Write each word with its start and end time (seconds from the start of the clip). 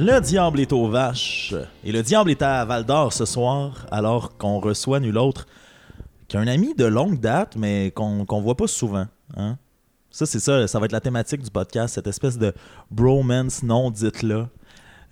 Le 0.00 0.20
diable 0.20 0.60
est 0.60 0.72
aux 0.72 0.88
vaches. 0.88 1.52
Et 1.82 1.90
le 1.90 2.04
diable 2.04 2.30
est 2.30 2.40
à 2.40 2.64
Val 2.64 2.84
d'Or 2.84 3.12
ce 3.12 3.24
soir, 3.24 3.84
alors 3.90 4.36
qu'on 4.36 4.60
reçoit 4.60 5.00
nul 5.00 5.18
autre 5.18 5.48
qu'un 6.28 6.46
ami 6.46 6.72
de 6.76 6.84
longue 6.84 7.18
date, 7.18 7.56
mais 7.56 7.90
qu'on 7.90 8.24
qu'on 8.24 8.40
voit 8.40 8.56
pas 8.56 8.68
souvent. 8.68 9.06
Hein? 9.36 9.56
Ça, 10.12 10.24
c'est 10.24 10.38
ça, 10.38 10.68
ça 10.68 10.78
va 10.78 10.84
être 10.84 10.92
la 10.92 11.00
thématique 11.00 11.42
du 11.42 11.50
podcast, 11.50 11.96
cette 11.96 12.06
espèce 12.06 12.38
de 12.38 12.54
bromance 12.92 13.64
non 13.64 13.90
dite 13.90 14.22
là. 14.22 14.48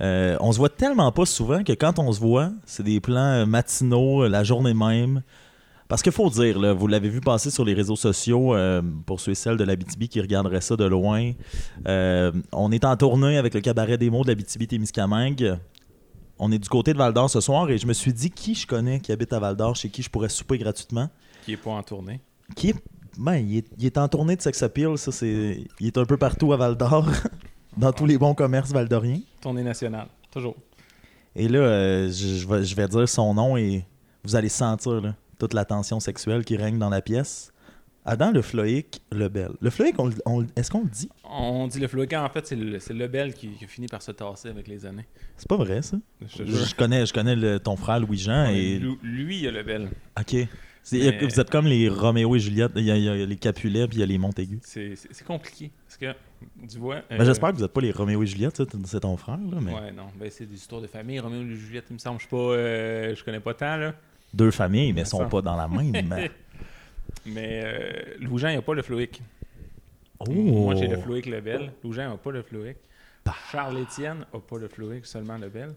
Euh, 0.02 0.36
on 0.38 0.52
se 0.52 0.58
voit 0.58 0.68
tellement 0.68 1.10
pas 1.10 1.26
souvent 1.26 1.64
que 1.64 1.72
quand 1.72 1.98
on 1.98 2.12
se 2.12 2.20
voit, 2.20 2.50
c'est 2.64 2.84
des 2.84 3.00
plans 3.00 3.42
euh, 3.42 3.44
matinaux, 3.44 4.22
euh, 4.22 4.28
la 4.28 4.44
journée 4.44 4.74
même. 4.74 5.22
Parce 5.88 6.02
qu'il 6.02 6.12
faut 6.12 6.28
dire, 6.30 6.58
là, 6.58 6.72
vous 6.72 6.88
l'avez 6.88 7.08
vu 7.08 7.20
passer 7.20 7.50
sur 7.50 7.64
les 7.64 7.74
réseaux 7.74 7.96
sociaux, 7.96 8.54
euh, 8.54 8.82
pour 9.06 9.20
ceux 9.20 9.32
et 9.32 9.34
celles 9.36 9.56
de 9.56 9.64
la 9.64 9.76
BTB 9.76 10.04
qui 10.08 10.20
regarderaient 10.20 10.60
ça 10.60 10.76
de 10.76 10.84
loin. 10.84 11.32
Euh, 11.86 12.32
on 12.52 12.72
est 12.72 12.84
en 12.84 12.96
tournée 12.96 13.38
avec 13.38 13.54
le 13.54 13.60
cabaret 13.60 13.96
des 13.96 14.10
mots 14.10 14.24
de 14.24 14.28
la 14.28 14.34
BTB-Témiscamingue. 14.34 15.56
On 16.38 16.50
est 16.52 16.58
du 16.58 16.68
côté 16.68 16.92
de 16.92 16.98
Val 16.98 17.14
d'Or 17.14 17.30
ce 17.30 17.40
soir 17.40 17.70
et 17.70 17.78
je 17.78 17.86
me 17.86 17.92
suis 17.92 18.12
dit 18.12 18.30
qui 18.30 18.54
je 18.54 18.66
connais 18.66 19.00
qui 19.00 19.12
habite 19.12 19.32
à 19.32 19.38
Val 19.38 19.56
d'Or, 19.56 19.76
chez 19.76 19.88
qui 19.88 20.02
je 20.02 20.10
pourrais 20.10 20.28
souper 20.28 20.58
gratuitement. 20.58 21.08
Qui 21.44 21.52
est 21.52 21.56
pas 21.56 21.70
en 21.70 21.82
tournée. 21.82 22.20
Qui 22.56 22.70
est, 22.70 22.74
ben, 23.16 23.36
il, 23.36 23.58
est, 23.58 23.66
il 23.78 23.86
est 23.86 23.96
en 23.96 24.08
tournée 24.08 24.36
de 24.36 24.42
sex 24.42 24.62
appeal, 24.62 24.98
ça 24.98 25.12
c'est, 25.12 25.64
il 25.80 25.86
est 25.86 25.96
un 25.98 26.04
peu 26.04 26.16
partout 26.16 26.52
à 26.52 26.56
Val 26.56 26.76
d'Or, 26.76 27.08
dans 27.76 27.92
tous 27.92 28.06
les 28.06 28.18
bons 28.18 28.34
commerces 28.34 28.72
valdoriens. 28.72 29.20
Tournée 29.40 29.62
nationale. 29.62 30.08
Toujours. 30.30 30.56
Et 31.34 31.48
là, 31.48 31.58
euh, 31.60 32.06
je, 32.08 32.38
je 32.38 32.48
vais, 32.48 32.64
je 32.64 32.74
vais 32.74 32.88
dire 32.88 33.08
son 33.08 33.32
nom 33.34 33.56
et 33.56 33.84
vous 34.24 34.34
allez 34.36 34.48
sentir 34.48 35.00
là, 35.00 35.14
toute 35.38 35.54
la 35.54 35.64
tension 35.64 36.00
sexuelle 36.00 36.44
qui 36.44 36.56
règne 36.56 36.78
dans 36.78 36.90
la 36.90 37.00
pièce. 37.02 37.52
Adam 38.08 38.30
le 38.30 38.40
Floïc 38.40 39.02
Lebel. 39.10 39.50
Le 39.60 39.68
Floïc, 39.68 39.98
on, 39.98 40.06
le- 40.06 40.14
on 40.26 40.40
le- 40.40 40.46
est-ce 40.54 40.70
qu'on 40.70 40.84
le 40.84 40.88
dit? 40.88 41.08
On 41.28 41.66
dit 41.66 41.80
le 41.80 41.88
Floquin, 41.88 42.22
en 42.22 42.28
fait, 42.28 42.46
c'est 42.46 42.54
le, 42.54 43.06
Bel 43.08 43.34
qui, 43.34 43.48
qui 43.48 43.64
a 43.64 43.68
fini 43.68 43.88
par 43.88 44.00
se 44.00 44.12
tasser 44.12 44.48
avec 44.48 44.68
les 44.68 44.86
années. 44.86 45.06
C'est 45.36 45.48
pas 45.48 45.56
vrai 45.56 45.82
ça? 45.82 45.96
Je 46.36 46.74
connais, 46.76 47.04
je 47.04 47.12
connais 47.12 47.34
le- 47.34 47.58
ton 47.58 47.74
frère 47.74 47.98
Louis-Jean 47.98 48.46
et. 48.50 48.80
Lui, 49.02 49.40
il 49.40 49.48
a 49.48 49.50
le 49.50 49.62
Bel. 49.64 49.88
Ok. 50.18 50.34
Mais- 50.92 51.18
Vous 51.24 51.40
êtes 51.40 51.50
comme 51.50 51.66
les 51.66 51.88
Roméo 51.88 52.36
et 52.36 52.38
Juliette. 52.38 52.70
Il 52.76 52.84
y 52.84 52.92
a, 52.92 52.96
il 52.96 53.02
y 53.02 53.08
a 53.08 53.26
les 53.26 53.34
Capulets 53.36 53.88
puis 53.88 53.96
il 53.96 54.00
y 54.00 54.02
a 54.04 54.06
les 54.06 54.18
Montaigu. 54.18 54.60
C'est 54.62 54.94
compliqué. 55.26 55.72
Parce 55.88 55.96
que, 55.96 56.16
tu 56.70 56.78
vois. 56.78 57.02
Ben, 57.10 57.20
euh, 57.20 57.24
J'espère 57.24 57.50
que 57.50 57.56
vous 57.56 57.62
n'êtes 57.62 57.72
pas 57.72 57.80
les 57.80 57.90
Roméo 57.90 58.22
et 58.22 58.26
Juliette, 58.26 58.62
c'est 58.84 59.00
ton 59.00 59.16
frère. 59.16 59.36
Là, 59.38 59.58
mais 59.60 59.74
Ouais, 59.74 59.90
non. 59.90 60.06
Ben, 60.16 60.30
c'est 60.30 60.46
des 60.46 60.54
histoires 60.54 60.80
de 60.80 60.86
famille. 60.86 61.18
Roméo 61.18 61.42
et 61.42 61.56
Juliette, 61.56 61.86
il 61.90 61.94
me 61.94 61.98
semble. 61.98 62.20
Je 62.20 62.28
pas. 62.28 62.36
euh, 62.36 63.16
je 63.16 63.24
connais 63.24 63.40
pas 63.40 63.52
tant, 63.54 63.76
là. 63.76 63.96
Deux 64.34 64.50
familles, 64.50 64.92
mais 64.92 65.04
Ça. 65.04 65.12
sont 65.12 65.28
pas 65.28 65.42
dans 65.42 65.56
la 65.56 65.68
même. 65.68 66.28
Mais 67.26 67.62
euh, 67.64 68.14
Louis-Jean, 68.20 68.50
il 68.50 68.56
a 68.56 68.62
pas 68.62 68.74
le 68.74 68.82
Floïc. 68.82 69.20
oh. 70.20 70.30
Moi, 70.30 70.76
j'ai 70.76 70.86
le 70.86 70.96
Floïc 70.98 71.26
Lebel. 71.26 71.72
Louis-Jean 71.82 72.10
n'a 72.10 72.16
pas 72.16 72.30
le 72.30 72.42
Floïc. 72.42 72.76
Bah. 73.24 73.34
Charles-Étienne 73.50 74.24
n'a 74.32 74.40
pas 74.40 74.58
le 74.58 74.68
Floïc, 74.68 75.04
seulement 75.06 75.36
Lebel. 75.36 75.74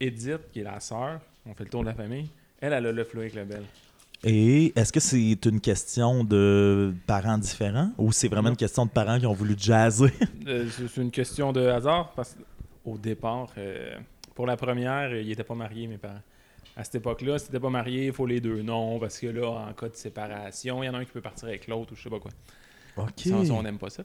Edith, 0.00 0.40
qui 0.52 0.60
est 0.60 0.64
la 0.64 0.80
sœur, 0.80 1.20
on 1.46 1.54
fait 1.54 1.64
le 1.64 1.70
tour 1.70 1.82
de 1.82 1.86
la 1.86 1.94
famille, 1.94 2.28
elle, 2.60 2.72
elle 2.72 2.86
a 2.86 2.92
le 2.92 3.04
Floïc 3.04 3.34
Lebel. 3.34 3.62
Et 4.24 4.72
est-ce 4.76 4.92
que 4.92 4.98
c'est 5.00 5.44
une 5.46 5.60
question 5.60 6.24
de 6.24 6.92
parents 7.06 7.38
différents 7.38 7.92
ou 7.98 8.12
c'est 8.12 8.28
vraiment 8.28 8.48
une 8.48 8.56
question 8.56 8.84
de 8.86 8.90
parents 8.90 9.18
qui 9.18 9.26
ont 9.26 9.32
voulu 9.34 9.54
jazzer? 9.56 10.10
Euh, 10.48 10.66
c'est 10.70 10.86
c'est 10.86 11.02
une 11.02 11.10
question 11.10 11.52
de 11.52 11.60
hasard 11.66 12.12
parce 12.14 12.36
qu'au 12.84 12.96
départ, 12.98 13.48
euh, 13.58 13.96
pour 14.34 14.46
la 14.46 14.56
première, 14.56 15.12
ils 15.12 15.26
n'étaient 15.26 15.42
pas 15.42 15.56
mariés, 15.56 15.88
mes 15.88 15.98
parents. 15.98 16.22
À 16.76 16.84
cette 16.84 16.96
époque-là, 16.96 17.38
si 17.38 17.46
t'étais 17.46 17.58
pas 17.60 17.70
marié, 17.70 18.06
il 18.06 18.12
faut 18.12 18.26
les 18.26 18.38
deux 18.40 18.60
noms 18.60 18.98
parce 18.98 19.18
que 19.18 19.26
là, 19.28 19.48
en 19.48 19.72
cas 19.72 19.88
de 19.88 19.96
séparation, 19.96 20.82
il 20.82 20.86
y 20.86 20.88
en 20.90 20.94
a 20.94 20.98
un 20.98 21.04
qui 21.04 21.10
peut 21.12 21.22
partir 21.22 21.48
avec 21.48 21.66
l'autre 21.68 21.92
ou 21.92 21.96
je 21.96 22.02
sais 22.02 22.10
pas 22.10 22.20
quoi. 22.20 22.30
Ok. 22.98 23.20
Ça, 23.20 23.34
on 23.34 23.62
n'aime 23.62 23.78
pas 23.78 23.88
ça. 23.88 24.04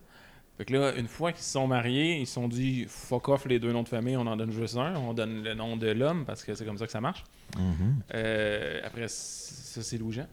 Fait 0.57 0.65
que 0.65 0.73
là, 0.73 0.93
une 0.95 1.07
fois 1.07 1.31
qu'ils 1.31 1.43
se 1.43 1.51
sont 1.51 1.67
mariés, 1.67 2.19
ils 2.19 2.27
se 2.27 2.33
sont 2.33 2.47
dit 2.47 2.85
fuck 2.87 3.29
off 3.29 3.45
les 3.45 3.59
deux 3.59 3.71
noms 3.71 3.83
de 3.83 3.89
famille, 3.89 4.15
on 4.15 4.25
en 4.27 4.37
donne 4.37 4.51
juste 4.51 4.77
un, 4.77 4.95
on 4.95 5.13
donne 5.13 5.43
le 5.43 5.53
nom 5.53 5.75
de 5.75 5.87
l'homme 5.87 6.23
parce 6.25 6.43
que 6.43 6.53
c'est 6.53 6.65
comme 6.65 6.77
ça 6.77 6.85
que 6.85 6.91
ça 6.91 7.01
marche. 7.01 7.23
Mhm. 7.57 8.01
Euh, 8.13 8.79
après 8.85 9.07
ça, 9.07 9.81
c'est 9.81 9.97
Louis-Jean. 9.97 10.27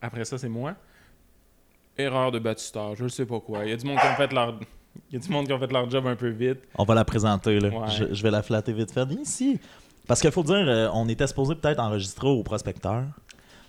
Après 0.00 0.24
ça, 0.24 0.38
c'est 0.38 0.48
moi. 0.48 0.74
Erreur 1.98 2.32
de 2.32 2.38
baptisteur, 2.38 2.96
je 2.96 3.04
ne 3.04 3.08
sais 3.08 3.26
pas 3.26 3.38
quoi. 3.40 3.64
Il 3.64 3.70
y 3.70 3.72
a 3.72 3.76
du 3.76 3.86
monde 3.86 3.98
qui 3.98 4.06
ont 4.06 4.16
fait 4.16 4.32
leur. 4.32 4.58
Il 5.10 5.14
y 5.14 5.16
a 5.16 5.20
du 5.20 5.28
monde 5.30 5.46
qui 5.46 5.52
ont 5.52 5.58
fait 5.58 5.70
leur 5.70 5.88
job 5.88 6.06
un 6.06 6.16
peu 6.16 6.30
vite. 6.30 6.60
On 6.74 6.84
va 6.84 6.94
la 6.94 7.04
présenter. 7.04 7.60
Là. 7.60 7.68
Ouais. 7.68 7.90
Je, 7.90 8.12
je 8.12 8.22
vais 8.22 8.30
la 8.30 8.42
flatter 8.42 8.72
vite 8.72 8.90
fait. 8.90 9.04
Viens 9.06 9.20
ici. 9.20 9.60
Parce 10.06 10.20
qu'il 10.20 10.30
faut 10.32 10.42
dire, 10.42 10.56
euh, 10.56 10.88
on 10.92 11.08
était 11.08 11.26
supposé 11.26 11.54
peut-être 11.54 11.78
enregistrer 11.80 12.28
au 12.28 12.42
prospecteur. 12.42 13.04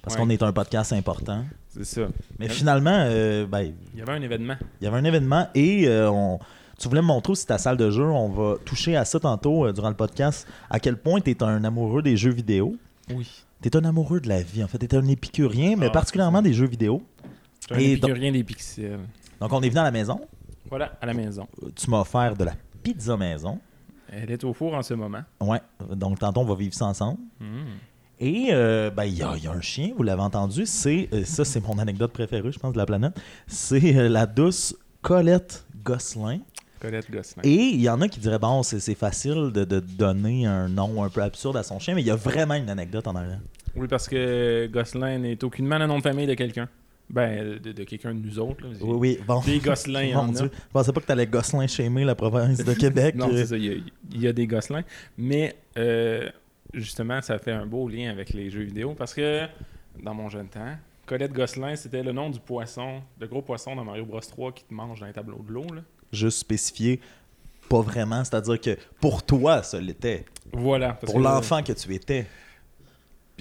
Parce 0.01 0.15
Ouais. 0.15 0.21
qu'on 0.23 0.29
est 0.31 0.41
un 0.41 0.51
podcast 0.51 0.93
important. 0.93 1.43
C'est 1.69 1.85
ça. 1.85 2.01
Mais 2.39 2.49
finalement, 2.49 2.89
euh, 3.05 3.45
ben, 3.45 3.71
Il 3.93 3.99
y 3.99 4.01
avait 4.01 4.13
un 4.13 4.21
événement. 4.21 4.55
il 4.81 4.85
y 4.85 4.87
avait 4.87 4.97
un 4.97 5.03
événement 5.03 5.47
et 5.53 5.87
euh, 5.87 6.09
on- 6.09 6.39
tu 6.79 6.87
voulais 6.89 7.01
me 7.03 7.05
montrer 7.07 7.33
aussi 7.33 7.45
ta 7.45 7.59
salle 7.59 7.77
de 7.77 7.91
jeu. 7.91 8.03
On 8.03 8.29
va 8.29 8.55
toucher 8.65 8.95
à 8.95 9.05
ça 9.05 9.19
tantôt 9.19 9.67
euh, 9.67 9.71
durant 9.73 9.89
le 9.89 9.95
podcast. 9.95 10.47
À 10.71 10.79
quel 10.79 10.97
point 10.97 11.21
tu 11.21 11.29
es 11.29 11.43
un 11.43 11.63
amoureux 11.63 12.01
des 12.01 12.17
jeux 12.17 12.31
vidéo? 12.31 12.75
Oui. 13.13 13.29
Tu 13.61 13.69
es 13.69 13.75
un 13.77 13.85
amoureux 13.85 14.19
de 14.19 14.27
la 14.27 14.41
vie. 14.41 14.63
En 14.63 14.67
fait, 14.67 14.79
tu 14.79 14.87
es 14.87 14.95
un 14.95 15.05
épicurien, 15.07 15.75
mais 15.77 15.85
Ah, 15.85 15.91
particulièrement 15.91 16.41
des 16.41 16.53
jeux 16.53 16.65
vidéo. 16.67 17.03
Un 17.69 17.77
Et 17.77 17.91
épicurien 17.91 18.31
des 18.31 18.43
pixels. 18.43 18.97
Donc, 19.39 19.53
on 19.53 19.61
est 19.61 19.69
venu 19.69 19.79
à 19.81 19.83
la 19.83 19.91
maison. 19.91 20.19
Voilà, 20.67 20.93
à 20.99 21.05
la 21.05 21.13
maison. 21.13 21.47
Tu 21.75 21.87
m'as 21.91 21.99
offert 21.99 22.35
de 22.35 22.45
la 22.45 22.53
pizza 22.81 23.15
maison. 23.15 23.59
Elle 24.11 24.31
est 24.31 24.43
au 24.43 24.53
four 24.53 24.73
en 24.73 24.81
ce 24.81 24.93
moment. 24.93 25.23
Ouais. 25.39 25.61
Donc, 25.95 26.19
tantôt, 26.19 26.41
on 26.41 26.45
va 26.45 26.55
vivre 26.55 26.73
ça 26.73 26.85
ensemble. 26.85 27.19
Hmm. 27.39 27.77
Et 28.19 28.49
euh, 28.51 28.91
ben, 28.91 29.05
il 29.05 29.17
y, 29.17 29.23
a 29.23 29.35
il 29.35 29.43
y 29.43 29.47
a 29.47 29.51
un 29.51 29.61
chien, 29.61 29.93
vous 29.97 30.03
l'avez 30.03 30.21
entendu, 30.21 30.67
c'est 30.67 31.09
euh, 31.11 31.23
ça, 31.25 31.43
c'est 31.43 31.59
mon 31.59 31.79
anecdote 31.79 32.11
préférée, 32.11 32.51
je 32.51 32.59
pense, 32.59 32.71
de 32.71 32.77
la 32.77 32.85
planète. 32.85 33.19
C'est 33.47 33.95
euh, 33.95 34.09
la 34.09 34.27
douce 34.27 34.75
Colette 35.01 35.65
Gosselin. 35.83 36.39
Colette 36.79 37.09
Gosselin. 37.09 37.41
Et 37.43 37.55
il 37.55 37.81
y 37.81 37.89
en 37.89 37.99
a 37.99 38.07
qui 38.07 38.19
diraient, 38.19 38.37
bon, 38.37 38.61
c'est 38.61 38.79
c'est 38.79 38.93
facile 38.93 39.51
de, 39.51 39.63
de 39.63 39.79
donner 39.79 40.45
un 40.45 40.67
nom 40.67 41.03
un 41.03 41.09
peu 41.09 41.23
absurde 41.23 41.57
à 41.57 41.63
son 41.63 41.79
chien, 41.79 41.95
mais 41.95 42.01
il 42.01 42.07
y 42.07 42.11
a 42.11 42.15
vraiment 42.15 42.53
une 42.53 42.69
anecdote 42.69 43.07
en 43.07 43.15
arrière. 43.15 43.39
Oui, 43.75 43.87
parce 43.87 44.07
que 44.07 44.67
Gosselin 44.67 45.17
n'est 45.17 45.43
aucunement 45.43 45.79
le 45.79 45.87
nom 45.87 45.97
de 45.97 46.03
famille 46.03 46.27
de 46.27 46.35
quelqu'un. 46.35 46.69
Ben, 47.13 47.59
de, 47.59 47.71
de 47.73 47.83
quelqu'un 47.83 48.13
de 48.15 48.25
nous 48.25 48.39
autres. 48.39 48.63
là. 48.63 48.69
Oui, 48.81 48.95
oui, 48.97 49.19
bon. 49.27 49.41
Des 49.41 49.59
Gosselin, 49.59 50.03
il 50.03 50.09
y 50.11 50.13
Mon 50.13 50.19
en. 50.21 50.27
Dieu, 50.29 50.49
je 50.53 50.71
pensais 50.71 50.93
pas 50.93 51.01
que 51.01 51.05
tu 51.05 51.11
allais 51.11 51.27
Gosselin 51.27 51.67
shamer 51.67 52.05
la 52.05 52.15
province 52.15 52.63
de 52.63 52.73
Québec. 52.73 53.15
Non, 53.17 53.29
c'est 53.33 53.47
ça, 53.47 53.57
il 53.57 53.65
y, 53.65 53.69
a, 53.69 53.73
il 54.13 54.21
y 54.21 54.27
a 54.27 54.33
des 54.33 54.47
Gosselins. 54.47 54.83
Mais 55.17 55.55
euh, 55.77 56.29
justement, 56.73 57.21
ça 57.21 57.37
fait 57.37 57.51
un 57.51 57.65
beau 57.65 57.89
lien 57.89 58.09
avec 58.09 58.31
les 58.31 58.49
jeux 58.49 58.63
vidéo 58.63 58.93
parce 58.97 59.13
que 59.13 59.45
dans 60.01 60.13
mon 60.13 60.29
jeune 60.29 60.47
temps, 60.47 60.75
Colette 61.05 61.33
Gosselin, 61.33 61.75
c'était 61.75 62.03
le 62.03 62.13
nom 62.13 62.29
du 62.29 62.39
poisson, 62.39 63.01
le 63.19 63.27
gros 63.27 63.41
poisson 63.41 63.75
dans 63.75 63.83
Mario 63.83 64.05
Bros 64.05 64.19
3 64.21 64.53
qui 64.53 64.63
te 64.63 64.73
mange 64.73 65.01
dans 65.01 65.07
les 65.07 65.13
tableaux 65.13 65.43
de 65.45 65.51
l'eau. 65.51 65.65
Juste 66.13 66.37
spécifié, 66.39 67.01
pas 67.67 67.81
vraiment, 67.81 68.23
c'est-à-dire 68.23 68.59
que 68.61 68.77
pour 69.01 69.23
toi, 69.23 69.63
ça 69.63 69.81
l'était. 69.81 70.23
Voilà. 70.53 70.93
parce 70.93 71.11
Pour 71.11 71.19
l'enfant 71.21 71.61
que 71.61 71.73
tu 71.73 71.93
étais. 71.93 72.25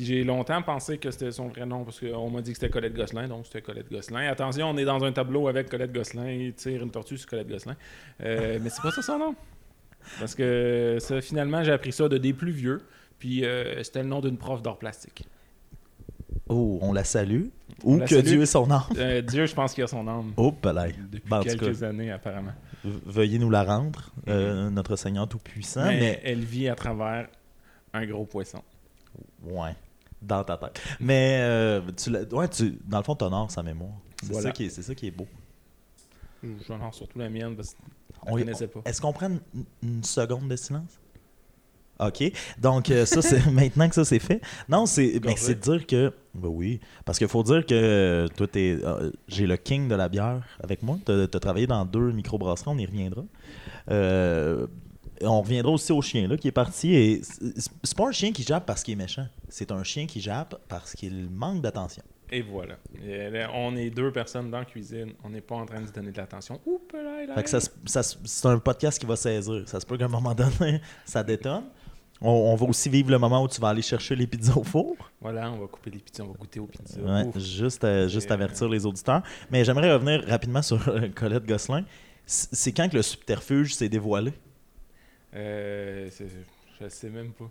Puis 0.01 0.07
j'ai 0.07 0.25
longtemps 0.25 0.63
pensé 0.63 0.97
que 0.97 1.11
c'était 1.11 1.31
son 1.31 1.49
vrai 1.49 1.67
nom 1.67 1.85
parce 1.85 2.01
qu'on 2.01 2.31
m'a 2.31 2.41
dit 2.41 2.53
que 2.53 2.57
c'était 2.59 2.71
Colette 2.71 2.95
Gosselin, 2.95 3.29
donc 3.29 3.45
c'était 3.45 3.61
Colette 3.61 3.91
Gosselin. 3.93 4.31
Attention, 4.31 4.71
on 4.71 4.77
est 4.79 4.87
dans 4.87 5.05
un 5.05 5.13
tableau 5.13 5.47
avec 5.47 5.69
Colette 5.69 5.93
Gosselin, 5.93 6.31
il 6.31 6.55
tire 6.55 6.83
une 6.83 6.91
tortue 6.91 7.19
sur 7.19 7.29
Colette 7.29 7.49
Gosselin. 7.49 7.77
Euh, 8.23 8.59
mais 8.63 8.71
c'est 8.71 8.81
pas 8.81 8.93
ça 8.93 9.03
son 9.03 9.19
nom. 9.19 9.35
Parce 10.19 10.35
que 10.35 10.97
ça, 11.01 11.21
finalement, 11.21 11.63
j'ai 11.65 11.73
appris 11.73 11.93
ça 11.93 12.09
de 12.09 12.17
des 12.17 12.33
plus 12.33 12.51
vieux. 12.51 12.81
Puis 13.19 13.45
euh, 13.45 13.83
c'était 13.83 14.03
le 14.03 14.09
nom 14.09 14.21
d'une 14.23 14.39
prof 14.39 14.63
d'art 14.63 14.79
plastique. 14.79 15.27
Oh, 16.49 16.79
on 16.81 16.95
la 16.95 17.05
salue? 17.05 17.49
Ou 17.85 17.99
la 17.99 18.07
que 18.07 18.15
salue. 18.17 18.25
Dieu 18.27 18.41
est 18.43 18.47
son 18.47 18.71
âme. 18.71 18.81
Euh, 18.97 19.21
Dieu, 19.21 19.45
je 19.45 19.55
pense 19.55 19.75
qu'il 19.75 19.85
a 19.85 19.87
son 19.87 20.09
âme. 20.09 20.33
Oh, 20.39 20.55
là. 20.65 20.87
Depuis 21.13 21.29
Ben, 21.29 21.43
quelques 21.43 21.79
cas, 21.79 21.87
années, 21.89 22.11
apparemment. 22.11 22.53
ve- 22.87 23.01
veuillez 23.05 23.39
nous 23.39 23.51
la 23.51 23.65
rendre, 23.65 24.13
euh, 24.29 24.71
notre 24.71 24.97
Seigneur 24.97 25.29
Tout-Puissant. 25.29 25.85
mais, 25.85 26.01
Mais, 26.01 26.21
elle 26.25 26.41
vit 26.41 26.69
à 26.71 26.75
travers 26.75 27.29
un 27.93 28.07
gros 28.07 28.25
poisson. 28.25 28.63
ouais, 29.45 29.75
dans 30.23 30.45
ta 30.45 30.57
tête. 30.57 30.81
Mais, 31.01 31.39
euh, 31.43 31.81
tu 31.97 32.11
ouais, 32.35 32.49
tu, 32.49 32.79
dans 32.87 32.99
le 32.99 33.05
fond, 33.05 33.15
tu 33.17 33.25
honores 33.25 33.51
sa 33.51 33.63
mémoire. 33.63 33.93
C'est 34.23 34.33
Voilà. 34.33 34.49
ça, 34.49 34.53
qui 34.53 34.65
est- 34.65 34.83
ça 34.83 34.95
qui 34.95 35.07
est 35.07 35.11
beau. 35.11 35.27
J'honore 36.67 36.95
surtout 36.95 37.19
la 37.19 37.29
mienne 37.29 37.55
parce 37.57 37.71
que 37.75 37.77
je 38.27 38.31
On- 38.33 38.37
ne 38.37 38.41
connaissais 38.43 38.67
pas. 38.69 38.81
Est-ce 38.85 39.01
qu'on 39.01 39.13
prend 39.13 39.29
une, 39.29 39.41
une 39.83 40.05
seconde 40.05 40.49
de 40.49 40.57
silence? 40.57 40.99
OK. 41.99 42.33
Donc, 42.59 42.91
euh, 42.91 43.05
ça, 43.05 43.21
c'est 43.21 43.45
maintenant 43.53 43.87
que 43.89 43.95
ça, 43.95 44.07
c'est 44.07 44.19
fait. 44.19 44.41
Non, 44.69 44.87
c'est 44.87 45.21
ben, 45.21 45.35
de 45.35 45.53
dire 45.53 45.87
que. 45.87 46.13
Ben 46.35 46.49
oui. 46.49 46.81
Parce 47.05 47.19
qu'il 47.19 47.29
faut 47.29 47.43
dire 47.43 47.67
que 47.67 47.75
euh, 47.75 48.29
toi, 48.29 48.47
t'es, 48.47 48.79
euh, 48.83 49.11
j'ai 49.29 49.47
le 49.47 49.57
king 49.59 49.87
de 49.87 49.95
la 49.95 50.09
bière 50.09 50.43
avec 50.63 50.83
moi. 50.83 50.99
Tu 51.05 51.13
as 51.13 51.29
travaillé 51.29 51.67
dans 51.67 51.85
deux 51.85 52.11
microbrasseries, 52.13 52.71
on 52.71 52.79
y 52.79 52.87
reviendra. 52.87 53.23
Euh, 53.91 54.67
on 55.23 55.41
reviendra 55.41 55.73
aussi 55.73 55.93
au 55.93 56.03
chien 56.03 56.27
là, 56.29 56.37
qui 56.37 56.49
est 56.49 56.53
parti. 56.53 56.95
Et 56.95 57.21
c'est 57.23 57.97
pas 57.97 58.09
un 58.09 58.13
chien 58.13 58.33
qui 58.33 58.43
jappe 58.43 58.67
parce 58.67 58.83
qu'il 58.83 58.93
est 58.93 58.97
méchant. 58.97 59.27
C'est 59.49 59.71
un 59.73 59.83
chien 59.83 60.07
qui 60.07 60.21
jappe 60.21 60.61
parce 60.69 60.95
qu'il 60.95 61.29
manque 61.31 61.61
d'attention. 61.61 62.03
Et 62.33 62.43
voilà. 62.43 62.77
Et 63.05 63.29
là, 63.29 63.51
on 63.55 63.75
est 63.77 63.91
deux 63.91 64.13
personnes 64.13 64.51
dans 64.51 64.61
la 64.61 64.65
cuisine. 64.65 65.13
On 65.25 65.31
n'est 65.31 65.41
pas 65.41 65.57
en 65.57 65.67
train 65.67 65.81
de 65.81 65.87
se 65.87 65.93
donner 65.93 66.13
de 66.13 66.17
l'attention. 66.17 66.61
Ça, 67.47 67.61
ça 67.87 68.03
c'est 68.03 68.47
un 68.47 68.59
podcast 68.59 68.99
qui 68.99 69.07
va 69.07 69.17
saisir. 69.17 69.63
Ça 69.67 69.81
se 69.81 69.87
peut 69.87 69.99
qu'à 69.99 70.05
un 70.05 70.09
moment 70.09 70.35
donné, 70.35 70.81
ça 71.05 71.25
détonne. 71.25 71.65
On, 72.23 72.31
on 72.31 72.55
va 72.55 72.67
aussi 72.67 72.89
vivre 72.89 73.11
le 73.11 73.19
moment 73.19 73.43
où 73.43 73.49
tu 73.49 73.61
vas 73.61 73.71
aller 73.71 73.83
chercher 73.83 74.15
les 74.15 74.27
pizzas 74.27 74.55
au 74.57 74.63
four. 74.63 74.95
Voilà, 75.21 75.51
on 75.51 75.59
va 75.59 75.67
couper 75.67 75.91
les 75.91 75.99
pizzas, 75.99 76.23
on 76.23 76.29
va 76.29 76.35
goûter 76.35 76.61
aux 76.61 76.67
pizzas. 76.67 77.01
Ouais, 77.01 77.41
juste, 77.41 77.83
euh, 77.83 78.09
juste 78.09 78.29
Et, 78.29 78.33
avertir 78.33 78.69
les 78.69 78.85
auditeurs. 78.85 79.23
Mais 79.51 79.65
j'aimerais 79.65 79.93
revenir 79.93 80.23
rapidement 80.29 80.63
sur 80.63 80.87
euh, 80.89 81.09
Colette 81.15 81.47
Gosselin. 81.47 81.85
C'est 82.27 82.73
quand 82.73 82.89
que 82.89 82.97
le 82.97 83.03
subterfuge 83.03 83.75
s'est 83.75 83.89
dévoilé? 83.89 84.33
Euh, 85.35 86.09
je 86.81 86.89
sais 86.89 87.11
même 87.11 87.33
pas. 87.33 87.51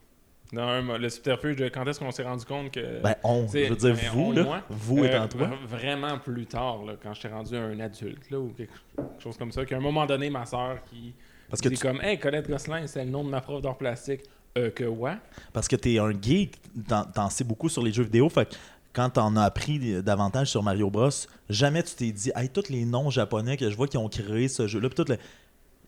Non, 0.52 0.98
le 0.98 1.10
subterfuge, 1.10 1.58
de 1.58 1.70
quand 1.70 1.86
est-ce 1.88 2.00
qu'on 2.00 2.10
s'est 2.12 2.24
rendu 2.24 2.44
compte 2.44 2.72
que. 2.72 3.02
Ben, 3.04 3.16
on, 3.24 3.48
je 3.48 3.70
veux 3.70 3.76
dire, 3.76 3.96
mais 3.96 4.10
vous, 4.10 4.22
on, 4.22 4.32
là, 4.32 4.44
moi, 4.44 4.62
vous 4.70 5.04
Euh, 5.04 5.08
étant 5.08 5.28
toi. 5.28 5.48
v- 5.48 5.56
Vraiment 5.68 6.18
plus 6.18 6.48
tard, 6.48 6.84
là, 6.86 6.94
quand 7.02 7.14
j'étais 7.14 7.28
rendu 7.28 7.56
un 7.56 7.80
adulte, 7.80 8.32
là, 8.32 8.40
ou 8.40 8.50
quelque 8.58 8.72
chose 9.20 9.38
comme 9.38 9.52
ça, 9.52 9.64
qu'à 9.66 9.78
un 9.78 9.80
moment 9.80 10.08
donné, 10.08 10.32
ma 10.32 10.48
soeur 10.48 10.80
qui 10.90 11.14
Parce 11.50 11.62
que 11.62 11.70
dit 11.70 11.76
tu- 11.76 11.82
comme 11.86 12.02
Hey, 12.02 12.18
Colette 12.18 12.50
Gosselin, 12.50 12.88
c'est 12.88 13.06
le 13.06 13.12
nom 13.12 13.24
de 13.24 13.30
ma 13.30 13.42
prof 13.42 13.62
d'art 13.62 13.78
plastique. 13.78 14.22
Euh, 14.58 14.72
que 14.72 14.84
ouais. 14.86 15.14
Parce 15.54 15.68
que 15.68 15.76
t'es 15.76 16.00
un 16.00 16.12
geek, 16.20 16.56
t'en, 16.88 17.30
sais 17.30 17.44
beaucoup 17.44 17.70
sur 17.70 17.84
les 17.84 17.94
jeux 17.94 18.04
vidéo, 18.04 18.28
fait 18.30 18.50
que 18.50 18.56
quand 18.94 19.12
t'en 19.12 19.36
as 19.36 19.44
appris 19.44 20.02
davantage 20.02 20.48
sur 20.50 20.64
Mario 20.64 20.90
Bros, 20.90 21.10
jamais 21.48 21.84
tu 21.84 21.94
t'es 21.94 22.12
dit, 22.12 22.32
hey, 22.36 22.50
tous 22.50 22.70
les 22.70 22.84
noms 22.84 23.12
japonais 23.12 23.56
que 23.58 23.70
je 23.70 23.76
vois 23.76 23.88
qui 23.88 23.98
ont 23.98 24.10
créé 24.10 24.48
ce 24.48 24.66
jeu-là, 24.68 24.90
pis 24.90 24.96
tout 24.96 25.06
le- 25.08 25.20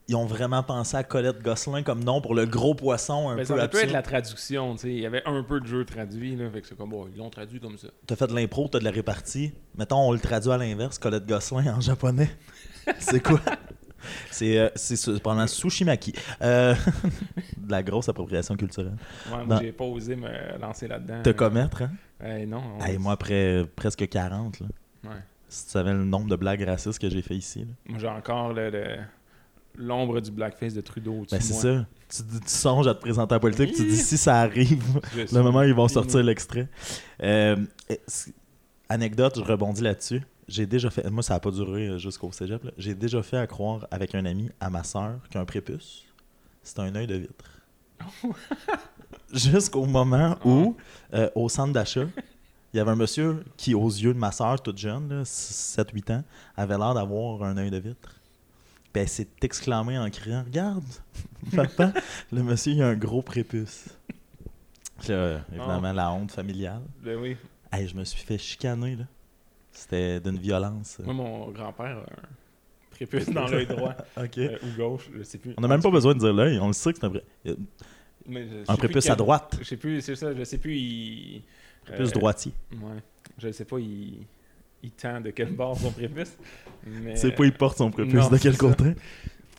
ils 0.08 0.16
ont 0.16 0.26
vraiment 0.26 0.62
pensé 0.62 0.96
à 0.96 1.04
Colette 1.04 1.42
Gosselin 1.42 1.82
comme 1.82 2.02
nom 2.04 2.20
pour 2.20 2.34
le 2.34 2.44
gros 2.46 2.74
poisson 2.74 3.28
un 3.30 3.36
Ben, 3.36 3.46
peu 3.46 3.56
ça 3.56 3.68
pu 3.68 3.76
être 3.78 3.92
la 3.92 4.02
traduction, 4.02 4.74
tu 4.74 4.80
sais. 4.80 4.88
Il 4.90 4.98
y 5.00 5.06
avait 5.06 5.22
un 5.26 5.42
peu 5.42 5.60
de 5.60 5.66
jeu 5.66 5.84
traduit, 5.84 6.36
là. 6.36 6.50
Fait 6.50 6.60
que 6.60 6.66
c'est 6.66 6.76
comme, 6.76 6.90
bon, 6.90 7.06
ils 7.12 7.18
l'ont 7.18 7.30
traduit 7.30 7.60
comme 7.60 7.78
ça. 7.78 7.88
T'as 8.06 8.16
fait 8.16 8.26
de 8.26 8.34
l'impro, 8.34 8.68
t'as 8.68 8.78
de 8.80 8.84
la 8.84 8.90
répartie. 8.90 9.52
Mettons, 9.76 9.98
on 10.08 10.12
le 10.12 10.18
traduit 10.18 10.50
à 10.50 10.56
l'inverse, 10.58 10.98
Colette 10.98 11.26
Gosselin 11.26 11.74
en 11.76 11.80
japonais. 11.80 12.30
c'est 12.98 13.22
quoi? 13.22 13.40
C'est, 14.32 14.58
euh, 14.58 14.68
c'est 14.74 15.22
pendant 15.22 15.46
Sushimaki. 15.46 16.12
Euh, 16.42 16.74
de 17.56 17.70
la 17.70 17.82
grosse 17.84 18.08
appropriation 18.08 18.56
culturelle. 18.56 18.96
Ouais, 19.32 19.44
moi, 19.46 19.58
j'ai 19.62 19.70
pas 19.70 19.84
osé 19.84 20.16
me 20.16 20.58
lancer 20.60 20.88
là-dedans. 20.88 21.22
Te 21.22 21.28
là. 21.28 21.34
commettre, 21.34 21.82
hein? 21.82 21.90
Hey, 22.20 22.46
non. 22.46 22.60
on- 22.80 22.84
Hey, 22.84 22.98
moi, 22.98 23.12
après 23.12 23.60
euh, 23.60 23.64
presque 23.76 24.08
40, 24.08 24.58
là, 24.58 24.66
Ouais. 25.04 25.16
si 25.48 25.66
tu 25.66 25.70
savais 25.70 25.92
le 25.92 26.04
nombre 26.04 26.28
de 26.28 26.34
blagues 26.36 26.62
racistes 26.62 26.98
que 27.00 27.08
j'ai 27.08 27.22
fait 27.22 27.36
ici. 27.36 27.60
là. 27.60 27.66
Moi, 27.88 27.98
j'ai 28.00 28.08
encore 28.08 28.52
le- 28.52 28.70
le- 28.70 28.98
l'ombre 29.76 30.20
du 30.20 30.30
blackface 30.30 30.74
de 30.74 30.80
Trudeau 30.80 31.24
Ben, 31.30 31.40
c'est 31.40 31.52
ça. 31.52 31.86
Tu, 32.08 32.22
tu 32.22 32.40
songes 32.46 32.86
à 32.86 32.94
te 32.94 33.00
présenter 33.00 33.32
à 33.32 33.36
la 33.36 33.40
politique, 33.40 33.74
tu 33.74 33.84
dis 33.84 33.96
si 33.96 34.18
ça 34.18 34.40
arrive, 34.40 35.00
Je 35.14 35.34
le 35.34 35.42
moment 35.42 35.60
où 35.60 35.64
ils 35.64 35.74
vont 35.74 35.88
sortir 35.88 36.22
l'extrait. 36.22 36.68
Euh, 37.22 37.56
anecdote, 38.88 39.34
je 39.36 39.42
rebondis 39.42 39.82
là-dessus. 39.82 40.22
J'ai 40.48 40.66
déjà 40.66 40.90
fait, 40.90 41.08
moi 41.10 41.22
ça 41.22 41.34
n'a 41.34 41.40
pas 41.40 41.50
duré 41.50 41.88
euh, 41.88 41.98
jusqu'au 41.98 42.30
cégep, 42.32 42.62
j'ai 42.76 42.94
déjà 42.94 43.22
fait 43.22 43.38
à 43.38 43.46
croire 43.46 43.86
avec 43.90 44.14
un 44.14 44.26
ami 44.26 44.50
à 44.60 44.68
ma 44.68 44.82
soeur 44.82 45.20
qu'un 45.30 45.44
prépuce, 45.44 46.04
c'est 46.62 46.80
un 46.80 46.94
œil 46.94 47.06
de 47.06 47.14
vitre. 47.14 47.60
Jusqu'au 49.32 49.86
moment 49.86 50.36
où, 50.44 50.76
euh, 51.14 51.30
au 51.34 51.48
centre 51.48 51.72
d'achat, 51.72 52.06
il 52.72 52.78
y 52.78 52.80
avait 52.80 52.90
un 52.90 52.96
monsieur 52.96 53.44
qui, 53.56 53.74
aux 53.74 53.88
yeux 53.88 54.12
de 54.12 54.18
ma 54.18 54.32
soeur, 54.32 54.60
toute 54.60 54.78
jeune, 54.78 55.22
7-8 55.22 56.12
ans, 56.12 56.24
avait 56.56 56.76
l'air 56.76 56.94
d'avoir 56.94 57.42
un 57.44 57.56
œil 57.56 57.70
de 57.70 57.78
vitre. 57.78 58.14
Puis 58.92 59.02
elle 59.02 59.08
s'est 59.08 59.28
exclamée 59.40 59.98
en 59.98 60.08
criant 60.10 60.44
Regarde, 60.44 60.84
papa, 61.56 61.92
le 62.30 62.42
monsieur, 62.42 62.72
il 62.72 62.82
a 62.82 62.88
un 62.88 62.94
gros 62.96 63.22
prépuce. 63.22 63.86
Là, 65.08 65.40
évidemment, 65.50 65.92
la 65.92 66.12
honte 66.12 66.30
familiale. 66.30 66.82
Ben 67.02 67.18
oui. 67.18 67.36
Hey, 67.72 67.88
je 67.88 67.96
me 67.96 68.04
suis 68.04 68.22
fait 68.22 68.38
chicaner, 68.38 68.96
là. 68.96 69.04
C'était 69.72 70.20
d'une 70.20 70.38
violence. 70.38 70.98
Moi, 71.02 71.14
mon 71.14 71.50
grand-père 71.50 71.96
a 71.96 72.00
un 72.02 72.28
prépuce 72.90 73.30
dans 73.30 73.46
l'œil 73.46 73.66
droit 73.66 73.94
Ok. 74.18 74.36
euh, 74.38 74.58
ou 74.62 74.76
gauche, 74.76 75.08
je 75.16 75.22
sais 75.22 75.38
plus. 75.38 75.54
On 75.56 75.62
n'a 75.62 75.68
même 75.68 75.80
pas 75.82 75.90
besoin 75.90 76.12
de 76.14 76.18
dire 76.18 76.32
l'œil, 76.34 76.58
on 76.58 76.66
le 76.66 76.72
sait 76.74 76.92
que 76.92 76.98
c'est 77.00 77.06
un, 77.06 77.10
pré- 77.10 77.24
Mais 78.26 78.46
je 78.46 78.70
un 78.70 78.76
prépuce 78.76 79.08
à 79.08 79.16
droite, 79.16 79.56
Je 79.58 79.64
sais 79.64 79.78
plus, 79.78 80.02
c'est 80.02 80.14
ça, 80.14 80.34
je 80.34 80.44
sais 80.44 80.58
plus. 80.58 80.76
Il... 80.76 81.42
prépuce 81.86 82.10
euh, 82.10 82.12
droitier. 82.12 82.52
Ouais. 82.72 83.02
Je 83.38 83.50
sais 83.50 83.64
pas, 83.64 83.78
il, 83.78 84.26
il 84.82 84.90
tend 84.92 85.20
de 85.20 85.30
quel 85.30 85.52
bord 85.52 85.78
son 85.78 85.90
prépuce. 85.90 86.32
Mais... 86.86 87.16
Sais 87.16 87.32
pas, 87.32 87.44
il 87.44 87.52
porte 87.52 87.78
son 87.78 87.90
prépuce 87.90 88.14
non, 88.14 88.28
de 88.28 88.38
quel 88.38 88.52
c'est 88.52 88.58
côté? 88.58 88.94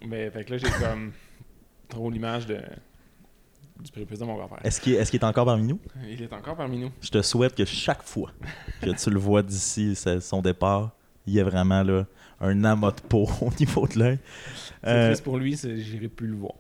Mais 0.05 0.29
fait 0.29 0.43
que 0.43 0.51
là, 0.51 0.57
j'ai 0.57 0.69
comme 0.69 1.11
trop 1.87 2.09
l'image 2.09 2.45
de... 2.45 2.59
du 3.81 3.91
prépuce 3.91 4.19
de 4.19 4.25
mon 4.25 4.35
grand-père. 4.35 4.59
Est-ce 4.63 4.81
qu'il 4.81 4.93
est, 4.93 5.13
est 5.13 5.23
encore 5.23 5.45
parmi 5.45 5.63
nous? 5.63 5.79
Il 6.09 6.21
est 6.21 6.33
encore 6.33 6.55
parmi 6.57 6.77
nous. 6.77 6.91
Je 7.01 7.09
te 7.09 7.21
souhaite 7.21 7.55
que 7.55 7.63
chaque 7.65 8.03
fois 8.03 8.31
que 8.81 8.89
tu 8.91 9.09
le 9.09 9.19
vois 9.19 9.41
d'ici 9.41 9.95
c'est 9.95 10.19
son 10.19 10.41
départ, 10.41 10.91
il 11.25 11.33
y 11.33 11.39
a 11.39 11.43
vraiment 11.45 11.83
là, 11.83 12.05
un 12.41 12.63
amas 12.65 12.91
de 12.91 13.01
peau 13.01 13.29
au 13.41 13.49
niveau 13.59 13.87
de 13.87 13.99
l'œil. 13.99 14.19
C'est 14.83 14.89
Euh, 14.89 15.07
triste 15.07 15.23
pour 15.23 15.37
lui, 15.37 15.55
c'est- 15.55 15.77
j'irai 15.79 16.09
plus 16.09 16.27
le 16.27 16.35
voir. 16.35 16.53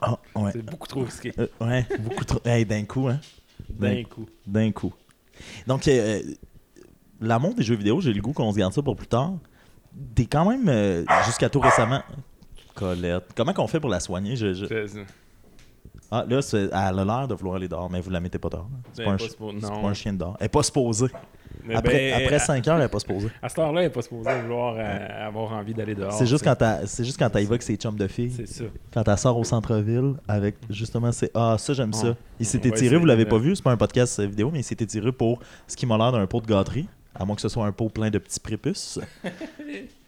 ah, 0.00 0.18
ouais. 0.36 0.50
C'est 0.52 0.62
beaucoup 0.64 0.88
trop 0.88 1.02
risqué. 1.02 1.32
Euh, 1.38 1.46
ouais, 1.60 1.86
beaucoup 2.00 2.24
trop. 2.24 2.40
Hey, 2.46 2.64
d'un 2.64 2.84
coup, 2.84 3.08
hein. 3.08 3.20
D'un 3.68 4.02
coup. 4.04 4.26
D'un 4.46 4.72
coup. 4.72 4.94
Donc, 5.66 5.86
euh, 5.88 6.22
l'amour 7.28 7.54
des 7.54 7.62
jeux 7.62 7.76
vidéo, 7.76 8.00
j'ai 8.00 8.12
le 8.12 8.20
goût 8.22 8.32
qu'on 8.32 8.52
se 8.52 8.58
garde 8.58 8.72
ça 8.72 8.82
pour 8.82 8.96
plus 8.96 9.06
tard. 9.06 9.32
T'es 10.14 10.26
quand 10.26 10.48
même, 10.48 10.68
euh, 10.68 11.04
jusqu'à 11.26 11.48
tout 11.48 11.60
récemment. 11.60 12.02
Colette. 12.74 13.24
Comment 13.36 13.52
qu'on 13.52 13.66
fait 13.68 13.80
pour 13.80 13.90
la 13.90 14.00
soigner? 14.00 14.34
Je- 14.36 14.54
je- 14.54 14.66
Ah, 16.10 16.24
là, 16.28 16.42
c'est- 16.42 16.64
elle 16.64 16.72
a 16.72 17.04
l'air 17.04 17.28
de 17.28 17.34
vouloir 17.34 17.56
aller 17.56 17.66
dehors, 17.68 17.88
mais 17.90 18.00
vous 18.00 18.10
la 18.10 18.20
mettez 18.20 18.38
pas 18.38 18.48
dehors. 18.48 18.68
C'est 18.92 19.04
pas, 19.04 19.12
un 19.12 19.16
pas 19.16 19.88
un 19.88 19.94
chien 19.94 20.12
de 20.12 20.18
dehors. 20.18 20.36
Elle 20.38 20.46
est 20.46 20.48
pas 20.48 20.62
supposée. 20.62 21.06
Mais 21.64 21.74
Après, 21.76 22.10
ben, 22.10 22.22
après 22.24 22.34
à- 22.36 22.38
5 22.40 22.68
heures, 22.68 22.76
elle 22.78 22.84
est 22.84 22.88
pas 22.88 22.98
supposée. 22.98 23.28
À 23.42 23.48
cette 23.48 23.58
heure-là, 23.58 23.80
il 23.82 23.84
n'est 23.84 23.90
pas 23.90 24.02
supposé 24.02 24.28
vouloir 24.42 24.74
euh, 24.76 25.26
avoir 25.26 25.52
envie 25.52 25.72
d'aller 25.72 25.94
dehors. 25.94 26.12
C'est 26.12 26.26
juste 26.26 26.44
tu 26.44 27.04
juste 27.04 27.18
quand 27.18 27.30
t'as 27.30 27.40
évoqué 27.40 27.62
ses 27.64 27.76
chums 27.76 27.96
de 27.96 28.06
filles. 28.06 28.32
C'est 28.36 28.46
ça. 28.46 28.64
Quand 28.92 29.06
elle 29.08 29.18
sort 29.18 29.38
au 29.38 29.44
centre-ville 29.44 30.14
avec 30.28 30.56
justement 30.68 31.10
c'est 31.10 31.30
ah 31.34 31.56
ça 31.58 31.72
j'aime 31.72 31.92
ça. 31.92 32.16
Il 32.38 32.46
étiré, 32.58 32.74
essayer 32.74 32.96
vous 32.96 33.06
l'avez 33.06 33.24
pas 33.24 33.38
vu, 33.38 33.56
c'est 33.56 33.62
pas 33.62 33.72
un 33.72 33.76
podcast 33.76 34.18
euh, 34.20 34.26
vidéo, 34.26 34.50
mais 34.52 34.60
il 34.60 34.64
s'est 34.64 34.76
étiré 34.78 35.10
pour 35.10 35.38
ce 35.66 35.76
qui 35.76 35.86
m'a 35.86 35.96
l'air 35.96 36.12
d'un 36.12 36.26
pot 36.26 36.40
de 36.40 36.46
gâterie, 36.46 36.86
à 37.14 37.24
moins 37.24 37.36
que 37.36 37.42
ce 37.42 37.48
soit 37.48 37.64
un 37.66 37.72
pot 37.72 37.88
plein 37.88 38.10
de 38.10 38.18
petits 38.18 38.40
prépuces. 38.40 38.98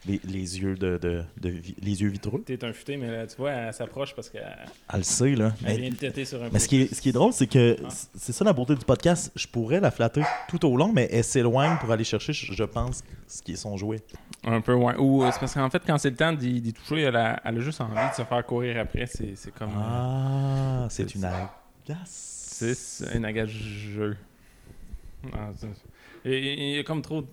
les, 0.07 0.21
les 0.25 0.59
yeux 0.61 0.75
de, 0.77 0.99
de- 0.99 1.25
les 1.43 2.01
yeux 2.03 2.09
vitreux. 2.09 2.43
T'es 2.47 2.65
un 2.65 2.73
futé, 2.73 2.97
mais 2.97 3.11
là, 3.11 3.27
tu 3.27 3.37
vois, 3.37 3.51
elle 3.53 3.75
s'approche 3.75 4.15
parce 4.15 4.29
qu'elle 4.31 4.45
Elle 4.93 4.99
le 4.99 5.03
sait 5.03 5.35
là. 5.35 5.53
elle 5.65 5.75
Mais, 5.75 5.79
vient 5.79 5.91
de 5.91 5.95
têter 5.97 6.25
sur 6.25 6.43
un 6.43 6.49
mais 6.53 6.59
ce, 6.61 6.69
qui 6.69 6.83
est, 6.83 6.95
ce 6.95 7.01
qui 7.01 7.09
est 7.09 7.13
drôle, 7.13 7.33
c'est 7.33 7.47
que 7.47 7.77
Ah. 7.85 7.89
c'est 8.17 8.33
ça 8.33 8.45
la 8.45 8.53
beauté 8.53 8.75
du 8.75 8.85
podcast. 8.85 9.33
Je 9.35 9.47
pourrais 9.49 9.81
la 9.81 9.91
flatter 9.91 10.23
tout 10.49 10.65
au 10.67 10.77
long, 10.77 10.93
mais 10.93 11.09
elle 11.11 11.25
s'éloigne 11.25 11.77
pour 11.79 11.91
aller 11.91 12.05
chercher, 12.05 12.33
je 12.33 12.65
pense, 12.65 13.03
ce 13.27 13.43
qui 13.43 13.53
est 13.53 13.57
son 13.57 13.77
jouet. 13.77 14.01
Un 14.45 14.61
peu, 14.61 14.75
ouais. 14.75 14.95
Ou 14.97 15.25
euh, 15.25 15.31
c'est 15.33 15.41
parce 15.41 15.55
qu'en 15.55 15.71
fait, 15.71 15.83
quand 15.87 15.99
c'est 15.99 16.11
le 16.11 16.17
temps 16.17 16.33
d'y 16.33 16.73
toucher, 16.73 17.03
elle 17.03 17.17
a, 17.17 17.41
elle 17.45 17.57
a 17.59 17.61
juste 17.61 17.81
envie 17.81 17.95
de 17.95 18.15
se 18.17 18.23
faire 18.23 18.47
courir 18.47 18.79
après. 18.81 19.07
C'est 19.07 19.35
c'est 19.35 19.53
comme. 19.53 19.71
Ah, 19.77 20.87
c'est 20.89 21.09
c'est 21.09 21.17
une 21.17 21.25
agace. 21.25 22.77
C'est 22.79 23.17
un 23.17 23.25
agageux. 23.25 24.17
Ah, 25.33 25.51
c'est- 25.57 25.67
Et- 25.67 25.71
et- 25.71 25.96
Il 26.27 26.77
y 26.77 26.79
a 26.79 26.83
comme 26.83 27.03
trop 27.03 27.23
de 27.23 27.27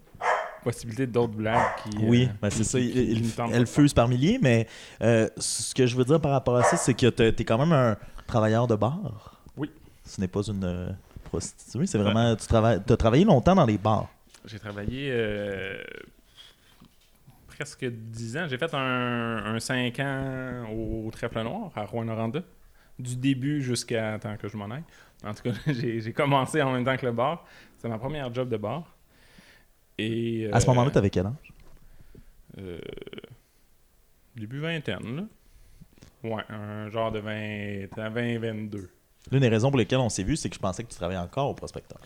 possibilités 0.63 1.07
d'autres 1.07 1.33
blagues 1.33 1.75
qui. 1.83 1.97
Oui, 2.03 2.25
euh, 2.29 2.33
ben 2.41 2.49
c'est 2.49 2.63
ça. 2.63 2.79
qui- 2.79 2.89
il- 2.89 3.21
qui 3.33 3.41
elle 3.51 3.67
fuse 3.67 3.93
par 3.93 4.07
milliers, 4.07 4.39
mais 4.41 4.67
euh, 5.01 5.27
ce 5.37 5.73
que 5.73 5.85
je 5.87 5.95
veux 5.95 6.05
dire 6.05 6.21
par 6.21 6.31
rapport 6.31 6.55
à 6.57 6.63
ça, 6.63 6.77
c'est 6.77 6.93
que 6.93 7.07
t'es 7.07 7.29
es 7.29 7.43
quand 7.45 7.57
même 7.57 7.73
un 7.73 7.97
travailleur 8.27 8.67
de 8.67 8.75
bar. 8.75 9.41
Oui. 9.57 9.69
Ce 10.05 10.21
n'est 10.21 10.27
pas 10.27 10.41
une 10.47 10.63
euh, 10.63 10.89
prostituée, 11.25 11.85
c'est 11.87 11.97
vraiment. 11.97 12.35
Tu 12.35 12.47
travailles, 12.47 12.79
as 12.87 12.97
travaillé 12.97 13.25
longtemps 13.25 13.55
dans 13.55 13.65
les 13.65 13.77
bars. 13.77 14.07
J'ai 14.45 14.59
travaillé 14.59 15.11
presque 17.47 17.85
10 17.85 18.37
ans. 18.37 18.45
J'ai 18.49 18.57
fait 18.57 18.73
un, 18.73 19.57
5 19.59 19.99
ans 19.99 20.65
au 20.71 21.09
Trèfle 21.11 21.41
Noir 21.43 21.71
à 21.75 21.85
Rouen-Noranda. 21.85 22.41
Du 22.99 23.15
début 23.15 23.61
jusqu'à 23.61 24.19
temps 24.19 24.35
que 24.37 24.47
je 24.47 24.55
m'en 24.55 24.69
aille. 24.69 24.83
En 25.25 25.33
tout 25.33 25.43
cas, 25.43 25.51
j'ai 25.67 26.13
commencé 26.13 26.61
en 26.61 26.71
même 26.71 26.83
temps 26.85 26.95
que 26.97 27.05
le 27.05 27.11
bar. 27.11 27.45
C'était 27.83 27.91
ma 27.91 27.99
première 27.99 28.33
job 28.33 28.47
de 28.47 28.55
bar. 28.55 28.95
Et, 29.97 30.47
À 30.53 30.61
ce 30.61 30.65
euh, 30.65 30.69
moment-là, 30.69 30.89
t'avais 30.89 31.09
quel 31.09 31.25
âge? 31.25 31.33
Euh, 32.57 32.79
Début 34.37 34.61
vingtaine, 34.61 35.15
là. 35.17 35.23
Ouais, 36.23 36.43
un 36.47 36.89
genre 36.89 37.11
de 37.11 37.19
20, 37.19 37.87
20-22. 37.93 38.87
L'une 39.33 39.41
des 39.41 39.49
raisons 39.49 39.69
pour 39.69 39.77
lesquelles 39.77 39.99
on 39.99 40.07
s'est 40.07 40.23
vu, 40.23 40.37
c'est 40.37 40.47
que 40.47 40.55
je 40.55 40.61
pensais 40.61 40.85
que 40.85 40.89
tu 40.91 40.95
travaillais 40.95 41.19
encore 41.19 41.49
au 41.49 41.53
prospecteur. 41.55 41.99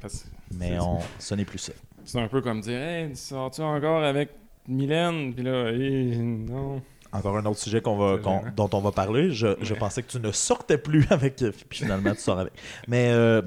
Parce- 0.00 0.26
Mais 0.54 0.78
on, 0.78 1.00
ce 1.18 1.34
n'est 1.34 1.44
plus 1.44 1.58
ça. 1.58 1.72
C'est 2.04 2.20
un 2.20 2.28
peu 2.28 2.40
comme 2.40 2.60
dire 2.60 2.78
Hey, 2.80 3.16
sors-tu 3.16 3.62
encore 3.62 4.04
avec 4.04 4.30
Mylène? 4.68 5.34
Puis 5.34 5.42
là, 5.42 5.72
hey, 5.72 6.16
non. 6.18 6.80
Encore 7.10 7.36
un 7.36 7.44
autre 7.46 7.58
sujet 7.58 7.80
qu'on 7.82 7.96
va, 7.96 8.18
dont 8.54 8.70
on 8.72 8.80
va 8.80 8.92
parler. 8.92 9.32
Je, 9.32 9.74
pensais 9.74 10.04
que 10.04 10.08
tu 10.12 10.20
ne 10.20 10.30
sortais 10.30 10.78
plus 10.78 11.04
avec. 11.10 11.42
euh, 11.42 11.50
Puis 11.68 11.80
finalement, 11.80 12.12
tu 12.14 12.20
sors 12.20 12.38
avec. 12.38 12.52
Mais 12.86 13.10
euh, 13.10 13.42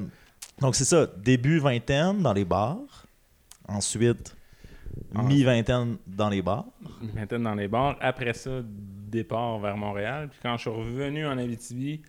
donc, 0.60 0.76
c'est 0.76 0.86
ça. 0.86 1.06
Début 1.18 1.60
vingtaine 1.60 2.22
dans 2.22 2.34
les 2.34 2.46
bars. 2.46 3.06
Ensuite, 3.68 4.36
Ah. 5.14 5.24
mi-vingtaine 5.24 5.98
dans 6.08 6.30
les 6.30 6.42
bars. 6.42 6.66
Une 7.02 7.10
vingtaine 7.10 7.44
dans 7.44 7.56
les 7.56 7.68
bars. 7.68 7.98
Après 8.00 8.34
ça, 8.34 8.62
départ 8.64 9.60
vers 9.60 9.76
Montréal. 9.78 10.30
Puis 10.30 10.40
quand 10.42 10.56
je 10.58 10.62
suis 10.62 10.70
revenu 10.70 11.26
en 11.26 11.38
Abitibi, 11.38 12.02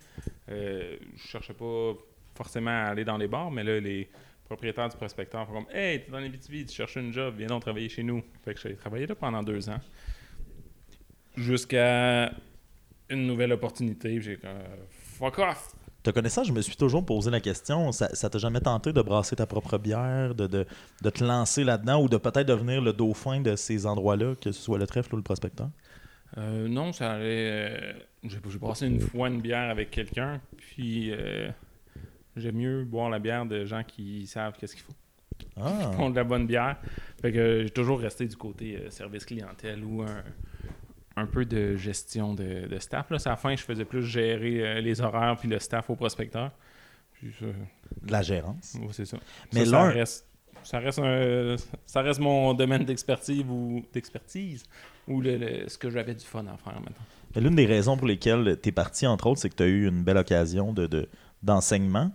euh, 0.51 0.97
je 1.17 1.27
cherchais 1.27 1.55
pas 1.55 1.93
forcément 2.35 2.71
à 2.71 2.91
aller 2.91 3.05
dans 3.05 3.17
les 3.17 3.27
bars, 3.29 3.51
mais 3.51 3.65
là, 3.65 3.81
les 3.81 4.09
propriétaires 4.45 4.89
du 4.89 4.97
prospecteur 4.97 5.47
font 5.47 5.55
comme 5.55 5.67
Hey, 5.75 6.05
t'es 6.05 6.11
dans 6.11 6.21
l'Abitibi, 6.21 6.67
tu 6.67 6.75
cherches 6.75 6.97
une 6.97 7.13
job, 7.13 7.35
viens 7.39 7.47
donc 7.49 7.63
travailler 7.63 7.89
chez 7.89 8.03
nous. 8.03 8.23
Fait 8.45 8.55
que 8.55 8.61
j'ai 8.61 8.77
travaillé 8.77 9.07
là 9.07 9.15
pendant 9.15 9.43
deux 9.43 9.69
ans. 9.69 9.81
Jusqu'à 11.37 12.33
une 13.11 13.27
nouvelle 13.27 13.53
opportunité. 13.53 14.21
J'ai 14.21 14.37
comme 14.37 14.51
Fuck 14.91 15.39
off! 15.39 15.75
Te 16.07 16.13
connaissant, 16.13 16.45
je 16.45 16.53
me 16.53 16.61
suis 16.61 16.77
toujours 16.77 17.05
posé 17.05 17.33
la 17.33 17.41
question, 17.41 17.91
ça, 17.91 18.09
ça 18.15 18.31
t'a 18.31 18.39
jamais 18.39 18.61
tenté 18.61 18.93
de 18.93 19.03
brasser 19.03 19.35
ta 19.35 19.45
propre 19.45 19.77
bière, 19.77 20.37
de, 20.37 20.47
de, 20.47 20.65
de 21.03 21.11
te 21.11 21.25
lancer 21.25 21.65
là-dedans 21.65 22.01
ou 22.01 22.09
de 22.09 22.17
peut-être 22.17 22.47
devenir 22.47 22.81
le 22.81 22.93
dauphin 22.93 23.41
de 23.41 23.57
ces 23.57 23.87
endroits-là, 23.87 24.37
que 24.41 24.53
ce 24.53 24.63
soit 24.63 24.79
le 24.79 24.87
trèfle 24.87 25.15
ou 25.15 25.17
le 25.17 25.25
prospecteur? 25.25 25.69
Euh, 26.39 26.69
non, 26.69 26.93
ça 26.93 27.15
allait. 27.15 27.51
euh, 27.51 27.93
j'ai 28.23 28.39
passé 28.61 28.87
une 28.87 29.01
fois 29.01 29.27
une 29.27 29.41
bière 29.41 29.69
avec 29.69 29.91
quelqu'un, 29.91 30.41
puis 30.57 31.11
euh, 31.11 31.51
j'aime 32.37 32.55
mieux 32.55 32.85
boire 32.85 33.11
la 33.11 33.19
bière 33.19 33.45
de 33.45 33.65
gens 33.65 33.83
qui 33.83 34.29
savent 34.29 34.55
qu'est-ce 34.61 34.77
qu'il 34.77 34.85
faut. 34.85 34.95
Ah. 35.61 35.73
Qui 35.91 35.97
font 35.97 36.11
de 36.11 36.15
la 36.15 36.23
bonne 36.23 36.47
bière. 36.47 36.77
Fait 37.21 37.33
que 37.33 37.65
j'ai 37.65 37.71
toujours 37.71 37.99
resté 37.99 38.27
du 38.27 38.37
côté 38.37 38.81
service 38.91 39.25
clientèle 39.25 39.83
ou 39.85 40.03
un, 40.03 40.23
un 41.17 41.27
peu 41.27 41.45
de 41.45 41.77
gestion 41.77 42.35
de, 42.35 42.67
de 42.69 42.79
staff. 42.79 43.11
Là, 43.11 43.17
à 43.25 43.29
la 43.31 43.37
fin, 43.37 43.57
je 43.57 43.63
faisais 43.63 43.85
plus 43.85 44.03
gérer 44.05 44.61
euh, 44.63 44.81
les 44.81 45.01
horaires 45.01 45.37
puis 45.39 45.49
le 45.49 45.59
staff 45.59 45.89
au 45.91 45.97
prospecteur. 45.97 46.51
Puis 47.15 47.33
De 48.03 48.13
la 48.13 48.23
gérance. 48.23 48.77
c'est 48.93 49.07
ça. 49.07 49.17
Mais 49.55 49.65
ça, 49.65 49.71
ça 49.71 49.83
reste, 49.89 50.27
ça 50.63 50.79
reste 50.79 50.99
un- 50.99 51.57
ça 51.87 52.03
reste 52.03 52.21
mon 52.21 52.53
domaine 52.53 52.85
d'expertise 52.85 53.45
ou 53.49 53.83
d'expertise 53.93 54.65
ou 55.09 55.21
le, 55.23 55.37
le- 55.39 55.69
ce 55.69 55.79
que 55.79 55.89
j'avais 55.89 56.15
du 56.15 56.25
fun 56.25 56.45
à 56.47 56.57
faire 56.59 56.75
maintenant. 56.75 57.07
Mais 57.35 57.41
L'une 57.41 57.55
des 57.55 57.67
raisons 57.67 57.97
pour 57.97 58.07
lesquelles 58.07 58.59
tu 58.63 58.69
es 58.69 58.73
parti, 58.73 59.07
entre 59.07 59.27
autres, 59.29 59.41
c'est 59.41 59.49
que 59.51 59.55
tu 59.57 59.63
as 59.63 59.67
eu 59.67 59.89
une 59.89 60.03
belle 60.03 60.19
occasion 60.19 60.73
de, 60.75 60.87
de- 60.87 61.09
d'enseignement. 61.43 62.11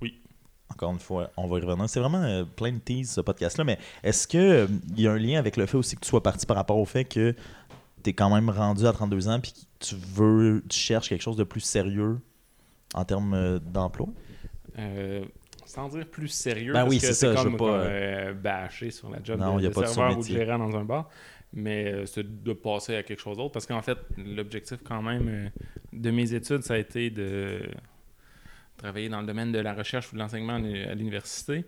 Oui. 0.00 0.20
Encore 0.70 0.92
une 0.92 0.98
fois, 0.98 1.30
on 1.36 1.46
va 1.46 1.58
y 1.58 1.60
revenir. 1.62 1.88
C'est 1.88 2.00
vraiment 2.00 2.22
euh, 2.22 2.44
plein 2.44 2.72
de 2.72 2.78
tease, 2.78 3.10
ce 3.10 3.20
podcast-là. 3.20 3.62
Mais 3.64 3.78
est-ce 4.02 4.26
qu'il 4.26 4.66
il 4.96 5.00
y 5.02 5.06
a 5.06 5.12
un 5.12 5.18
lien 5.18 5.38
avec 5.38 5.56
le 5.56 5.66
fait 5.66 5.76
aussi 5.76 5.94
que 5.94 6.00
tu 6.00 6.08
sois 6.08 6.22
parti 6.22 6.44
par 6.46 6.56
rapport 6.56 6.78
au 6.78 6.84
fait 6.84 7.04
que 7.04 7.34
quand 8.12 8.34
même 8.34 8.50
rendu 8.50 8.86
à 8.86 8.92
32 8.92 9.28
ans 9.28 9.40
puis 9.40 9.52
tu 9.78 9.94
veux, 9.94 10.62
tu 10.68 10.78
cherches 10.78 11.08
quelque 11.08 11.22
chose 11.22 11.36
de 11.36 11.44
plus 11.44 11.60
sérieux 11.60 12.18
en 12.94 13.04
termes 13.04 13.34
euh, 13.34 13.58
d'emploi? 13.58 14.08
Euh, 14.78 15.24
sans 15.64 15.88
dire 15.88 16.06
plus 16.06 16.28
sérieux, 16.28 16.72
Ben 16.72 16.80
parce 16.80 16.90
oui, 16.90 17.00
que 17.00 17.06
c'est 17.06 17.14
ça, 17.14 17.34
je 17.34 17.42
comme, 17.42 17.56
pas, 17.56 17.64
euh, 17.64 18.32
bâcher 18.34 18.90
sur 18.90 19.10
la 19.10 19.22
job 19.22 19.40
Non, 19.40 19.56
de, 19.56 19.62
y 19.62 19.66
a 19.66 19.68
de 19.68 19.74
pas 19.74 19.82
de 19.82 19.86
serveur 19.86 20.18
ou 20.18 20.22
de 20.22 20.26
gérant 20.26 20.58
dans 20.58 20.76
un 20.76 20.84
bar, 20.84 21.08
mais 21.52 22.06
c'est 22.06 22.42
de 22.42 22.52
passer 22.52 22.96
à 22.96 23.02
quelque 23.02 23.20
chose 23.20 23.38
d'autre. 23.38 23.52
Parce 23.52 23.66
qu'en 23.66 23.82
fait, 23.82 23.98
l'objectif 24.16 24.78
quand 24.84 25.02
même 25.02 25.50
de 25.92 26.10
mes 26.10 26.34
études, 26.34 26.62
ça 26.62 26.74
a 26.74 26.78
été 26.78 27.10
de 27.10 27.60
travailler 28.76 29.08
dans 29.08 29.20
le 29.20 29.26
domaine 29.26 29.52
de 29.52 29.58
la 29.58 29.74
recherche 29.74 30.12
ou 30.12 30.16
de 30.16 30.20
l'enseignement 30.20 30.54
à 30.54 30.94
l'université. 30.94 31.64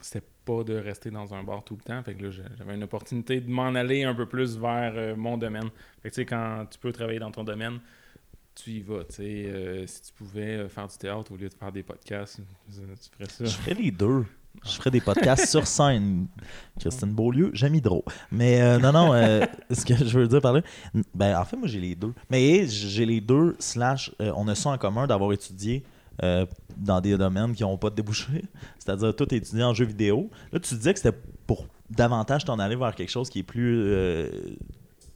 C'était 0.00 0.26
pas 0.44 0.62
de 0.64 0.74
rester 0.74 1.10
dans 1.10 1.34
un 1.34 1.42
bar 1.42 1.64
tout 1.64 1.76
le 1.76 1.82
temps. 1.82 2.02
Fait 2.02 2.14
que 2.14 2.24
là, 2.24 2.30
j'avais 2.30 2.74
une 2.74 2.82
opportunité 2.82 3.40
de 3.40 3.48
m'en 3.48 3.74
aller 3.74 4.04
un 4.04 4.14
peu 4.14 4.26
plus 4.26 4.58
vers 4.58 4.92
euh, 4.96 5.16
mon 5.16 5.38
domaine. 5.38 5.70
Fait 6.02 6.10
que 6.10 6.14
tu 6.14 6.20
sais, 6.20 6.26
quand 6.26 6.66
tu 6.70 6.78
peux 6.78 6.92
travailler 6.92 7.18
dans 7.18 7.30
ton 7.30 7.44
domaine, 7.44 7.80
tu 8.54 8.70
y 8.70 8.80
vas. 8.80 9.04
tu 9.04 9.14
sais. 9.14 9.44
Euh, 9.46 9.86
si 9.86 10.02
tu 10.02 10.12
pouvais 10.12 10.56
euh, 10.56 10.68
faire 10.68 10.86
du 10.86 10.96
théâtre 10.96 11.32
au 11.32 11.36
lieu 11.36 11.48
de 11.48 11.54
faire 11.54 11.72
des 11.72 11.82
podcasts, 11.82 12.40
tu 12.70 13.10
ferais 13.10 13.28
ça. 13.28 13.44
Je 13.44 13.56
ferais 13.56 13.74
les 13.74 13.90
deux. 13.90 14.24
Je 14.62 14.70
ferais 14.70 14.90
des 14.90 15.00
podcasts 15.00 15.46
sur 15.50 15.66
scène. 15.66 16.26
Christine 16.78 17.12
Beaulieu, 17.12 17.50
Jamie 17.54 17.80
Drault. 17.80 18.04
Mais 18.30 18.60
euh, 18.60 18.78
non, 18.78 18.92
non, 18.92 19.12
euh, 19.12 19.44
ce 19.70 19.84
que 19.84 19.96
je 19.96 20.18
veux 20.18 20.28
dire 20.28 20.40
par 20.40 20.52
là, 20.52 20.60
ben, 21.14 21.36
en 21.36 21.44
fait, 21.44 21.56
moi, 21.56 21.66
j'ai 21.66 21.80
les 21.80 21.94
deux. 21.94 22.12
Mais 22.30 22.66
j'ai 22.66 23.06
les 23.06 23.20
deux, 23.20 23.56
slash, 23.58 24.12
euh, 24.20 24.32
on 24.36 24.46
a 24.48 24.54
ça 24.54 24.70
en 24.70 24.78
commun 24.78 25.06
d'avoir 25.06 25.32
étudié 25.32 25.82
euh, 26.22 26.46
dans 26.76 27.00
des 27.00 27.16
domaines 27.16 27.54
qui 27.54 27.62
n'ont 27.62 27.76
pas 27.78 27.90
de 27.90 27.96
débouchés. 27.96 28.44
C'est-à-dire, 28.78 29.14
tout 29.14 29.32
étudié 29.34 29.62
en 29.64 29.74
jeux 29.74 29.84
vidéo. 29.86 30.30
Là, 30.52 30.60
tu 30.60 30.74
disais 30.74 30.92
que 30.94 31.00
c'était 31.00 31.16
pour 31.46 31.66
davantage 31.90 32.44
t'en 32.44 32.58
aller 32.58 32.76
vers 32.76 32.94
quelque 32.94 33.10
chose 33.10 33.28
qui 33.28 33.40
est 33.40 33.44
plus, 33.44 33.82
euh, 33.82 34.28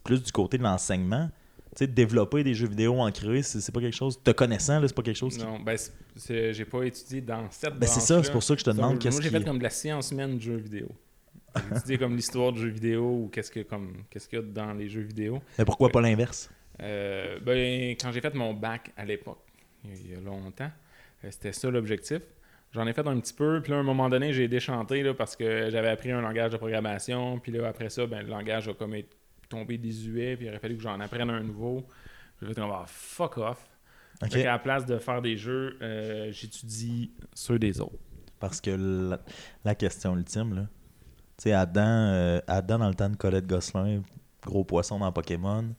plus 0.04 0.22
du 0.22 0.32
côté 0.32 0.58
de 0.58 0.62
l'enseignement. 0.62 1.30
Tu 1.76 1.84
sais, 1.84 1.86
développer 1.86 2.42
des 2.42 2.54
jeux 2.54 2.66
vidéo, 2.66 2.98
en 3.00 3.10
créer, 3.12 3.42
c'est 3.42 3.70
pas 3.72 3.80
quelque 3.80 3.94
chose. 3.94 4.20
Te 4.22 4.32
connaissant, 4.32 4.80
là, 4.80 4.88
c'est 4.88 4.94
pas 4.96 5.02
quelque 5.02 5.16
chose 5.16 5.36
qui. 5.36 5.44
Non, 5.44 5.60
ben, 5.60 5.76
j'ai 6.16 6.64
pas 6.64 6.82
étudié 6.82 7.20
dans 7.20 7.48
cette 7.50 7.78
Ben, 7.78 7.86
c'est 7.86 8.00
ça, 8.00 8.22
c'est 8.22 8.32
pour 8.32 8.42
ça 8.42 8.54
que 8.54 8.60
je 8.60 8.64
te 8.64 8.70
demande 8.70 8.98
qu'est-ce 8.98 9.16
Moi, 9.16 9.22
j'ai 9.22 9.30
fait 9.30 9.44
comme 9.44 9.58
de 9.58 9.62
la 9.62 9.70
science 9.70 10.10
humaine 10.10 10.36
de 10.36 10.42
jeux 10.42 10.56
vidéo. 10.56 10.88
J'ai 11.56 11.76
étudié 11.76 11.98
comme 11.98 12.16
l'histoire 12.16 12.52
de 12.52 12.58
jeux 12.58 12.68
vidéo 12.68 13.04
ou 13.04 13.28
qu'est-ce 13.32 13.50
que 13.50 13.60
comme 13.60 14.04
qu'est-ce 14.10 14.28
qu'il 14.28 14.38
y 14.38 14.42
a 14.42 14.44
dans 14.44 14.72
les 14.74 14.88
jeux 14.88 15.02
vidéo. 15.02 15.40
Mais 15.58 15.64
pourquoi 15.64 15.88
pas 15.90 16.00
l'inverse? 16.00 16.50
Euh, 16.82 17.38
ben, 17.40 17.92
quand 17.92 18.12
j'ai 18.12 18.20
fait 18.20 18.34
mon 18.34 18.54
bac 18.54 18.92
à 18.96 19.04
l'époque, 19.04 19.40
il 19.84 20.10
y 20.10 20.14
a- 20.14 20.20
longtemps, 20.20 20.70
c'était 21.30 21.52
ça 21.52 21.70
l'objectif. 21.70 22.20
J'en 22.72 22.86
ai 22.86 22.92
fait 22.92 23.06
un 23.06 23.18
petit 23.18 23.32
peu, 23.32 23.60
puis 23.62 23.70
là, 23.72 23.78
à 23.78 23.80
un 23.80 23.84
moment 23.84 24.08
donné, 24.10 24.32
j'ai 24.32 24.46
déchanté 24.46 25.02
là, 25.02 25.14
parce 25.14 25.36
que 25.36 25.70
j'avais 25.70 25.88
appris 25.88 26.10
un 26.12 26.20
langage 26.20 26.50
de 26.52 26.58
programmation, 26.58 27.38
puis 27.38 27.50
là, 27.52 27.66
après 27.68 27.88
ça, 27.88 28.06
ben, 28.06 28.22
le 28.22 28.28
langage 28.28 28.68
a 28.68 28.74
comme 28.74 28.94
été 28.94 29.08
tombé 29.48 29.78
désuet, 29.78 30.36
puis 30.36 30.44
il 30.46 30.48
aurait 30.50 30.58
fallu 30.58 30.76
que 30.76 30.82
j'en 30.82 31.00
apprenne 31.00 31.30
un 31.30 31.42
nouveau. 31.42 31.86
J'ai 32.40 32.48
fait 32.48 32.54
comme, 32.54 32.70
ah, 32.70 32.84
fuck 32.86 33.38
off. 33.38 33.64
Ok. 34.22 34.30
Fait 34.32 34.42
qu'à 34.42 34.52
la 34.52 34.58
place 34.58 34.84
de 34.84 34.98
faire 34.98 35.22
des 35.22 35.36
jeux, 35.36 35.78
euh, 35.80 36.30
j'étudie 36.30 37.12
ceux 37.32 37.58
des 37.58 37.80
autres. 37.80 37.98
Parce 38.38 38.60
que 38.60 38.70
la, 38.70 39.18
la 39.64 39.74
question 39.74 40.14
ultime, 40.16 40.54
là, 40.54 40.62
tu 41.38 41.44
sais, 41.44 41.52
Adam, 41.52 41.80
euh, 41.86 42.40
Adam, 42.46 42.78
dans 42.80 42.88
le 42.88 42.94
temps 42.94 43.08
de 43.08 43.16
Colette 43.16 43.46
Gosselin, 43.46 44.02
gros 44.44 44.64
poisson 44.64 44.98
dans 44.98 45.10
Pokémon, 45.10 45.74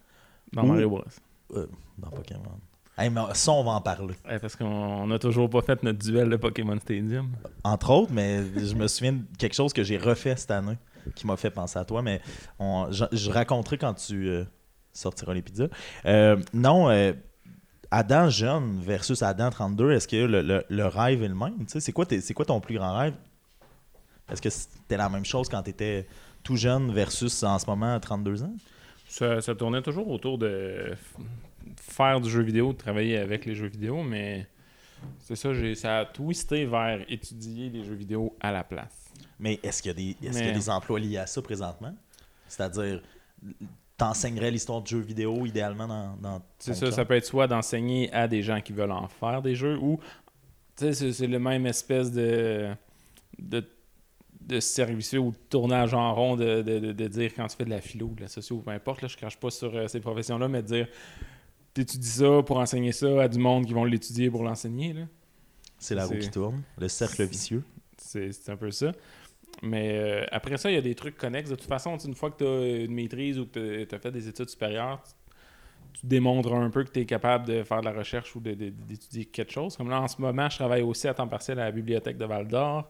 Dans. 0.54 0.64
Mario 0.64 0.90
Bros. 0.90 1.04
euh, 1.52 1.68
dans 1.98 2.10
Pokémon. 2.10 2.60
Hey, 3.02 3.10
mais 3.10 3.22
ça, 3.34 3.52
on 3.54 3.64
va 3.64 3.72
en 3.72 3.82
parler. 3.82 4.14
Ouais, 4.28 4.40
parce 4.40 4.56
qu'on 4.58 5.08
n'a 5.08 5.18
toujours 5.20 5.50
pas 5.50 5.62
fait 5.62 5.82
notre 5.84 6.00
duel 6.00 6.30
de 6.30 6.36
Pokémon 6.36 6.78
Stadium. 6.80 7.30
Entre 7.64 7.90
autres, 7.92 8.12
mais 8.12 8.44
je 8.58 8.76
me 8.76 8.88
souviens 8.88 9.14
de 9.14 9.22
quelque 9.38 9.54
chose 9.56 9.72
que 9.72 9.84
j'ai 9.84 9.98
refait 9.98 10.36
cette 10.36 10.52
année 10.52 10.78
qui 11.16 11.26
m'a 11.26 11.38
fait 11.38 11.50
penser 11.50 11.80
à 11.80 11.86
toi, 11.86 12.02
mais 12.02 12.20
on- 12.60 12.92
je, 12.92 13.06
je 13.14 13.32
raconterai 13.32 13.78
quand 13.78 13.94
tu 13.94 14.28
euh, 14.28 14.44
sortiras 14.92 15.34
les 15.34 15.42
pizzas. 15.42 15.68
Euh, 16.06 16.36
non, 16.54 16.90
euh, 16.90 17.14
Adam 17.90 18.30
jeune 18.30 18.80
versus 18.82 19.24
Adam 19.24 19.50
32, 19.50 19.92
est-ce 19.94 20.08
que 20.08 20.18
le, 20.18 20.42
le- 20.42 20.64
le 20.68 20.86
rêve 20.86 21.24
est 21.24 21.30
le 21.30 21.36
même? 21.36 21.58
Tu 21.60 21.66
sais, 21.70 21.80
C'est 21.80 21.94
quoi, 21.94 22.06
c'est 22.10 22.34
quoi 22.34 22.46
ton 22.46 22.60
plus 22.60 22.76
grand 22.78 22.98
rêve? 22.98 23.14
Est-ce 24.30 24.42
que 24.42 24.50
c'était 24.50 24.98
la 24.98 25.08
même 25.10 25.26
chose 25.26 25.48
quand 25.48 25.64
tu 25.64 25.70
étais 25.70 26.06
tout 26.44 26.58
jeune 26.58 26.92
versus 26.92 27.44
en 27.44 27.58
ce 27.58 27.66
moment 27.66 27.96
à 27.96 28.00
32 28.02 28.44
ans? 28.44 28.54
Ça, 29.08 29.40
ça 29.42 29.56
tournait 29.56 29.82
toujours 29.82 30.08
autour 30.10 30.38
de 30.38 30.94
faire 31.90 32.20
du 32.22 32.30
jeu 32.30 32.42
vidéo, 32.42 32.74
de 32.74 32.78
travailler 32.78 33.18
avec 33.18 33.46
les 33.46 33.56
jeux 33.56 33.68
vidéo, 33.68 34.04
mais 34.04 34.48
c'est 35.20 35.36
ça, 35.36 35.54
j'ai, 35.54 35.76
ça 35.76 36.00
a 36.00 36.06
twisté 36.06 36.66
vers 36.66 37.00
étudier 37.10 37.70
les 37.70 37.84
jeux 37.84 37.94
vidéo 37.96 38.36
à 38.40 38.52
la 38.52 38.64
place. 38.64 39.12
Mais 39.40 39.60
est-ce 39.64 39.82
qu'il 39.82 39.90
y, 39.90 39.92
a 39.92 39.96
des- 39.96 40.28
est-ce 40.28 40.38
qu'il 40.38 40.48
y 40.48 40.52
a 40.52 40.54
des 40.54 40.70
emplois 40.70 41.00
liés 41.00 41.18
à 41.18 41.26
ça 41.28 41.42
présentement? 41.42 41.96
C'est-à-dire, 42.48 43.02
t'enseignerais 43.98 44.52
l'histoire 44.52 44.82
de 44.82 44.88
jeux 44.88 45.00
vidéo 45.00 45.46
idéalement 45.46 45.88
dans, 45.88 46.16
dans 46.18 46.42
C'est 46.58 46.74
ça, 46.74 46.88
job? 46.88 46.96
ça 46.96 47.06
peut 47.06 47.16
être 47.16 47.26
soit 47.26 47.48
d'enseigner 47.48 48.12
à 48.14 48.28
des 48.28 48.42
gens 48.42 48.60
qui 48.62 48.74
veulent 48.74 48.92
en 48.92 49.08
faire 49.08 49.42
des 49.42 49.56
jeux 49.56 49.78
ou, 49.78 50.00
tu 50.78 50.86
sais, 50.86 50.94
c'est, 50.94 51.12
c'est 51.14 51.28
le 51.28 51.40
même 51.40 51.66
espèce 51.66 52.12
de, 52.12 52.70
de, 53.38 53.66
de 54.42 54.60
service 54.60 55.14
ou 55.14 55.32
de 55.32 55.38
tournage 55.50 55.94
en 55.94 56.14
rond 56.14 56.36
de, 56.36 56.62
de, 56.62 56.80
de- 56.80 56.92
de 56.92 57.08
dire 57.08 57.32
quand 57.36 57.48
tu 57.48 57.56
fais 57.58 57.66
de 57.66 57.70
la 57.70 57.82
philo 57.82 58.08
ou 58.08 58.16
de 58.16 58.22
la 58.22 58.28
socio 58.28 58.58
ou 58.58 58.60
peu 58.62 58.72
importe, 58.72 59.02
là, 59.02 59.08
je 59.08 59.18
crache 59.18 59.38
pas 59.38 59.50
sur 59.52 59.74
euh, 59.76 59.88
ces 59.88 60.00
professions-là, 60.00 60.48
mais 60.48 60.62
de 60.62 60.68
dire 60.68 60.88
t'étudies 61.74 62.08
ça 62.08 62.44
pour 62.46 62.58
enseigner 62.58 62.92
ça 62.92 63.24
à 63.24 63.28
du 63.28 63.40
monde 63.40 63.66
qui 63.66 63.74
vont 63.74 63.86
l'étudier 63.86 64.30
pour 64.30 64.44
l'enseigner, 64.44 64.94
là. 64.94 65.06
C'est 65.80 65.96
la 65.96 66.06
roue 66.06 66.18
qui 66.18 66.30
tourne, 66.30 66.62
le 66.78 66.88
cercle 66.90 67.24
vicieux. 67.24 67.64
C'est 67.98 68.50
un 68.50 68.58
peu 68.58 68.70
ça. 68.70 68.92
Mais 69.62 69.92
euh, 69.94 70.26
après 70.32 70.58
ça, 70.58 70.70
il 70.70 70.76
y 70.76 70.78
a 70.78 70.82
des 70.82 70.96
trucs 70.96 71.18
connexes. 71.18 71.50
De 71.50 71.56
toute 71.56 71.68
façon, 71.68 71.98
une 71.98 72.16
fois 72.16 72.32
que 72.32 72.38
tu 72.38 72.46
as 72.46 72.84
une 72.86 72.94
maîtrise 72.94 73.40
ou 73.40 73.46
que 73.46 73.84
tu 73.84 73.96
as 73.96 74.00
fait 74.00 74.12
des 74.12 74.28
études 74.28 74.50
supérieures, 74.50 75.02
tu, 75.94 76.06
démontres 76.06 76.54
un 76.54 76.70
peu 76.70 76.84
que 76.84 76.92
tu 76.92 77.02
es 77.02 77.06
capable 77.06 77.46
de 77.46 77.64
faire 77.64 77.82
de 77.82 77.86
la 77.86 77.92
recherche 77.92 78.36
ou 78.36 78.40
d'étudier 78.40 79.26
quelque 79.26 79.52
chose. 79.52 79.76
Comme 79.76 79.90
là, 79.90 80.02
en 80.02 80.08
ce 80.08 80.22
moment, 80.22 80.50
je 80.50 80.58
travaille 80.58 80.82
aussi 80.82 81.08
à 81.08 81.14
temps 81.14 81.28
partiel 81.28 81.60
à 81.60 81.66
la 81.66 81.72
bibliothèque 81.72 82.18
de 82.18 82.26
Val 82.26 82.48
d'Or. 82.48 82.88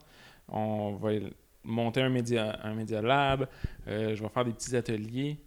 On 0.47 0.93
va 0.93 1.11
monter 1.63 2.01
un 2.01 2.09
média, 2.09 2.59
un 2.63 2.73
média 2.73 3.01
lab. 3.01 3.47
Euh, 3.87 4.15
je 4.15 4.21
vais 4.21 4.29
faire 4.29 4.45
des 4.45 4.53
petits 4.53 4.75
ateliers. 4.75 5.39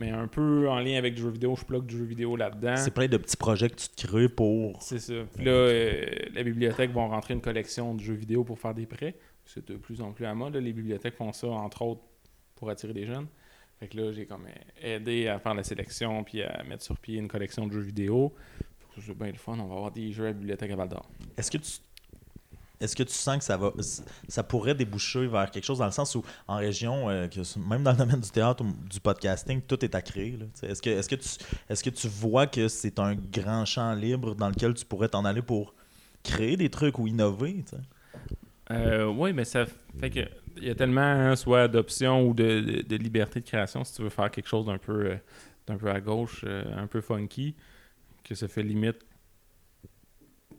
Mais 0.00 0.10
un 0.10 0.26
peu 0.26 0.68
en 0.68 0.80
lien 0.80 0.96
avec 0.96 1.14
du 1.14 1.20
jeu 1.22 1.28
vidéo, 1.28 1.54
je 1.56 1.64
plug 1.64 1.84
du 1.84 1.98
jeu 1.98 2.04
vidéo 2.04 2.34
là-dedans. 2.34 2.76
C'est 2.76 2.92
plein 2.92 3.06
de 3.06 3.18
petits 3.18 3.36
projets 3.36 3.68
que 3.68 3.76
tu 3.76 3.88
te 3.90 4.06
crées 4.06 4.30
pour. 4.30 4.82
C'est 4.82 4.98
ça. 4.98 5.12
Puis 5.34 5.44
là, 5.44 5.52
euh, 5.52 6.06
la 6.32 6.42
bibliothèque 6.42 6.90
vont 6.90 7.06
rentrer 7.08 7.34
une 7.34 7.42
collection 7.42 7.94
de 7.94 8.00
jeux 8.00 8.14
vidéo 8.14 8.42
pour 8.42 8.58
faire 8.58 8.72
des 8.74 8.86
prêts. 8.86 9.14
C'est 9.44 9.68
de 9.68 9.76
plus 9.76 10.00
en 10.00 10.12
plus 10.12 10.24
à 10.24 10.34
mode. 10.34 10.54
là. 10.54 10.60
Les 10.60 10.72
bibliothèques 10.72 11.14
font 11.16 11.32
ça, 11.32 11.48
entre 11.48 11.82
autres, 11.82 12.00
pour 12.56 12.70
attirer 12.70 12.94
des 12.94 13.04
jeunes. 13.04 13.26
Fait 13.78 13.88
que 13.88 13.96
là, 13.98 14.12
j'ai 14.12 14.26
comme 14.26 14.46
aidé 14.80 15.28
à 15.28 15.38
faire 15.38 15.54
la 15.54 15.62
sélection 15.64 16.24
puis 16.24 16.42
à 16.42 16.62
mettre 16.64 16.82
sur 16.82 16.98
pied 16.98 17.18
une 17.18 17.28
collection 17.28 17.66
de 17.66 17.72
jeux 17.72 17.80
vidéo. 17.80 18.34
C'est 18.98 19.16
bien 19.16 19.28
le 19.28 19.34
fun. 19.38 19.52
On 19.58 19.66
va 19.66 19.74
avoir 19.76 19.90
des 19.90 20.12
jeux 20.12 20.24
à 20.24 20.28
la 20.28 20.32
bibliothèque 20.34 20.70
à 20.70 20.76
Val 20.76 20.88
d'Or. 20.88 21.08
Est-ce 21.36 21.50
que 21.50 21.58
tu. 21.58 21.70
Est-ce 22.80 22.96
que 22.96 23.02
tu 23.02 23.12
sens 23.12 23.38
que 23.38 23.44
ça 23.44 23.56
va 23.56 23.72
ça 24.28 24.42
pourrait 24.42 24.74
déboucher 24.74 25.26
vers 25.26 25.50
quelque 25.50 25.64
chose 25.64 25.78
dans 25.78 25.86
le 25.86 25.90
sens 25.92 26.14
où 26.14 26.24
en 26.48 26.56
région, 26.56 27.10
euh, 27.10 27.28
même 27.68 27.82
dans 27.82 27.92
le 27.92 27.98
domaine 27.98 28.20
du 28.20 28.30
théâtre 28.30 28.64
ou 28.64 28.72
du 28.88 29.00
podcasting, 29.00 29.60
tout 29.62 29.84
est 29.84 29.94
à 29.94 30.02
créer. 30.02 30.38
Est-ce 30.62 30.80
que, 30.80 30.90
est-ce, 30.90 31.08
que 31.08 31.16
tu, 31.16 31.28
est-ce 31.68 31.84
que 31.84 31.90
tu 31.90 32.08
vois 32.08 32.46
que 32.46 32.68
c'est 32.68 32.98
un 32.98 33.14
grand 33.14 33.64
champ 33.66 33.92
libre 33.94 34.34
dans 34.34 34.48
lequel 34.48 34.74
tu 34.74 34.84
pourrais 34.84 35.08
t'en 35.08 35.24
aller 35.24 35.42
pour 35.42 35.74
créer 36.22 36.56
des 36.56 36.70
trucs 36.70 36.98
ou 36.98 37.06
innover? 37.06 37.64
Euh, 38.70 39.06
oui, 39.06 39.32
mais 39.32 39.44
ça 39.44 39.66
fait 39.98 40.10
que 40.10 40.20
il 40.56 40.64
y 40.64 40.70
a 40.70 40.74
tellement 40.74 41.00
hein, 41.00 41.36
soit 41.36 41.68
d'options 41.68 42.26
ou 42.28 42.34
de, 42.34 42.82
de- 42.86 42.96
liberté 42.96 43.40
de 43.40 43.46
création 43.46 43.84
si 43.84 43.94
tu 43.94 44.02
veux 44.02 44.10
faire 44.10 44.30
quelque 44.30 44.48
chose 44.48 44.66
d'un 44.66 44.78
peu, 44.78 45.06
euh, 45.06 45.16
d'un 45.66 45.76
peu 45.76 45.90
à 45.90 46.00
gauche, 46.00 46.44
un 46.44 46.86
peu 46.86 47.00
funky, 47.00 47.54
que 48.24 48.34
ça 48.34 48.48
fait 48.48 48.62
limite 48.62 48.98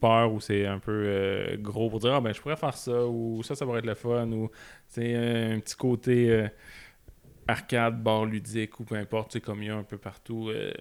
peur 0.01 0.33
ou 0.33 0.41
c'est 0.41 0.65
un 0.65 0.79
peu 0.79 1.03
euh, 1.05 1.57
gros 1.57 1.89
pour 1.89 1.99
dire 1.99 2.15
ah 2.15 2.21
ben 2.21 2.33
je 2.33 2.41
pourrais 2.41 2.57
faire 2.57 2.75
ça 2.75 3.05
ou 3.05 3.41
ça 3.43 3.55
ça 3.55 3.65
pourrait 3.65 3.79
être 3.79 3.85
le 3.85 3.93
fun 3.93 4.29
ou 4.31 4.49
c'est 4.87 5.15
un 5.15 5.59
petit 5.59 5.75
côté 5.75 6.29
euh, 6.29 6.47
arcade, 7.47 8.01
bar 8.01 8.25
ludique 8.25 8.79
ou 8.79 8.83
peu 8.83 8.95
importe, 8.95 9.33
sais, 9.33 9.41
comme 9.41 9.61
il 9.61 9.67
y 9.67 9.69
a 9.69 9.75
un 9.75 9.83
peu 9.83 9.97
partout 9.97 10.49
euh, 10.49 10.73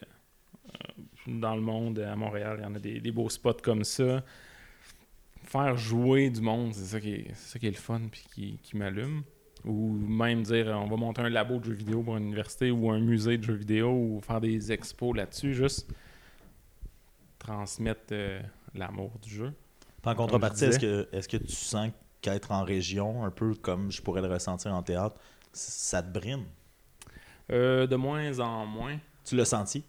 dans 1.27 1.55
le 1.55 1.61
monde, 1.61 1.99
à 1.99 2.17
Montréal, 2.17 2.57
il 2.61 2.62
y 2.62 2.67
en 2.67 2.75
a 2.75 2.79
des, 2.79 3.12
beaux 3.12 3.29
spots 3.29 3.55
comme 3.62 3.85
ça. 3.85 4.25
Faire 5.45 5.77
jouer 5.77 6.31
du 6.31 6.41
monde, 6.41 6.73
c'est 6.75 6.85
ça 6.85 7.00
qui 7.00 7.12
est, 7.12 7.27
c'est 7.35 7.53
ça 7.53 7.59
qui 7.59 7.67
est 7.67 7.73
le 7.73 7.77
fun 7.77 8.00
puis 8.11 8.25
qui, 8.35 8.59
qui 8.62 8.77
m'allume. 8.77 9.23
Ou 9.65 9.93
même 9.93 10.43
dire 10.43 10.69
on 10.69 10.87
va 10.87 10.97
monter 10.97 11.21
un 11.21 11.29
labo 11.29 11.59
de 11.59 11.65
jeux 11.65 11.75
vidéo 11.75 12.03
pour 12.03 12.17
une 12.17 12.25
université 12.25 12.71
ou 12.71 12.91
un 12.91 12.99
musée 12.99 13.37
de 13.37 13.43
jeux 13.43 13.55
vidéo 13.55 13.91
ou 13.91 14.21
faire 14.23 14.41
des 14.41 14.73
expos 14.73 15.15
là-dessus, 15.15 15.53
juste 15.53 15.93
transmettre 17.39 18.15
l'amour 18.75 19.19
du 19.23 19.31
jeu. 19.31 19.53
En 20.05 20.15
contrepartie, 20.15 20.65
est-ce 20.65 20.79
que, 20.79 21.09
est 21.12 21.31
que 21.31 21.37
tu 21.37 21.53
sens 21.53 21.91
qu'être 22.23 22.53
en 22.53 22.65
région, 22.65 23.25
un 23.25 23.31
peu 23.31 23.55
comme 23.55 23.91
je 23.91 24.00
pourrais 24.03 24.23
le 24.23 24.29
ressentir 24.29 24.75
en 24.75 24.83
théâtre, 24.83 25.17
ça 25.53 26.03
te 26.03 26.11
brime? 26.12 26.45
Euh, 27.50 27.87
de 27.87 27.97
moins 27.97 28.39
en 28.39 28.65
moins. 28.67 28.99
Tu 29.25 29.37
l'as 29.37 29.45
senti? 29.45 29.85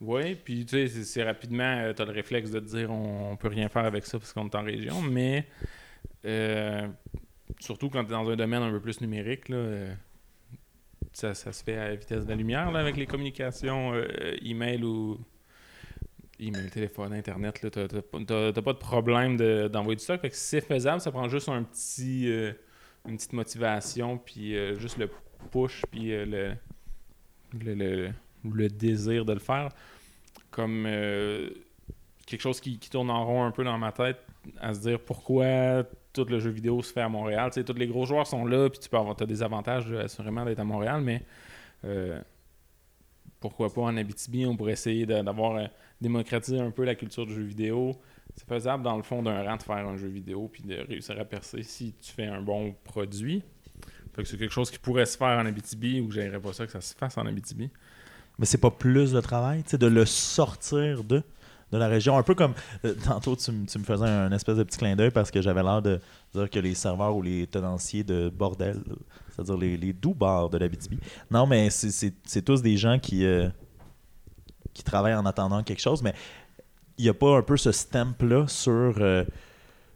Oui, 0.00 0.34
puis 0.34 0.66
tu 0.66 0.88
sais, 0.88 1.04
c'est- 1.04 1.22
rapidement, 1.22 1.92
tu 1.94 2.02
as 2.02 2.04
le 2.04 2.10
réflexe 2.12 2.50
de 2.50 2.60
te 2.60 2.64
dire 2.66 2.90
on, 2.90 3.32
on 3.32 3.36
peut 3.36 3.48
rien 3.48 3.68
faire 3.68 3.84
avec 3.84 4.04
ça 4.06 4.18
parce 4.18 4.32
qu'on 4.32 4.46
est 4.46 4.54
en 4.54 4.62
région, 4.64 5.00
mais 5.02 5.46
euh, 6.24 6.88
surtout 7.60 7.88
quand 7.90 8.02
tu 8.04 8.10
es 8.10 8.12
dans 8.14 8.28
un 8.28 8.36
domaine 8.36 8.62
un 8.62 8.70
peu 8.70 8.80
plus 8.80 9.00
numérique, 9.00 9.48
là, 9.48 9.56
euh, 9.56 9.94
ça, 11.12 11.32
ça 11.34 11.52
se 11.52 11.62
fait 11.62 11.76
à 11.76 11.88
la 11.88 11.94
vitesse 11.94 12.24
de 12.24 12.30
la 12.30 12.34
lumière 12.34 12.72
là, 12.72 12.80
avec 12.80 12.96
les 12.96 13.06
communications 13.06 13.92
euh, 13.94 14.04
email 14.42 14.82
ou 14.82 15.18
email, 16.40 16.68
téléphone, 16.70 17.12
internet. 17.12 17.60
Tu 17.60 17.78
n'as 17.78 18.52
pas 18.52 18.72
de 18.72 18.78
problème 18.78 19.36
de- 19.36 19.68
d'envoyer 19.68 19.96
du 19.96 20.02
stock. 20.02 20.20
Fait 20.20 20.30
que 20.30 20.36
c'est 20.36 20.60
faisable, 20.60 21.00
ça 21.00 21.10
prend 21.12 21.28
juste 21.28 21.48
un 21.48 21.62
petit, 21.62 22.28
euh, 22.30 22.52
une 23.08 23.16
petite 23.16 23.32
motivation, 23.32 24.18
puis 24.18 24.56
euh, 24.56 24.74
juste 24.78 24.98
le 24.98 25.08
push, 25.50 25.82
puis 25.90 26.12
euh, 26.12 26.24
le, 26.26 26.54
le, 27.64 27.74
le- 27.74 28.10
le 28.52 28.68
désir 28.68 29.24
de 29.24 29.32
le 29.32 29.38
faire 29.38 29.68
comme 30.50 30.86
quelque 32.26 32.40
chose 32.40 32.60
qui, 32.60 32.78
qui 32.78 32.88
tourne 32.90 33.10
en 33.10 33.24
rond 33.26 33.44
un 33.44 33.50
peu 33.50 33.64
dans 33.64 33.76
ma 33.78 33.90
tête 33.92 34.18
à 34.60 34.72
se 34.74 34.80
dire 34.80 35.00
pourquoi 35.00 35.84
tout 36.12 36.24
le 36.28 36.38
jeu 36.38 36.50
vidéo 36.50 36.80
se 36.82 36.92
fait 36.92 37.00
à 37.00 37.08
Montréal. 37.08 37.50
Tu 37.50 37.60
sais, 37.60 37.64
tous 37.64 37.74
les 37.74 37.88
gros 37.88 38.06
joueurs 38.06 38.26
sont 38.26 38.44
là, 38.46 38.68
puis 38.70 38.78
tu 38.78 38.88
peux 38.88 38.96
avoir 38.96 39.16
t'as 39.16 39.26
des 39.26 39.42
avantages 39.42 39.90
assurément 39.92 40.44
d'être 40.44 40.60
à 40.60 40.64
Montréal, 40.64 41.00
mais 41.00 41.22
pourquoi 43.44 43.70
pas 43.70 43.82
en 43.82 43.94
Abitibi, 43.98 44.46
on 44.46 44.56
pourrait 44.56 44.72
essayer 44.72 45.04
d'avoir 45.04 45.56
euh, 45.56 45.66
démocratisé 46.00 46.58
un 46.58 46.70
peu 46.70 46.82
la 46.82 46.94
culture 46.94 47.26
du 47.26 47.34
jeu 47.34 47.42
vidéo. 47.42 47.94
C'est 48.34 48.48
faisable 48.48 48.82
dans 48.82 48.96
le 48.96 49.02
fond 49.02 49.22
d'un 49.22 49.42
rang 49.42 49.58
de 49.58 49.62
faire 49.62 49.86
un 49.86 49.98
jeu 49.98 50.08
vidéo 50.08 50.48
puis 50.50 50.62
de 50.62 50.76
réussir 50.76 51.20
à 51.20 51.26
percer 51.26 51.62
si 51.62 51.92
tu 52.00 52.10
fais 52.10 52.24
un 52.24 52.40
bon 52.40 52.74
produit. 52.84 53.42
Fait 54.14 54.22
que 54.22 54.28
c'est 54.28 54.38
quelque 54.38 54.50
chose 54.50 54.70
qui 54.70 54.78
pourrait 54.78 55.04
se 55.04 55.18
faire 55.18 55.38
en 55.38 55.44
Abitibi 55.44 56.00
ou 56.00 56.10
j'aimerais 56.10 56.40
pas 56.40 56.54
ça 56.54 56.64
que 56.64 56.72
ça 56.72 56.80
se 56.80 56.94
fasse 56.94 57.18
en 57.18 57.26
Abitibi. 57.26 57.68
Mais 58.38 58.46
c'est 58.46 58.56
pas 58.56 58.70
plus 58.70 59.12
de 59.12 59.20
travail, 59.20 59.62
tu 59.62 59.70
sais, 59.70 59.78
de 59.78 59.88
le 59.88 60.06
sortir 60.06 61.04
de, 61.04 61.22
de 61.74 61.78
la 61.78 61.88
région. 61.88 62.16
Un 62.16 62.22
peu 62.22 62.34
comme 62.34 62.54
euh, 62.84 62.94
tantôt, 63.04 63.36
tu, 63.36 63.50
tu 63.66 63.78
me 63.78 63.84
faisais 63.84 64.06
un 64.06 64.32
espèce 64.32 64.56
de 64.56 64.62
petit 64.62 64.78
clin 64.78 64.96
d'œil 64.96 65.10
parce 65.10 65.30
que 65.30 65.42
j'avais 65.42 65.62
l'air 65.62 65.82
de 65.82 66.00
dire 66.34 66.48
que 66.48 66.58
les 66.58 66.74
serveurs 66.74 67.14
ou 67.16 67.22
les 67.22 67.46
tenanciers 67.46 68.04
de 68.04 68.30
bordel, 68.30 68.80
c'est-à-dire 69.30 69.56
les, 69.56 69.76
les 69.76 69.92
doux 69.92 70.14
bars 70.14 70.48
de 70.48 70.58
l'Abitibi. 70.58 70.98
Non, 71.30 71.46
mais 71.46 71.70
c'est- 71.70 72.14
c'est 72.24 72.42
tous 72.42 72.62
des 72.62 72.76
gens 72.76 72.98
qui, 72.98 73.24
euh, 73.24 73.48
qui 74.72 74.82
travaillent 74.82 75.14
en 75.14 75.26
attendant 75.26 75.62
quelque 75.62 75.80
chose, 75.82 76.02
mais 76.02 76.14
il 76.96 77.02
n'y 77.04 77.08
a 77.10 77.14
pas 77.14 77.36
un 77.36 77.42
peu 77.42 77.56
ce 77.56 77.72
stamp-là 77.72 78.46
sur, 78.48 78.94
euh, 79.00 79.24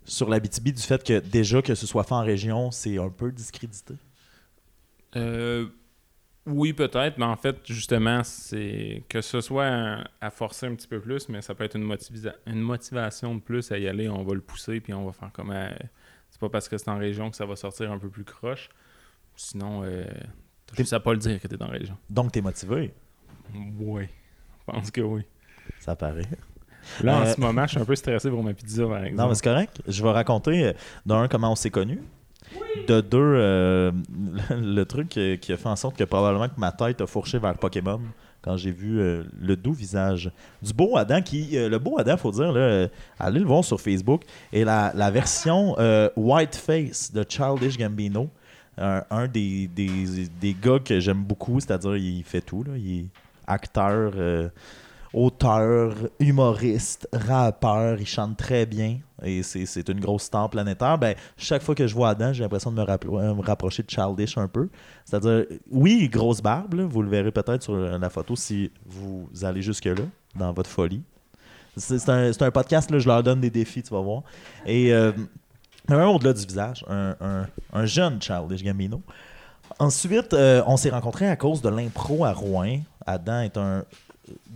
sur 0.05 0.29
l'Abitibi 0.29 0.73
du 0.73 0.83
fait 0.83 1.03
que 1.05 1.21
déjà 1.21 1.63
que 1.63 1.75
ce 1.75 1.87
soit 1.87 2.03
fait 2.05 2.15
en 2.15 2.23
région, 2.25 2.71
c'est 2.71 2.99
un 2.99 3.09
peu 3.09 3.31
discrédité? 3.31 3.95
Oui, 6.49 6.73
peut-être, 6.73 7.19
mais 7.19 7.25
en 7.25 7.37
fait, 7.37 7.57
justement, 7.67 8.23
c'est 8.25 9.03
que 9.09 9.21
ce 9.21 9.41
soit 9.41 10.05
à 10.21 10.31
forcer 10.31 10.67
un 10.67 10.75
petit 10.75 10.89
peu 10.89 11.01
plus, 11.01 11.29
mais 11.29 11.43
ça 11.43 11.55
peut 11.55 11.65
être 11.65 11.77
une, 11.77 11.85
motivisa- 11.87 12.35
une 12.47 12.61
motivation 12.61 13.35
de 13.35 13.41
plus 13.41 13.71
à 13.73 13.79
y 13.79 13.87
aller. 13.89 14.09
On 14.09 14.23
va 14.25 14.35
le 14.35 14.41
pousser, 14.41 14.81
puis 14.81 14.93
on 14.95 15.05
va 15.07 15.13
faire 15.13 15.31
comme. 15.33 15.51
euh, 15.51 15.69
c'est 16.31 16.41
pas 16.41 16.49
parce 16.49 16.69
que 16.69 16.77
c'est 16.79 16.89
en 16.91 16.99
région 16.99 17.31
que 17.31 17.37
ça 17.37 17.47
va 17.47 17.57
sortir 17.57 17.91
un 17.93 17.99
peu 17.99 18.09
plus 18.09 18.25
croche. 18.25 18.69
Sinon, 19.37 19.83
euh, 19.85 20.05
t'as 20.67 20.77
juste 20.77 20.93
à 20.93 21.01
pas 21.01 21.13
le 21.13 21.19
dire 21.19 21.41
que 21.41 21.47
t'es 21.49 21.63
en 21.63 21.69
région. 21.69 21.97
Donc, 22.11 22.33
tu 22.33 22.41
es 22.41 22.43
motivé, 22.43 22.93
Oui, 23.79 24.05
je 24.67 24.73
pense 24.73 24.91
que 24.91 25.01
oui. 25.01 25.23
ça 25.81 25.95
paraît. 25.97 26.27
Là, 27.03 27.19
en 27.19 27.23
Euh, 27.23 27.35
ce 27.35 27.41
moment, 27.41 27.65
je 27.67 27.73
suis 27.73 27.81
un 27.81 27.85
peu 27.85 27.95
stressé 27.97 28.31
pour 28.31 28.43
ma 28.43 28.55
pizza, 28.55 28.87
par 28.87 29.05
exemple. 29.05 29.23
Non, 29.23 29.29
mais 29.29 29.35
c'est 29.35 29.45
correct. 29.45 29.81
Je 29.87 30.03
vais 30.03 30.11
raconter, 30.11 30.65
euh, 30.69 30.73
d'un, 31.07 31.29
comment 31.29 31.53
on 31.53 31.57
s'est 31.57 31.71
connus. 31.71 32.01
De 32.87 33.01
deux, 33.01 33.19
euh, 33.19 33.93
le 34.51 34.85
truc 34.85 35.09
qui 35.09 35.53
a 35.53 35.57
fait 35.57 35.69
en 35.69 35.77
sorte 35.77 35.97
que 35.97 36.05
probablement 36.05 36.49
que 36.49 36.59
ma 36.59 36.73
tête 36.73 37.01
a 37.01 37.07
fourché 37.07 37.39
vers 37.39 37.57
Pokémon 37.57 38.01
quand 38.41 38.57
j'ai 38.57 38.71
vu 38.71 39.01
euh, 39.01 39.25
le 39.41 39.57
doux 39.57 39.73
visage 39.73 40.31
du 40.63 40.73
beau 40.73 40.97
Adam 40.97 41.21
qui 41.21 41.59
euh, 41.59 41.69
le 41.69 41.79
beau 41.79 41.99
Adam 41.99 42.17
faut 42.17 42.31
dire 42.31 42.53
là, 42.53 42.89
allez 43.19 43.41
le 43.41 43.47
voir 43.47 43.65
sur 43.65 43.81
Facebook 43.81 44.23
et 44.53 44.65
la, 44.65 45.11
version 45.11 45.77
white 46.17 46.57
face 46.57 47.13
de 47.13 47.25
Childish 47.29 47.77
Gambino 47.77 48.31
un, 48.79 49.27
des, 49.27 49.69
des, 49.69 50.57
gars 50.63 50.79
que 50.79 51.01
j'aime 51.01 51.25
beaucoup 51.25 51.61
c'est-à-dire 51.61 51.97
il 51.97 52.23
fait 52.23 52.41
tout 52.41 52.63
là. 52.63 52.73
il 52.77 53.01
est 53.01 53.07
acteur 53.47 54.13
auteur, 55.13 55.95
humoriste, 56.21 57.09
rappeur, 57.13 57.99
il 58.01 58.07
chante 58.07 58.37
très 58.37 58.67
bien 58.67 58.99
et 59.23 59.43
c'est 59.43 59.89
une 59.89 60.01
grosse 60.01 60.25
star 60.25 60.49
planétaire. 60.51 60.99
Ben, 60.99 61.15
chaque 61.37 61.63
fois 61.63 61.75
que 61.75 61.87
je 61.87 61.95
vois 61.95 62.11
Adam, 62.11 62.33
j'ai 62.33 62.43
l'impression 62.43 62.71
de 62.71 62.77
me, 62.81 62.89
euh, 62.89 63.35
me 63.35 63.43
rapprocher 63.43 63.83
de 63.83 63.91
Childish 63.91 64.39
un 64.39 64.49
peu. 64.49 64.69
C'est-à-dire, 65.05 65.45
oui, 65.71 66.09
grosse 66.09 66.41
barbe, 66.41 66.75
vous 66.81 67.03
le 67.03 67.09
verrez 67.09 67.33
peut-être 67.33 67.63
sur 67.63 67.75
la 67.77 68.11
photo 68.11 68.37
si 68.37 68.71
vous 68.87 69.29
allez 69.43 69.63
jusque-là, 69.63 70.03
dans 70.37 70.53
votre 70.53 70.71
folie. 70.71 71.03
C'est 71.77 72.09
un, 72.09 72.31
un 72.39 72.51
podcast, 72.51 72.91
là, 72.91 72.99
je 72.99 73.07
leur 73.09 73.23
donne 73.23 73.41
des 73.41 73.51
défis, 73.51 73.83
tu 73.83 73.95
vas 73.95 74.01
voir. 74.01 74.23
Et 74.67 74.93
euh, 74.93 75.13
même 75.89 76.01
au-delà 76.09 76.33
du 76.33 76.45
visage, 76.45 76.85
un, 76.89 77.15
un- 77.21 77.47
un 77.73 77.87
jeune 77.87 78.21
Childish 78.21 78.63
Gambino. 78.65 79.01
Ensuite, 79.79 80.33
euh, 80.35 80.63
on 80.67 80.77
s'est 80.77 80.91
rencontrés 80.91 81.29
à 81.29 81.37
cause 81.37 81.63
de 81.63 81.69
l'impro 81.69 82.25
à 82.25 82.33
Rouen. 82.33 82.79
Adam 83.07 83.41
est 83.43 83.57
un 83.57 83.85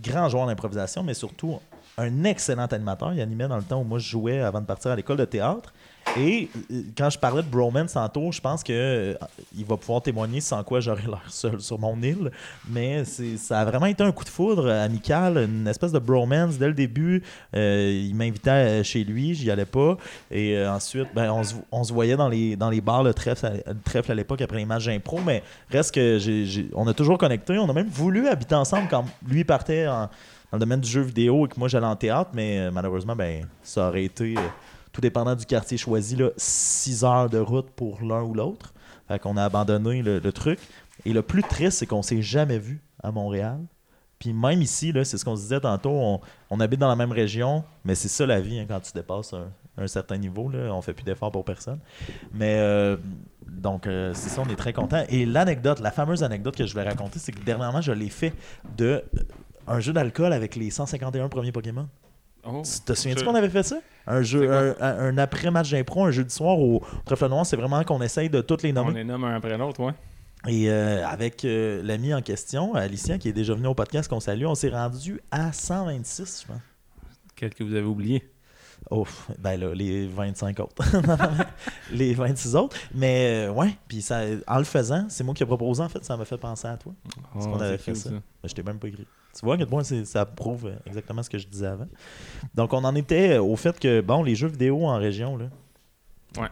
grand 0.03 0.27
joueur 0.29 0.47
d'improvisation, 0.47 1.01
mais 1.03 1.13
surtout 1.13 1.59
un 1.97 2.23
excellent 2.23 2.65
animateur. 2.65 3.13
Il 3.13 3.21
animait 3.21 3.47
dans 3.47 3.57
le 3.57 3.63
temps 3.63 3.81
où 3.81 3.83
moi 3.83 3.99
je 3.99 4.09
jouais 4.09 4.39
avant 4.39 4.61
de 4.61 4.65
partir 4.65 4.91
à 4.91 4.95
l'école 4.95 5.17
de 5.17 5.25
théâtre. 5.25 5.73
Et 6.17 6.49
euh, 6.71 6.81
quand 6.97 7.09
je 7.09 7.17
parlais 7.17 7.41
de 7.41 7.47
bromance 7.47 7.93
tantôt, 7.93 8.31
je 8.31 8.41
pense 8.41 8.61
que 8.61 8.73
euh, 8.73 9.13
il 9.55 9.65
va 9.65 9.77
pouvoir 9.77 10.01
témoigner 10.01 10.41
sans 10.41 10.61
quoi 10.63 10.79
j'aurais 10.79 11.03
l'air 11.07 11.23
seul 11.29 11.61
sur 11.61 11.79
mon 11.79 11.99
île. 12.01 12.31
Mais 12.69 13.05
ça 13.05 13.61
a 13.61 13.65
vraiment 13.65 13.85
été 13.85 14.03
un 14.03 14.11
coup 14.11 14.23
de 14.23 14.29
foudre 14.29 14.69
amical, 14.69 15.37
une 15.37 15.67
espèce 15.67 15.91
de 15.91 15.99
bromance 15.99 16.57
dès 16.57 16.67
le 16.67 16.73
début. 16.73 17.23
Euh, 17.55 18.05
il 18.05 18.15
m'invitait 18.15 18.49
euh, 18.49 18.83
chez 18.83 19.03
lui, 19.03 19.33
j'y 19.33 19.49
allais 19.49 19.65
pas. 19.65 19.97
Et 20.29 20.61
ensuite, 20.67 21.07
ben, 21.15 21.31
on, 21.71 21.83
se, 21.83 21.93
voyait 21.93 22.17
dans 22.17 22.29
les, 22.29 22.55
dans 22.55 22.69
les 22.69 22.81
bars 22.81 23.03
le 23.03 23.13
trèfle, 23.13 23.63
le 23.65 23.81
trèfle 23.81 24.11
à 24.11 24.15
l'époque 24.15 24.41
après 24.41 24.57
les 24.57 24.65
matchs 24.65 24.85
d'impro. 24.85 25.19
Mais 25.25 25.41
reste 25.71 25.93
que 25.95 26.19
on 26.75 26.87
a 26.87 26.93
toujours 26.93 27.17
connecté. 27.17 27.57
On 27.57 27.69
a 27.69 27.73
même 27.73 27.87
voulu 27.87 28.27
habiter 28.27 28.55
ensemble 28.55 28.87
quand 28.89 29.05
lui 29.27 29.43
partait 29.45 29.87
en- 29.87 30.09
dans 30.53 30.57
le 30.57 30.59
domaine 30.59 30.81
du 30.81 30.89
jeu 30.89 31.01
vidéo 31.01 31.47
et 31.47 31.49
que 31.49 31.57
moi 31.57 31.67
j'allais 31.67 31.87
en 31.87 31.95
théâtre. 31.95 32.29
Mais 32.35 32.59
euh, 32.59 32.71
malheureusement, 32.71 33.15
ben, 33.15 33.47
ça 33.63 33.87
aurait 33.87 34.03
été, 34.03 34.35
euh, 34.37 34.41
tout 34.91 35.01
dépendant 35.01 35.33
du 35.33 35.47
quartier 35.47 35.79
choisi, 35.79 36.15
là, 36.15 36.29
6 36.37 37.03
heures 37.03 37.27
de 37.27 37.39
route 37.39 37.71
pour 37.71 38.03
l'un 38.03 38.21
ou 38.21 38.35
l'autre. 38.35 38.71
Fait 39.07 39.17
qu'on 39.17 39.35
a 39.35 39.43
abandonné 39.43 40.03
le, 40.03 40.31
truc. 40.31 40.59
Et 41.05 41.11
le 41.11 41.23
plus 41.23 41.41
triste, 41.41 41.79
c'est 41.79 41.87
qu'on 41.87 42.03
s'est 42.03 42.21
jamais 42.21 42.59
vu 42.59 42.83
à 43.01 43.11
Montréal. 43.11 43.61
Puis 44.19 44.31
même 44.31 44.61
ici, 44.61 44.93
c'est 45.03 45.17
ce 45.17 45.25
qu'on 45.25 45.35
se 45.35 45.41
disait 45.41 45.59
tantôt, 45.59 45.89
on, 45.89 46.21
on 46.51 46.59
habite 46.59 46.79
dans 46.79 46.87
la 46.87 46.95
même 46.95 47.11
région, 47.11 47.63
mais 47.83 47.95
c'est 47.95 48.07
ça 48.07 48.27
la 48.27 48.39
vie 48.39 48.59
hein, 48.59 48.65
quand 48.67 48.79
tu 48.79 48.91
dépasses 48.93 49.33
un, 49.77 49.87
certain 49.87 50.17
niveau. 50.17 50.49
Là, 50.49 50.71
on 50.71 50.81
fait 50.83 50.93
plus 50.93 51.03
d'efforts 51.03 51.31
pour 51.31 51.43
personne. 51.43 51.79
Mais 52.31 52.59
euh, 52.59 52.95
donc, 53.47 53.87
euh, 53.87 54.13
c'est 54.13 54.29
ça, 54.29 54.43
on 54.45 54.49
est 54.51 54.55
très 54.55 54.71
content. 54.71 55.03
Et 55.09 55.25
l'anecdote, 55.25 55.79
la 55.79 55.91
fameuse 55.91 56.23
anecdote 56.23 56.55
que 56.55 56.67
je 56.67 56.73
voulais 56.73 56.87
raconter, 56.87 57.17
c'est 57.17 57.31
que 57.31 57.43
dernièrement, 57.43 57.81
je 57.81 57.91
l'ai 57.91 58.09
fait 58.09 58.33
de 58.77 59.03
un 59.67 59.79
jeu 59.79 59.93
d'alcool 59.93 60.33
avec 60.33 60.55
les 60.55 60.69
151 60.69 61.29
premiers 61.29 61.51
Pokémon. 61.51 61.87
Oh, 62.45 62.61
Tu 62.65 62.81
te 62.81 62.93
souviens-tu 62.93 63.23
qu'on 63.23 63.35
avait 63.35 63.49
fait 63.49 63.63
ça? 63.63 63.77
Un 64.05 64.21
jeu, 64.21 64.51
un, 64.81 65.17
après-match 65.17 65.71
d'impro, 65.71 66.03
un 66.05 66.11
jeudi 66.11 66.33
soir 66.33 66.59
au 66.59 66.83
Trèfle 67.05 67.29
Noir, 67.29 67.45
c'est 67.45 67.55
vraiment 67.55 67.83
qu'on 67.85 68.01
essaye 68.01 68.29
de 68.29 68.41
toutes 68.41 68.63
les 68.63 68.71
On 68.71 68.83
nommer. 68.85 68.95
les 68.95 69.03
nomme 69.05 69.23
un 69.23 69.35
après 69.35 69.57
l'autre, 69.57 69.81
ouais. 69.81 69.93
Et 70.49 70.69
euh, 70.69 71.07
avec 71.07 71.45
euh, 71.45 71.81
l'ami 71.83 72.13
en 72.13 72.21
question, 72.21 72.73
Alicia, 72.75 73.17
qui 73.17 73.29
est 73.29 73.33
déjà 73.33 73.53
venu 73.53 73.67
au 73.67 73.73
podcast 73.75 74.09
qu'on 74.09 74.19
salue, 74.19 74.43
on 74.45 74.55
s'est 74.55 74.67
rendu 74.69 75.21
à 75.31 75.53
126, 75.53 76.41
je 76.41 76.47
pense. 76.51 76.61
Quel 77.37 77.53
que 77.53 77.63
vous 77.63 77.73
avez 77.73 77.85
oublié? 77.85 78.29
Oh, 78.91 79.07
ben 79.39 79.57
là, 79.57 79.73
les 79.73 80.05
25 80.07 80.59
autres. 80.59 80.83
les 81.93 82.13
26 82.13 82.55
autres. 82.57 82.75
Mais 82.93 83.47
euh, 83.47 83.51
ouais, 83.53 83.77
puis 83.87 84.01
ça, 84.01 84.21
en 84.47 84.57
le 84.57 84.65
faisant, 84.65 85.05
c'est 85.07 85.23
moi 85.23 85.33
qui 85.33 85.43
ai 85.43 85.45
proposé, 85.45 85.81
en 85.81 85.87
fait, 85.87 86.03
ça 86.03 86.17
m'a 86.17 86.25
fait 86.25 86.37
penser 86.37 86.67
à 86.67 86.75
toi. 86.75 86.91
Parce 87.33 87.45
qu'on 87.45 87.57
Oh, 87.57 87.61
avait 87.61 87.77
fait 87.77 87.95
ça. 87.95 88.09
Ben, 88.09 88.21
je 88.43 88.53
t'ai 88.53 88.63
même 88.63 88.79
pas 88.79 88.89
écrit. 88.89 89.07
Tu 89.37 89.45
vois, 89.45 89.57
point 89.65 89.83
c'est- 89.83 90.05
ça 90.05 90.25
prouve 90.25 90.71
exactement 90.85 91.23
ce 91.23 91.29
que 91.29 91.37
je 91.37 91.47
disais 91.47 91.67
avant. 91.67 91.87
Donc, 92.53 92.71
on 92.73 92.83
en 92.83 92.93
était 92.95 93.37
au 93.37 93.55
fait 93.55 93.79
que, 93.79 94.01
bon, 94.01 94.21
les 94.23 94.35
jeux 94.35 94.47
vidéo 94.47 94.85
en 94.85 94.97
région, 94.97 95.37
là. 95.37 95.45
Ouais. 96.37 96.49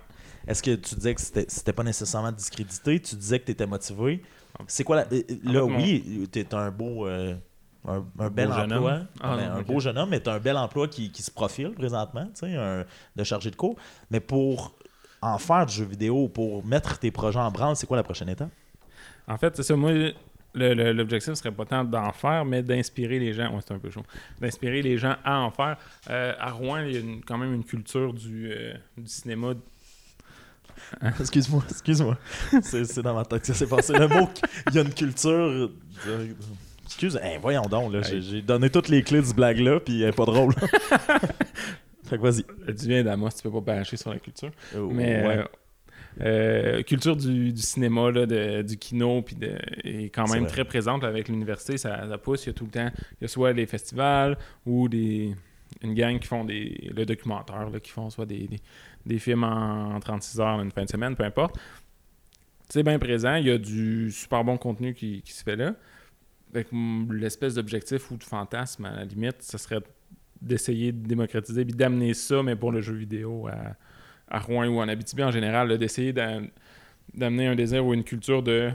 Est-ce 0.47 0.63
que 0.63 0.75
tu 0.75 0.95
disais 0.95 1.13
que 1.15 1.21
c'était 1.21 1.73
pas 1.73 1.83
nécessairement 1.83 2.31
discrédité? 2.31 2.99
Tu 2.99 3.15
disais 3.15 3.39
que 3.39 3.45
tu 3.45 3.51
étais 3.51 3.67
motivé. 3.67 4.23
C'est 4.67 4.83
quoi 4.83 4.95
la... 4.97 5.05
euh, 5.11 5.21
Là, 5.43 5.63
oui, 5.65 6.27
tu 6.31 6.39
es 6.39 6.53
un 6.55 6.71
beau... 6.71 7.07
euh, 7.07 7.35
un, 7.87 8.03
un 8.19 8.29
bel 8.29 8.49
beau 8.49 8.53
jeune 8.55 8.73
emploi. 8.73 8.91
homme? 8.93 9.07
Ah, 9.21 9.35
Ben, 9.35 9.49
non, 9.49 9.55
un 9.55 9.61
beau 9.61 9.79
jeune 9.79 9.97
homme, 9.97 10.09
mais 10.09 10.19
tu 10.19 10.29
un 10.29 10.39
bel 10.39 10.57
emploi 10.57 10.87
qui, 10.87 11.11
qui 11.11 11.23
se 11.23 11.31
profile 11.31 11.71
présentement, 11.71 12.25
tu 12.25 12.31
sais, 12.47 12.55
un- 12.55 12.85
de 13.15 13.23
chargé 13.23 13.49
de 13.49 13.55
cours. 13.55 13.75
Mais 14.11 14.19
pour 14.19 14.75
en 15.21 15.37
faire 15.37 15.65
du 15.65 15.73
jeu 15.73 15.85
vidéo, 15.85 16.27
pour 16.27 16.65
mettre 16.65 16.97
tes 16.99 17.11
projets 17.11 17.39
en 17.39 17.49
branle, 17.51 17.75
c'est 17.75 17.87
quoi 17.87 17.97
la 17.97 18.03
prochaine 18.03 18.29
étape? 18.29 18.49
En 19.27 19.37
fait, 19.37 19.55
c'est 19.55 19.63
ça. 19.63 19.75
Moi, 19.75 20.11
l'objectif 20.53 21.33
serait 21.35 21.51
pas 21.51 21.65
tant 21.65 21.83
d'en 21.83 22.11
faire, 22.11 22.43
mais 22.45 22.61
d'inspirer 22.61 23.19
les 23.19 23.33
gens. 23.33 23.53
Ouais, 23.53 23.61
c'est 23.65 23.73
un 23.73 23.79
peu 23.79 23.89
chaud. 23.89 24.03
D'inspirer 24.39 24.81
les 24.81 24.97
gens 24.97 25.15
à 25.23 25.39
en 25.39 25.51
faire. 25.51 25.77
Euh, 26.09 26.33
à 26.39 26.51
Rouen, 26.51 26.79
il 26.79 26.93
y 26.93 26.97
a 26.97 26.99
une- 26.99 27.23
quand 27.23 27.37
même 27.37 27.53
une 27.53 27.63
culture 27.63 28.13
du, 28.13 28.51
euh, 28.51 28.73
du 28.97 29.07
cinéma. 29.07 29.53
Excuse-moi, 31.19 31.63
excuse-moi. 31.69 32.17
C'est 32.63 32.99
dans 33.01 33.13
ma 33.15 33.23
tête 33.25 33.41
que 33.41 33.47
ça 33.47 33.53
s'est 33.53 33.67
passé. 33.67 33.93
Le 33.93 34.07
mot, 34.07 34.29
il 34.69 34.75
y 34.75 34.79
a 34.79 34.81
une 34.81 34.93
culture. 34.93 35.69
de- 36.05 36.35
Excuse, 36.85 37.17
hey, 37.23 37.37
voyons 37.41 37.61
donc, 37.61 37.93
là, 37.93 38.01
j'ai 38.01 38.15
Hey. 38.17 38.21
j'ai 38.21 38.41
donné 38.41 38.69
toutes 38.69 38.89
les 38.89 39.01
clés 39.01 39.21
de 39.21 39.25
ce 39.25 39.33
blague-là, 39.33 39.79
puis 39.79 40.01
elle 40.01 40.09
est 40.09 40.11
pas 40.11 40.25
drôle. 40.25 40.53
fait 42.03 42.17
que 42.17 42.21
vas-y. 42.21 42.43
Du 42.73 42.87
bien 42.87 43.03
d'Amos, 43.03 43.29
tu 43.29 43.43
peux 43.43 43.51
pas 43.51 43.61
bâcher 43.77 43.95
sur 43.95 44.11
la 44.11 44.19
culture. 44.19 44.51
Euh, 44.75 44.87
Mais 44.91 45.25
ouais. 45.25 45.37
euh, 45.37 45.43
euh, 46.19 46.83
culture 46.83 47.15
du, 47.15 47.53
du 47.53 47.61
cinéma, 47.61 48.11
là, 48.11 48.25
de- 48.25 48.61
du 48.63 48.77
kino, 48.77 49.21
puis 49.21 49.35
de, 49.35 49.57
est 49.83 50.09
quand 50.13 50.27
même 50.31 50.45
très 50.47 50.65
présente 50.65 51.03
avec 51.03 51.29
l'université. 51.29 51.77
Ça, 51.77 52.07
ça 52.07 52.17
pousse. 52.17 52.45
Il 52.45 52.47
y 52.47 52.49
a 52.49 52.53
tout 52.53 52.65
le 52.65 52.71
temps, 52.71 52.91
il 53.19 53.23
y 53.23 53.25
a 53.25 53.27
soit 53.27 53.53
des 53.53 53.65
festivals 53.65 54.37
ou 54.65 54.89
des 54.89 55.33
une 55.81 55.93
gang 55.93 56.19
qui 56.19 56.27
font 56.27 56.43
des 56.43 56.91
le 56.93 57.05
documentaire, 57.05 57.69
là, 57.69 57.79
qui 57.79 57.91
font 57.91 58.09
soit 58.09 58.25
des, 58.25 58.47
des, 58.47 58.59
des 59.05 59.19
films 59.19 59.43
en, 59.45 59.95
en 59.95 59.99
36 59.99 60.39
heures 60.41 60.59
une 60.61 60.71
fin 60.71 60.83
de 60.83 60.89
semaine, 60.89 61.15
peu 61.15 61.23
importe. 61.23 61.57
C'est 62.69 62.83
bien 62.83 62.99
présent. 62.99 63.35
Il 63.35 63.47
y 63.47 63.51
a 63.51 63.57
du 63.57 64.11
super 64.11 64.43
bon 64.43 64.57
contenu 64.57 64.93
qui, 64.93 65.21
qui 65.21 65.31
se 65.33 65.43
fait 65.43 65.55
là. 65.55 65.73
Que, 66.53 66.59
mm, 66.71 67.13
l'espèce 67.13 67.55
d'objectif 67.55 68.11
ou 68.11 68.17
de 68.17 68.23
fantasme, 68.23 68.85
à 68.85 68.95
la 68.97 69.05
limite, 69.05 69.41
ce 69.41 69.57
serait 69.57 69.79
d'essayer 70.41 70.91
de 70.91 71.07
démocratiser 71.07 71.63
puis 71.63 71.73
d'amener 71.73 72.13
ça, 72.13 72.43
mais 72.43 72.55
pour 72.55 72.71
le 72.71 72.81
jeu 72.81 72.93
vidéo 72.93 73.47
à, 73.47 73.75
à 74.31 74.39
Rouen 74.39 74.65
ou 74.67 74.79
en 74.79 74.87
Abitibi 74.87 75.23
en 75.23 75.31
général, 75.31 75.77
d'essayer 75.77 76.13
d'a- 76.13 76.41
d'amener 77.13 77.47
un 77.47 77.55
désir 77.55 77.85
ou 77.85 77.93
une 77.93 78.03
culture 78.03 78.41
de 78.41 78.71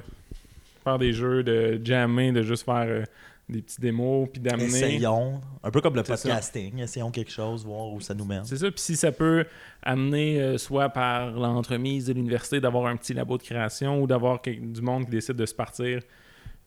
faire 0.85 0.99
des 0.99 1.12
jeux, 1.12 1.42
de 1.42 1.81
jammer, 1.85 2.31
de 2.31 2.42
juste 2.42 2.64
faire 2.64 2.85
euh, 2.87 3.05
des 3.49 3.62
petits 3.62 3.81
démos, 3.81 4.29
puis 4.33 4.40
d'amener... 4.40 4.66
Essayons. 4.66 5.40
Un 5.62 5.71
peu 5.71 5.81
comme 5.81 5.95
le 5.97 6.03
podcasting. 6.03 6.81
Essayons 6.81 7.11
quelque 7.11 7.31
chose, 7.31 7.64
voir 7.64 7.88
où 7.88 8.01
ça 8.01 8.14
nous 8.14 8.25
mène. 8.25 8.45
C'est 8.45 8.57
ça, 8.57 8.71
puis 8.71 8.81
si 8.81 8.97
ça 8.97 9.11
peut 9.12 9.47
amener, 9.83 10.40
euh, 10.40 10.59
soit 10.59 10.88
par 10.90 11.31
l'entremise 11.31 12.07
de 12.07 12.12
l'université, 12.12 12.61
d'avoir 12.61 12.87
un 12.87 12.97
petit 12.97 13.14
labo 13.14 13.38
de 13.38 13.42
création 13.42 14.03
ou 14.03 14.07
d'avoir 14.07 14.40
du 14.42 14.83
monde 14.83 15.05
qui 15.05 15.11
décide 15.11 15.37
de 15.37 15.47
se 15.47 15.55
partir 15.55 16.03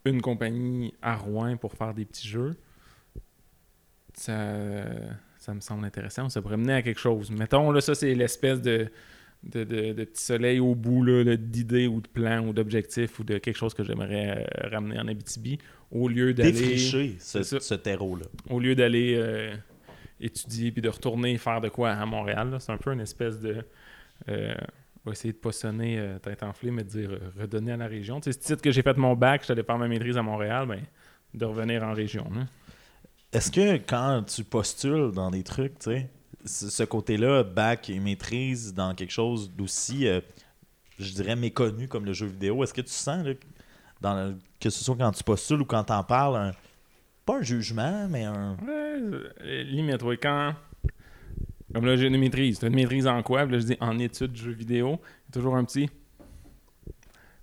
une 0.05 0.21
compagnie 0.21 0.93
à 1.01 1.15
Rouen 1.15 1.57
pour 1.57 1.73
faire 1.73 1.93
des 1.93 2.05
petits 2.05 2.27
jeux, 2.27 2.55
ça, 4.13 4.33
ça 5.49 5.53
me 5.55 5.61
semble 5.61 5.83
intéressant. 5.85 6.29
Ça 6.29 6.41
pourrait 6.43 6.57
mener 6.57 6.73
à 6.73 6.81
quelque 6.83 6.99
chose. 6.99 7.31
Mettons, 7.31 7.71
là, 7.71 7.81
ça, 7.81 7.95
c'est 7.95 8.13
l'espèce 8.13 8.61
de, 8.61 8.87
de, 9.43 9.63
de- 9.63 9.93
de 9.93 10.03
petit 10.03 10.23
soleil 10.23 10.59
au 10.59 10.75
bout 10.75 11.03
d'idées 11.37 11.87
ou 11.87 12.01
de 12.01 12.07
plans 12.07 12.45
ou 12.45 12.53
d'objectifs 12.53 13.17
ou 13.19 13.23
de 13.23 13.39
quelque 13.39 13.57
chose 13.57 13.73
que 13.73 13.83
j'aimerais 13.83 14.45
euh, 14.63 14.69
ramener 14.69 14.99
en 14.99 15.07
Abitibi 15.07 15.57
au 15.91 16.07
lieu 16.07 16.33
d'aller 16.35 16.51
Défricher 16.51 17.15
ce, 17.19 17.41
ce 17.41 17.73
terreau-là. 17.73 18.25
au 18.51 18.59
lieu 18.59 18.75
d'aller 18.75 19.15
euh, 19.17 19.55
étudier 20.21 20.71
puis 20.71 20.81
de 20.83 20.89
retourner 20.89 21.37
faire 21.39 21.61
de 21.61 21.69
quoi 21.69 21.91
à 21.91 22.05
Montréal. 22.05 22.55
C'est 22.59 22.71
un 22.71 22.77
peu 22.77 22.91
une 22.93 23.01
espèce 23.01 23.39
de. 23.39 23.63
Euh, 24.29 24.53
on 25.05 25.09
va 25.09 25.13
essayer 25.13 25.31
de 25.33 25.37
pas 25.39 25.51
sonner 25.53 25.99
tête 26.21 26.43
enflée, 26.43 26.71
mais 26.71 26.83
de 26.83 26.89
dire 26.89 27.09
redonner 27.39 27.71
à 27.71 27.77
la 27.77 27.87
région. 27.87 28.19
Tu 28.19 28.31
sais, 28.31 28.39
ce 28.39 28.45
titre 28.45 28.61
que 28.61 28.69
j'ai 28.71 28.81
fait 28.81 28.97
mon 28.97 29.15
bac, 29.15 29.41
je 29.41 29.45
suis 29.45 29.51
allé 29.53 29.63
faire 29.63 29.77
ma 29.77 29.87
maîtrise 29.87 30.17
à 30.17 30.21
Montréal, 30.21 30.67
ben, 30.67 30.81
de 31.33 31.45
revenir 31.45 31.83
en 31.83 31.93
région. 31.93 32.29
là. 32.35 32.45
Est-ce 33.31 33.51
que 33.51 33.77
quand 33.77 34.23
tu 34.27 34.43
postules 34.43 35.11
dans 35.11 35.29
des 35.29 35.43
trucs, 35.43 35.77
tu 35.79 35.91
sais, 35.91 36.09
ce 36.45 36.83
côté-là, 36.83 37.43
bac 37.43 37.89
et 37.89 37.99
maîtrise 37.99 38.73
dans 38.73 38.95
quelque 38.95 39.11
chose 39.11 39.51
d'aussi, 39.51 40.07
euh, 40.07 40.21
je 40.97 41.11
dirais, 41.13 41.35
méconnu 41.35 41.87
comme 41.87 42.05
le 42.05 42.13
jeu 42.13 42.25
vidéo, 42.27 42.63
est-ce 42.63 42.73
que 42.73 42.81
tu 42.81 42.91
sens, 42.91 43.25
là, 44.01 44.31
que 44.59 44.69
ce 44.69 44.83
soit 44.83 44.95
quand 44.95 45.11
tu 45.11 45.23
postules 45.23 45.61
ou 45.61 45.65
quand 45.65 45.83
tu 45.83 45.93
en 45.93 46.03
parles, 46.03 46.37
un- 46.37 46.51
pas 47.25 47.37
un 47.37 47.41
jugement, 47.41 48.07
mais 48.09 48.23
un. 48.23 48.53
Ouais, 48.65 48.97
euh, 49.41 49.63
limite, 49.63 50.01
oui. 50.03 50.17
Quand. 50.21 50.53
Comme 51.73 51.85
là, 51.85 51.95
j'ai 51.95 52.07
une 52.07 52.17
maîtrise. 52.17 52.57
Tu 52.57 52.65
as 52.65 52.69
une 52.69 52.75
maîtrise 52.75 53.05
en 53.05 53.21
quoi? 53.21 53.43
Puis 53.43 53.51
là, 53.53 53.59
je 53.59 53.65
dis 53.65 53.77
en 53.79 53.99
études 53.99 54.35
jeux 54.35 54.51
vidéo. 54.53 54.99
Toujours 55.31 55.55
un 55.55 55.63
petit. 55.63 55.87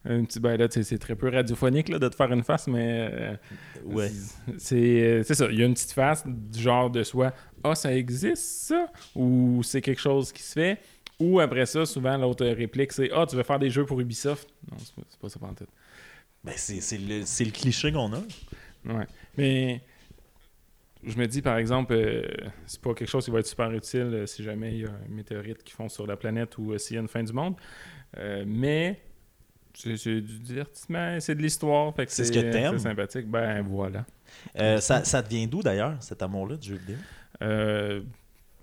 Un 0.08 0.24
petit. 0.24 0.40
Ben 0.40 0.56
là, 0.56 0.66
c'est 0.70 0.98
très 0.98 1.16
peu 1.16 1.28
radiophonique 1.28 1.88
là, 1.88 1.98
de 1.98 2.08
te 2.08 2.14
faire 2.14 2.32
une 2.32 2.44
face, 2.44 2.66
mais. 2.68 3.08
euh, 3.12 3.36
Ouais. 3.84 4.10
C'est 4.58 4.76
euh, 5.02 5.22
c'est 5.22 5.34
ça. 5.34 5.46
Il 5.50 5.58
y 5.58 5.62
a 5.62 5.66
une 5.66 5.74
petite 5.74 5.92
face 5.92 6.24
du 6.26 6.60
genre 6.60 6.90
de 6.90 7.02
soit 7.02 7.34
Ah, 7.64 7.74
ça 7.74 7.94
existe 7.94 8.36
ça 8.66 8.86
Ou 9.14 9.62
c'est 9.62 9.80
quelque 9.80 10.00
chose 10.00 10.32
qui 10.32 10.42
se 10.42 10.52
fait. 10.52 10.78
Ou 11.18 11.40
après 11.40 11.66
ça, 11.66 11.86
souvent, 11.86 12.16
l'autre 12.16 12.44
réplique, 12.46 12.92
c'est 12.92 13.10
Ah, 13.12 13.26
tu 13.28 13.36
veux 13.36 13.42
faire 13.42 13.58
des 13.58 13.70
jeux 13.70 13.86
pour 13.86 14.00
Ubisoft 14.00 14.48
Non, 14.70 14.76
c'est 14.78 14.94
pas, 14.94 15.02
pas 15.20 15.28
ça 15.28 15.38
pour 15.38 15.54
tout. 15.54 15.64
Ben, 16.44 16.52
c'est 16.56 16.98
le, 16.98 17.22
c'est 17.24 17.44
le 17.44 17.50
cliché 17.50 17.90
qu'on 17.90 18.12
a. 18.12 18.18
Ouais. 18.84 19.06
Mais 19.36 19.80
je 21.04 21.16
me 21.18 21.26
dis, 21.26 21.42
par 21.42 21.56
exemple, 21.58 21.94
euh, 21.94 22.22
c'est 22.66 22.80
pas 22.80 22.94
quelque 22.94 23.08
chose 23.08 23.24
qui 23.24 23.30
va 23.30 23.38
être 23.40 23.46
super 23.46 23.70
utile 23.72 24.00
euh, 24.12 24.26
si 24.26 24.42
jamais 24.44 24.72
il 24.74 24.80
y 24.82 24.84
a 24.84 24.90
un 24.90 25.08
météorite 25.14 25.62
qui 25.64 25.72
fond 25.72 25.88
sur 25.88 26.06
la 26.06 26.16
planète 26.16 26.56
ou 26.58 26.76
s'il 26.78 26.94
y 26.94 26.98
a 26.98 27.02
une 27.02 27.08
fin 27.08 27.22
du 27.22 27.32
monde. 27.32 27.54
Mais 28.46 29.00
c'est 29.96 30.20
du 30.20 30.38
divertissement, 30.38 31.18
c'est 31.20 31.34
de 31.34 31.42
l'histoire. 31.42 31.92
C'est 32.08 32.24
ce 32.24 32.32
que 32.32 32.40
t'aimes. 32.40 32.78
C'est 32.78 32.84
sympathique. 32.88 33.28
Ben 33.28 33.62
voilà. 33.62 34.04
Euh, 34.58 34.80
ça, 34.80 35.04
ça 35.04 35.22
te 35.22 35.28
vient 35.28 35.46
d'où 35.46 35.62
d'ailleurs, 35.62 35.94
cet 36.00 36.22
amour-là 36.22 36.56
du 36.56 36.68
jeu 36.68 36.76
vidéo? 36.76 36.96
Euh, 37.42 38.00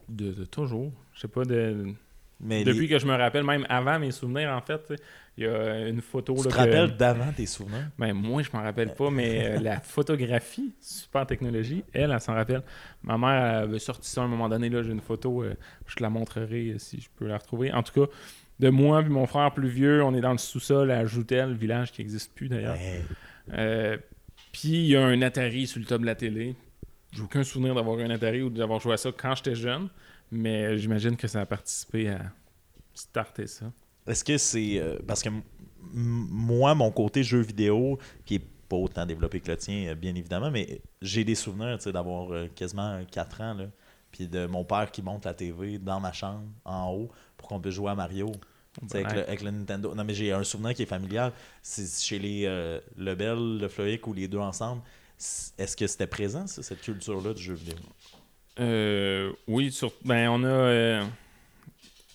de, 0.09 0.31
de 0.31 0.45
toujours. 0.45 0.91
Je 1.13 1.21
sais 1.21 1.27
pas, 1.27 1.45
de, 1.45 1.93
Mais 2.39 2.63
depuis 2.63 2.81
les- 2.81 2.87
que 2.89 2.99
je 2.99 3.05
me 3.05 3.15
rappelle, 3.15 3.43
même 3.43 3.65
avant 3.69 3.99
mes 3.99 4.11
souvenirs, 4.11 4.51
en 4.51 4.61
fait, 4.61 4.93
il 5.37 5.43
y 5.45 5.47
a 5.47 5.87
une 5.87 6.01
photo. 6.01 6.35
tu 6.35 6.43
là, 6.43 6.49
te 6.49 6.55
que- 6.55 6.59
rappelles 6.59 6.97
d'avant 6.97 7.31
tes 7.31 7.45
souvenirs? 7.45 7.89
Ben, 7.97 8.13
moi, 8.13 8.41
je 8.43 8.49
m'en 8.53 8.61
rappelle 8.63 8.93
pas, 8.93 9.09
mais 9.09 9.45
euh, 9.57 9.59
la 9.61 9.79
photographie, 9.79 10.73
super 10.81 11.25
technologie, 11.25 11.83
elle, 11.93 12.11
elle 12.11 12.19
s'en 12.19 12.33
rappelle. 12.33 12.63
Ma 13.03 13.17
mère 13.17 13.29
elle 13.57 13.63
avait 13.69 13.79
sorti 13.79 14.09
ça 14.09 14.21
à 14.21 14.23
un 14.25 14.27
moment 14.27 14.49
donné, 14.49 14.69
là, 14.69 14.81
j'ai 14.83 14.91
une 14.91 15.01
photo, 15.01 15.43
euh, 15.43 15.55
je 15.87 15.95
te 15.95 16.03
la 16.03 16.09
montrerai 16.09 16.71
euh, 16.71 16.79
si 16.79 16.99
je 16.99 17.09
peux 17.15 17.27
la 17.27 17.37
retrouver. 17.37 17.71
En 17.71 17.81
tout 17.83 17.93
cas, 18.05 18.11
de 18.59 18.69
moi 18.69 19.01
et 19.01 19.09
mon 19.09 19.25
frère 19.25 19.53
plus 19.53 19.67
vieux, 19.69 20.03
on 20.03 20.13
est 20.13 20.21
dans 20.21 20.31
le 20.31 20.37
sous-sol 20.37 20.91
à 20.91 21.05
Joutel, 21.05 21.53
village 21.53 21.91
qui 21.91 22.01
n'existe 22.01 22.33
plus 22.33 22.49
d'ailleurs. 22.49 22.75
Ouais. 22.75 23.01
Euh, 23.53 23.97
Puis 24.51 24.69
il 24.69 24.85
y 24.87 24.95
a 24.95 25.05
un 25.05 25.21
Atari 25.21 25.67
sur 25.67 25.79
le 25.79 25.85
top 25.85 26.01
de 26.01 26.05
la 26.05 26.15
télé. 26.15 26.55
J'ai 27.11 27.21
aucun 27.21 27.43
souvenir 27.43 27.75
d'avoir 27.75 27.99
eu 27.99 28.03
un 28.03 28.09
Atari 28.09 28.41
ou 28.41 28.49
d'avoir 28.49 28.79
joué 28.79 28.93
à 28.93 28.97
ça 28.97 29.11
quand 29.15 29.35
j'étais 29.35 29.55
jeune, 29.55 29.89
mais 30.31 30.77
j'imagine 30.77 31.15
que 31.17 31.27
ça 31.27 31.41
a 31.41 31.45
participé 31.45 32.09
à 32.09 32.19
starter 32.93 33.47
ça. 33.47 33.71
Est-ce 34.07 34.23
que 34.23 34.37
c'est. 34.37 34.79
euh, 34.79 34.97
parce 35.07 35.21
que 35.23 35.29
moi, 35.93 36.73
mon 36.75 36.91
côté 36.91 37.23
jeu 37.23 37.41
vidéo, 37.41 37.99
qui 38.25 38.35
est 38.35 38.45
pas 38.69 38.75
autant 38.77 39.05
développé 39.05 39.39
que 39.39 39.51
le 39.51 39.57
tien, 39.57 39.87
euh, 39.89 39.95
bien 39.95 40.15
évidemment, 40.15 40.49
mais 40.51 40.81
j'ai 41.01 41.23
des 41.23 41.35
souvenirs 41.35 41.77
d'avoir 41.91 42.29
quasiment 42.55 42.99
4 43.11 43.41
ans, 43.41 43.53
là, 43.55 43.65
puis 44.13 44.27
de 44.27 44.45
mon 44.45 44.63
père 44.63 44.89
qui 44.91 45.01
monte 45.01 45.25
la 45.25 45.33
TV 45.33 45.79
dans 45.79 45.99
ma 45.99 46.13
chambre, 46.13 46.43
en 46.63 46.91
haut, 46.91 47.09
pour 47.35 47.49
qu'on 47.49 47.59
puisse 47.59 47.75
jouer 47.75 47.91
à 47.91 47.95
Mario. 47.95 48.31
Avec 48.91 49.11
le, 49.13 49.19
avec 49.21 49.41
le 49.43 49.51
Nintendo. 49.51 49.93
Non, 49.93 50.03
mais 50.03 50.15
j'ai 50.15 50.31
un 50.31 50.43
souvenir 50.43 50.73
qui 50.73 50.81
est 50.81 50.87
familial. 50.87 51.31
C'est 51.61 52.01
chez 52.01 52.17
les 52.17 52.45
euh, 52.45 52.79
Lebel, 52.97 53.59
le 53.59 53.67
Floic 53.67 54.07
ou 54.07 54.13
les 54.13 54.27
deux 54.27 54.39
ensemble. 54.39 54.81
Est-ce 55.57 55.77
que 55.77 55.85
c'était 55.85 56.07
présent, 56.07 56.47
ça, 56.47 56.63
cette 56.63 56.81
culture-là 56.81 57.33
du 57.33 57.41
jeu 57.41 57.53
vidéo? 57.53 57.75
Euh, 58.59 59.31
oui, 59.47 59.71
sur, 59.71 59.93
ben, 60.03 60.29
on 60.29 60.43
a 60.43 60.47
euh, 60.47 61.03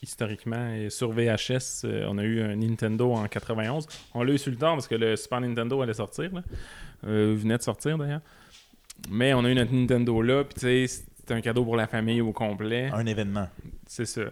historiquement 0.03 0.73
et 0.73 0.91
sur 0.91 1.13
VHS, 1.13 1.85
euh, 1.85 2.07
on 2.09 2.19
a 2.19 2.23
eu 2.23 2.43
un 2.43 2.57
Nintendo 2.57 3.13
en 3.13 3.27
91. 3.27 3.87
On 4.15 4.23
l'a 4.23 4.33
eu 4.33 4.39
sur 4.39 4.51
le 4.51 4.59
temps 4.59 4.75
parce 4.75 4.89
que 4.89 4.95
le 4.95 5.17
Super 5.17 5.41
Nintendo 5.41 5.81
allait 5.81 5.95
sortir. 5.95 6.31
Là. 6.33 6.43
Il 7.05 7.37
venait 7.37 7.59
de 7.59 7.63
sortir 7.63 7.99
d'ailleurs. 7.99 8.21
Mais 9.11 9.33
on 9.33 9.45
a 9.45 9.51
eu 9.51 9.55
notre 9.55 9.73
Nintendo 9.73 10.21
là, 10.23 10.45
puis 10.45 10.55
tu 10.55 10.89
sais, 10.89 11.05
c'était 11.29 11.35
un 11.39 11.43
cadeau 11.43 11.63
pour 11.65 11.77
la 11.77 11.87
famille 11.87 12.23
au 12.23 12.33
complet. 12.33 12.89
Un 12.93 13.05
événement. 13.05 13.49
C'est 13.87 14.07
ça. 14.07 14.23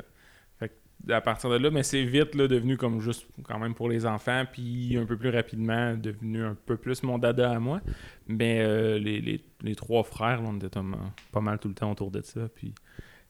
Fait 0.58 0.68
que 0.70 1.12
à 1.12 1.20
partir 1.20 1.50
de 1.50 1.56
là, 1.56 1.70
mais 1.70 1.82
c'est 1.82 2.02
vite 2.04 2.34
là, 2.34 2.48
devenu 2.48 2.78
comme 2.78 3.00
juste 3.00 3.26
quand 3.44 3.58
même 3.58 3.74
pour 3.74 3.88
les 3.90 4.06
enfants, 4.06 4.44
puis 4.50 4.96
un 4.96 5.04
peu 5.04 5.16
plus 5.18 5.28
rapidement 5.28 5.94
devenu 5.94 6.42
un 6.42 6.56
peu 6.66 6.78
plus 6.78 7.02
mon 7.02 7.18
dada 7.18 7.50
à 7.50 7.58
moi. 7.58 7.82
Mais 8.26 8.60
euh, 8.62 8.98
les, 8.98 9.20
les- 9.20 9.44
les 9.62 9.74
trois 9.74 10.04
frères, 10.04 10.40
là, 10.40 10.48
on 10.50 10.56
était 10.56 10.78
euh, 10.78 10.82
pas 11.32 11.40
mal 11.42 11.58
tout 11.58 11.68
le 11.68 11.74
temps 11.74 11.90
autour 11.92 12.10
de 12.10 12.22
ça. 12.22 12.48
Puis 12.54 12.74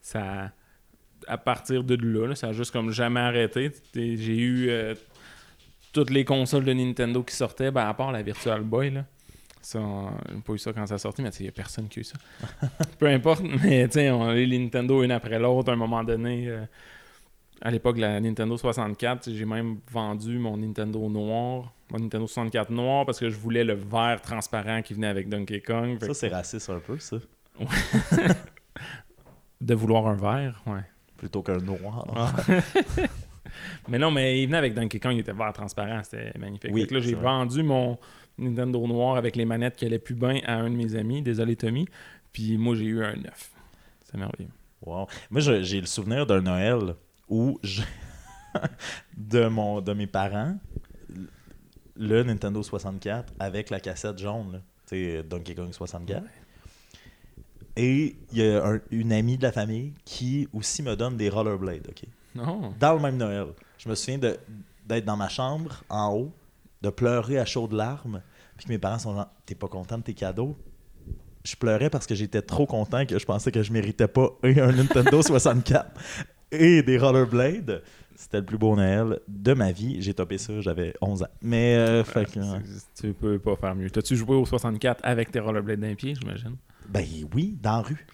ça, 0.00 0.52
à 1.26 1.38
partir 1.38 1.83
de 1.83 1.96
là, 1.96 2.29
là, 2.29 2.35
ça 2.37 2.48
a 2.48 2.52
juste 2.52 2.70
comme 2.70 2.92
jamais 2.92 3.18
arrêté. 3.20 3.72
J'ai 3.94 4.38
eu 4.38 4.68
euh, 4.68 4.94
toutes 5.92 6.11
les 6.11 6.24
consoles 6.24 6.64
de 6.64 6.72
Nintendo 6.72 7.22
qui 7.24 7.35
sortaient, 7.35 7.72
ben, 7.72 7.88
à 7.88 7.94
part 7.94 8.12
la 8.12 8.22
Virtual 8.22 8.62
Boy. 8.62 8.90
Là. 8.90 9.07
Ça, 9.66 9.81
on- 9.81 10.11
j'ai 10.33 10.40
pas 10.42 10.52
eu 10.52 10.59
ça 10.59 10.72
quand 10.72 10.87
ça 10.87 10.96
sortit, 10.96 11.22
mais 11.22 11.31
il 11.40 11.42
n'y 11.42 11.48
a 11.48 11.52
personne 11.52 11.88
qui 11.88 11.98
a 11.98 12.02
eu 12.02 12.05
ça. 12.05 12.16
Peu 13.00 13.09
importe, 13.09 13.42
mais 13.42 13.88
on 14.12 14.29
a 14.29 14.37
eu 14.37 14.44
les 14.44 14.61
Nintendo 14.61 15.02
une 15.02 15.11
après 15.11 15.40
l'autre 15.40 15.70
à 15.70 15.72
un 15.72 15.76
moment 15.76 16.05
donné. 16.05 16.46
euh, 16.46 16.64
à 17.61 17.72
l'époque 17.72 17.96
de 17.96 18.02
la 18.02 18.20
Nintendo 18.20 18.57
64, 18.57 19.29
j'ai 19.33 19.44
même 19.44 19.79
vendu 19.90 20.38
mon 20.38 20.57
Nintendo 20.57 21.09
noir, 21.09 21.72
mon 21.90 21.98
Nintendo 21.98 22.29
64 22.29 22.70
noir, 22.70 23.07
parce 23.07 23.18
que 23.18 23.29
je 23.29 23.37
voulais 23.37 23.64
le 23.64 23.74
vert 23.74 24.20
transparent 24.22 24.83
qui 24.83 24.94
venait 24.94 25.09
avec 25.09 25.29
Donkey 25.29 25.61
Kong. 25.62 25.98
Ça, 26.00 26.14
c'est 26.14 26.29
raciste 26.29 26.70
un 26.70 26.79
peu, 26.79 27.00
ça. 27.00 27.16
de 29.61 29.74
vouloir 29.74 30.07
un 30.07 30.14
vert, 30.14 30.62
ouais. 30.68 30.85
Plutôt 31.16 31.42
qu'un 31.42 31.59
noir. 31.59 32.07
Ah. 32.14 32.33
mais 33.88 33.98
non, 33.98 34.12
mais 34.12 34.40
il 34.40 34.46
venait 34.46 34.59
avec 34.59 34.74
Donkey 34.74 35.00
Kong, 35.00 35.14
il 35.14 35.20
était 35.20 35.33
vert 35.33 35.52
transparent, 35.52 36.02
c'était 36.05 36.38
magnifique. 36.38 36.70
Oui, 36.72 36.87
que 36.87 36.94
là, 36.94 37.00
j'ai 37.00 37.14
vendu 37.14 37.64
mon 37.64 37.98
Nintendo 38.38 38.87
noir 38.87 39.16
avec 39.16 39.37
les 39.37 39.44
manettes 39.44 39.77
qui 39.77 39.85
allaient 39.87 39.99
plus 39.99 40.14
bien 40.14 40.40
à 40.44 40.55
un 40.57 40.70
de 40.70 40.77
mes 40.77 40.94
amis, 40.94 41.22
désolé 41.22 41.57
Tommy, 41.57 41.87
puis 42.33 42.57
moi 42.59 42.75
j'ai 42.77 42.85
eu 42.85 43.05
un 43.05 43.16
neuf. 43.16 43.51
C'est 44.05 44.16
merveilleux. 44.18 44.51
Wow. 44.85 45.07
Moi, 45.31 45.40
j'ai 45.40 45.81
le 45.81 45.87
souvenir 45.87 46.27
d'un 46.27 46.42
Noël 46.42 46.94
où 47.29 47.59
je- 47.62 47.83
de, 49.16 49.46
mon, 49.49 49.81
de 49.81 49.92
mes 49.94 50.07
parents, 50.07 50.57
le 51.96 52.22
Nintendo 52.22 52.62
64 52.62 53.33
avec 53.38 53.70
la 53.70 53.81
cassette 53.81 54.18
jaune, 54.18 54.62
tu 54.87 54.96
sais, 54.96 55.22
Donkey 55.22 55.55
Kong 55.55 55.72
64. 55.72 56.22
Et 57.79 58.16
il 58.33 58.38
y 58.38 58.49
a 58.49 58.64
un- 58.66 58.81
une 58.90 59.12
amie 59.12 59.37
de 59.37 59.42
la 59.42 59.53
famille 59.53 59.92
qui 60.05 60.49
aussi 60.53 60.83
me 60.83 60.94
donne 60.96 61.16
des 61.16 61.29
rollerblades, 61.29 61.87
OK? 61.88 62.03
Non. 62.35 62.75
Dans 62.79 62.94
le 62.94 63.01
même 63.01 63.16
Noël. 63.16 63.49
Je 63.79 63.88
me 63.88 63.94
souviens 63.94 64.18
d'être 64.18 65.05
dans 65.05 65.16
ma 65.16 65.29
chambre, 65.29 65.83
en 65.88 66.12
haut, 66.14 66.33
de 66.87 66.90
pleurer 66.90 67.38
à 67.38 67.44
chaudes 67.44 67.72
larmes, 67.72 68.22
puis 68.57 68.66
que 68.66 68.72
mes 68.72 68.79
parents 68.79 68.99
sont 68.99 69.14
genre 69.14 69.29
«T'es 69.46 69.55
pas 69.55 69.68
content 69.68 69.99
de 69.99 70.03
tes 70.05 70.14
cadeaux?» 70.14 70.57
Je 71.44 71.55
pleurais 71.57 71.90
parce 71.90 72.07
que 72.07 72.14
j'étais 72.14 72.42
trop 72.42 72.66
content 72.66 73.07
que 73.07 73.18
je 73.18 73.25
pensais 73.25 73.53
que 73.53 73.62
je 73.62 73.72
méritais 73.72 74.09
pas 74.09 74.31
et 74.42 74.61
un 74.61 74.72
Nintendo 74.72 75.22
64 75.22 75.90
et 76.51 76.83
des 76.83 76.99
rollerblades. 76.99 77.83
C'était 78.16 78.38
le 78.38 78.44
plus 78.46 78.57
beau 78.59 78.75
Noël 78.75 79.20
de 79.29 79.53
ma 79.53 79.70
vie. 79.72 80.01
J'ai 80.01 80.14
topé 80.14 80.38
ça, 80.38 80.61
j'avais 80.61 80.94
11 81.03 81.22
ans. 81.22 81.29
Mais, 81.42 81.77
euh, 81.77 82.03
fait 82.03 82.25
que, 82.25 82.40
ouais. 82.40 82.61
C'est- 82.94 83.03
Tu 83.09 83.12
peux 83.14 83.38
pas 83.38 83.55
faire 83.57 83.75
mieux. 83.77 83.90
T'as-tu 83.90 84.16
joué 84.16 84.35
au 84.37 84.46
64 84.46 85.01
avec 85.05 85.31
tes 85.31 85.38
rollerblades 85.38 85.81
d'un 85.81 85.94
pied, 85.94 86.14
j'imagine? 86.14 86.57
Ben 86.88 87.05
oui, 87.35 87.59
dans 87.62 87.72
la 87.77 87.83
rue, 87.83 88.07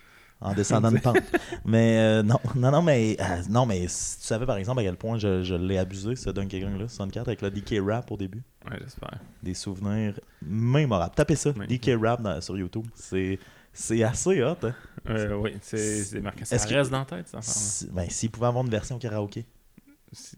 en 0.42 0.54
descendant 0.54 0.90
une 0.90 1.00
pente. 1.02 1.16
Mais 1.64 1.98
euh, 1.98 2.22
non, 2.22 2.38
non, 2.54 2.70
non, 2.70 2.82
mais 2.82 3.16
euh, 3.20 3.42
non, 3.48 3.64
mais 3.66 3.86
si 3.88 4.18
tu 4.20 4.26
savais 4.26 4.46
par 4.46 4.56
exemple 4.56 4.80
à 4.80 4.84
quel 4.84 4.96
point 4.96 5.18
je, 5.18 5.42
je 5.42 5.54
l'ai 5.54 5.78
abusé, 5.78 6.16
ce 6.16 6.30
Donkey 6.30 6.60
Kong-là, 6.60 6.88
64, 6.88 7.28
avec 7.28 7.42
le 7.42 7.50
DK 7.50 7.76
Rap 7.86 8.10
au 8.10 8.16
début. 8.16 8.42
Ouais, 8.70 8.76
j'espère. 8.82 9.18
Des 9.42 9.54
souvenirs 9.54 10.18
mémorables. 10.40 11.14
Tapez 11.14 11.36
ça, 11.36 11.50
Oui. 11.56 11.66
DK 11.66 11.92
Rap 12.02 12.22
dans- 12.22 12.40
sur 12.40 12.56
YouTube. 12.58 12.86
C'est, 12.94 13.38
c'est 13.72 14.02
assez 14.02 14.42
hot. 14.42 14.56
Hein? 14.62 14.74
Euh, 15.08 15.34
oui, 15.36 15.52
c'est 15.62 16.20
marqué. 16.20 16.44
Ça 16.44 16.56
Est-ce 16.56 16.66
que- 16.66 16.74
reste 16.74 16.90
dans 16.90 16.98
la 17.00 17.04
tête, 17.04 17.28
ça. 17.28 17.88
Ben, 17.92 18.08
s'il 18.08 18.30
pouvait 18.30 18.46
avoir 18.46 18.64
une 18.64 18.70
version 18.70 18.98
karaoké. 18.98 19.46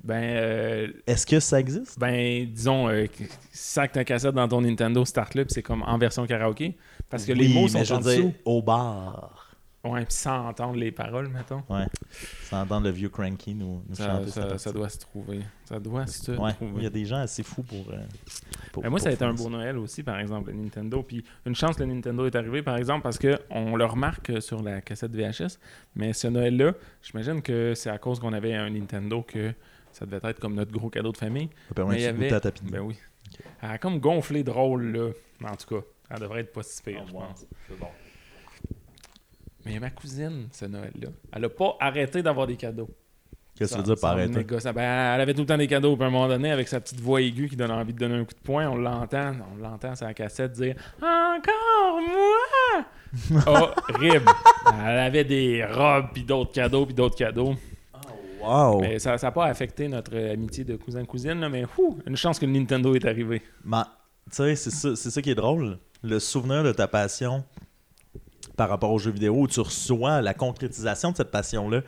Ben, 0.05 0.23
euh, 0.23 0.89
Est-ce 1.05 1.27
que 1.27 1.41
ça 1.41 1.59
existe? 1.59 1.99
ben, 1.99 2.47
disons, 2.49 2.89
euh, 2.89 3.07
que- 3.07 3.25
sac 3.51 3.91
ta 3.91 4.05
cassette 4.05 4.35
dans 4.35 4.47
ton 4.47 4.61
Nintendo 4.61 5.05
Start 5.05 5.33
puis 5.33 5.45
c'est 5.49 5.63
comme 5.65 5.83
en 5.83 5.99
version 5.99 6.25
karaoké. 6.27 6.77
Parce 7.11 7.25
que 7.25 7.33
les 7.33 7.49
mots 7.49 7.67
sont 7.69 7.93
en 7.93 7.99
dessous. 8.01 8.33
au 8.45 8.63
bar. 8.63 9.44
Ouais, 9.85 10.05
puis 10.07 10.15
sans 10.15 10.49
entendre 10.49 10.77
les 10.77 10.91
paroles, 10.93 11.29
mettons. 11.29 11.63
Ouais. 11.69 11.85
Sans 12.45 12.63
entendre 12.63 12.87
le 12.87 12.93
vieux 12.93 13.11
Cranky 13.11 13.55
nous, 13.55 13.83
nous 13.89 13.95
Ça, 13.95 14.07
chanter 14.19 14.31
ça- 14.59 14.73
doit 14.73 14.89
se 14.89 14.99
trouver. 14.99 15.41
Ça 15.67 15.79
doit 15.79 16.07
se 16.07 16.31
Ouais, 16.33 16.53
trouver. 16.55 16.73
il 16.79 16.83
y 16.85 16.87
a 16.87 16.91
des 16.91 17.05
gens 17.05 17.19
assez 17.19 17.43
fous 17.43 17.63
pour. 17.63 17.91
euh, 17.91 17.99
pour- 18.73 18.83
Ben, 18.83 18.89
moi, 18.91 18.99
ça 18.99 19.11
a 19.11 19.13
été 19.13 19.25
un 19.25 19.35
beau 19.35 19.51
Noël 19.51 19.77
aussi, 19.77 20.03
par 20.03 20.19
exemple, 20.19 20.51
le 20.51 20.57
Nintendo. 20.57 21.03
Puis 21.03 21.23
une 21.45 21.55
chance, 21.55 21.79
le 21.79 21.85
Nintendo 21.87 22.25
est 22.27 22.35
arrivé, 22.35 22.63
par 22.63 22.77
exemple, 22.79 23.03
parce 23.03 23.19
qu'on 23.19 23.77
le 23.77 23.85
remarque 23.85 24.41
sur 24.41 24.63
la 24.63 24.81
cassette 24.81 25.15
VHS. 25.15 25.59
Mais 25.97 26.13
ce 26.15 26.29
Noël-là, 26.29 26.73
j'imagine 27.03 27.43
que 27.43 27.75
c'est 27.75 27.91
à 27.91 27.99
cause 27.99 28.19
qu'on 28.21 28.33
avait 28.33 28.55
un 28.55 28.71
Nintendo 28.71 29.23
que 29.23 29.53
ça 29.93 30.07
devait 30.07 30.21
être 30.31 30.41
comme 30.41 30.55
notre 30.55 30.73
gros 30.73 30.89
cadeau 30.89 31.13
de 31.13 31.19
famille. 31.19 31.51
Ça 31.69 31.75
permet 31.75 31.95
Mais 31.95 31.99
il 32.01 32.03
y 32.05 32.05
de 32.07 32.09
avait- 32.35 32.47
à. 32.47 32.53
Ben 32.71 32.81
oui. 32.81 32.97
Elle 33.63 33.71
a 33.71 33.79
comme 33.79 33.99
gonflé 34.01 34.43
drôle, 34.45 34.93
là. 34.97 35.11
En 35.47 35.57
tout 35.57 35.75
cas, 35.79 35.87
elle 36.11 36.21
devrait 36.21 36.41
être 36.41 36.53
pas 36.53 36.63
si 36.63 36.83
pire, 36.83 37.03
Oh, 37.03 37.07
je 37.09 37.13
pense. 37.13 37.47
Mais 39.65 39.79
ma 39.79 39.91
cousine, 39.91 40.49
ce 40.53 40.67
Noël-là, 40.67 41.09
elle 41.33 41.45
a 41.45 41.49
pas 41.49 41.77
arrêté 41.81 42.23
d'avoir 42.23 42.47
des 42.47 42.57
cadeaux. 42.57 42.89
Qu'est-ce 43.57 43.71
que 43.71 43.77
Ça- 43.77 43.83
tu 43.85 43.89
veux 43.89 43.95
dire 43.95 44.01
par 44.01 44.13
arrêter? 44.13 44.43
ben, 44.43 45.15
elle 45.15 45.21
avait 45.21 45.33
tout 45.33 45.41
le 45.43 45.47
temps 45.47 45.57
des 45.57 45.69
cadeaux. 45.69 45.95
Puis 45.95 46.05
à 46.05 46.09
un 46.09 46.11
moment 46.11 46.27
donné, 46.29 46.51
avec 46.51 46.67
sa 46.67 46.81
petite 46.81 47.01
voix 47.01 47.21
aiguë 47.21 47.49
qui 47.49 47.57
donne 47.57 47.71
envie 47.71 47.93
de 47.95 47.99
donner 47.99 48.17
un 48.17 48.25
coup 48.25 48.35
de 48.35 48.41
poing, 48.45 48.69
on 48.69 48.75
l'entend. 48.75 49.33
On 49.53 49.63
l'entend 49.63 49.95
sur 49.95 50.07
la 50.07 50.15
cassette 50.15 50.53
dire 50.53 50.75
Encore 51.01 52.01
moi 52.01 52.85
Horrible. 53.47 54.25
Elle 54.85 54.99
avait 54.99 55.25
des 55.25 55.65
robes, 55.65 56.07
puis 56.13 56.25
d'autres 56.25 56.51
cadeaux, 56.53 56.85
puis 56.85 56.95
d'autres 56.95 57.17
cadeaux. 57.17 57.55
Wow! 58.43 58.81
Mais 58.81 58.99
ça 58.99 59.17
n'a 59.17 59.31
pas 59.31 59.47
affecté 59.47 59.89
notre 59.89 60.17
amitié 60.19 60.65
de 60.65 60.77
cousin-cousine. 60.77 61.49
Mais 61.49 61.65
fou, 61.67 61.99
une 62.07 62.17
chance 62.17 62.39
que 62.39 62.47
le 62.47 62.53
Nintendo 62.53 62.95
est 62.95 63.05
arrivé. 63.07 63.41
Mais, 63.65 63.83
tu 64.31 64.37
sais, 64.37 64.57
c'est 64.57 64.71
ça, 64.71 64.97
c'est 64.97 65.11
ça 65.11 65.23
qui 65.23 65.31
est 65.31 65.35
drôle. 65.35 65.79
Le 66.03 66.19
souvenir 66.19 66.63
de 66.65 66.73
ta 66.73 66.87
passion 66.89 67.45
par 68.57 68.69
rapport 68.69 68.91
aux 68.93 68.99
jeux 68.99 69.11
vidéo, 69.11 69.35
où 69.37 69.47
tu 69.49 69.61
reçois 69.61 70.21
la 70.23 70.35
concrétisation 70.35 71.11
de 71.13 71.17
cette 71.17 71.31
passion-là, 71.31 71.83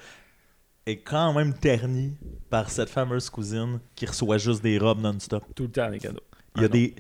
est 0.87 0.99
quand 0.99 1.33
même 1.33 1.53
terni 1.55 2.15
par 2.51 2.71
cette 2.71 2.89
fameuse 2.89 3.29
cousine 3.31 3.81
qui 3.95 4.07
reçoit 4.07 4.39
juste 4.39 4.63
des 4.63 4.79
robes 4.79 5.01
non-stop. 5.01 5.45
Tout 5.55 5.65
le 5.65 5.71
temps, 5.71 5.89
les 5.89 5.99
cadeaux. 5.99 6.21
Il 6.57 6.63
y 6.63 6.65
a 6.65 6.67
Ah 6.67 6.69
des 6.69 6.95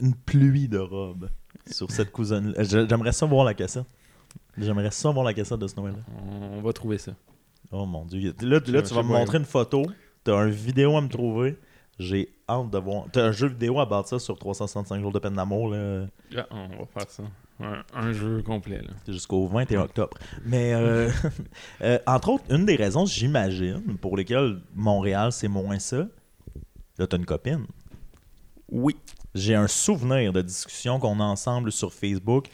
une 0.00 0.14
pluie 0.14 0.68
de 0.68 0.78
robes 0.78 1.28
sur 1.70 1.90
cette 1.90 2.12
cousine. 2.12 2.54
J'aimerais 2.58 3.12
ça 3.12 3.26
voir 3.26 3.44
la 3.44 3.54
cassette. 3.54 3.86
J'aimerais 4.58 4.90
ça 4.90 5.10
voir 5.10 5.24
la 5.24 5.34
cassette 5.34 5.58
de 5.58 5.66
ce 5.66 5.74
Noël-là. 5.76 6.02
On 6.52 6.60
va 6.60 6.72
trouver 6.72 6.98
ça. 6.98 7.12
Oh 7.72 7.84
mon 7.86 8.04
dieu. 8.04 8.34
Là, 8.42 8.60
tu- 8.60 8.70
là, 8.72 8.82
tu 8.82 8.94
vas 8.94 9.02
me 9.02 9.08
montrer 9.08 9.38
une 9.38 9.44
photo. 9.44 9.84
T'as 10.22 10.44
une 10.46 10.50
vidéo 10.52 10.96
à 10.96 11.00
me 11.00 11.08
trouver. 11.08 11.56
J'ai 11.98 12.28
hâte 12.48 12.70
de 12.70 12.78
voir. 12.78 13.06
T'as 13.10 13.24
un 13.26 13.32
jeu 13.32 13.48
vidéo 13.48 13.80
à 13.80 13.86
bâtir 13.86 14.20
sur 14.20 14.38
365 14.38 15.00
jours 15.00 15.12
de 15.12 15.18
peine 15.18 15.34
d'amour 15.34 15.70
là, 15.70 16.06
Ah, 16.36 16.46
on 16.50 16.68
va 16.68 16.86
faire 16.86 17.10
ça. 17.10 17.22
Un, 17.60 17.82
un 17.94 18.12
jeu 18.12 18.42
complet. 18.42 18.82
Jusqu'au 19.08 19.46
21 19.46 19.80
octobre. 19.82 20.16
Mais 20.44 20.74
euh, 20.74 21.10
euh, 21.82 21.98
entre 22.06 22.28
autres, 22.30 22.44
une 22.50 22.66
des 22.66 22.76
raisons, 22.76 23.06
j'imagine, 23.06 23.96
pour 24.00 24.16
lesquelles 24.16 24.60
Montréal, 24.74 25.32
c'est 25.32 25.48
moins 25.48 25.78
ça, 25.78 26.06
là, 26.98 27.06
t'as 27.06 27.16
une 27.16 27.24
copine. 27.26 27.64
Oui. 28.70 28.96
J'ai 29.34 29.54
un 29.54 29.68
souvenir 29.68 30.32
de 30.32 30.42
discussion 30.42 30.98
qu'on 30.98 31.18
a 31.20 31.24
ensemble 31.24 31.72
sur 31.72 31.92
Facebook 31.94 32.48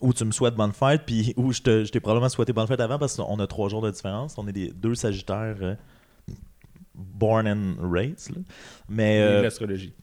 où 0.00 0.12
tu 0.12 0.24
me 0.24 0.32
souhaites 0.32 0.54
bonne 0.56 0.72
fête, 0.72 1.02
puis 1.06 1.32
où 1.38 1.52
je 1.52 1.62
te- 1.62 1.84
je 1.84 1.90
t'ai 1.92 2.00
probablement 2.00 2.28
souhaité 2.28 2.52
bonne 2.52 2.66
fête 2.66 2.80
avant 2.80 2.98
parce 2.98 3.16
qu'on 3.16 3.38
a 3.38 3.46
trois 3.46 3.68
jours 3.68 3.80
de 3.82 3.90
différence. 3.90 4.36
On 4.36 4.46
est 4.48 4.52
des 4.52 4.70
deux 4.72 4.94
Sagittaires 4.94 5.56
euh, 5.62 5.74
born 6.94 7.46
and 7.48 7.76
raised. 7.80 8.34
là. 8.34 8.42
Mais, 8.88 9.20
euh, 9.20 9.42
l'astrologie. 9.42 9.94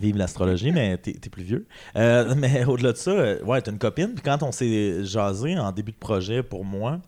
Vive 0.00 0.16
l'astrologie, 0.16 0.72
mais 0.72 0.96
t'es 0.98 1.12
plus 1.30 1.42
vieux. 1.44 1.66
Euh, 1.96 2.34
mais 2.36 2.64
au-delà 2.66 2.92
de 2.92 2.96
ça, 2.96 3.10
euh, 3.10 3.42
ouais, 3.44 3.60
t'as 3.62 3.70
une 3.72 3.78
copine, 3.78 4.14
puis 4.14 4.22
quand 4.22 4.42
on 4.42 4.52
s'est 4.52 5.04
jasé 5.04 5.58
en 5.58 5.70
début 5.72 5.92
de 5.92 5.96
projet 5.98 6.42
pour 6.42 6.64
moi, 6.64 7.00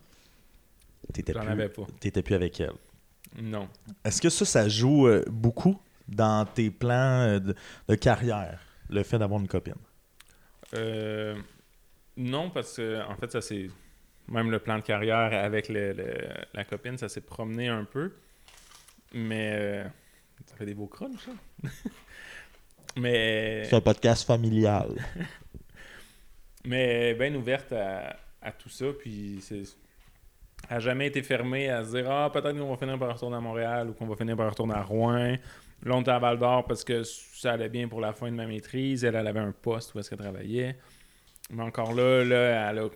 t'étais 1.13 1.33
plus, 1.33 1.49
avais 1.49 1.69
pas. 1.69 1.83
t'étais 2.01 2.23
plus 2.23 2.35
avec 2.35 2.61
elle. 2.61 2.73
Non. 3.41 3.69
Est-ce 4.05 4.21
que 4.23 4.29
ça, 4.29 4.45
ça 4.45 4.69
joue 4.69 5.07
euh, 5.09 5.25
beaucoup 5.29 5.81
dans 6.09 6.45
tes 6.47 6.71
plans 6.71 7.39
de, 7.41 7.55
de 7.89 7.95
carrière, 7.95 8.61
le 8.91 9.03
fait 9.03 9.19
d'avoir 9.19 9.41
une 9.41 9.49
copine? 9.49 9.75
Euh, 10.75 11.35
non, 12.17 12.51
parce 12.51 12.77
que 12.77 13.03
en 13.09 13.17
fait, 13.17 13.33
ça 13.33 13.41
c'est 13.41 13.69
même 14.29 14.51
le 14.51 14.59
plan 14.59 14.77
de 14.79 14.83
carrière 14.83 15.33
avec 15.45 15.69
le- 15.69 15.93
le- 15.93 16.29
la 16.53 16.65
copine, 16.65 16.97
ça 16.99 17.09
s'est 17.09 17.21
promené 17.21 17.69
un 17.69 17.85
peu. 17.85 18.13
Mais 19.13 19.53
euh, 19.55 19.85
ça 20.47 20.57
fait 20.57 20.67
des 20.67 20.75
beaux 20.75 20.87
crunchs, 20.87 21.21
ça. 21.25 21.33
mais 22.97 23.65
C'est 23.65 23.77
un 23.77 23.81
podcast 23.81 24.27
familial. 24.27 24.89
mais 26.65 27.15
bien 27.15 27.35
ouverte 27.35 27.73
à, 27.73 28.17
à 28.41 28.53
tout 28.53 28.69
ça, 28.69 28.87
puis 28.99 29.39
c'est 29.41 29.65
a 30.69 30.81
jamais 30.81 31.07
été 31.07 31.23
fermée 31.23 31.69
à 31.69 31.85
se 31.85 31.91
dire 31.91 32.11
ah 32.11 32.31
peut-être 32.33 32.59
qu'on 32.59 32.71
va 32.71 32.77
finir 32.77 32.99
par 32.99 33.13
retourner 33.13 33.37
à 33.37 33.41
Montréal 33.41 33.91
ou 33.91 33.93
qu'on 33.93 34.07
va 34.07 34.17
finir 34.17 34.37
par 34.37 34.51
retourner 34.51 34.75
à 34.75 34.83
Rouen. 34.83 35.37
Là, 35.83 35.95
on 35.95 36.01
était 36.01 36.11
à 36.11 36.19
Val 36.19 36.39
d'Or 36.39 36.65
parce 36.65 36.85
que 36.85 37.03
ça 37.03 37.53
allait 37.53 37.69
bien 37.69 37.89
pour 37.89 38.01
la 38.01 38.13
fin 38.13 38.31
de 38.31 38.37
ma 38.37 38.47
maîtrise. 38.47 39.05
Elle, 39.05 39.17
elle 39.17 39.27
avait 39.27 39.41
un 39.41 39.53
poste 39.53 39.95
où 39.95 39.99
est-ce 39.99 40.09
qu'elle 40.09 40.19
travaillait. 40.19 40.77
Mais 41.51 41.63
encore 41.63 41.93
là, 41.93 42.25
là, 42.25 42.71
elle 42.71 42.79
a 42.79 42.89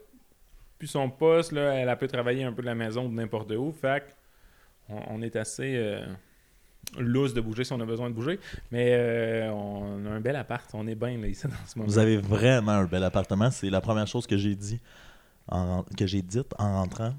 plus 0.78 0.86
son 0.86 1.10
poste. 1.10 1.52
Là, 1.52 1.74
elle 1.74 1.88
a 1.88 1.96
pu 1.96 2.06
travailler 2.06 2.44
un 2.44 2.52
peu 2.52 2.62
de 2.62 2.66
la 2.66 2.74
maison 2.74 3.06
ou 3.06 3.08
de 3.08 3.14
n'importe 3.14 3.50
où. 3.50 3.72
Fait 3.72 4.04
on, 4.88 5.02
on 5.10 5.22
est 5.22 5.36
assez 5.36 5.74
euh, 5.76 6.06
lousse 6.98 7.34
de 7.34 7.40
bouger 7.40 7.64
si 7.64 7.72
on 7.72 7.80
a 7.80 7.84
besoin 7.84 8.10
de 8.10 8.14
bouger. 8.14 8.38
Mais 8.70 8.90
euh, 8.92 9.52
on 9.52 10.06
a 10.06 10.10
un 10.10 10.20
bel 10.20 10.36
appart. 10.36 10.68
On 10.74 10.86
est 10.86 10.94
bien 10.94 11.18
là, 11.18 11.26
ici 11.26 11.46
dans 11.46 11.54
ce 11.66 11.78
moment. 11.78 11.90
Vous 11.90 11.98
avez 11.98 12.16
vraiment 12.16 12.72
un 12.72 12.84
bel 12.84 13.04
appartement. 13.04 13.50
C'est 13.50 13.70
la 13.70 13.80
première 13.80 14.06
chose 14.06 14.26
que 14.26 14.36
j'ai 14.36 14.54
dit 14.54 14.80
en, 15.48 15.84
que 15.96 16.06
j'ai 16.06 16.22
dite 16.22 16.54
en 16.58 16.80
rentrant. 16.80 17.14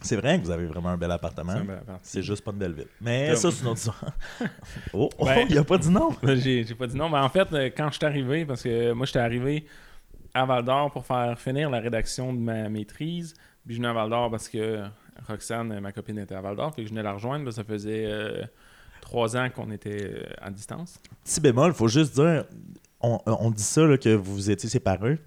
C'est 0.00 0.16
vrai 0.16 0.38
que 0.38 0.44
vous 0.44 0.50
avez 0.50 0.66
vraiment 0.66 0.88
un 0.90 0.96
bel 0.96 1.10
appartement. 1.10 1.62
C'est 2.02 2.22
juste 2.22 2.42
pas 2.42 2.50
une 2.50 2.58
belle 2.58 2.72
ville. 2.72 2.88
Mais 3.00 3.36
ça, 3.36 3.50
c'est 3.50 3.62
une 3.62 3.68
autre 3.68 3.78
histoire. 3.78 4.04
oh, 4.92 5.08
oh, 5.18 5.24
Ben- 5.24 5.46
il 5.48 5.56
a 5.56 5.64
pas 5.64 5.78
dit 5.78 5.90
non. 5.90 6.10
j'ai, 6.22 6.64
pas 6.74 6.86
dit 6.86 6.96
non. 6.96 7.08
Mais 7.08 7.18
en 7.18 7.28
fait, 7.28 7.52
euh, 7.52 7.70
quand 7.76 7.88
je 7.90 7.96
suis 7.98 8.06
arrivé, 8.06 8.44
parce 8.44 8.62
que 8.62 8.92
moi, 8.92 9.06
j'étais 9.06 9.20
arrivé 9.20 9.66
à 10.34 10.44
Val 10.44 10.64
d'Or 10.64 10.90
pour 10.90 11.06
faire 11.06 11.38
finir 11.38 11.70
la 11.70 11.78
rédaction 11.78 12.32
de 12.32 12.38
ma 12.38 12.68
maîtrise, 12.68 13.34
Puis 13.64 13.74
je 13.74 13.80
venais 13.80 13.88
à 13.88 13.92
Val 13.92 14.10
d'Or 14.10 14.30
parce 14.30 14.48
que 14.48 14.82
Roxane, 15.28 15.78
ma 15.78 15.92
copine, 15.92 16.18
était 16.18 16.34
à 16.34 16.40
Val 16.40 16.56
d'Or. 16.56 16.74
Que 16.74 16.82
je 16.82 16.88
venais 16.88 17.02
la 17.02 17.12
rejoindre. 17.12 17.44
que 17.44 17.50
ça 17.52 17.62
faisait 17.62 18.06
euh, 18.06 18.42
trois 19.12 19.36
ans 19.36 19.48
qu'on 19.54 19.70
était 19.70 20.10
euh, 20.10 20.22
à 20.40 20.50
distance. 20.50 20.98
Petit 21.22 21.40
bémol, 21.40 21.74
faut 21.74 21.88
juste 21.88 22.14
dire, 22.14 22.44
on, 23.00 23.18
on 23.26 23.50
dit 23.50 23.62
ça 23.62 23.82
là, 23.86 23.98
que 23.98 24.14
vous 24.14 24.50
étiez 24.50 24.70
séparés. 24.70 25.18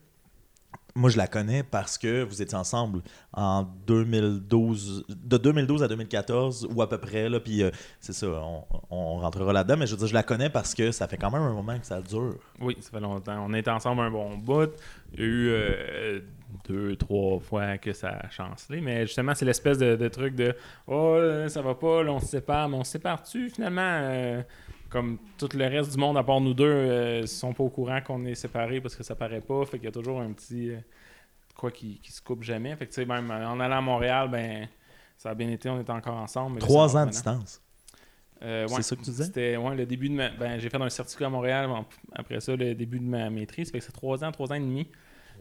Moi, 0.97 1.09
je 1.09 1.17
la 1.17 1.27
connais 1.27 1.61
parce 1.61 1.97
que 1.97 2.23
vous 2.23 2.41
étiez 2.41 2.57
ensemble 2.57 3.01
en 3.33 3.63
2012, 3.85 5.05
de 5.09 5.37
2012 5.37 5.83
à 5.83 5.87
2014 5.89 6.69
ou 6.73 6.81
à 6.81 6.87
peu 6.89 6.97
près. 6.97 7.27
Là, 7.29 7.39
puis 7.41 7.61
euh, 7.63 7.69
c'est 7.99 8.13
ça, 8.13 8.27
on, 8.27 8.63
on 8.89 9.17
rentrera 9.19 9.51
là-dedans. 9.51 9.75
Mais 9.77 9.87
je 9.87 9.91
veux 9.91 9.97
dire, 9.97 10.07
je 10.07 10.13
la 10.13 10.23
connais 10.23 10.49
parce 10.49 10.73
que 10.73 10.91
ça 10.91 11.07
fait 11.07 11.17
quand 11.17 11.29
même 11.29 11.41
un 11.41 11.53
moment 11.53 11.77
que 11.77 11.85
ça 11.85 12.01
dure. 12.01 12.37
Oui, 12.61 12.77
ça 12.79 12.89
fait 12.91 13.01
longtemps. 13.01 13.45
On 13.45 13.53
était 13.53 13.69
ensemble 13.69 14.01
un 14.01 14.09
bon 14.09 14.37
bout. 14.37 14.71
Il 15.13 15.19
y 15.19 15.23
a 15.23 15.25
eu 15.25 15.47
euh, 15.49 16.19
deux, 16.67 16.95
trois 16.95 17.39
fois 17.39 17.77
que 17.77 17.93
ça 17.93 18.09
a 18.09 18.29
chancelé. 18.29 18.81
Mais 18.81 19.05
justement, 19.05 19.33
c'est 19.35 19.45
l'espèce 19.45 19.77
de, 19.77 19.95
de 19.95 20.07
truc 20.07 20.35
de 20.35 20.55
Oh, 20.87 21.17
là, 21.19 21.47
ça 21.49 21.61
va 21.61 21.75
pas, 21.75 22.03
là, 22.03 22.11
on 22.11 22.19
se 22.19 22.27
sépare. 22.27 22.67
Mais 22.69 22.77
on 22.77 22.83
se 22.83 22.91
sépare-tu 22.93 23.49
finalement 23.49 23.81
Euh, 23.81 24.41
Comme 24.89 25.17
tout 25.37 25.49
le 25.53 25.65
reste 25.65 25.91
du 25.91 25.97
monde, 25.97 26.17
à 26.17 26.23
part 26.23 26.41
nous 26.41 26.53
deux, 26.53 26.65
euh, 26.65 27.25
sont 27.25 27.53
pas 27.53 27.63
au 27.63 27.69
courant 27.69 27.99
qu'on 28.01 28.23
est 28.25 28.35
séparés 28.35 28.81
parce 28.81 28.95
que 28.95 29.03
ça 29.03 29.15
paraît 29.15 29.41
pas. 29.41 29.65
Fait 29.65 29.77
qu'il 29.77 29.85
y 29.85 29.89
a 29.89 29.91
toujours 29.91 30.21
un 30.21 30.31
petit. 30.33 30.69
euh, 30.71 30.77
quoi 31.55 31.71
qui, 31.71 31.99
qui 32.01 32.11
se 32.11 32.21
coupe 32.21 32.43
jamais. 32.43 32.75
Fait 32.75 32.85
que 32.85 32.91
tu 32.91 32.95
sais, 33.01 33.05
même 33.05 33.29
euh, 33.31 33.47
en 33.47 33.59
allant 33.59 33.77
à 33.77 33.81
Montréal, 33.81 34.29
ben. 34.29 34.67
Ça 35.17 35.29
a 35.29 35.33
bien 35.33 35.49
été, 35.49 35.69
on 35.69 35.79
était 35.79 35.91
encore 35.93 36.15
ensemble. 36.17 36.55
mais 36.55 36.59
Trois 36.59 36.97
ans 36.97 37.05
de 37.05 37.11
distance. 37.11 37.61
Euh, 38.43 38.67
C'est 38.67 38.81
ça 38.81 38.95
que 38.97 39.01
tu 39.01 39.11
disais? 39.11 39.23
C'était 39.23 39.55
ouais, 39.55 39.73
le 39.73 39.85
début 39.85 40.09
de 40.09 40.13
ma. 40.13 40.29
Ben, 40.29 40.59
j'ai 40.59 40.69
fait 40.69 40.75
un 40.75 40.89
certificat 40.89 41.27
à 41.27 41.29
Montréal. 41.29 41.67
bon, 41.67 41.85
après 42.13 42.41
ça, 42.41 42.53
le 42.53 42.75
début 42.75 42.99
de 42.99 43.05
ma 43.05 43.29
maîtrise. 43.29 43.71
Fait 43.71 43.79
que 43.79 43.83
c'est 43.85 43.93
trois 43.93 44.25
ans, 44.25 44.31
trois 44.33 44.51
ans 44.51 44.55
et 44.55 44.59
demi. 44.59 44.87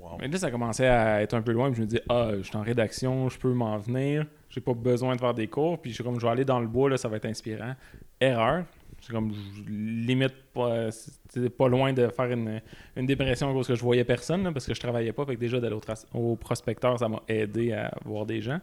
Wow. 0.04 0.18
Mais 0.20 0.28
là, 0.28 0.36
ça 0.38 0.50
commençait 0.50 0.86
à 0.86 1.22
être 1.22 1.32
un 1.34 1.40
peu 1.42 1.52
loin. 1.52 1.68
Puis 1.70 1.76
je 1.76 1.80
me 1.82 1.86
disais, 1.86 2.02
ah, 2.10 2.32
je 2.36 2.42
suis 2.42 2.56
en 2.56 2.62
rédaction, 2.62 3.28
je 3.30 3.38
peux 3.38 3.52
m'en 3.54 3.78
venir. 3.78 4.26
J'ai 4.50 4.60
pas 4.60 4.74
besoin 4.74 5.14
de 5.16 5.20
faire 5.20 5.32
des 5.34 5.46
cours. 5.48 5.80
Puis 5.80 5.90
je 5.92 5.94
suis 5.96 6.04
comme, 6.04 6.20
je 6.20 6.26
vais 6.26 6.30
aller 6.32 6.44
dans 6.44 6.60
le 6.60 6.66
bois, 6.66 6.90
là, 6.90 6.96
ça 6.98 7.08
va 7.08 7.16
être 7.16 7.24
inspirant. 7.26 7.74
Erreur. 8.20 8.64
C'est 9.00 9.12
comme, 9.12 9.32
je 9.34 9.62
limite 9.70 10.34
pas, 10.54 10.90
c'était 10.90 11.50
pas 11.50 11.68
loin 11.68 11.92
de 11.92 12.08
faire 12.08 12.30
une, 12.30 12.60
une 12.96 13.04
dépression 13.06 13.52
parce 13.54 13.68
que 13.68 13.74
je 13.74 13.82
voyais 13.82 14.04
personne, 14.04 14.44
là, 14.44 14.52
parce 14.52 14.66
que 14.66 14.72
je 14.74 14.80
travaillais 14.80 15.12
pas. 15.12 15.24
Fait 15.26 15.34
que 15.36 15.40
déjà, 15.40 15.60
d'aller 15.60 15.76
au, 16.14 16.18
au 16.18 16.36
prospecteur, 16.36 16.98
ça 16.98 17.08
m'a 17.08 17.22
aidé 17.28 17.72
à 17.72 17.92
voir 18.04 18.24
des 18.26 18.40
gens. 18.40 18.60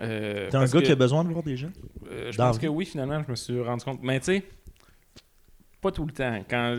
Euh, 0.00 0.48
T'es 0.50 0.56
un 0.56 0.64
gars 0.64 0.80
que- 0.80 0.86
qui 0.86 0.92
a 0.92 0.96
besoin 0.96 1.24
de 1.24 1.30
voir 1.30 1.42
des 1.44 1.56
gens? 1.56 1.70
euh, 2.10 2.30
je 2.32 2.36
pense 2.36 2.58
que 2.58 2.66
oui, 2.66 2.84
finalement, 2.86 3.22
je 3.24 3.30
me 3.30 3.36
suis 3.36 3.60
rendu 3.60 3.84
compte. 3.84 4.00
Mais 4.02 4.18
tu 4.20 4.26
sais, 4.26 4.44
pas 5.80 5.90
tout 5.92 6.06
le 6.06 6.12
temps. 6.12 6.38
Quand. 6.48 6.76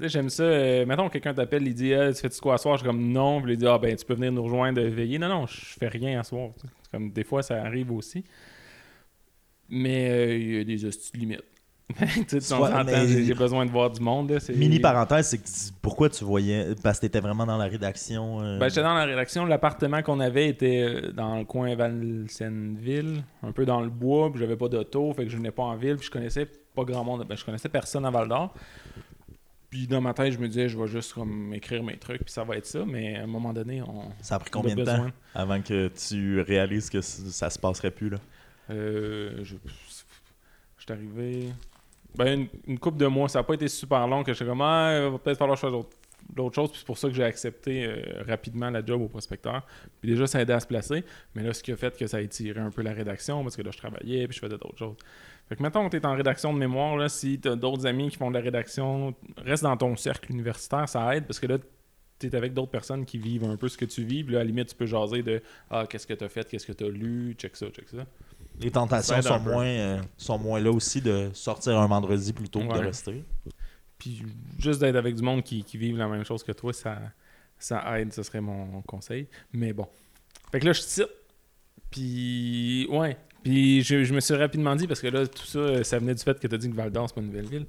J'aime 0.00 0.30
ça. 0.30 0.42
euh, 0.44 0.86
mettons, 0.86 1.08
quelqu'un 1.08 1.34
t'appelle, 1.34 1.66
il 1.66 1.74
dit 1.74 1.92
ah, 1.94 2.12
Tu 2.12 2.20
fais-tu 2.20 2.40
quoi 2.40 2.54
à 2.54 2.58
soir? 2.58 2.76
Je 2.76 2.82
suis 2.82 2.88
comme 2.88 3.12
non. 3.12 3.42
Puis 3.42 3.52
il 3.52 3.58
dit 3.58 3.66
Ah, 3.66 3.78
ben, 3.78 3.94
tu 3.94 4.04
peux 4.04 4.14
venir 4.14 4.32
nous 4.32 4.42
rejoindre, 4.44 4.80
euh, 4.80 4.88
veiller. 4.88 5.18
Non, 5.18 5.28
non, 5.28 5.46
je 5.46 5.54
fais 5.78 5.88
rien 5.88 6.18
à 6.20 6.22
soir. 6.22 6.50
Comme 6.90 7.10
des 7.12 7.24
fois, 7.24 7.42
ça 7.42 7.62
arrive 7.62 7.92
aussi. 7.92 8.24
Mais 9.68 10.10
euh, 10.10 10.36
il 10.36 10.54
y 10.56 10.60
a 10.60 10.64
des 10.64 10.76
de 10.76 10.90
limites. 11.18 11.42
tu 12.28 12.40
sais, 12.40 12.54
mais- 12.86 13.06
j'ai 13.24 13.34
besoin 13.34 13.66
de 13.66 13.70
voir 13.70 13.90
du 13.90 14.00
monde. 14.00 14.30
là, 14.30 14.38
Mini 14.54 14.80
parenthèse, 14.80 15.26
c'est 15.28 15.38
que 15.38 15.76
pourquoi 15.82 16.08
tu 16.08 16.24
voyais. 16.24 16.68
Parce 16.82 16.98
que 16.98 17.02
t'étais 17.02 17.20
vraiment 17.20 17.44
dans 17.44 17.58
la 17.58 17.66
rédaction. 17.66 18.40
euh, 18.40 18.58
Ben, 18.58 18.68
j'étais 18.70 18.82
dans 18.82 18.94
la 18.94 19.04
rédaction. 19.04 19.44
L'appartement 19.44 20.02
qu'on 20.02 20.20
avait 20.20 20.48
était 20.48 21.12
dans 21.12 21.36
le 21.38 21.44
coin 21.44 21.74
Valsenville, 21.74 23.24
un 23.42 23.52
peu 23.52 23.66
dans 23.66 23.80
le 23.82 23.90
bois, 23.90 24.30
puis 24.30 24.40
j'avais 24.40 24.56
pas 24.56 24.68
d'auto, 24.68 25.12
fait 25.12 25.24
que 25.24 25.30
je 25.30 25.36
venais 25.36 25.50
pas 25.50 25.64
en 25.64 25.76
ville, 25.76 25.96
puis 25.96 26.06
je 26.06 26.10
connaissais 26.10 26.46
pas 26.74 26.84
grand 26.84 27.04
monde. 27.04 27.26
Ben, 27.28 27.36
je 27.36 27.44
connaissais 27.44 27.68
personne 27.68 28.06
à 28.06 28.10
Val 28.10 28.28
d'Or. 28.28 28.54
Puis 29.72 29.86
dans 29.86 30.02
ma 30.02 30.12
tête, 30.12 30.34
je 30.34 30.38
me 30.38 30.46
disais, 30.48 30.68
je 30.68 30.78
vais 30.78 30.86
juste 30.86 31.14
comme 31.14 31.54
écrire 31.54 31.82
mes 31.82 31.96
trucs, 31.96 32.22
puis 32.24 32.30
ça 32.32 32.44
va 32.44 32.58
être 32.58 32.66
ça. 32.66 32.84
Mais 32.86 33.16
à 33.16 33.22
un 33.22 33.26
moment 33.26 33.54
donné, 33.54 33.80
on. 33.80 34.12
Ça 34.20 34.34
a 34.34 34.38
pris 34.38 34.50
combien 34.50 34.74
de 34.76 34.84
temps 34.84 35.06
avant 35.34 35.62
que 35.62 35.88
tu 35.88 36.40
réalises 36.42 36.90
que 36.90 37.00
ça 37.00 37.48
se 37.48 37.58
passerait 37.58 37.90
plus? 37.90 38.10
là? 38.10 38.18
Euh, 38.68 39.38
je, 39.42 39.54
je 40.76 40.82
suis 40.84 40.92
arrivé. 40.92 41.48
Ben, 42.14 42.40
une, 42.42 42.48
une 42.66 42.78
couple 42.78 42.98
de 42.98 43.06
mois, 43.06 43.30
ça 43.30 43.38
n'a 43.38 43.44
pas 43.44 43.54
été 43.54 43.66
super 43.66 44.06
long 44.06 44.22
que 44.22 44.34
j'étais 44.34 44.44
comme, 44.44 44.60
ah, 44.60 45.00
il 45.06 45.10
va 45.10 45.18
peut-être 45.18 45.38
falloir 45.38 45.56
je 45.56 45.64
autre- 45.66 45.88
d'autres 46.30 46.54
choses. 46.54 46.68
Puis 46.70 46.80
c'est 46.80 46.86
pour 46.86 46.98
ça 46.98 47.08
que 47.08 47.14
j'ai 47.14 47.24
accepté 47.24 47.86
euh, 47.86 48.22
rapidement 48.28 48.68
la 48.68 48.84
job 48.84 49.00
au 49.00 49.08
prospecteur. 49.08 49.66
Puis 50.02 50.10
déjà, 50.10 50.26
ça 50.26 50.36
a 50.36 50.42
aidé 50.42 50.52
à 50.52 50.60
se 50.60 50.66
placer. 50.66 51.02
Mais 51.34 51.42
là, 51.42 51.54
ce 51.54 51.62
qui 51.62 51.72
a 51.72 51.76
fait 51.76 51.96
que 51.96 52.06
ça 52.06 52.18
a 52.18 52.20
étiré 52.20 52.60
un 52.60 52.70
peu 52.70 52.82
la 52.82 52.92
rédaction 52.92 53.42
parce 53.42 53.56
que 53.56 53.62
là, 53.62 53.70
je 53.72 53.78
travaillais 53.78 54.28
puis 54.28 54.34
je 54.36 54.40
faisais 54.40 54.58
d'autres 54.58 54.78
choses. 54.78 54.96
Fait 55.52 55.56
que 55.56 55.62
mettons 55.62 55.84
que 55.84 55.90
tu 55.90 56.02
es 56.02 56.06
en 56.06 56.14
rédaction 56.14 56.54
de 56.54 56.58
mémoire, 56.58 56.96
là, 56.96 57.10
si 57.10 57.38
tu 57.38 57.46
as 57.46 57.56
d'autres 57.56 57.84
amis 57.84 58.08
qui 58.08 58.16
font 58.16 58.30
de 58.30 58.38
la 58.38 58.42
rédaction, 58.42 59.14
reste 59.36 59.62
dans 59.62 59.76
ton 59.76 59.96
cercle 59.96 60.32
universitaire, 60.32 60.88
ça 60.88 61.14
aide 61.14 61.26
parce 61.26 61.38
que 61.38 61.46
là, 61.46 61.58
tu 62.18 62.26
es 62.26 62.34
avec 62.34 62.54
d'autres 62.54 62.70
personnes 62.70 63.04
qui 63.04 63.18
vivent 63.18 63.44
un 63.44 63.58
peu 63.58 63.68
ce 63.68 63.76
que 63.76 63.84
tu 63.84 64.02
vis. 64.02 64.24
Puis 64.24 64.32
là, 64.32 64.40
à 64.40 64.44
la 64.44 64.46
limite, 64.46 64.68
tu 64.68 64.74
peux 64.74 64.86
jaser 64.86 65.22
de 65.22 65.42
Ah, 65.68 65.84
qu'est-ce 65.86 66.06
que 66.06 66.14
tu 66.14 66.24
as 66.24 66.30
fait, 66.30 66.48
qu'est-ce 66.48 66.66
que 66.66 66.72
tu 66.72 66.84
as 66.84 66.88
lu, 66.88 67.34
check 67.36 67.54
ça, 67.54 67.66
check 67.66 67.86
ça. 67.86 68.06
Les 68.60 68.70
tentations 68.70 69.20
Ça 69.20 69.20
sont 69.20 69.40
moins, 69.40 69.66
euh, 69.66 70.00
sont 70.16 70.38
moins 70.38 70.58
là 70.58 70.70
aussi 70.70 71.02
de 71.02 71.28
sortir 71.34 71.78
un 71.78 71.86
vendredi 71.86 72.32
plutôt 72.32 72.60
que 72.60 72.72
de 72.72 72.78
rester. 72.86 73.22
Puis 73.98 74.22
juste 74.58 74.80
d'être 74.80 74.96
avec 74.96 75.16
du 75.16 75.22
monde 75.22 75.42
qui, 75.42 75.64
qui 75.64 75.76
vivent 75.76 75.98
la 75.98 76.08
même 76.08 76.24
chose 76.24 76.42
que 76.42 76.52
toi, 76.52 76.72
ça, 76.72 76.98
ça 77.58 78.00
aide, 78.00 78.10
ce 78.14 78.22
serait 78.22 78.40
mon 78.40 78.80
conseil. 78.80 79.28
Mais 79.52 79.74
bon. 79.74 79.86
Fait 80.50 80.60
que 80.60 80.64
là, 80.64 80.72
je 80.72 80.80
cite. 80.80 81.10
Puis, 81.90 82.88
ouais. 82.90 83.18
Puis 83.42 83.82
je, 83.82 84.04
je 84.04 84.14
me 84.14 84.20
suis 84.20 84.34
rapidement 84.34 84.76
dit, 84.76 84.86
parce 84.86 85.00
que 85.00 85.08
là, 85.08 85.26
tout 85.26 85.44
ça, 85.46 85.82
ça 85.84 85.98
venait 85.98 86.14
du 86.14 86.22
fait 86.22 86.38
que 86.38 86.46
tu 86.46 86.54
as 86.54 86.58
dit 86.58 86.70
que 86.70 86.76
Val 86.76 86.90
d'Or, 86.90 87.08
c'est 87.08 87.14
pas 87.14 87.20
une 87.20 87.26
nouvelle 87.28 87.46
ville. 87.48 87.66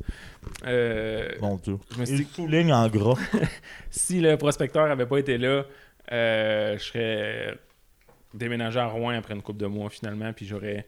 Euh, 0.65 1.29
Mon 1.41 1.55
Dieu. 1.57 1.77
je 1.95 1.99
me 1.99 2.05
suis 2.05 2.15
dit, 2.17 2.27
souligne 2.33 2.71
en 2.73 2.88
gras. 2.89 3.19
si 3.89 4.19
le 4.21 4.38
prospecteur 4.38 4.89
avait 4.91 5.05
pas 5.05 5.17
été 5.17 5.38
là, 5.38 5.65
euh, 6.12 6.77
je 6.77 6.83
serais 6.83 7.57
déménagé 8.33 8.79
à 8.79 8.86
Rouen 8.88 9.12
après 9.17 9.33
une 9.33 9.41
couple 9.41 9.59
de 9.59 9.67
mois 9.67 9.89
finalement, 9.89 10.31
puis 10.33 10.45
j'aurais 10.45 10.86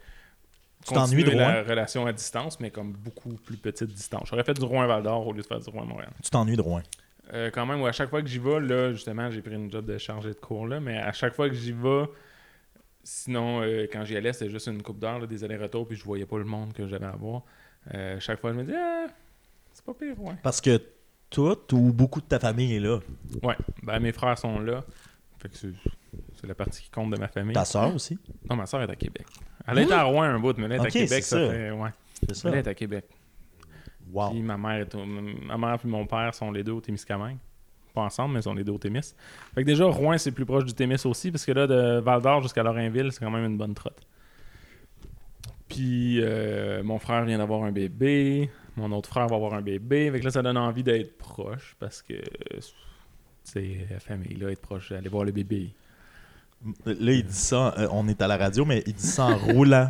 Tu 0.85 0.93
t'ennuies 0.93 1.23
de 1.23 1.29
continué 1.29 1.35
la 1.45 1.61
Rouen? 1.61 1.69
relation 1.69 2.05
à 2.05 2.13
distance, 2.13 2.59
mais 2.59 2.69
comme 2.71 2.91
beaucoup 2.93 3.33
plus 3.33 3.57
petite 3.57 3.89
distance. 3.89 4.27
J'aurais 4.29 4.43
fait 4.43 4.53
du 4.53 4.63
Rouen 4.65 4.83
à 4.83 4.87
Val 4.87 5.03
d'Or 5.03 5.27
au 5.27 5.33
lieu 5.33 5.41
de 5.41 5.47
faire 5.47 5.59
du 5.59 5.69
Rouen 5.69 5.83
à 5.83 5.85
Montréal. 5.85 6.11
Tu 6.23 6.29
t'ennuies 6.29 6.57
de 6.57 6.61
Rouen? 6.61 6.81
Euh, 7.33 7.49
quand 7.51 7.65
même, 7.65 7.81
ouais, 7.81 7.89
à 7.89 7.91
chaque 7.91 8.09
fois 8.11 8.21
que 8.21 8.27
j'y 8.27 8.37
vais, 8.37 8.59
là, 8.59 8.91
justement, 8.93 9.31
j'ai 9.31 9.41
pris 9.41 9.55
une 9.55 9.71
job 9.71 9.85
de 9.85 9.97
chargé 9.97 10.29
de 10.29 10.35
cours, 10.35 10.67
là, 10.67 10.79
mais 10.79 10.97
à 10.97 11.11
chaque 11.11 11.33
fois 11.33 11.49
que 11.49 11.55
j'y 11.55 11.71
vais, 11.71 12.03
sinon, 13.05 13.61
euh, 13.61 13.87
quand 13.89 14.03
j'y 14.03 14.17
allais, 14.17 14.33
c'était 14.33 14.49
juste 14.51 14.67
une 14.67 14.81
coupe 14.83 14.99
d'heure, 14.99 15.25
des 15.27 15.43
allers-retours, 15.45 15.87
puis 15.87 15.95
je 15.95 16.03
voyais 16.03 16.25
pas 16.25 16.37
le 16.37 16.43
monde 16.43 16.73
que 16.73 16.85
j'avais 16.87 17.05
à 17.05 17.15
voir. 17.15 17.43
Euh, 17.93 18.19
chaque 18.19 18.41
fois, 18.41 18.51
je 18.51 18.57
me 18.57 18.63
dis, 18.63 18.73
ah, 18.75 19.05
c'est 19.71 19.85
pas 19.85 19.93
pire, 19.93 20.19
ouais. 20.21 20.35
Parce 20.43 20.59
que 20.59 20.81
tout 21.29 21.57
ou 21.73 21.93
beaucoup 21.93 22.19
de 22.19 22.25
ta 22.25 22.39
famille 22.39 22.75
est 22.75 22.79
là. 22.79 22.99
Ouais, 23.43 23.55
ben 23.83 23.99
mes 23.99 24.11
frères 24.11 24.37
sont 24.37 24.59
là. 24.59 24.83
Fait 25.39 25.49
que 25.49 25.55
c'est 25.57 26.47
la 26.47 26.55
partie 26.55 26.81
qui 26.83 26.89
compte 26.89 27.11
de 27.11 27.17
ma 27.17 27.27
famille. 27.27 27.53
Ta 27.53 27.65
soeur 27.65 27.93
aussi? 27.93 28.17
Non, 28.49 28.55
ma 28.55 28.65
soeur 28.65 28.81
est 28.81 28.89
à 28.89 28.95
Québec. 28.95 29.25
Elle 29.67 29.79
est 29.79 29.91
à 29.91 30.03
Rouen 30.03 30.23
un 30.23 30.39
bout, 30.39 30.57
mais 30.57 30.65
elle 30.65 30.71
est 30.73 30.79
à 30.79 30.87
Québec, 30.89 31.23
c'est 31.23 31.37
ça, 31.37 31.45
ça. 31.47 31.51
fait. 31.51 31.71
Ouais. 31.71 31.89
C'est 32.27 32.35
ça. 32.35 32.49
Elle 32.49 32.55
est 32.55 32.67
à 32.67 32.73
Québec. 32.73 33.05
Wow. 34.11 34.29
Puis 34.31 34.41
ma 34.41 34.57
mère, 34.57 34.81
est 34.81 34.95
au- 34.95 35.05
ma 35.05 35.57
mère 35.57 35.77
et 35.83 35.87
mon 35.87 36.05
père 36.05 36.33
sont 36.33 36.51
les 36.51 36.63
deux 36.63 36.71
au 36.71 36.81
Témiscamingue. 36.81 37.37
Ensemble, 38.01 38.33
mais 38.35 38.41
sont 38.41 38.53
les 38.53 38.63
deux 38.63 38.71
au 38.73 38.77
Témis. 38.77 39.13
Fait 39.53 39.61
que 39.61 39.65
déjà, 39.65 39.85
Rouen, 39.85 40.17
c'est 40.17 40.31
plus 40.31 40.45
proche 40.45 40.65
du 40.65 40.73
Témis 40.73 41.05
aussi, 41.05 41.31
parce 41.31 41.45
que 41.45 41.51
là, 41.51 41.67
de 41.67 41.99
Val 41.99 42.21
d'Or 42.21 42.41
jusqu'à 42.41 42.63
Lorrainville, 42.63 43.11
c'est 43.11 43.19
quand 43.19 43.31
même 43.31 43.45
une 43.45 43.57
bonne 43.57 43.73
trotte. 43.73 44.01
Puis 45.67 46.21
euh, 46.21 46.83
mon 46.83 46.99
frère 46.99 47.25
vient 47.25 47.37
d'avoir 47.37 47.63
un 47.63 47.71
bébé. 47.71 48.49
Mon 48.77 48.91
autre 48.91 49.09
frère 49.09 49.27
va 49.27 49.35
avoir 49.35 49.53
un 49.53 49.61
bébé. 49.61 50.11
Fait 50.11 50.19
que 50.19 50.25
là, 50.25 50.31
ça 50.31 50.41
donne 50.41 50.57
envie 50.57 50.83
d'être 50.83 51.17
proche, 51.17 51.75
parce 51.79 52.01
que 52.01 52.13
c'est 53.43 53.87
la 53.89 53.99
famille, 53.99 54.35
là, 54.35 54.51
être 54.51 54.61
proche, 54.61 54.91
aller 54.91 55.09
voir 55.09 55.23
le 55.23 55.31
bébé. 55.31 55.73
Là, 56.85 57.11
il 57.11 57.23
dit 57.23 57.33
ça, 57.33 57.73
euh, 57.77 57.87
on 57.91 58.07
est 58.07 58.21
à 58.21 58.27
la 58.27 58.37
radio, 58.37 58.65
mais 58.65 58.83
il 58.87 58.93
dit 58.93 59.05
ça 59.05 59.25
en 59.25 59.37
roulant 59.37 59.89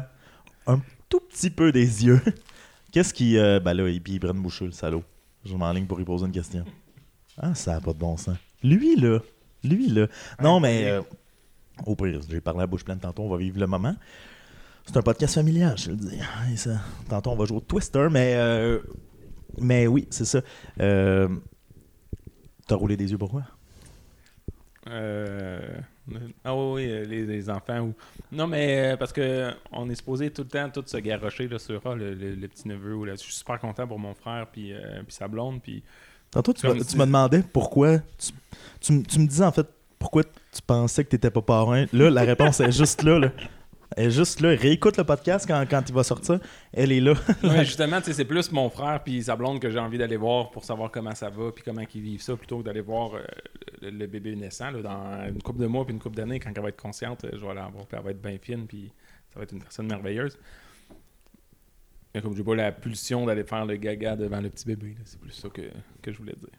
un 0.67 0.79
tout 1.09 1.19
petit 1.19 1.49
peu 1.49 1.71
des 1.71 2.05
yeux. 2.05 2.21
Qu'est-ce 2.91 3.13
qui. 3.13 3.37
euh, 3.37 3.59
ben 3.59 3.73
là, 3.73 3.87
il, 3.89 4.01
il 4.07 4.19
prend 4.19 4.33
le 4.33 4.71
salaud. 4.71 5.03
Je 5.43 5.55
m'enligne 5.55 5.85
pour 5.85 5.97
lui 5.97 6.05
poser 6.05 6.25
une 6.25 6.31
question. 6.31 6.65
Ah, 7.37 7.53
ça 7.55 7.73
n'a 7.73 7.81
pas 7.81 7.93
de 7.93 7.99
bon 7.99 8.17
sens. 8.17 8.37
Lui, 8.63 8.95
là. 8.95 9.19
Lui, 9.63 9.87
là. 9.89 10.07
Non, 10.41 10.59
mais. 10.59 10.85
euh, 10.89 11.01
au 11.85 11.95
pire, 11.95 12.21
j'ai 12.29 12.41
parlé 12.41 12.61
à 12.63 12.67
bouche 12.67 12.83
pleine 12.85 12.99
tantôt, 12.99 13.23
on 13.23 13.29
va 13.29 13.37
vivre 13.37 13.59
le 13.59 13.67
moment. 13.67 13.95
C'est 14.85 14.97
un 14.97 15.01
podcast 15.01 15.35
familial, 15.35 15.77
je 15.77 15.85
te 15.85 15.89
le 15.89 15.95
dis. 15.97 16.19
Et 16.53 16.57
ça, 16.57 16.79
tantôt, 17.09 17.31
on 17.31 17.35
va 17.35 17.45
jouer 17.45 17.57
au 17.57 17.61
Twister, 17.61 18.07
mais. 18.11 18.35
euh, 18.35 18.79
mais 19.59 19.87
oui, 19.87 20.07
c'est 20.11 20.25
ça. 20.25 20.41
Euh, 20.79 21.27
T'as 22.67 22.75
roulé 22.75 22.95
des 22.97 23.11
yeux 23.11 23.17
pourquoi? 23.17 23.43
Euh, 24.87 25.59
Ah 26.43 26.55
oui, 26.55 26.73
oui, 26.73 26.91
euh, 26.91 27.03
les, 27.05 27.25
les 27.25 27.49
enfants. 27.49 27.79
Ou... 27.81 27.93
Non, 28.31 28.47
mais 28.47 28.93
euh, 28.93 28.97
parce 28.97 29.11
que 29.13 29.51
on 29.71 29.89
est 29.89 29.95
supposé 29.95 30.29
tout 30.31 30.43
le 30.43 30.47
temps 30.49 30.69
tout 30.69 30.83
se 30.85 30.97
garrocher 30.97 31.47
là, 31.47 31.57
sur 31.59 31.81
ah, 31.85 31.95
le, 31.95 32.13
le- 32.13 32.35
le 32.35 32.47
petit 32.47 32.67
neveu. 32.67 32.95
Ou 32.95 33.05
là. 33.05 33.13
Je 33.15 33.21
suis 33.21 33.33
super 33.33 33.59
content 33.59 33.87
pour 33.87 33.99
mon 33.99 34.13
frère 34.13 34.47
puis, 34.51 34.73
euh, 34.73 35.01
puis 35.03 35.13
sa 35.15 35.27
blonde. 35.27 35.61
Puis... 35.61 35.83
Tantôt, 36.35 36.53
tu, 36.53 36.67
me- 36.67 36.73
tu 36.83 36.97
demandais 37.05 37.41
pourquoi. 37.53 37.99
Tu, 38.17 38.31
tu 38.81 38.91
me- 38.93 39.03
tu 39.03 39.19
me 39.19 39.25
disais 39.27 39.45
en 39.45 39.51
fait 39.53 39.65
pourquoi 39.97 40.23
tu 40.23 40.61
pensais 40.67 41.03
que 41.05 41.09
t'étais 41.09 41.31
pas 41.31 41.41
parrain. 41.41 41.85
Là, 41.93 42.09
la 42.09 42.21
réponse 42.23 42.59
est 42.59 42.71
juste 42.73 43.03
là, 43.03 43.17
là. 43.19 43.31
Elle 43.95 44.07
est 44.07 44.11
juste 44.11 44.41
là. 44.41 44.49
Réécoute 44.49 44.97
le 44.97 45.03
podcast 45.05 45.45
quand, 45.47 45.63
quand 45.69 45.81
il 45.87 45.95
va 45.95 46.03
sortir. 46.03 46.39
Elle 46.73 46.91
est 46.91 46.99
là. 46.99 47.13
Ouais, 47.43 47.63
justement, 47.63 48.01
tu 48.01 48.11
c'est 48.11 48.25
plus 48.25 48.51
mon 48.51 48.69
frère 48.69 49.01
puis 49.03 49.23
sa 49.23 49.35
blonde 49.37 49.61
que 49.61 49.69
j'ai 49.69 49.79
envie 49.79 49.97
d'aller 49.97 50.17
voir 50.17 50.51
pour 50.51 50.65
savoir 50.65 50.91
comment 50.91 51.15
ça 51.15 51.29
va 51.29 51.51
puis 51.53 51.63
comment 51.63 51.83
ils 51.93 52.01
vivent 52.01 52.21
ça 52.21 52.35
plutôt 52.35 52.57
que 52.59 52.63
d'aller 52.63 52.81
voir 52.81 53.13
euh, 53.15 53.21
le, 53.81 53.91
le 53.91 54.07
bébé 54.07 54.35
naissant, 54.35 54.71
là, 54.71 54.81
dans 54.81 55.27
une 55.33 55.41
couple 55.41 55.61
de 55.61 55.67
mois 55.67 55.85
puis 55.85 55.93
une 55.93 56.01
couple 56.01 56.17
d'années, 56.17 56.39
quand 56.41 56.51
elle 56.53 56.61
va 56.63 56.69
être 56.69 56.81
consciente, 56.81 57.23
euh, 57.23 57.29
je 57.33 57.39
vais 57.45 57.53
l'avoir, 57.53 57.85
puis 57.85 57.97
elle 57.97 58.03
va 58.03 58.11
être 58.11 58.21
bien 58.21 58.37
fine, 58.41 58.67
puis 58.67 58.91
ça 59.31 59.39
va 59.39 59.43
être 59.43 59.53
une 59.53 59.61
personne 59.61 59.87
merveilleuse. 59.87 60.37
Comme 62.21 62.35
j'ai 62.35 62.43
pas 62.43 62.55
la 62.55 62.71
pulsion 62.71 63.25
d'aller 63.25 63.43
faire 63.43 63.65
le 63.65 63.75
gaga 63.75 64.15
devant 64.15 64.41
le 64.41 64.49
petit 64.49 64.65
bébé, 64.65 64.95
c'est 65.03 65.19
plus 65.19 65.31
ça 65.31 65.49
que, 65.49 65.61
que 66.01 66.11
je 66.11 66.17
voulais 66.17 66.35
dire. 66.39 66.49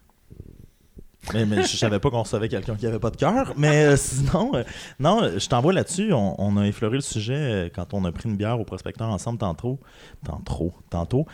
Mais, 1.35 1.45
mais 1.45 1.63
je 1.63 1.77
savais 1.77 1.99
pas 1.99 2.11
qu'on 2.11 2.23
recevait 2.23 2.49
quelqu'un 2.49 2.77
qui 2.77 2.87
avait 2.87 2.99
pas 2.99 3.11
de 3.11 3.17
cœur. 3.17 3.53
Mais 3.57 3.87
euh, 3.87 3.97
sinon, 3.97 4.55
euh, 4.55 4.63
non, 5.01 5.39
je 5.39 5.49
t'envoie 5.49 5.73
là-dessus. 5.73 6.13
On, 6.13 6.57
a 6.57 6.67
effleuré 6.67 6.97
le 6.97 7.03
sujet 7.03 7.35
euh, 7.35 7.69
quand 7.75 7.95
on 7.95 8.05
a 8.05 8.13
pris 8.13 8.29
une 8.29 8.37
bière 8.37 8.61
au 8.61 8.65
prospecteur 8.65 9.09
ensemble 9.09 9.39
tantôt. 9.39 9.81
Tantôt, 10.25 10.73
tantôt. 10.91 11.27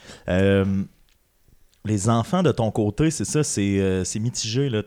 Les 1.85 2.09
enfants 2.09 2.45
de 2.45 2.53
ton 2.53 2.71
côté, 2.71 3.11
c'est 3.11 3.25
ça, 3.25 3.43
c'est 3.43 4.05
c'est 4.05 4.21
mitigé. 4.21 4.69
Là. 4.69 4.83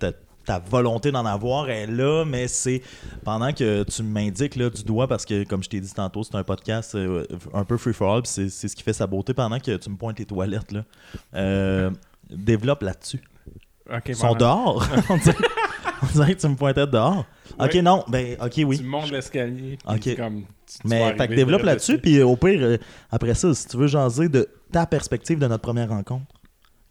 Ta, 0.46 0.60
volonté 0.60 1.12
d'en 1.12 1.26
avoir 1.26 1.70
est 1.70 1.88
là, 1.88 2.24
mais 2.26 2.48
c'est 2.48 2.82
pendant 3.24 3.52
que 3.52 3.84
tu 3.84 4.04
m'indiques 4.04 4.56
là, 4.56 4.70
du 4.70 4.84
doigt, 4.84 5.08
parce 5.08 5.26
que 5.26 5.44
comme 5.44 5.64
je 5.64 5.70
t'ai 5.70 5.80
dit 5.80 5.94
tantôt, 5.94 6.24
c'est 6.24 6.36
un 6.36 6.44
podcast 6.44 6.96
euh, 6.96 7.26
un 7.54 7.64
peu 7.66 7.78
free 7.78 7.94
for 7.94 8.14
all, 8.16 8.22
puis 8.22 8.32
c'est 8.32 8.50
c'est 8.50 8.68
ce 8.68 8.76
qui 8.76 8.84
fait 8.84 8.94
sa 8.94 9.08
beauté 9.08 9.34
pendant 9.34 9.60
que 9.60 9.76
tu 9.78 9.90
me 9.90 9.96
pointes 9.98 10.20
les 10.20 10.26
toilettes. 10.26 10.72
Là. 10.72 10.84
Euh, 11.34 11.92
développe 12.30 12.82
là-dessus. 12.84 13.22
Ok, 13.92 14.04
Ils 14.10 14.16
sont 14.16 14.34
dehors. 14.36 14.84
on, 15.10 15.18
dirait, 15.18 15.36
on 16.02 16.06
dirait 16.08 16.36
que 16.36 16.42
tu 16.42 16.48
me 16.48 16.56
pointais 16.56 16.88
dehors. 16.88 17.26
Ok, 17.60 17.76
non, 17.76 18.04
ben, 18.08 18.36
ok, 18.42 18.54
oui. 18.66 18.78
Tu 18.80 18.84
montes 18.84 19.12
l'escalier, 19.12 19.78
Ok. 19.88 20.00
c'est 20.04 20.16
comme. 20.16 20.42
tu- 20.42 20.80
tu 20.82 20.88
vas 20.88 20.96
Mais 21.12 21.16
fait 21.18 21.28
que 21.28 21.36
développe 21.36 21.62
là-dessus, 21.62 21.94
dessus. 21.94 22.02
puis 22.02 22.22
au 22.24 22.36
pire, 22.36 22.60
euh, 22.62 22.78
après 23.12 23.36
ça, 23.36 23.54
si 23.54 23.68
tu 23.68 23.78
veux 23.78 23.86
jaser 23.88 24.28
de 24.30 24.50
ta 24.72 24.86
perspective 24.88 25.38
de 25.38 25.46
notre 25.48 25.62
première 25.62 25.90
rencontre. 25.90 26.26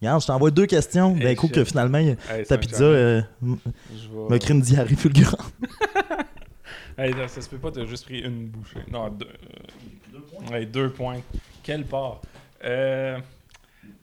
Regarde, 0.01 0.21
je 0.21 0.27
t'envoie 0.27 0.51
deux 0.51 0.65
questions 0.65 1.11
d'un 1.15 1.27
Hey, 1.27 1.35
coup 1.35 1.47
shit. 1.47 1.55
que 1.55 1.63
finalement, 1.63 1.97
Hey, 1.97 2.45
ta 2.47 2.57
pizza 2.57 2.83
euh, 2.83 3.21
m- 3.41 3.57
Je 3.95 4.07
vais- 4.09 4.29
me 4.33 4.37
crée 4.37 4.53
une 4.53 4.61
diarrhée 4.61 4.95
fulgurante. 4.95 5.53
Hey, 6.97 7.13
ça 7.27 7.41
se 7.41 7.49
peut 7.49 7.57
pas, 7.57 7.71
t'as 7.71 7.83
juste 7.85 8.05
pris 8.05 8.19
une 8.21 8.47
bouchée. 8.47 8.79
Non, 8.89 9.09
deux. 9.09 9.27
euh, 9.27 10.51
ouais, 10.53 10.65
deux 10.65 10.89
points. 10.89 11.19
Quelle 11.61 11.83
part? 11.83 12.21
Euh, 12.63 13.17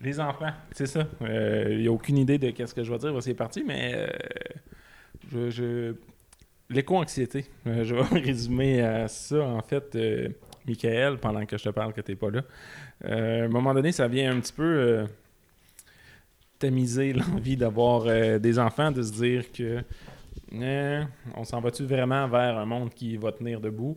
Les 0.02 0.20
enfants, 0.20 0.50
c'est 0.72 0.84
ça. 0.86 1.06
Il 1.22 1.78
n'y 1.78 1.86
a 1.88 1.90
aucune 1.90 2.18
idée 2.18 2.36
de 2.36 2.50
qu'est-ce 2.50 2.74
que 2.74 2.84
je 2.84 2.92
vais 2.92 2.98
dire, 2.98 3.14
c'est 3.22 3.32
parti, 3.32 3.64
mais 3.66 3.92
euh, 3.94 4.06
je, 5.32 5.48
je... 5.48 5.94
l'éco-anxiété. 6.68 7.46
Euh, 7.66 7.82
je 7.84 7.94
vais 7.94 8.02
résumer 8.20 8.82
à 8.82 9.08
ça, 9.08 9.40
en 9.42 9.62
fait. 9.62 9.94
Euh, 9.94 10.28
Michael, 10.66 11.16
pendant 11.16 11.46
que 11.46 11.56
je 11.56 11.64
te 11.64 11.68
parle 11.70 11.94
que 11.94 12.02
t'es 12.02 12.14
pas 12.14 12.30
là, 12.30 12.42
euh, 13.06 13.42
à 13.42 13.44
un 13.46 13.48
moment 13.48 13.72
donné, 13.72 13.90
ça 13.90 14.06
vient 14.06 14.36
un 14.36 14.40
petit 14.40 14.52
peu 14.52 15.06
l'envie 17.12 17.56
d'avoir 17.56 18.04
euh, 18.06 18.38
des 18.38 18.58
enfants, 18.58 18.90
de 18.90 19.02
se 19.02 19.12
dire 19.12 19.50
que 19.52 19.82
euh, 20.54 21.04
on 21.36 21.44
s'en 21.44 21.60
va-tu 21.60 21.84
vraiment 21.84 22.28
vers 22.28 22.58
un 22.58 22.66
monde 22.66 22.92
qui 22.92 23.16
va 23.16 23.32
tenir 23.32 23.60
debout? 23.60 23.96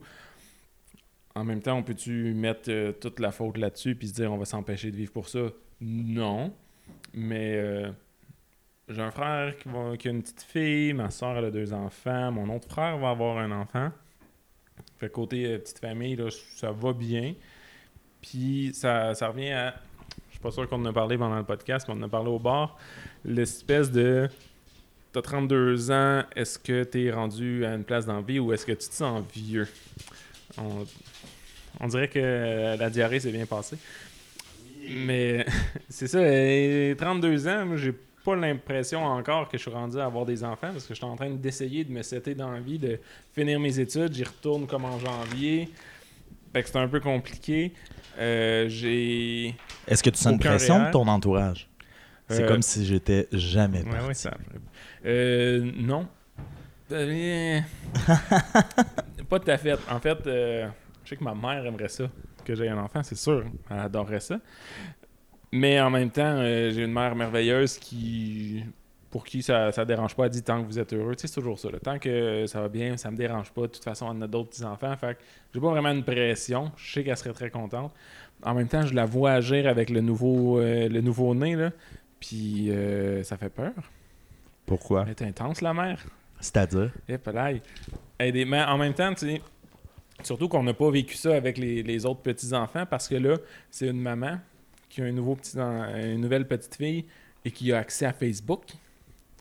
En 1.36 1.44
même 1.44 1.62
temps, 1.62 1.78
on 1.78 1.84
peut-tu 1.84 2.34
mettre 2.34 2.70
euh, 2.70 2.94
toute 2.94 3.20
la 3.20 3.32
faute 3.32 3.58
là-dessus 3.58 3.96
puis 3.96 4.08
se 4.08 4.14
dire 4.14 4.32
on 4.32 4.38
va 4.38 4.46
s'empêcher 4.46 4.90
de 4.92 4.96
vivre 4.96 5.12
pour 5.12 5.28
ça? 5.28 5.48
Non. 5.82 6.54
Mais 7.14 7.56
euh, 7.56 7.92
j'ai 8.88 9.02
un 9.02 9.12
frère 9.12 9.58
qui, 9.58 9.68
va- 9.68 9.98
qui 9.98 10.08
a 10.08 10.12
une 10.12 10.22
petite 10.22 10.44
fille, 10.44 10.94
ma 10.94 11.10
soeur 11.10 11.38
a 11.44 11.52
deux 11.52 11.74
enfants, 11.74 12.32
mon 12.32 12.56
autre 12.56 12.70
frère 12.70 12.98
va 12.98 13.10
avoir 13.10 13.38
un 13.38 13.52
enfant. 13.52 13.92
Côté 15.14 15.60
petite 15.60 15.78
famille, 15.80 16.18
ça 16.56 16.72
va 16.72 16.92
bien. 16.94 17.36
Puis 18.22 18.72
ça, 18.74 19.14
ça 19.14 19.28
revient 19.28 19.52
à. 19.52 19.76
Pas 20.46 20.52
sûr 20.52 20.70
qu'on 20.70 20.80
en 20.80 20.86
a 20.86 20.94
parlé 20.94 21.18
pendant 21.18 21.38
le 21.38 21.44
podcast, 21.44 21.88
mais 21.88 21.96
on 21.96 21.98
en 21.98 22.04
a 22.04 22.08
parlé 22.08 22.30
au 22.30 22.38
bar. 22.38 22.78
L'espèce 23.26 23.90
de. 23.90 24.30
T'as 25.12 25.24
32 25.24 25.90
ans, 25.90 26.22
est-ce 26.36 26.60
que 26.60 26.84
t'es 26.84 27.10
rendu 27.10 27.66
à 27.66 27.74
une 27.74 27.84
place 27.84 28.06
d'envie 28.06 28.38
ou 28.38 28.54
est-ce 28.54 28.64
que 28.64 28.74
tu 28.74 28.88
te 28.88 28.94
sens 28.94 29.24
vieux? 29.34 29.68
On, 30.60 31.88
dirait 31.88 32.10
que 32.10 32.78
la 32.78 32.90
diarrhée 32.92 33.20
s'est 33.20 33.32
bien 33.32 33.48
passée. 33.48 33.78
Mais 34.88 35.48
c'est 35.90 36.06
ça, 36.06 36.20
euh, 36.20 36.94
32 36.94 37.48
ans, 37.48 37.66
moi, 37.66 37.78
j'ai 37.78 37.96
pas 38.24 38.36
l'impression 38.36 39.04
encore 39.04 39.50
que 39.50 39.58
je 39.58 39.64
suis 39.64 39.72
rendu 39.72 39.98
à 39.98 40.06
avoir 40.06 40.28
des 40.28 40.44
enfants 40.44 40.70
parce 40.72 40.84
que 40.86 40.94
je 40.94 41.00
suis 41.00 41.06
en 41.06 41.16
train 41.16 41.32
d'essayer 41.32 41.84
de 41.84 41.92
me 41.92 42.04
setter 42.04 42.36
dans 42.36 42.52
la 42.52 42.60
vie, 42.60 42.78
de 42.78 43.00
finir 43.34 43.60
mes 43.60 43.80
études. 43.80 44.14
J'y 44.14 44.24
retourne 44.24 44.68
comme 44.68 44.86
en 44.86 45.00
janvier. 45.00 45.72
Fait 46.56 46.64
que 46.64 46.70
c'est 46.70 46.78
un 46.78 46.88
peu 46.88 47.02
compliqué. 47.02 47.74
Euh, 48.18 48.70
j'ai. 48.70 49.54
Est-ce 49.90 50.02
que 50.02 50.10
tu 50.10 50.18
sens 50.18 50.32
une 50.32 50.40
pression 50.40 50.86
de 50.86 50.90
ton 50.90 51.06
entourage? 51.06 51.68
C'est 52.30 52.44
Euh, 52.44 52.48
comme 52.48 52.62
si 52.62 52.86
j'étais 52.86 53.28
jamais 53.34 53.84
parti. 53.84 54.08
ouais, 54.08 54.14
ça. 54.14 54.32
Euh, 55.06 55.70
non. 55.76 56.08
Pas 56.90 56.96
tout 59.40 59.52
à 59.52 59.58
fait. 59.58 59.74
En 59.92 60.00
fait, 60.00 60.18
je 60.24 60.70
sais 61.04 61.18
que 61.18 61.24
ma 61.26 61.36
mère 61.36 61.66
aimerait 61.66 61.90
ça, 61.90 62.06
que 62.46 62.56
j'ai 62.56 62.70
un 62.70 62.78
enfant, 62.78 63.04
c'est 63.04 63.18
sûr. 63.18 63.44
Elle 63.70 63.80
adorerait 63.80 64.22
ça. 64.22 64.40
Mais 65.52 65.82
en 65.82 65.90
même 65.90 66.10
temps, 66.10 66.38
j'ai 66.42 66.86
une 66.86 66.94
mère 66.94 67.18
merveilleuse 67.18 67.78
qui. 67.78 68.64
Pour 69.16 69.24
qui 69.24 69.42
ça, 69.42 69.72
ça 69.72 69.86
dérange 69.86 70.14
pas, 70.14 70.26
elle 70.26 70.30
dit 70.30 70.44
tant 70.44 70.62
que 70.62 70.68
vous 70.68 70.78
êtes 70.78 70.92
heureux. 70.92 71.16
Tu 71.16 71.22
sais, 71.22 71.28
c'est 71.28 71.36
toujours 71.36 71.58
ça. 71.58 71.72
là. 71.72 71.80
Tant 71.80 72.00
que 72.00 72.46
ça 72.48 72.60
va 72.60 72.68
bien, 72.68 72.98
ça 72.98 73.10
me 73.12 73.16
dérange 73.16 73.50
pas. 73.50 73.62
De 73.62 73.68
toute 73.68 73.82
façon, 73.86 74.14
elle 74.14 74.22
a 74.22 74.28
d'autres 74.28 74.50
petits-enfants. 74.50 74.94
Fait 74.98 75.18
j'ai 75.54 75.62
pas 75.62 75.70
vraiment 75.70 75.92
une 75.92 76.04
pression. 76.04 76.74
Je 76.76 76.92
sais 76.92 77.04
qu'elle 77.06 77.16
serait 77.16 77.32
très 77.32 77.50
contente. 77.50 77.94
En 78.44 78.54
même 78.54 78.68
temps, 78.68 78.86
je 78.86 78.94
la 78.94 79.06
vois 79.06 79.32
agir 79.32 79.70
avec 79.70 79.90
le 79.90 80.02
nouveau, 80.02 80.60
euh, 80.60 80.90
le 80.90 81.00
nouveau-né, 81.00 81.56
là. 81.56 81.72
Puis 82.20 82.70
euh, 82.72 83.24
ça 83.24 83.38
fait 83.38 83.48
peur. 83.48 83.72
Pourquoi? 84.66 85.04
Elle 85.04 85.12
est 85.12 85.22
intense, 85.22 85.62
la 85.62 85.74
mère. 85.74 86.06
C'est-à-dire? 86.42 86.92
Mais 88.20 88.64
en 88.64 88.78
même 88.78 88.96
temps, 88.96 89.14
tu 89.14 89.28
sais, 89.28 89.42
surtout 90.24 90.50
qu'on 90.50 90.64
n'a 90.64 90.74
pas 90.74 90.92
vécu 90.92 91.16
ça 91.16 91.34
avec 91.34 91.58
les, 91.58 91.84
les 91.84 92.06
autres 92.06 92.22
petits-enfants 92.22 92.86
parce 92.86 93.08
que 93.08 93.16
là, 93.16 93.38
c'est 93.72 93.88
une 93.88 94.02
maman 94.02 94.40
qui 94.90 95.02
a 95.02 95.06
un 95.06 95.14
nouveau 95.14 95.38
petit, 95.38 95.58
une 95.58 96.20
nouvelle 96.20 96.50
petite 96.50 96.76
fille 96.76 97.06
et 97.46 97.52
qui 97.52 97.72
a 97.72 97.78
accès 97.78 98.06
à 98.06 98.12
Facebook. 98.12 98.74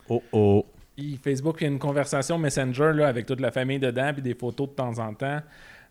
Oh 0.09 0.23
oh. 0.33 0.67
Il- 0.97 1.19
Facebook, 1.19 1.57
il 1.61 1.65
y 1.65 1.67
a 1.67 1.71
une 1.71 1.79
conversation 1.79 2.39
Messenger 2.39 2.93
là, 2.95 3.09
avec 3.09 3.27
toute 3.27 3.41
la 3.41 3.51
famille 3.51 3.79
dedans, 3.79 4.13
puis 4.13 4.23
des 4.23 4.35
photos 4.35 4.69
de 4.69 4.75
temps 4.75 4.99
en 4.99 5.13
temps. 5.15 5.41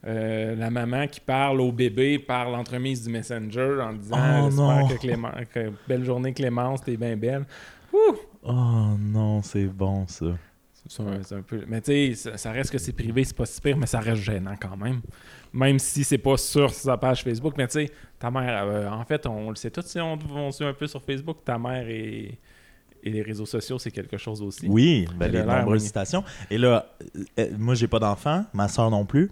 Euh, 0.06 0.54
la 0.54 0.68
maman 0.70 1.06
qui 1.06 1.18
parle 1.20 1.60
au 1.62 1.72
bébé 1.72 2.18
par 2.18 2.50
l'entremise 2.50 3.04
du 3.04 3.10
Messenger 3.10 3.78
en 3.82 3.94
disant 3.94 4.48
Oh 4.84 4.88
que, 4.88 4.94
Clément- 4.98 5.32
que 5.52 5.72
belle 5.88 6.04
journée 6.04 6.32
Clémence, 6.34 6.82
t'es 6.82 6.96
bien 6.96 7.16
belle. 7.16 7.44
Oh 8.42 8.96
non, 8.98 9.40
c'est 9.42 9.64
bon 9.66 10.06
ça. 10.06 10.26
C'est 10.86 11.02
un, 11.02 11.22
c'est 11.22 11.34
un 11.36 11.40
peu... 11.40 11.64
Mais 11.66 11.80
tu 11.80 12.12
sais, 12.12 12.14
ça, 12.14 12.36
ça 12.36 12.52
reste 12.52 12.70
que 12.70 12.76
c'est 12.76 12.92
privé, 12.92 13.24
c'est 13.24 13.34
pas 13.34 13.46
si 13.46 13.58
pire, 13.58 13.78
mais 13.78 13.86
ça 13.86 14.00
reste 14.00 14.20
gênant 14.20 14.54
quand 14.60 14.76
même. 14.76 15.00
Même 15.50 15.78
si 15.78 16.04
c'est 16.04 16.18
pas 16.18 16.36
sur 16.36 16.68
sa 16.74 16.98
page 16.98 17.22
Facebook. 17.24 17.54
Mais 17.56 17.66
tu 17.68 17.72
sais, 17.86 17.90
ta 18.18 18.30
mère, 18.30 18.64
euh, 18.66 18.88
en 18.90 19.02
fait, 19.06 19.26
on 19.26 19.48
le 19.48 19.56
sait 19.56 19.70
tous 19.70 19.86
si 19.86 19.98
on, 19.98 20.18
on 20.34 20.50
suit 20.52 20.66
un 20.66 20.74
peu 20.74 20.86
sur 20.86 21.02
Facebook, 21.02 21.38
ta 21.42 21.58
mère 21.58 21.88
et, 21.88 22.38
et 23.04 23.10
les 23.10 23.22
réseaux 23.22 23.46
sociaux, 23.46 23.78
c'est 23.78 23.90
quelque 23.92 24.16
chose 24.16 24.42
aussi. 24.42 24.66
Oui, 24.68 25.06
ben, 25.16 25.30
les 25.30 25.42
nombreuses 25.44 25.82
oui. 25.82 25.86
citations. 25.86 26.24
Et 26.50 26.58
là, 26.58 26.86
euh, 27.16 27.24
euh, 27.38 27.48
moi, 27.58 27.74
j'ai 27.74 27.86
pas 27.88 27.98
d'enfant, 28.00 28.44
ma 28.52 28.66
soeur 28.68 28.90
non 28.90 29.04
plus. 29.04 29.30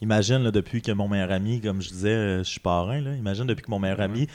Imagine, 0.00 0.38
là, 0.38 0.50
depuis 0.50 0.80
que 0.82 0.90
mon 0.92 1.06
meilleur 1.08 1.30
ami, 1.30 1.60
comme 1.60 1.82
je 1.82 1.90
disais, 1.90 2.08
euh, 2.08 2.38
je 2.38 2.48
suis 2.48 2.60
parrain, 2.60 3.00
là, 3.00 3.14
imagine 3.14 3.44
depuis 3.44 3.62
que 3.64 3.70
mon 3.70 3.78
meilleur 3.78 3.98
Ouais. 3.98 4.04
ami, 4.04 4.26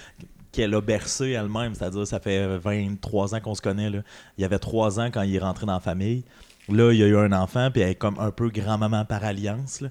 qu'elle 0.52 0.74
a 0.76 0.80
bercé 0.82 1.32
elle-même, 1.32 1.74
c'est-à-dire 1.74 2.06
ça 2.08 2.20
fait 2.20 2.58
23 2.60 3.36
ans 3.36 3.40
qu'on 3.42 3.56
se 3.56 3.62
connaît. 3.62 3.90
Là. 3.90 4.00
Il 4.38 4.42
y 4.42 4.46
avait 4.46 4.60
3 4.60 5.00
ans 5.02 5.10
quand 5.12 5.24
il 5.24 5.36
est 5.36 5.40
rentré 5.40 5.66
dans 5.66 5.74
la 5.74 5.80
famille. 5.82 6.24
Là, 6.70 6.92
il 6.94 7.00
y 7.00 7.04
a 7.04 7.08
eu 7.08 7.18
un 7.18 7.32
enfant, 7.34 7.70
puis 7.72 7.82
elle 7.82 7.90
est 7.90 7.96
comme 7.96 8.18
un 8.20 8.32
peu 8.32 8.50
grand-maman 8.50 9.04
par 9.06 9.24
alliance. 9.26 9.82
Là. 9.82 9.90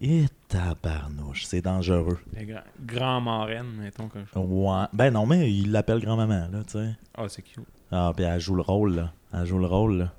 Et 0.00 0.26
tabarnouche, 0.48 1.44
c'est 1.44 1.60
dangereux. 1.62 2.18
Les 2.36 2.44
gra- 2.46 2.62
grand 2.84 3.20
marraine, 3.20 3.66
mettons. 3.80 4.08
Que 4.08 4.18
je... 4.32 4.38
Ouais. 4.38 4.84
Ben 4.92 5.10
non, 5.12 5.26
mais 5.26 5.50
il 5.52 5.72
l'appelle 5.72 6.00
grand-maman, 6.00 6.48
là, 6.52 6.58
tu 6.66 6.72
sais. 6.74 6.90
Ah, 7.16 7.24
c'est 7.28 7.42
cute. 7.42 7.64
Ah, 7.90 8.12
puis 8.14 8.24
elle 8.24 8.40
joue 8.40 8.54
le 8.54 8.62
rôle, 8.62 8.94
là. 8.94 9.12
Elle 9.32 9.46
joue 9.46 9.58
le 9.58 9.66
rôle, 9.66 9.98
là. 9.98 10.12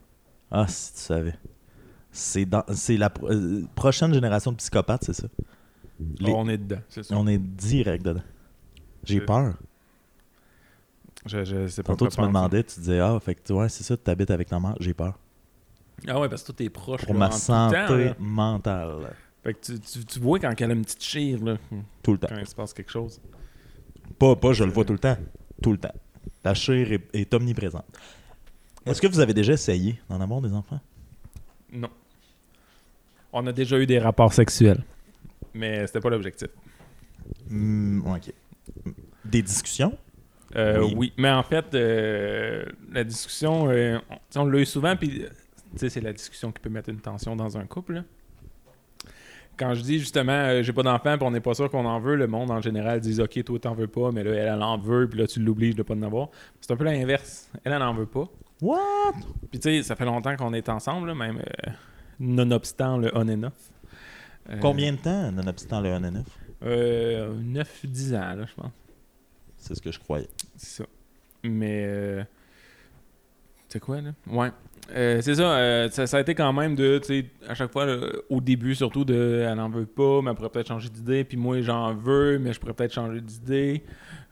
Ah, 0.52 0.66
si 0.68 0.94
tu 0.94 1.00
savais. 1.00 1.36
C'est 2.12 2.46
dans... 2.46 2.64
c'est 2.74 2.98
la 2.98 3.10
pro- 3.10 3.30
euh, 3.30 3.64
prochaine 3.76 4.14
génération 4.14 4.52
de 4.52 4.58
psychopathes, 4.58 5.04
c'est 5.06 5.14
ça. 5.14 5.28
Les- 6.20 6.32
Ah, 6.32 6.36
on 6.36 6.48
est 6.50 6.58
dedans, 6.58 6.82
c'est 6.90 7.04
ça. 7.04 7.16
On 7.18 7.28
est 7.28 7.38
direct 7.38 8.04
dedans. 8.06 8.22
J'ai 9.04 9.20
C'est- 9.20 9.26
peur. 9.26 9.54
Je, 11.26 11.44
je 11.44 11.68
sais 11.68 11.84
pas 11.84 11.88
Tantôt, 11.94 12.06
quoi 12.06 12.12
tu 12.16 12.22
me 12.22 12.26
penser. 12.26 12.34
demandais, 12.34 12.64
tu 12.64 12.80
disais, 12.80 13.00
ah, 13.00 13.20
fait 13.20 13.36
que, 13.36 13.54
ouais, 13.54 13.68
c'est 13.70 13.84
ça, 13.84 13.98
tu 13.98 14.10
habites 14.10 14.32
avec 14.32 14.48
ta 14.48 14.60
mère. 14.60 14.76
J'ai 14.80 14.94
peur. 14.94 15.20
Ah 16.08 16.20
ouais, 16.20 16.30
parce 16.30 16.44
que 16.44 16.52
tout 16.54 16.64
est 16.64 16.70
proche. 16.70 17.04
Pour 17.04 17.14
là, 17.14 17.20
ma 17.20 17.28
en 17.28 17.30
tout 17.30 17.36
santé 17.38 18.06
là. 18.06 18.16
mentale. 18.20 19.14
Fait 19.44 19.54
que 19.54 19.60
tu, 19.60 19.80
tu, 19.80 20.06
tu 20.06 20.20
vois 20.20 20.40
quand 20.40 20.54
elle 20.60 20.72
a 20.72 20.74
une 20.74 20.84
petite 20.84 21.04
chire, 21.04 21.44
là, 21.44 21.58
Tout 22.02 22.14
le 22.14 22.18
temps. 22.20 22.28
quand 22.30 22.38
il 22.40 22.48
se 22.48 22.56
passe 22.56 22.74
quelque 22.74 22.92
chose. 22.92 23.20
Pas, 24.18 24.36
pas, 24.38 24.54
je 24.54 24.64
le 24.64 24.72
vois 24.72 24.86
tout 24.86 24.94
le 24.94 25.00
temps. 25.00 25.18
Tout 25.62 25.72
le 25.74 25.78
temps. 25.78 25.94
La 26.44 26.54
chair 26.54 26.92
est, 26.92 27.08
est 27.14 27.34
omniprésente. 27.34 27.86
Est-ce 28.86 29.02
que 29.02 29.08
vous 29.08 29.20
avez 29.20 29.34
déjà 29.34 29.54
essayé 29.54 30.00
d'en 30.10 30.22
avoir 30.22 30.42
des 30.42 30.54
enfants? 30.54 30.80
Non. 31.72 31.90
On 33.32 33.46
a 33.46 33.52
déjà 33.52 33.78
eu 33.78 33.86
des 33.86 34.00
rapports 34.00 34.34
sexuels. 34.34 34.84
Mais 35.54 35.86
c'était 35.86 36.00
pas 36.00 36.10
l'objectif. 36.10 36.48
Hmm, 37.50 38.02
ok. 38.08 38.34
Des 39.26 39.42
discussions? 39.42 39.98
Euh, 40.56 40.82
Oui. 40.82 40.94
oui. 40.98 41.14
mais 41.18 41.30
en 41.30 41.44
fait, 41.44 41.76
euh, 41.76 42.66
la 42.92 43.04
discussion, 43.04 43.70
euh, 43.70 44.00
on, 44.36 44.46
l'a 44.46 44.60
eu 44.60 44.66
souvent, 44.66 44.96
puis 44.96 45.26
c'est 45.76 46.02
la 46.02 46.14
discussion 46.14 46.52
qui 46.52 46.60
peut 46.60 46.70
mettre 46.70 46.90
une 46.90 47.00
tension 47.00 47.36
dans 47.36 47.58
un 47.58 47.66
couple. 47.66 47.94
là. 47.94 48.04
Quand 49.60 49.74
je 49.76 49.82
dis 49.82 50.00
justement, 50.00 50.32
euh, 50.32 50.64
j'ai 50.64 50.72
pas 50.74 50.84
d'enfant, 50.84 51.18
puis 51.18 51.28
on 51.28 51.32
n'est 51.32 51.42
pas 51.42 51.54
sûr 51.54 51.70
qu'on 51.70 51.86
en 51.86 52.00
veut, 52.00 52.16
le 52.16 52.28
monde 52.28 52.50
en 52.50 52.62
général 52.62 53.02
dit 53.02 53.22
Ok, 53.22 53.44
toi 53.44 53.60
t'en 53.60 53.74
veux 53.74 53.88
pas, 53.88 54.12
mais 54.12 54.24
là, 54.24 54.32
elle, 54.32 54.54
elle 54.56 54.64
en 54.64 54.78
veut, 54.78 55.08
puis 55.10 55.20
là, 55.20 55.28
tu 55.28 55.42
l'obliges 55.42 55.76
de 55.76 55.84
pas 55.84 55.94
en 55.96 56.02
avoir. 56.02 56.30
C'est 56.62 56.72
un 56.72 56.78
peu 56.78 56.86
l'inverse. 56.86 57.50
Elle, 57.64 57.74
elle 57.74 57.82
en 57.84 57.94
veut 57.94 58.06
pas. 58.06 58.26
What? 58.62 59.14
Puis 59.52 59.60
tu 59.60 59.70
sais, 59.70 59.84
ça 59.84 59.96
fait 59.96 60.06
longtemps 60.06 60.36
qu'on 60.38 60.54
est 60.54 60.70
ensemble, 60.70 61.08
là, 61.10 61.16
même 61.16 61.38
euh, 61.40 61.72
nonobstant 62.20 62.98
le 62.98 63.12
on 63.16 63.28
and 63.30 63.44
off. 63.44 63.54
Euh, 64.50 64.58
Combien 64.62 64.94
de 64.94 64.98
temps, 64.98 65.32
nonobstant 65.32 65.82
le 65.82 65.90
on 65.92 66.04
and 66.04 66.16
off? 66.16 66.40
euh, 66.64 67.34
9-10 67.42 68.16
ans, 68.16 68.36
là, 68.36 68.46
je 68.46 68.54
pense. 68.56 68.72
C'est 69.58 69.76
ce 69.76 69.82
que 69.82 69.92
je 69.92 70.00
croyais. 70.00 70.30
C'est 70.56 70.84
ça. 70.84 70.90
Mais. 71.44 71.84
euh, 71.86 72.24
c'est 73.68 73.80
quoi, 73.80 74.02
là? 74.02 74.12
Ouais. 74.28 74.52
Euh, 74.92 75.22
c'est 75.22 75.36
ça, 75.36 75.58
euh, 75.58 75.90
ça. 75.90 76.08
ça 76.08 76.18
a 76.18 76.22
été 76.22 76.34
quand 76.36 76.52
même 76.54 76.76
de, 76.76 76.98
tu 77.00 77.08
sais, 77.08 77.26
à 77.48 77.54
chaque 77.54 77.72
fois, 77.72 77.86
là, 77.86 78.08
au 78.30 78.42
début 78.42 78.74
surtout, 78.76 79.06
de 79.06 79.46
elle 79.48 79.56
n'en 79.58 79.70
veut 79.70 79.86
pas, 79.86 80.22
mais 80.22 80.32
elle 80.32 80.36
pourrait 80.36 80.50
peut-être 80.50 80.68
changer 80.68 80.90
d'idée, 80.90 81.24
puis 81.24 81.38
moi 81.38 81.62
j'en 81.62 81.94
veux, 81.94 82.40
mais 82.40 82.54
je 82.54 82.60
pourrais 82.60 82.74
peut-être 82.74 82.94
changer 82.94 83.22
d'idée. 83.22 83.84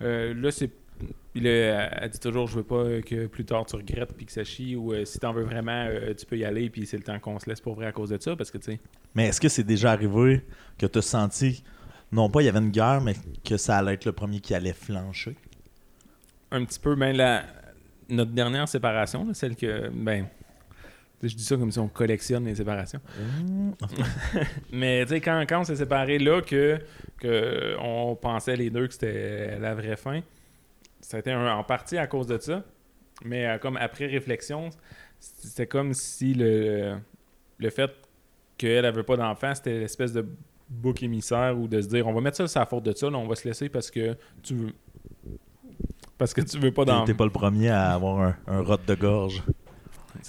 Euh, 0.01 0.33
là, 0.33 0.51
c'est. 0.51 0.69
Puis 1.33 1.43
là, 1.43 1.89
elle- 2.01 2.09
dit 2.09 2.19
toujours, 2.19 2.47
je 2.47 2.55
veux 2.55 2.63
pas 2.63 3.01
que 3.05 3.27
plus 3.27 3.45
tard 3.45 3.67
tu 3.67 3.75
regrettes 3.75 4.13
puis 4.13 4.25
que 4.25 4.31
ça 4.31 4.43
chie, 4.43 4.75
ou 4.75 4.93
euh, 4.93 5.05
si 5.05 5.19
t'en 5.19 5.31
veux 5.31 5.43
vraiment, 5.43 5.85
euh, 5.87 6.13
tu 6.15 6.25
peux 6.25 6.37
y 6.37 6.43
aller, 6.45 6.69
puis 6.71 6.87
c'est 6.87 6.97
le 6.97 7.03
temps 7.03 7.19
qu'on 7.19 7.37
se 7.37 7.47
laisse 7.47 7.61
pour 7.61 7.75
vrai 7.75 7.85
à 7.85 7.91
cause 7.91 8.09
de 8.09 8.17
ça, 8.19 8.35
parce 8.35 8.49
que, 8.49 8.57
tu 8.57 8.71
sais. 8.71 8.79
Mais 9.13 9.27
est-ce 9.27 9.39
que 9.39 9.49
c'est 9.49 9.63
déjà 9.63 9.91
arrivé 9.91 10.41
que 10.79 10.87
tu 10.87 10.97
as 10.97 11.03
senti, 11.03 11.63
non 12.11 12.29
pas 12.31 12.41
il 12.41 12.45
y 12.45 12.49
avait 12.49 12.57
une 12.57 12.71
guerre, 12.71 13.01
mais 13.01 13.13
que 13.45 13.57
ça 13.57 13.77
allait 13.77 13.93
être 13.93 14.05
le 14.05 14.11
premier 14.13 14.39
qui 14.39 14.55
allait 14.55 14.73
flancher? 14.73 15.35
un 16.49 16.63
petit 16.63 16.79
peu, 16.79 16.95
ben, 16.95 17.15
la, 17.15 17.43
notre 18.09 18.31
dernière 18.31 18.67
séparation, 18.67 19.25
là, 19.25 19.33
celle 19.33 19.55
que, 19.55 19.89
ben, 19.89 20.25
je 21.23 21.35
dis 21.35 21.43
ça 21.43 21.55
comme 21.57 21.71
si 21.71 21.79
on 21.79 21.87
collectionne 21.87 22.45
les 22.45 22.55
séparations. 22.55 22.99
Mmh. 23.19 23.71
Mais 24.71 25.03
tu 25.05 25.09
sais, 25.13 25.21
quand, 25.21 25.43
quand 25.47 25.61
on 25.61 25.63
s'est 25.63 25.75
séparés 25.77 26.19
là, 26.19 26.41
que, 26.41 26.79
que 27.19 27.75
on 27.81 28.15
pensait 28.15 28.55
les 28.55 28.69
deux 28.69 28.87
que 28.87 28.93
c'était 28.93 29.57
la 29.59 29.73
vraie 29.73 29.95
fin, 29.97 30.21
ça 31.01 31.17
a 31.17 31.19
été 31.19 31.31
un- 31.31 31.55
en 31.57 31.63
partie 31.63 31.97
à 31.97 32.07
cause 32.07 32.27
de 32.27 32.37
ça. 32.37 32.63
Mais 33.25 33.47
euh, 33.47 33.57
comme 33.57 33.77
après 33.77 34.05
réflexion, 34.05 34.69
c'était 35.19 35.65
comme 35.67 35.93
si 35.93 36.33
le, 36.35 36.97
le 37.57 37.69
fait 37.71 37.91
qu'elle 38.57 38.83
n'avait 38.83 39.03
pas 39.03 39.17
d'enfant, 39.17 39.53
c'était 39.55 39.79
l'espèce 39.79 40.13
de 40.13 40.25
bouc 40.69 41.01
émissaire 41.01 41.57
ou 41.57 41.67
de 41.67 41.81
se 41.81 41.87
dire 41.87 42.05
on 42.07 42.13
va 42.13 42.21
mettre 42.21 42.37
ça 42.37 42.47
sur 42.47 42.59
la 42.59 42.65
faute 42.65 42.83
de 42.83 42.91
ça, 42.93 43.09
là, 43.09 43.17
on 43.17 43.27
va 43.27 43.35
se 43.35 43.47
laisser 43.47 43.69
parce 43.69 43.89
que 43.89 44.15
tu 44.43 44.53
veux. 44.55 44.73
Parce 46.17 46.33
que 46.33 46.41
tu 46.41 46.57
veux 46.57 46.71
pas 46.71 46.83
d'enfant. 46.83 47.05
t'es 47.05 47.13
pas 47.13 47.25
le 47.25 47.31
premier 47.31 47.69
à 47.69 47.91
avoir 47.93 48.19
un, 48.19 48.35
un 48.47 48.61
rot 48.61 48.77
de 48.85 48.95
gorge. 48.95 49.43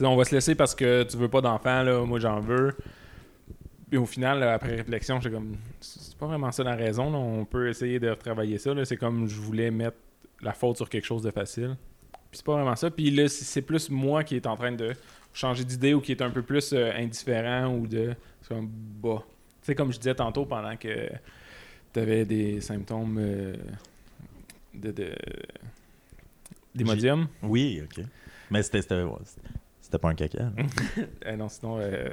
On 0.01 0.16
va 0.16 0.24
se 0.24 0.34
laisser 0.34 0.55
parce 0.55 0.74
que 0.74 1.03
tu 1.05 1.16
veux 1.16 1.28
pas 1.28 1.41
d'enfant, 1.41 1.82
là, 1.82 2.05
moi 2.05 2.18
j'en 2.18 2.41
veux. 2.41 2.76
Puis 3.89 3.99
au 3.99 4.07
final, 4.07 4.41
là, 4.41 4.55
après 4.55 4.76
réflexion, 4.76 5.20
j'ai 5.20 5.30
comme. 5.30 5.57
C'est 5.80 6.16
pas 6.16 6.26
vraiment 6.26 6.53
ça 6.53 6.62
la 6.62 6.74
raison, 6.74 7.11
là. 7.11 7.18
on 7.18 7.45
peut 7.45 7.68
essayer 7.68 7.99
de 7.99 8.11
retravailler 8.11 8.59
ça. 8.59 8.72
C'est 8.84 8.97
comme 8.97 9.28
je 9.28 9.41
voulais 9.41 9.70
mettre 9.70 9.97
la 10.43 10.53
faute 10.53 10.76
sur 10.76 10.89
quelque 10.89 11.07
chose 11.07 11.22
de 11.22 11.30
facile. 11.30 11.76
Puis 12.30 12.39
c'est 12.39 12.45
pas 12.45 12.55
vraiment 12.55 12.76
ça. 12.76 12.91
Puis 12.91 13.11
là, 13.11 13.28
c'est 13.28 13.45
c'est 13.45 13.62
plus 13.62 13.89
moi 13.89 14.24
qui 14.24 14.36
est 14.36 14.47
en 14.47 14.57
train 14.57 14.72
de 14.72 14.95
changer 15.32 15.64
d'idée 15.64 15.95
ou 15.95 16.01
qui 16.01 16.12
est 16.12 16.22
un 16.22 16.30
peu 16.30 16.43
plus 16.43 16.72
euh, 16.72 16.93
indifférent 16.95 17.74
ou 17.74 17.86
de. 17.86 18.14
C'est 18.43 18.55
comme 18.55 18.68
bah. 19.03 19.22
Tu 19.62 19.66
sais, 19.72 19.74
comme 19.74 19.93
je 19.93 19.99
disais 19.99 20.14
tantôt 20.14 20.45
pendant 20.45 20.76
que 20.76 21.09
t'avais 21.93 22.24
des 22.24 22.61
symptômes 22.61 23.16
euh, 23.18 23.55
de. 24.74 24.91
de 24.91 25.12
d'hémodium. 26.74 27.26
Oui, 27.43 27.82
ok. 27.82 28.05
Mais 28.51 28.62
c'était 28.62 28.82
c'était 29.89 29.99
pas 29.99 30.11
un 30.11 30.14
caca. 30.14 30.51
Eh 31.26 31.36
non, 31.36 31.49
sinon. 31.49 31.78
euh, 31.80 32.09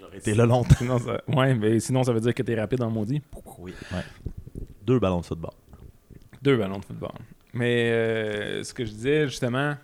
J'aurais 0.00 0.18
été 0.18 0.34
là 0.34 0.44
longtemps. 0.44 0.74
Sinon, 0.78 0.98
ça... 0.98 1.20
Ouais, 1.28 1.54
mais 1.54 1.78
sinon, 1.80 2.02
ça 2.02 2.12
veut 2.12 2.20
dire 2.20 2.34
que 2.34 2.42
t'es 2.42 2.58
rapide 2.58 2.82
en 2.82 2.90
maudit. 2.90 3.22
Oui. 3.58 3.72
Ouais. 3.92 4.02
Deux 4.82 4.98
ballons 4.98 5.20
de 5.20 5.24
football. 5.26 5.52
Deux 6.42 6.56
ballons 6.56 6.78
de 6.78 6.84
football. 6.84 7.12
Mais 7.54 7.90
euh, 7.90 8.62
ce 8.64 8.74
que 8.74 8.84
je 8.84 8.90
disais, 8.90 9.26
justement, 9.26 9.74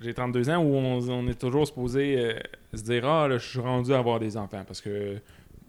j'ai 0.00 0.14
32 0.14 0.48
ans 0.50 0.58
où 0.62 0.74
on, 0.76 1.08
on 1.08 1.26
est 1.26 1.38
toujours 1.38 1.66
supposé 1.66 2.16
euh, 2.18 2.38
se 2.72 2.82
dire 2.82 3.04
Ah, 3.06 3.26
là, 3.28 3.38
je 3.38 3.46
suis 3.46 3.60
rendu 3.60 3.92
à 3.92 3.98
avoir 3.98 4.18
des 4.20 4.36
enfants. 4.36 4.62
Parce 4.66 4.80
que, 4.80 5.18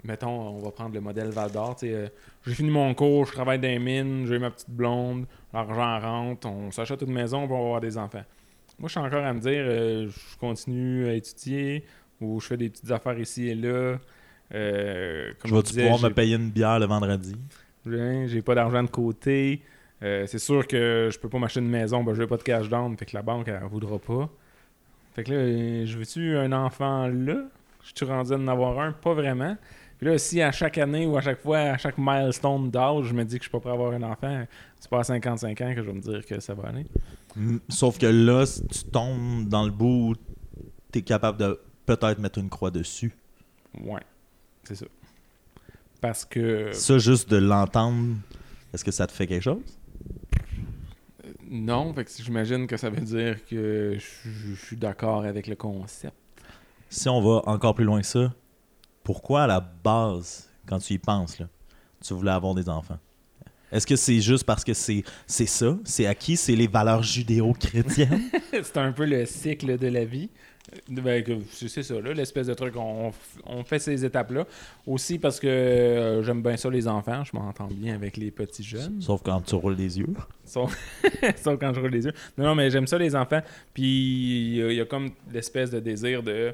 mettons, 0.03 0.29
on 0.29 0.59
va 0.59 0.71
prendre 0.71 0.93
le 0.93 1.01
modèle 1.01 1.29
Val 1.29 1.51
d'Or. 1.51 1.75
euh, 1.83 2.07
j'ai 2.45 2.53
fini 2.53 2.69
mon 2.69 2.93
cours, 2.93 3.25
je 3.25 3.33
travaille 3.33 3.59
dans 3.59 3.67
les 3.67 3.79
mines, 3.79 4.25
j'ai 4.27 4.39
ma 4.39 4.51
petite 4.51 4.69
blonde, 4.69 5.25
l'argent 5.53 5.99
rentre, 5.99 6.47
on 6.47 6.71
s'achète 6.71 7.01
une 7.01 7.11
maison 7.13 7.47
pour 7.47 7.57
avoir 7.57 7.81
des 7.81 7.97
enfants. 7.97 8.23
Moi, 8.79 8.87
je 8.87 8.91
suis 8.91 8.99
encore 8.99 9.23
à 9.25 9.33
me 9.33 9.39
dire 9.39 9.63
euh, 9.65 10.07
Je 10.07 10.37
continue 10.37 11.07
à 11.07 11.13
étudier 11.13 11.85
ou 12.21 12.39
je 12.39 12.47
fais 12.47 12.57
des 12.57 12.69
petites 12.69 12.91
affaires 12.91 13.19
ici 13.19 13.47
et 13.49 13.55
là. 13.55 13.99
Euh, 14.53 15.31
comme 15.39 15.51
Je 15.51 15.55
vais-tu 15.55 15.73
pouvoir 15.75 16.01
me 16.01 16.09
payer 16.09 16.35
une 16.35 16.49
bière 16.49 16.79
le 16.79 16.85
vendredi? 16.85 17.35
J'ai 17.85 18.41
pas 18.41 18.55
d'argent 18.55 18.83
de 18.83 18.89
côté. 18.89 19.61
Euh, 20.01 20.25
c'est 20.27 20.39
sûr 20.39 20.65
que 20.65 21.09
je 21.11 21.19
peux 21.19 21.29
pas 21.29 21.39
m'acheter 21.39 21.59
une 21.59 21.69
maison, 21.69 22.03
ben 22.03 22.13
j'ai 22.13 22.25
pas 22.25 22.37
de 22.37 22.43
cash 22.43 22.69
down, 22.69 22.95
fait 22.97 23.05
que 23.05 23.15
la 23.15 23.21
banque 23.21 23.47
elle 23.49 23.61
voudra 23.69 23.99
pas. 23.99 24.29
Fait 25.13 25.23
que 25.23 25.31
là, 25.31 25.37
euh, 25.37 25.85
je 25.85 25.97
veux-tu 25.97 26.37
un 26.37 26.53
enfant 26.53 27.07
là? 27.07 27.43
Je 27.83 27.91
suis 27.95 28.05
rendu 28.05 28.31
à 28.33 28.37
en 28.37 28.47
avoir 28.47 28.79
un? 28.79 28.93
Pas 28.93 29.13
vraiment. 29.13 29.57
Puis 29.99 30.07
là, 30.07 30.17
si 30.17 30.41
à 30.41 30.51
chaque 30.51 30.77
année 30.77 31.05
ou 31.05 31.17
à 31.17 31.21
chaque 31.21 31.41
fois, 31.41 31.57
à 31.59 31.77
chaque 31.77 31.97
milestone 31.97 32.71
d'âge, 32.71 33.05
je 33.05 33.13
me 33.13 33.23
dis 33.25 33.37
que 33.37 33.43
je 33.43 33.49
suis 33.49 33.51
pas 33.51 33.59
prêt 33.59 33.69
à 33.69 33.73
avoir 33.73 33.91
un 33.91 34.01
enfant, 34.03 34.45
c'est 34.79 34.89
pas 34.89 34.99
à 34.99 35.03
55 35.03 35.59
ans 35.61 35.75
que 35.75 35.81
je 35.83 35.87
vais 35.87 35.93
me 35.93 35.99
dire 36.01 36.25
que 36.25 36.39
ça 36.39 36.53
va 36.53 36.69
aller. 36.69 36.85
M- 37.35 37.59
Sauf 37.67 37.97
que 37.97 38.05
là, 38.05 38.45
si 38.45 38.65
tu 38.67 38.83
tombes 38.85 39.47
dans 39.49 39.65
le 39.65 39.71
bout 39.71 40.11
où 40.11 40.15
t'es 40.91 41.01
capable 41.01 41.37
de 41.37 41.59
peut-être 41.85 42.17
mettre 42.19 42.39
une 42.39 42.49
croix 42.49 42.71
dessus. 42.71 43.11
Ouais, 43.83 44.01
c'est 44.63 44.75
ça. 44.75 44.85
Parce 45.99 46.23
que 46.23 46.71
Ça, 46.71 46.97
juste 46.97 47.29
de 47.29 47.35
l'entendre, 47.37 48.15
est-ce 48.73 48.85
que 48.85 48.91
ça 48.91 49.05
te 49.05 49.11
fait 49.11 49.27
quelque 49.27 49.43
chose? 49.43 49.59
non, 51.51 51.93
fait 51.93 52.05
que 52.05 52.11
j'imagine 52.19 52.67
que 52.67 52.77
ça 52.77 52.89
veut 52.89 53.01
dire 53.01 53.43
que 53.45 53.97
je 53.97 54.53
suis 54.55 54.77
d'accord 54.77 55.23
avec 55.25 55.47
le 55.47 55.55
concept. 55.55 56.13
Si 56.89 57.09
on 57.09 57.21
va 57.21 57.41
encore 57.49 57.73
plus 57.75 57.85
loin 57.85 58.01
que 58.01 58.07
ça, 58.07 58.33
pourquoi 59.09 59.45
à 59.45 59.47
la 59.47 59.59
base, 59.59 60.47
quand 60.67 60.77
tu 60.77 60.93
y 60.93 60.99
penses, 60.99 61.39
là, 61.39 61.47
tu 62.05 62.13
voulais 62.13 62.29
avoir 62.29 62.53
des 62.53 62.69
enfants? 62.69 62.99
Est-ce 63.71 63.87
que 63.87 63.95
c'est 63.95 64.19
juste 64.21 64.43
parce 64.43 64.63
que 64.63 64.75
c'est 64.75 65.03
c'est 65.25 65.47
ça? 65.47 65.75
C'est 65.83 66.05
acquis? 66.05 66.37
C'est 66.37 66.55
les 66.55 66.67
valeurs 66.67 67.01
judéo-chrétiennes? 67.01 68.29
c'est 68.51 68.77
un 68.77 68.91
peu 68.91 69.05
le 69.05 69.25
cycle 69.25 69.79
de 69.79 69.87
la 69.87 70.05
vie. 70.05 70.29
Ben, 70.87 71.23
c'est 71.51 71.81
ça, 71.81 71.99
là, 71.99 72.13
l'espèce 72.13 72.45
de 72.45 72.53
truc. 72.53 72.75
On, 72.77 73.11
on 73.47 73.63
fait 73.63 73.79
ces 73.79 74.05
étapes-là. 74.05 74.45
Aussi 74.85 75.17
parce 75.17 75.39
que 75.39 75.47
euh, 75.47 76.21
j'aime 76.21 76.43
bien 76.43 76.55
ça, 76.55 76.69
les 76.69 76.87
enfants. 76.87 77.23
Je 77.23 77.31
m'entends 77.35 77.65
bien 77.67 77.95
avec 77.95 78.15
les 78.15 78.29
petits 78.29 78.61
jeunes. 78.63 79.01
Sauf 79.01 79.23
quand 79.23 79.41
tu 79.41 79.55
roules 79.55 79.75
les 79.75 79.97
yeux. 79.97 80.13
Sauf, 80.45 80.77
sauf 81.43 81.59
quand 81.59 81.73
je 81.73 81.79
roule 81.79 81.89
les 81.89 82.05
yeux. 82.05 82.13
Non, 82.37 82.45
non, 82.45 82.53
mais 82.55 82.69
j'aime 82.69 82.85
ça, 82.85 82.99
les 82.99 83.15
enfants. 83.15 83.41
Puis 83.73 83.83
il 83.83 84.55
y, 84.57 84.61
a- 84.63 84.71
il 84.71 84.77
y 84.77 84.81
a 84.81 84.85
comme 84.85 85.09
l'espèce 85.33 85.71
de 85.71 85.79
désir 85.79 86.21
de 86.21 86.53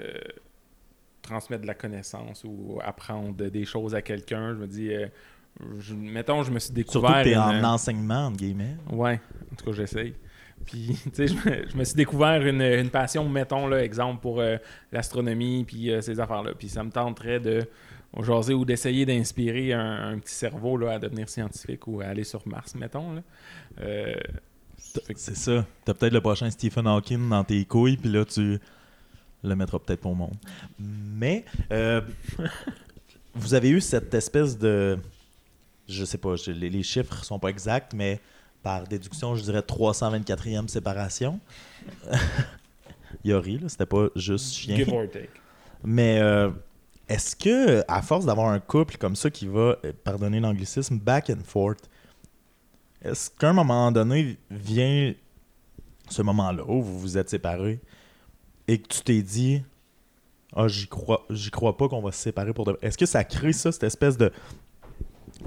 euh, 0.00 0.14
transmettre 1.26 1.62
de 1.62 1.66
la 1.66 1.74
connaissance 1.74 2.42
ou 2.44 2.78
apprendre 2.82 3.34
des 3.50 3.64
choses 3.66 3.94
à 3.94 4.00
quelqu'un. 4.02 4.54
Je 4.54 4.58
me 4.58 4.66
dis, 4.66 4.92
euh, 4.94 5.06
je- 5.78 5.94
mettons, 5.94 6.42
je 6.42 6.50
me 6.50 6.58
suis 6.58 6.68
Surtout 6.72 7.00
découvert. 7.00 7.18
que 7.22 7.28
t'es 7.28 7.34
une- 7.34 7.64
en 7.64 7.74
enseignement, 7.74 8.26
entre 8.26 8.38
guillemets. 8.38 8.76
Ouais, 8.90 9.20
en 9.52 9.56
tout 9.56 9.64
cas, 9.66 9.72
j'essaye. 9.72 10.14
Puis, 10.64 10.96
tu 11.04 11.10
sais, 11.12 11.26
je, 11.28 11.34
me- 11.34 11.68
je 11.68 11.76
me 11.76 11.84
suis 11.84 11.94
découvert 11.96 12.40
une, 12.46 12.62
une 12.62 12.90
passion, 12.90 13.28
mettons, 13.28 13.66
là, 13.66 13.82
exemple, 13.84 14.20
pour 14.22 14.40
euh, 14.40 14.56
l'astronomie, 14.92 15.64
puis 15.64 15.90
euh, 15.90 16.00
ces 16.00 16.18
affaires-là. 16.18 16.52
Puis 16.58 16.68
ça 16.70 16.82
me 16.82 16.90
tenterait 16.90 17.40
de 17.40 17.66
jaser 18.22 18.54
ou 18.54 18.64
d'essayer 18.64 19.04
d'inspirer 19.04 19.74
un, 19.74 20.12
un 20.12 20.18
petit 20.18 20.34
cerveau 20.34 20.78
là, 20.78 20.92
à 20.92 20.98
devenir 20.98 21.28
scientifique 21.28 21.86
ou 21.86 22.00
à 22.00 22.06
aller 22.06 22.24
sur 22.24 22.46
Mars, 22.48 22.74
mettons. 22.74 23.12
Là. 23.14 23.20
Euh, 23.82 24.14
C'est 25.14 25.36
ça. 25.36 25.66
T'as 25.84 25.94
peut-être 25.94 26.12
le 26.14 26.20
prochain 26.20 26.48
Stephen 26.50 26.86
Hawking 26.86 27.28
dans 27.28 27.44
tes 27.44 27.64
couilles, 27.64 27.96
puis 27.98 28.10
là, 28.10 28.24
tu 28.24 28.58
le 29.42 29.54
mettras 29.56 29.78
peut-être 29.78 30.00
pas 30.00 30.08
au 30.08 30.14
monde. 30.14 30.36
Mais, 30.78 31.44
euh, 31.72 32.00
vous 33.34 33.54
avez 33.54 33.70
eu 33.70 33.80
cette 33.80 34.12
espèce 34.14 34.58
de. 34.58 34.98
Je 35.88 36.04
sais 36.04 36.18
pas, 36.18 36.34
je- 36.36 36.50
les, 36.50 36.68
les 36.70 36.82
chiffres 36.82 37.24
sont 37.24 37.38
pas 37.38 37.48
exacts, 37.48 37.92
mais 37.94 38.20
par 38.62 38.84
déduction, 38.88 39.36
je 39.36 39.42
dirais 39.42 39.60
324e 39.60 40.66
séparation. 40.68 41.38
Yori, 43.24 43.58
là, 43.58 43.68
c'était 43.68 43.86
pas 43.86 44.08
juste 44.16 44.54
chien. 44.54 44.76
give 44.76 44.92
or 44.92 45.04
take. 45.10 45.30
Mais 45.84 46.18
euh, 46.20 46.50
est-ce 47.08 47.36
que, 47.36 47.84
à 47.88 48.02
force 48.02 48.24
d'avoir 48.26 48.48
un 48.48 48.58
couple 48.58 48.96
comme 48.96 49.14
ça 49.16 49.30
qui 49.30 49.46
va, 49.46 49.76
euh, 49.84 49.92
pardonnez 50.04 50.40
l'anglicisme, 50.40 50.98
back 50.98 51.30
and 51.30 51.44
forth, 51.44 51.88
est-ce 53.02 53.30
qu'à 53.30 53.50
un 53.50 53.52
moment 53.52 53.92
donné 53.92 54.36
vient 54.50 55.12
ce 56.08 56.22
moment-là 56.22 56.64
où 56.66 56.82
vous 56.82 56.98
vous 56.98 57.18
êtes 57.18 57.30
séparés? 57.30 57.78
Et 58.68 58.78
que 58.78 58.88
tu 58.88 59.00
t'es 59.02 59.22
dit, 59.22 59.62
ah, 60.54 60.68
j'y 60.68 60.86
crois, 60.88 61.24
j'y 61.30 61.50
crois 61.50 61.76
pas 61.76 61.88
qu'on 61.88 62.00
va 62.02 62.12
se 62.12 62.18
séparer 62.22 62.52
pour 62.52 62.64
de. 62.64 62.78
Est-ce 62.82 62.98
que 62.98 63.06
ça 63.06 63.24
crée 63.24 63.52
ça, 63.52 63.72
cette 63.72 63.84
espèce 63.84 64.16
de. 64.16 64.32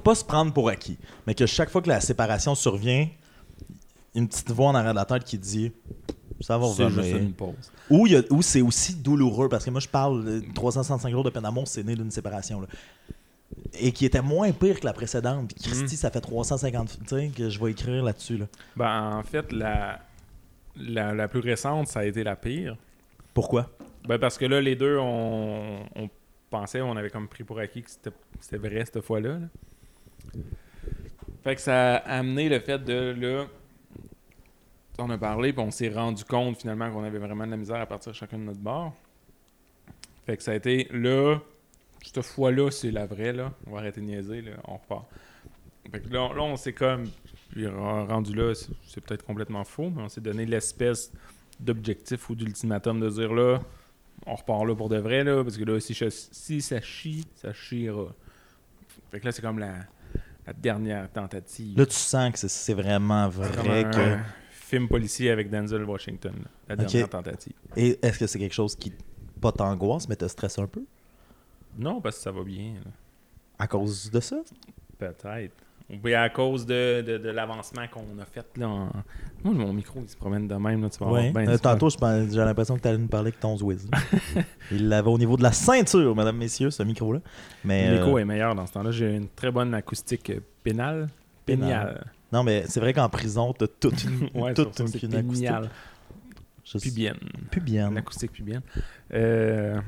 Pas 0.04 0.16
se 0.16 0.24
prendre 0.24 0.54
pour 0.54 0.70
acquis, 0.70 0.98
mais 1.26 1.34
que 1.36 1.46
chaque 1.46 1.70
fois 1.70 1.82
que 1.82 1.90
la 1.90 2.00
séparation 2.00 2.54
survient, 2.56 3.08
une 4.16 4.28
petite 4.28 4.52
voix 4.52 4.68
en 4.70 4.76
arrière 4.76 4.94
de 4.94 5.00
la 5.00 5.06
tête 5.06 5.24
qui 5.24 5.38
dit 5.38 5.72
Ça 6.42 6.58
va 6.58 6.68
C'est 6.68 6.86
juste 6.86 6.98
revenir. 6.98 7.18
une 7.18 7.34
pause. 7.34 7.72
Ou, 7.90 8.06
il 8.08 8.14
y 8.14 8.16
a- 8.16 8.24
ou 8.30 8.42
c'est 8.42 8.62
aussi 8.62 8.96
douloureux, 8.96 9.50
parce 9.50 9.66
que 9.66 9.72
moi 9.72 9.80
je 9.82 9.88
parle 9.90 10.24
de 10.24 10.44
365 10.54 11.12
jours 11.12 11.24
de 11.24 11.30
peine 11.32 11.44
d'amour, 11.44 11.68
c'est 11.68 11.84
né 11.84 11.96
d'une 11.96 12.12
séparation. 12.12 12.62
là. 12.62 12.68
Et 13.80 13.92
qui 13.92 14.06
était 14.06 14.22
moins 14.22 14.52
pire 14.52 14.80
que 14.80 14.86
la 14.86 14.94
précédente. 14.94 15.48
Puis 15.54 15.64
Christy, 15.64 15.96
Mm. 15.96 15.98
ça 15.98 16.12
fait 16.12 16.22
350 16.22 17.00
tu 17.00 17.08
sais, 17.08 17.28
que 17.36 17.50
je 17.50 17.60
vais 17.60 17.72
écrire 17.72 18.04
là-dessus. 18.04 18.38
Là. 18.38 18.46
Ben, 18.76 19.18
en 19.18 19.24
fait, 19.24 19.52
la, 19.52 20.00
la, 20.78 21.14
la 21.16 21.28
plus 21.28 21.40
récente, 21.40 21.88
ça 21.88 22.02
a 22.02 22.06
été 22.06 22.24
la 22.24 22.36
pire. 22.36 22.78
Pourquoi? 23.34 23.70
Ben, 24.08 24.18
parce 24.18 24.38
que 24.38 24.46
là, 24.46 24.62
les 24.62 24.76
deux, 24.76 24.98
on, 24.98 25.86
on 25.96 26.10
pensait, 26.50 26.82
on 26.82 26.96
avait 26.96 27.10
comme 27.10 27.28
pris 27.28 27.44
pour 27.44 27.60
acquis 27.60 27.84
que 27.84 27.90
c'était 27.90 28.58
vrai 28.58 28.84
cette 28.86 29.02
fois-là. 29.02 29.40
là. 29.40 30.42
Fait 31.44 31.56
que 31.56 31.62
ça 31.62 31.98
a 31.98 32.18
amené 32.18 32.50
le 32.50 32.60
fait 32.60 32.84
de, 32.84 33.16
là, 33.18 33.46
on 34.98 35.10
a 35.10 35.18
parlé, 35.18 35.54
puis 35.54 35.62
on 35.62 35.72
s'est 35.72 35.90
rendu 35.90 36.26
compte 36.26 36.58
finalement 36.58 36.92
qu'on 36.92 37.04
avait 37.04 37.20
vraiment 37.20 37.46
de 37.46 37.52
la 37.52 37.58
misère 37.58 37.80
à 37.80 37.86
partir 37.86 38.14
chacun 38.14 38.38
de 38.38 38.44
notre 38.44 38.60
bord. 38.60 38.94
Fait 40.26 40.36
que 40.36 40.44
ça 40.44 40.52
a 40.52 40.56
été, 40.56 40.88
là, 40.92 41.38
cette 42.04 42.22
fois-là, 42.22 42.70
c'est 42.72 42.92
la 42.92 43.06
vraie, 43.06 43.32
là. 43.32 43.54
On 43.68 43.72
va 43.72 43.80
arrêter 43.80 44.02
de 44.02 44.06
niaiser, 44.08 44.42
là, 44.42 44.52
on 44.68 44.74
repart. 44.74 45.06
Fait 45.92 46.02
que 46.02 46.10
là, 46.10 46.34
là, 46.34 46.42
on 46.42 46.58
s'est 46.58 46.74
comme, 46.74 47.06
puis 47.52 47.64
re- 47.64 48.08
rendu 48.08 48.36
là, 48.36 48.54
c'est 48.54 49.02
peut-être 49.02 49.26
complètement 49.26 49.64
faux, 49.64 49.90
mais 49.90 50.04
on 50.04 50.10
s'est 50.10 50.22
donné 50.22 50.46
l'espèce 50.46 51.12
d'objectif 51.60 52.30
ou 52.30 52.36
d'ultimatum 52.36 53.00
de 53.00 53.10
dire 53.10 53.34
là, 53.34 53.60
on 54.26 54.36
repart 54.36 54.66
là 54.66 54.76
pour 54.76 54.90
de 54.90 54.98
vrai, 54.98 55.24
là, 55.24 55.44
parce 55.44 55.58
que 55.58 55.64
là, 55.64 55.80
si, 55.80 55.94
je- 55.94 56.10
si 56.10 56.62
ça 56.62 56.82
chie, 56.82 57.26
ça 57.36 57.54
chiera. 57.54 58.14
Fait 59.12 59.20
que 59.20 59.26
là, 59.26 59.32
c'est 59.32 59.42
comme 59.42 59.60
la, 59.60 59.74
la 60.46 60.54
dernière 60.54 61.10
tentative. 61.12 61.78
Là, 61.78 61.86
tu 61.86 61.96
sens 61.96 62.32
que 62.34 62.48
c'est- 62.48 62.74
vraiment 62.74 63.30
C'est 63.32 63.56
comme 63.56 63.66
vrai 63.68 63.86
un 63.86 63.92
que. 63.92 64.18
film 64.52 64.88
policier 64.88 65.32
avec 65.32 65.50
Denzel 65.50 65.84
Washington, 65.84 66.34
là, 66.38 66.50
la 66.70 66.76
dernière 66.76 67.10
tentative. 67.10 67.54
Et 67.76 67.98
est-ce 68.02 68.20
que 68.20 68.28
c'est 68.28 68.40
quelque 68.40 68.54
chose 68.54 68.76
qui 68.76 68.94
pas 69.42 69.52
t'angoisse, 69.52 70.08
mais 70.10 70.16
te 70.16 70.28
stresse 70.28 70.60
un 70.60 70.68
peu? 70.68 70.84
Non, 71.78 72.02
parce 72.02 72.18
que 72.18 72.24
ça 72.24 72.32
va 72.32 72.44
bien, 72.44 72.74
là. 72.84 72.92
à 73.58 73.68
cause 73.68 74.10
de 74.12 74.20
ça? 74.20 74.38
Peut-être. 74.98 75.56
Ou 75.92 75.98
bien 75.98 76.22
à 76.22 76.30
cause 76.30 76.66
de, 76.68 77.02
de, 77.02 77.18
de 77.18 77.30
l'avancement 77.30 77.82
qu'on 77.92 78.20
a 78.22 78.26
fait, 78.26 78.46
là. 78.58 78.68
en- 78.70 78.92
Moi, 79.44 79.54
mon 79.56 79.74
micro, 79.74 80.00
il 80.04 80.10
se 80.10 80.16
promène 80.16 80.48
de 80.48 80.54
même, 80.56 80.84
là, 80.84 80.90
tu 80.90 81.00
vas 81.00 81.12
Ouais. 81.12 81.32
ben 81.32 81.50
Euh, 81.50 81.58
tantôt, 81.58 81.90
j'ai 81.90 81.98
l'impression 82.38 82.76
que 82.78 82.82
tu 82.82 82.88
allais 82.88 82.98
nous 83.00 83.08
parler 83.08 83.30
avec 83.30 83.40
ton 83.40 83.58
Zwiz. 83.58 83.90
Il 84.72 84.88
l'avait 84.88 85.10
au 85.10 85.18
niveau 85.18 85.36
de 85.36 85.42
la 85.44 85.52
ceinture, 85.52 86.16
mesdames, 86.16 86.38
messieurs, 86.38 86.70
ce 86.70 86.84
micro-là. 86.84 87.22
Mais, 87.66 87.90
L'écho 87.98 88.18
euh, 88.18 88.22
est 88.22 88.26
meilleur 88.26 88.54
dans 88.54 88.68
ce 88.68 88.74
temps-là. 88.74 88.92
J'ai 88.92 89.16
une 89.16 89.30
très 89.30 89.52
bonne 89.52 89.74
acoustique 89.74 90.30
euh, 90.30 90.40
pénale. 90.64 91.08
Pénale. 91.46 91.68
Péniale. 91.68 92.06
Non, 92.32 92.44
mais 92.44 92.66
c'est 92.68 92.80
vrai 92.80 92.94
qu'en 92.94 93.10
prison, 93.10 93.54
t'as 93.54 93.66
toute 93.68 94.04
une, 94.04 94.30
Ouais, 94.40 94.54
toute 94.54 94.78
une, 94.80 95.10
une 95.10 95.16
acoustique. 95.16 95.50
Je 96.66 96.78
Pubienne. 96.78 97.18
Pubienne. 97.50 97.92
Une 97.94 97.98
acoustique 97.98 98.32
pubienne. 98.32 98.62
Euh... 99.12 99.80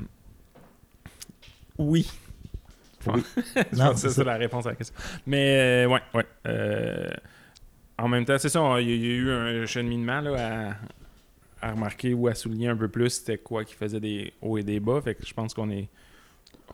Oui. 1.78 2.10
Oui. 3.06 3.22
Je 3.72 3.76
Non, 3.78 3.86
pense 3.86 3.94
que 3.94 4.00
c'est 4.00 4.08
ça. 4.08 4.14
ça 4.14 4.24
la 4.24 4.36
réponse 4.36 4.66
à 4.66 4.70
la 4.70 4.76
question. 4.76 4.94
Mais, 5.26 5.84
euh, 5.84 5.88
ouais, 5.88 6.00
ouais. 6.14 6.26
Euh, 6.46 7.08
En 7.98 8.08
même 8.08 8.24
temps, 8.24 8.36
c'est 8.38 8.48
ça, 8.48 8.80
il 8.80 8.88
y 8.88 8.92
a 8.92 8.94
il 8.94 9.02
y 9.02 9.10
a 9.10 9.14
eu 9.14 9.30
un 9.30 9.66
cheminement 9.66 10.20
là, 10.20 10.76
à... 11.60 11.68
à 11.68 11.72
remarquer 11.72 12.14
ou 12.14 12.28
à 12.28 12.34
souligner 12.34 12.68
un 12.68 12.76
peu 12.76 12.88
plus 12.88 13.10
c'était 13.10 13.38
quoi 13.38 13.64
qui 13.64 13.74
faisait 13.74 14.00
des 14.00 14.32
hauts 14.42 14.58
et 14.58 14.62
des 14.62 14.80
bas. 14.80 15.00
Fait 15.02 15.14
que 15.14 15.24
je 15.26 15.32
pense 15.34 15.54
qu'on 15.54 15.70
est 15.70 15.88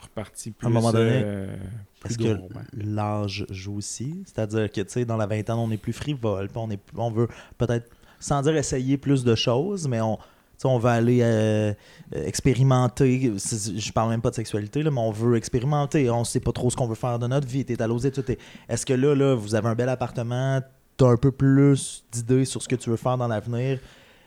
reparti 0.00 0.52
plus. 0.52 0.66
un 0.66 0.70
moment 0.70 0.92
donné, 0.92 1.22
euh, 1.24 1.56
Est-ce 2.04 2.16
que 2.18 2.38
l'âge 2.72 3.44
joue 3.50 3.76
aussi? 3.76 4.22
C'est-à-dire 4.26 4.70
que, 4.70 4.80
tu 4.80 4.88
sais, 4.90 5.04
dans 5.04 5.16
la 5.16 5.26
vingtaine, 5.26 5.56
on 5.56 5.70
est 5.70 5.76
plus 5.76 5.92
frivole, 5.92 6.48
on, 6.54 6.70
est, 6.70 6.80
on 6.96 7.10
veut 7.10 7.28
peut-être, 7.58 7.90
sans 8.20 8.40
dire 8.42 8.56
essayer 8.56 8.96
plus 8.96 9.24
de 9.24 9.34
choses, 9.34 9.88
mais 9.88 10.00
on, 10.00 10.18
on 10.64 10.78
va 10.78 10.92
aller 10.92 11.20
euh, 11.22 11.72
euh, 12.14 12.26
expérimenter. 12.26 13.32
Je 13.36 13.92
parle 13.92 14.10
même 14.10 14.20
pas 14.20 14.30
de 14.30 14.34
sexualité, 14.34 14.82
là, 14.82 14.90
mais 14.90 15.00
on 15.00 15.10
veut 15.10 15.36
expérimenter. 15.36 16.10
On 16.10 16.24
sait 16.24 16.40
pas 16.40 16.52
trop 16.52 16.70
ce 16.70 16.76
qu'on 16.76 16.86
veut 16.86 16.94
faire 16.94 17.18
de 17.18 17.26
notre 17.26 17.46
vie. 17.46 17.64
T'es 17.64 17.80
à 17.80 17.86
l'os 17.86 18.04
et 18.04 18.10
tout. 18.10 18.24
Est-ce 18.68 18.84
que 18.84 18.94
là, 18.94 19.14
là, 19.14 19.34
vous 19.34 19.54
avez 19.54 19.68
un 19.68 19.74
bel 19.74 19.88
appartement, 19.88 20.60
t'as 20.96 21.08
un 21.08 21.16
peu 21.16 21.30
plus 21.30 22.04
d'idées 22.10 22.44
sur 22.44 22.62
ce 22.62 22.68
que 22.68 22.76
tu 22.76 22.90
veux 22.90 22.96
faire 22.96 23.16
dans 23.16 23.28
l'avenir? 23.28 23.78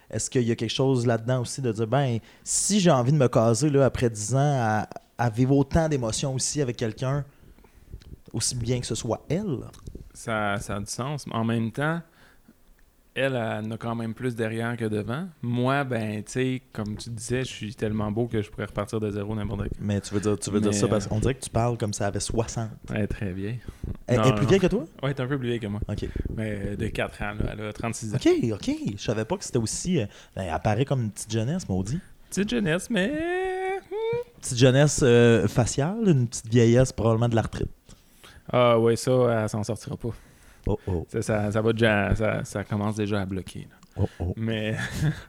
Est-ce 0.09 0.29
qu'il 0.29 0.43
y 0.43 0.51
a 0.51 0.55
quelque 0.55 0.69
chose 0.69 1.05
là-dedans 1.05 1.41
aussi 1.41 1.61
de 1.61 1.71
dire, 1.71 1.88
ben, 1.88 2.19
si 2.43 2.79
j'ai 2.79 2.91
envie 2.91 3.13
de 3.13 3.17
me 3.17 3.27
caser 3.27 3.69
là, 3.69 3.86
après 3.86 4.09
10 4.09 4.36
ans, 4.36 4.39
à, 4.39 4.88
à 5.17 5.29
vivre 5.29 5.55
autant 5.55 5.88
d'émotions 5.88 6.34
aussi 6.34 6.61
avec 6.61 6.75
quelqu'un, 6.75 7.23
aussi 8.34 8.55
bien 8.55 8.79
que 8.79 8.86
ce 8.86 8.95
soit 8.95 9.23
elle? 9.29 9.59
ça, 10.13 10.57
ça 10.59 10.75
a 10.75 10.79
du 10.79 10.91
sens. 10.91 11.25
En 11.32 11.43
même 11.43 11.71
temps, 11.71 12.01
elle, 13.14 13.36
elle 13.36 13.66
en 13.66 13.72
a 13.72 13.78
quand 13.78 13.95
même 13.95 14.14
plus 14.14 14.36
derrière 14.36 14.78
que 14.78 14.86
devant. 14.86 15.28
Moi, 15.41 15.84
ben, 15.84 16.24
tu 16.24 16.32
sais, 16.32 16.62
comme 16.72 16.95
tu 16.95 17.09
disais, 17.09 17.43
je 17.43 17.49
suis 17.49 17.76
tellement 17.76 18.12
beau 18.12 18.28
que 18.28 18.41
je 18.41 18.49
pourrais 18.49 18.66
repartir 18.66 18.99
de 18.99 19.09
zéro 19.09 19.36
n'importe 19.36 19.64
quand. 19.64 19.70
Mais 19.82 19.99
tu 19.99 20.14
veux 20.14 20.22
dire, 20.22 20.39
tu 20.39 20.49
veux 20.49 20.62
dire 20.62 20.74
ça 20.74 20.88
parce 20.88 21.05
euh, 21.05 21.09
qu'on 21.09 21.20
dirait 21.20 21.36
que 21.36 21.43
tu 21.43 21.49
parles 21.49 21.78
comme 21.78 21.93
ça 21.93 22.07
avait 22.07 22.22
60. 22.22 22.70
Elle 22.93 23.01
est 23.01 23.07
très 23.07 23.34
vieille. 23.34 23.59
Elle, 24.07 24.26
est 24.26 24.36
plus 24.36 24.45
vieille 24.45 24.59
que 24.59 24.68
toi? 24.68 24.82
Ouais, 24.82 24.88
elle 25.03 25.09
est 25.09 25.20
un 25.20 25.28
peu 25.28 25.38
plus 25.38 25.47
vieille 25.47 25.59
que 25.59 25.68
moi. 25.68 25.82
Ok. 25.89 26.07
Mais 26.36 26.57
euh, 26.66 26.76
de 26.76 26.88
4 26.88 27.22
ans, 27.22 27.34
là. 27.39 27.51
Elle 27.53 27.66
a 27.66 27.74
36 27.74 28.14
ans. 28.14 28.18
Ok, 28.18 28.30
ok. 28.53 28.72
Je 28.97 29.01
savais 29.01 29.26
pas 29.26 29.36
que 29.36 29.43
c'était 29.43 29.59
aussi. 29.59 29.99
euh, 29.99 30.05
ben, 30.36 30.43
elle 30.43 30.49
apparaît 30.53 30.86
comme 30.86 31.01
une 31.01 31.12
petite 31.12 31.32
jeunesse, 31.32 31.68
maudit. 31.68 31.99
Petite 32.30 32.49
jeunesse, 32.49 32.89
mais. 32.89 33.12
Petite 34.39 34.57
jeunesse 34.57 35.01
euh, 35.03 35.47
faciale, 35.47 36.07
une 36.07 36.28
petite 36.28 36.47
vieillesse 36.47 36.93
probablement 36.93 37.30
de 37.30 37.36
la 37.36 37.41
retraite. 37.41 37.70
Ah, 38.51 38.80
ouais, 38.80 38.95
ça, 38.95 39.41
elle 39.43 39.49
s'en 39.49 39.64
sortira 39.64 39.97
pas. 39.97 40.12
Oh 40.72 40.80
oh. 40.88 41.05
Ça, 41.09 41.22
ça, 41.22 41.51
ça 41.51 41.61
va 41.61 41.74
déjà. 41.74 42.15
Ça, 42.15 42.43
ça 42.43 42.63
commence 42.63 42.95
déjà 42.95 43.22
à 43.22 43.26
bloquer. 43.26 43.67
là. 43.97 44.05
Oh. 44.19 44.34
Mais. 44.38 44.76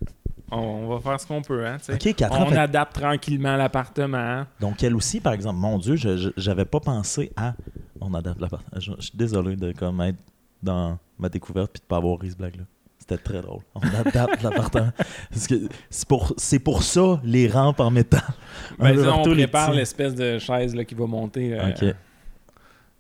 on, 0.50 0.58
on 0.58 0.88
va 0.94 1.00
faire 1.00 1.20
ce 1.20 1.26
qu'on 1.26 1.42
peut, 1.42 1.66
hein, 1.66 1.78
tu 1.78 1.86
sais. 1.86 1.94
Ok, 2.10 2.14
4 2.16 2.32
ans. 2.32 2.44
On 2.46 2.50
fait- 2.50 2.56
adapte 2.58 2.94
tranquillement 2.94 3.56
l'appartement. 3.56 4.44
Donc 4.60 4.82
elle 4.82 4.94
aussi, 4.94 5.20
par 5.20 5.32
exemple, 5.32 5.58
mon 5.58 5.78
Dieu, 5.78 5.96
je- 5.96 6.30
j'avais 6.36 6.64
pas 6.66 6.80
pensé 6.80 7.32
à. 7.36 7.54
On 8.00 8.12
adapte 8.14 8.40
la 8.40 8.48
part- 8.48 8.62
Je, 8.76 8.92
je 8.98 9.02
suis 9.06 9.16
désolé 9.16 9.56
de 9.56 9.72
comme 9.72 10.00
être 10.00 10.18
dans 10.62 10.98
ma 11.18 11.28
découverte 11.28 11.72
puis 11.72 11.80
de 11.80 11.86
pas 11.86 11.96
avoir 11.96 12.18
ri 12.18 12.30
ce 12.30 12.36
blague 12.36 12.56
là. 12.56 12.62
C'était 12.98 13.18
très 13.18 13.42
drôle. 13.42 13.62
On 13.74 13.80
adapte 13.80 14.42
l'appartement. 14.44 14.90
C'est 15.32 16.06
pour, 16.08 16.34
pour 16.64 16.82
ça 16.84 17.20
les 17.24 17.48
rampes 17.48 17.80
en 17.80 17.90
métal. 17.90 18.20
Ben, 18.78 18.96
on 19.08 19.26
les 19.26 19.34
prépare 19.46 19.72
l'espèce 19.72 20.14
de 20.14 20.38
chaise 20.38 20.74
là, 20.74 20.84
qui 20.84 20.94
va 20.94 21.06
monter 21.06 21.58
euh, 21.58 21.92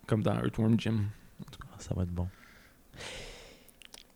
comme 0.06 0.22
dans 0.22 0.34
Earthworm 0.34 0.78
Jim. 0.78 1.00
Ça 1.82 1.94
va 1.94 2.02
être 2.04 2.10
bon. 2.12 2.26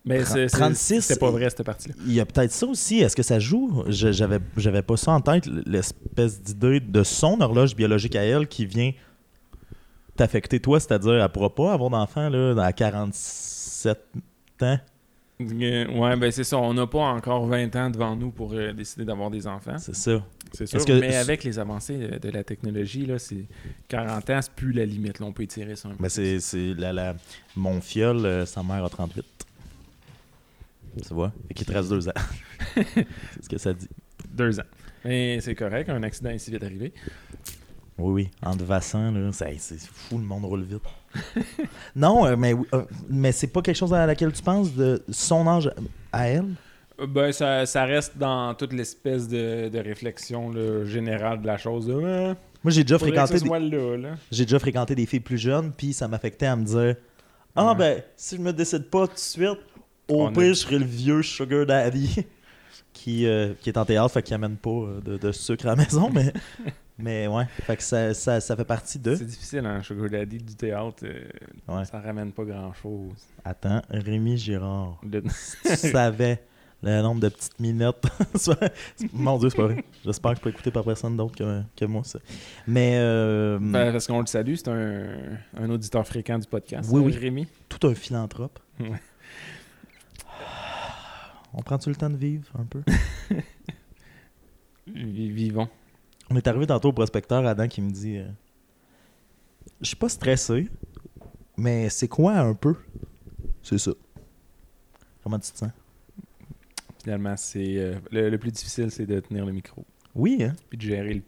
Mais 0.04 0.24
c'est, 0.24 0.48
c'est- 0.48 0.56
36, 0.58 1.00
c'était 1.02 1.18
pas 1.18 1.30
vrai 1.32 1.50
cette 1.50 1.64
partie-là. 1.64 1.94
Il 2.06 2.12
y 2.12 2.20
a 2.20 2.26
peut-être 2.26 2.52
ça 2.52 2.66
aussi. 2.66 3.00
Est-ce 3.00 3.16
que 3.16 3.24
ça 3.24 3.40
joue? 3.40 3.82
J'avais, 3.88 4.38
j'avais 4.56 4.82
pas 4.82 4.96
ça 4.96 5.10
en 5.12 5.20
tête, 5.20 5.46
l'espèce 5.66 6.40
d'idée 6.40 6.78
de 6.78 7.02
son 7.02 7.40
horloge 7.40 7.74
biologique 7.74 8.14
à 8.14 8.22
elle 8.22 8.46
qui 8.46 8.66
vient 8.66 8.92
t'affecter 10.14 10.60
toi, 10.60 10.78
c'est-à-dire 10.78 11.14
elle 11.14 11.28
pourra 11.28 11.52
pas 11.54 11.72
avoir 11.72 11.90
d'enfant 11.90 12.28
là, 12.28 12.54
à 12.64 12.72
47 12.72 13.98
ans? 14.62 14.78
Euh, 15.40 15.86
ouais, 15.98 16.16
ben 16.16 16.30
c'est 16.30 16.44
ça. 16.44 16.56
On 16.56 16.72
n'a 16.72 16.86
pas 16.86 17.00
encore 17.00 17.44
20 17.46 17.74
ans 17.76 17.90
devant 17.90 18.14
nous 18.16 18.30
pour 18.30 18.52
euh, 18.54 18.72
décider 18.72 19.04
d'avoir 19.04 19.30
des 19.30 19.46
enfants. 19.46 19.76
C'est 19.76 19.94
ça. 19.94 20.22
C'est 20.52 20.66
sûr. 20.66 20.84
Que- 20.84 20.98
mais 21.00 21.16
avec 21.16 21.44
les 21.44 21.58
avancées 21.58 21.96
de, 21.98 22.18
de 22.18 22.28
la 22.30 22.44
technologie, 22.44 23.06
là, 23.06 23.18
c'est 23.18 23.44
40 23.88 24.30
ans, 24.30 24.40
c'est 24.42 24.52
plus 24.52 24.72
la 24.72 24.84
limite. 24.86 25.18
Là, 25.20 25.26
on 25.26 25.32
peut 25.32 25.42
étirer 25.42 25.76
ça 25.76 25.88
un 25.88 25.92
peu. 25.92 25.96
Mais 26.00 26.08
c'est, 26.08 26.40
c'est 26.40 26.74
la, 26.74 26.92
la- 26.92 27.16
mon 27.56 27.80
fiole, 27.80 28.24
euh, 28.24 28.46
sa 28.46 28.62
mère 28.62 28.84
a 28.84 28.88
38. 28.88 29.24
Tu 31.06 31.14
vois? 31.14 31.32
Et 31.50 31.54
qu'il 31.54 31.66
te 31.66 31.72
reste 31.72 31.90
deux 31.90 32.08
ans. 32.08 32.12
c'est 32.74 33.06
ce 33.42 33.48
que 33.48 33.58
ça 33.58 33.74
dit. 33.74 33.88
Deux 34.30 34.58
ans. 34.58 34.64
Mais 35.04 35.40
c'est 35.40 35.54
correct, 35.54 35.88
un 35.90 36.02
accident 36.02 36.30
est 36.30 36.38
si 36.38 36.50
vite 36.50 36.64
arrivé. 36.64 36.92
Oui, 37.98 38.12
oui. 38.24 38.30
Entre 38.42 38.64
Vassan, 38.64 39.14
là, 39.14 39.30
c'est, 39.32 39.78
fou, 39.92 40.18
le 40.18 40.24
monde 40.24 40.44
roule 40.44 40.62
vite. 40.64 40.82
non, 41.96 42.26
euh, 42.26 42.36
mais, 42.36 42.54
euh, 42.74 42.84
mais 43.08 43.32
c'est 43.32 43.46
pas 43.46 43.62
quelque 43.62 43.76
chose 43.76 43.94
à 43.94 44.06
laquelle 44.06 44.32
tu 44.32 44.42
penses 44.42 44.74
de 44.74 45.02
son 45.10 45.46
âge 45.46 45.70
à 46.12 46.28
elle? 46.28 46.46
Euh, 47.00 47.06
Ben, 47.06 47.32
ça, 47.32 47.66
ça 47.66 47.84
reste 47.84 48.16
dans 48.16 48.54
toute 48.54 48.72
l'espèce 48.72 49.28
de, 49.28 49.68
de 49.68 49.78
réflexion 49.78 50.50
là, 50.50 50.84
générale 50.84 51.40
de 51.42 51.46
la 51.46 51.56
chose. 51.58 51.88
là. 51.88 51.94
Euh, 51.96 52.34
Moi, 52.64 52.70
j'ai 52.72 52.82
déjà 52.84 52.98
fréquenté 52.98 53.34
des... 53.34 53.40
soit 53.40 53.58
là, 53.58 53.96
là. 53.96 54.14
J'ai 54.30 54.44
déjà 54.44 54.58
fréquenté 54.58 54.94
des 54.94 55.06
filles 55.06 55.20
plus 55.20 55.38
jeunes, 55.38 55.72
puis 55.76 55.92
ça 55.92 56.08
m'affectait 56.08 56.46
à 56.46 56.56
me 56.56 56.64
dire 56.64 56.96
Ah, 57.54 57.72
Ouais. 57.72 57.74
ben, 57.78 58.02
si 58.16 58.36
je 58.36 58.40
me 58.40 58.52
décide 58.52 58.84
pas 58.90 59.06
tout 59.06 59.14
de 59.14 59.18
suite, 59.18 59.58
au 60.08 60.26
a- 60.26 60.32
pire, 60.32 60.42
je 60.48 60.54
serai 60.54 60.78
le 60.78 60.84
vieux 60.86 61.22
Sugar 61.22 61.66
Daddy 61.66 62.24
qui, 62.92 63.26
euh, 63.26 63.52
qui 63.60 63.68
est 63.70 63.76
en 63.78 63.84
théâtre, 63.84 64.12
fait 64.12 64.22
qu'il 64.22 64.34
amène 64.34 64.56
pas 64.56 64.70
euh, 64.70 65.00
de, 65.04 65.16
de 65.18 65.32
sucre 65.32 65.66
à 65.66 65.70
la 65.70 65.76
maison, 65.76 66.08
mais, 66.10 66.32
mais 66.98 67.26
ouais, 67.26 67.44
fait 67.64 67.76
que 67.76 67.82
ça, 67.82 68.14
ça, 68.14 68.40
ça 68.40 68.56
fait 68.56 68.64
partie 68.64 68.98
de. 68.98 69.14
C'est 69.16 69.24
difficile, 69.26 69.66
hein, 69.66 69.82
Sugar 69.82 70.08
Daddy 70.08 70.38
du 70.38 70.54
théâtre. 70.54 71.04
euh, 71.04 71.24
Ouais. 71.68 71.84
Ça 71.84 72.00
ramène 72.00 72.32
pas 72.32 72.44
grand-chose. 72.44 73.12
Attends, 73.44 73.82
Rémi 73.90 74.38
Girard, 74.38 74.98
Le- 75.02 75.22
tu 75.22 75.76
savais 75.76 76.40
le 76.86 77.02
nombre 77.02 77.20
de 77.20 77.28
petites 77.28 77.58
minettes. 77.58 78.04
Mon 79.12 79.38
Dieu, 79.38 79.50
c'est 79.50 79.56
pas 79.56 79.64
vrai. 79.64 79.84
J'espère 80.04 80.32
que 80.32 80.36
je 80.38 80.42
peux 80.42 80.50
écouter 80.50 80.70
par 80.70 80.84
personne 80.84 81.16
d'autre 81.16 81.34
que, 81.36 81.62
que 81.76 81.84
moi, 81.84 82.02
ça. 82.04 82.18
Mais 82.66 82.96
euh, 82.96 83.58
Ben, 83.60 83.92
parce 83.92 84.06
qu'on 84.06 84.20
le 84.20 84.26
salue, 84.26 84.54
c'est 84.54 84.68
un, 84.68 85.38
un 85.56 85.70
auditeur 85.70 86.06
fréquent 86.06 86.38
du 86.38 86.46
podcast. 86.46 86.88
Oui, 86.92 87.00
euh, 87.02 87.06
oui. 87.06 87.12
Rémi? 87.16 87.46
tout 87.68 87.86
un 87.88 87.94
philanthrope. 87.94 88.58
Ouais. 88.80 89.00
On 91.54 91.62
prend-tu 91.62 91.88
le 91.88 91.96
temps 91.96 92.10
de 92.10 92.16
vivre 92.16 92.46
un 92.58 92.64
peu? 92.64 92.82
Vi- 94.86 95.30
Vivons. 95.30 95.68
On 96.30 96.36
est 96.36 96.46
arrivé 96.46 96.66
tantôt 96.66 96.88
au 96.90 96.92
prospecteur, 96.92 97.46
Adam, 97.46 97.66
qui 97.68 97.80
me 97.80 97.90
dit 97.90 98.18
euh, 98.18 98.26
Je 99.80 99.86
suis 99.86 99.96
pas 99.96 100.08
stressé, 100.08 100.68
mais 101.56 101.88
c'est 101.88 102.08
quoi 102.08 102.34
un 102.34 102.54
peu 102.54 102.74
C'est 103.62 103.78
ça. 103.78 103.92
Comment 105.22 105.38
tu 105.38 105.50
te 105.50 105.58
sens? 105.58 105.70
Finalement, 107.06 107.36
c'est 107.36 107.76
euh, 107.76 107.94
le, 108.10 108.30
le 108.30 108.36
plus 108.36 108.50
difficile, 108.50 108.90
c'est 108.90 109.06
de 109.06 109.20
tenir 109.20 109.46
le 109.46 109.52
micro. 109.52 109.84
Oui, 110.16 110.38
hein? 110.42 110.54
Puis 110.68 110.76
de 110.76 110.82
gérer 110.82 111.14
le. 111.14 111.22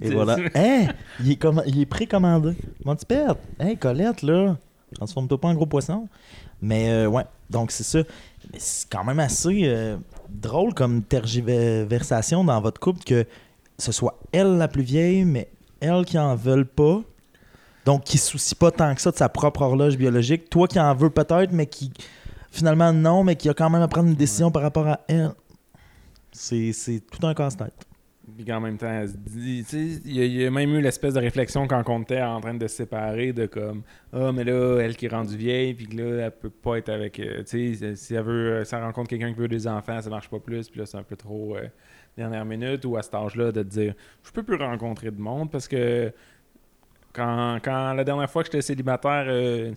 Et 0.00 0.10
voilà. 0.10 0.36
Hein? 0.54 0.86
Il, 1.20 1.32
est 1.32 1.44
il 1.66 1.80
est 1.80 1.86
précommandé. 1.86 2.54
Mon 2.84 2.94
petit 2.94 3.04
père, 3.04 3.34
hey, 3.58 3.76
Colette, 3.76 4.22
là, 4.22 4.56
transforme-toi 4.94 5.40
pas 5.40 5.48
en 5.48 5.54
gros 5.54 5.66
poisson. 5.66 6.06
Mais 6.62 6.88
euh, 6.88 7.08
ouais, 7.08 7.24
donc 7.50 7.72
c'est 7.72 7.82
ça. 7.82 7.98
Mais 8.52 8.60
c'est 8.60 8.88
quand 8.88 9.02
même 9.02 9.18
assez 9.18 9.62
euh, 9.64 9.96
drôle 10.28 10.72
comme 10.72 11.02
tergiversation 11.02 12.44
dans 12.44 12.60
votre 12.60 12.78
couple 12.78 13.02
que 13.02 13.26
ce 13.76 13.90
soit 13.90 14.20
elle 14.30 14.56
la 14.56 14.68
plus 14.68 14.84
vieille, 14.84 15.24
mais 15.24 15.50
elle 15.80 16.04
qui 16.04 16.16
en 16.16 16.36
veulent 16.36 16.64
pas. 16.64 17.02
Donc 17.86 18.04
qui 18.04 18.18
se 18.18 18.30
soucie 18.30 18.54
pas 18.54 18.70
tant 18.70 18.94
que 18.94 19.00
ça 19.00 19.10
de 19.10 19.16
sa 19.16 19.28
propre 19.28 19.62
horloge 19.62 19.96
biologique. 19.96 20.48
Toi 20.48 20.68
qui 20.68 20.78
en 20.78 20.94
veux 20.94 21.10
peut-être, 21.10 21.50
mais 21.50 21.66
qui 21.66 21.92
finalement 22.50 22.92
non, 22.92 23.24
mais 23.24 23.36
qui 23.36 23.48
a 23.48 23.54
quand 23.54 23.70
même 23.70 23.82
à 23.82 23.88
prendre 23.88 24.08
une 24.08 24.14
décision 24.14 24.50
par 24.50 24.62
rapport 24.62 24.86
à 24.86 25.00
elle. 25.08 25.32
C'est 26.32 26.72
c'est 26.72 27.00
tout 27.00 27.26
un 27.26 27.34
casse-tête. 27.34 27.86
Puis 28.36 28.52
en 28.52 28.60
même 28.60 28.78
temps, 28.78 28.90
elle 28.90 29.08
se 29.08 29.16
dit, 29.16 29.66
il 30.04 30.22
y, 30.22 30.42
y 30.42 30.46
a 30.46 30.50
même 30.50 30.70
eu 30.70 30.80
l'espèce 30.80 31.14
de 31.14 31.20
réflexion 31.20 31.66
quand 31.66 31.82
on 31.88 32.02
était 32.02 32.22
en 32.22 32.40
train 32.40 32.54
de 32.54 32.66
se 32.68 32.76
séparer, 32.76 33.32
de 33.32 33.46
comme, 33.46 33.82
ah, 34.12 34.30
mais 34.32 34.44
là, 34.44 34.78
elle 34.78 34.96
qui 34.96 35.06
est 35.06 35.08
rendue 35.08 35.36
vieille, 35.36 35.74
puis 35.74 35.88
que 35.88 35.96
là, 35.96 36.26
elle 36.26 36.30
peut 36.30 36.50
pas 36.50 36.76
être 36.78 36.90
avec, 36.90 37.18
euh, 37.18 37.42
tu 37.42 37.74
sais, 37.74 37.96
si 37.96 38.14
elle 38.14 38.22
veut, 38.22 38.52
euh, 38.52 38.64
si 38.64 38.74
elle 38.74 38.82
rencontre 38.82 39.08
quelqu'un 39.08 39.32
qui 39.32 39.38
veut 39.40 39.48
des 39.48 39.66
enfants, 39.66 40.00
ça 40.00 40.08
marche 40.10 40.28
pas 40.28 40.38
plus, 40.38 40.68
puis 40.68 40.78
là, 40.78 40.86
c'est 40.86 40.96
un 40.96 41.02
peu 41.02 41.16
trop 41.16 41.56
euh, 41.56 41.66
dernière 42.16 42.44
minute, 42.44 42.84
ou 42.84 42.96
à 42.96 43.02
cet 43.02 43.14
âge-là, 43.14 43.52
de 43.52 43.62
te 43.62 43.68
dire, 43.68 43.94
je 44.22 44.30
peux 44.30 44.42
plus 44.42 44.56
rencontrer 44.56 45.10
de 45.10 45.20
monde, 45.20 45.50
parce 45.50 45.66
que 45.66 46.12
quand, 47.12 47.58
quand 47.62 47.94
la 47.94 48.04
dernière 48.04 48.30
fois 48.30 48.42
que 48.42 48.46
j'étais 48.46 48.62
célibataire, 48.62 49.24
euh, 49.26 49.72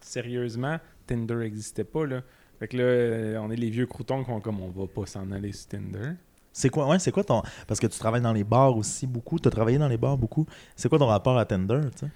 sérieusement, 0.00 0.78
Tinder 1.08 1.34
n'existait 1.36 1.84
pas, 1.84 2.06
là. 2.06 2.22
Fait 2.58 2.68
que 2.68 2.76
là, 2.76 2.82
euh, 2.84 3.38
on 3.40 3.50
est 3.50 3.56
les 3.56 3.70
vieux 3.70 3.86
croutons 3.86 4.22
qui 4.24 4.30
ont 4.30 4.40
comme, 4.40 4.60
on 4.60 4.68
va 4.68 4.86
pas 4.86 5.06
s'en 5.06 5.30
aller 5.32 5.52
sur 5.52 5.68
Tinder. 5.68 6.12
C'est 6.52 6.70
quoi, 6.70 6.88
ouais, 6.88 6.98
c'est 6.98 7.12
quoi 7.12 7.22
ton. 7.24 7.42
Parce 7.66 7.78
que 7.78 7.86
tu 7.86 7.98
travailles 7.98 8.20
dans 8.22 8.32
les 8.32 8.42
bars 8.44 8.76
aussi 8.76 9.06
beaucoup, 9.06 9.38
tu 9.38 9.46
as 9.46 9.50
travaillé 9.50 9.78
dans 9.78 9.86
les 9.88 9.96
bars 9.98 10.16
beaucoup. 10.18 10.44
C'est 10.74 10.88
quoi 10.88 10.98
ton 10.98 11.06
rapport 11.06 11.38
à 11.38 11.44
Tinder, 11.44 11.80
tu 11.92 11.98
sais? 12.06 12.12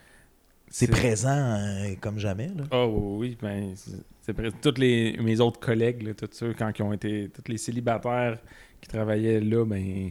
C'est 0.69 0.87
présent 0.89 1.29
euh, 1.59 1.95
comme 2.01 2.19
jamais, 2.19 2.49
là. 2.49 2.65
Ah 2.71 2.87
oui, 2.87 3.19
oui, 3.19 3.39
ben, 3.41 3.75
c'est- 3.77 4.33
presque 4.33 4.57
tous 4.63 4.81
les, 4.81 5.17
mes 5.23 5.39
autres 5.41 5.61
collègues, 5.61 6.03
là, 6.03 6.15
tous 6.15 6.29
ceux, 6.33 6.55
quand 6.55 6.73
ils 6.77 6.83
ont 6.83 6.93
été, 6.95 7.29
tous 7.29 7.51
les 7.53 7.59
célibataires 7.59 8.39
qui 8.81 8.89
travaillaient 8.89 9.41
là, 9.41 9.65
ben, 9.67 10.11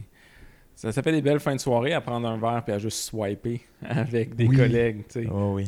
ça, 0.76 0.92
ça 0.92 1.02
fait 1.02 1.12
des 1.12 1.20
belles 1.20 1.40
fins 1.40 1.56
de 1.56 1.60
soirée 1.60 1.92
à 1.92 2.00
prendre 2.00 2.28
un 2.28 2.38
verre 2.38 2.62
puis 2.64 2.72
à 2.72 2.78
juste 2.78 2.98
swiper 2.98 3.60
avec 3.84 4.34
des 4.36 4.46
Oui. 4.46 4.56
collègues, 4.56 5.02
tu 5.08 5.24
sais. 5.24 5.28
Oh 5.30 5.54
oui. 5.56 5.66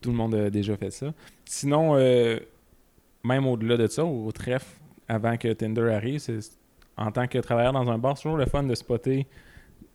Tout 0.00 0.10
le 0.10 0.16
monde 0.16 0.34
a 0.36 0.48
déjà 0.48 0.76
fait 0.76 0.90
ça. 0.92 1.12
Sinon, 1.44 1.96
euh, 1.96 2.38
même 3.26 3.46
au-delà 3.46 3.76
de 3.76 3.86
ça, 3.86 4.04
au 4.04 4.30
trèfle, 4.32 4.66
avant 5.08 5.36
que 5.36 5.52
Tinder 5.52 5.90
arrive, 5.92 6.20
en 6.96 7.10
tant 7.10 7.26
que 7.26 7.38
travailleur 7.38 7.72
dans 7.72 7.90
un 7.90 7.98
bar, 7.98 8.16
c'est 8.16 8.22
toujours 8.24 8.38
le 8.38 8.46
fun 8.46 8.62
de 8.62 8.74
spotter 8.74 9.26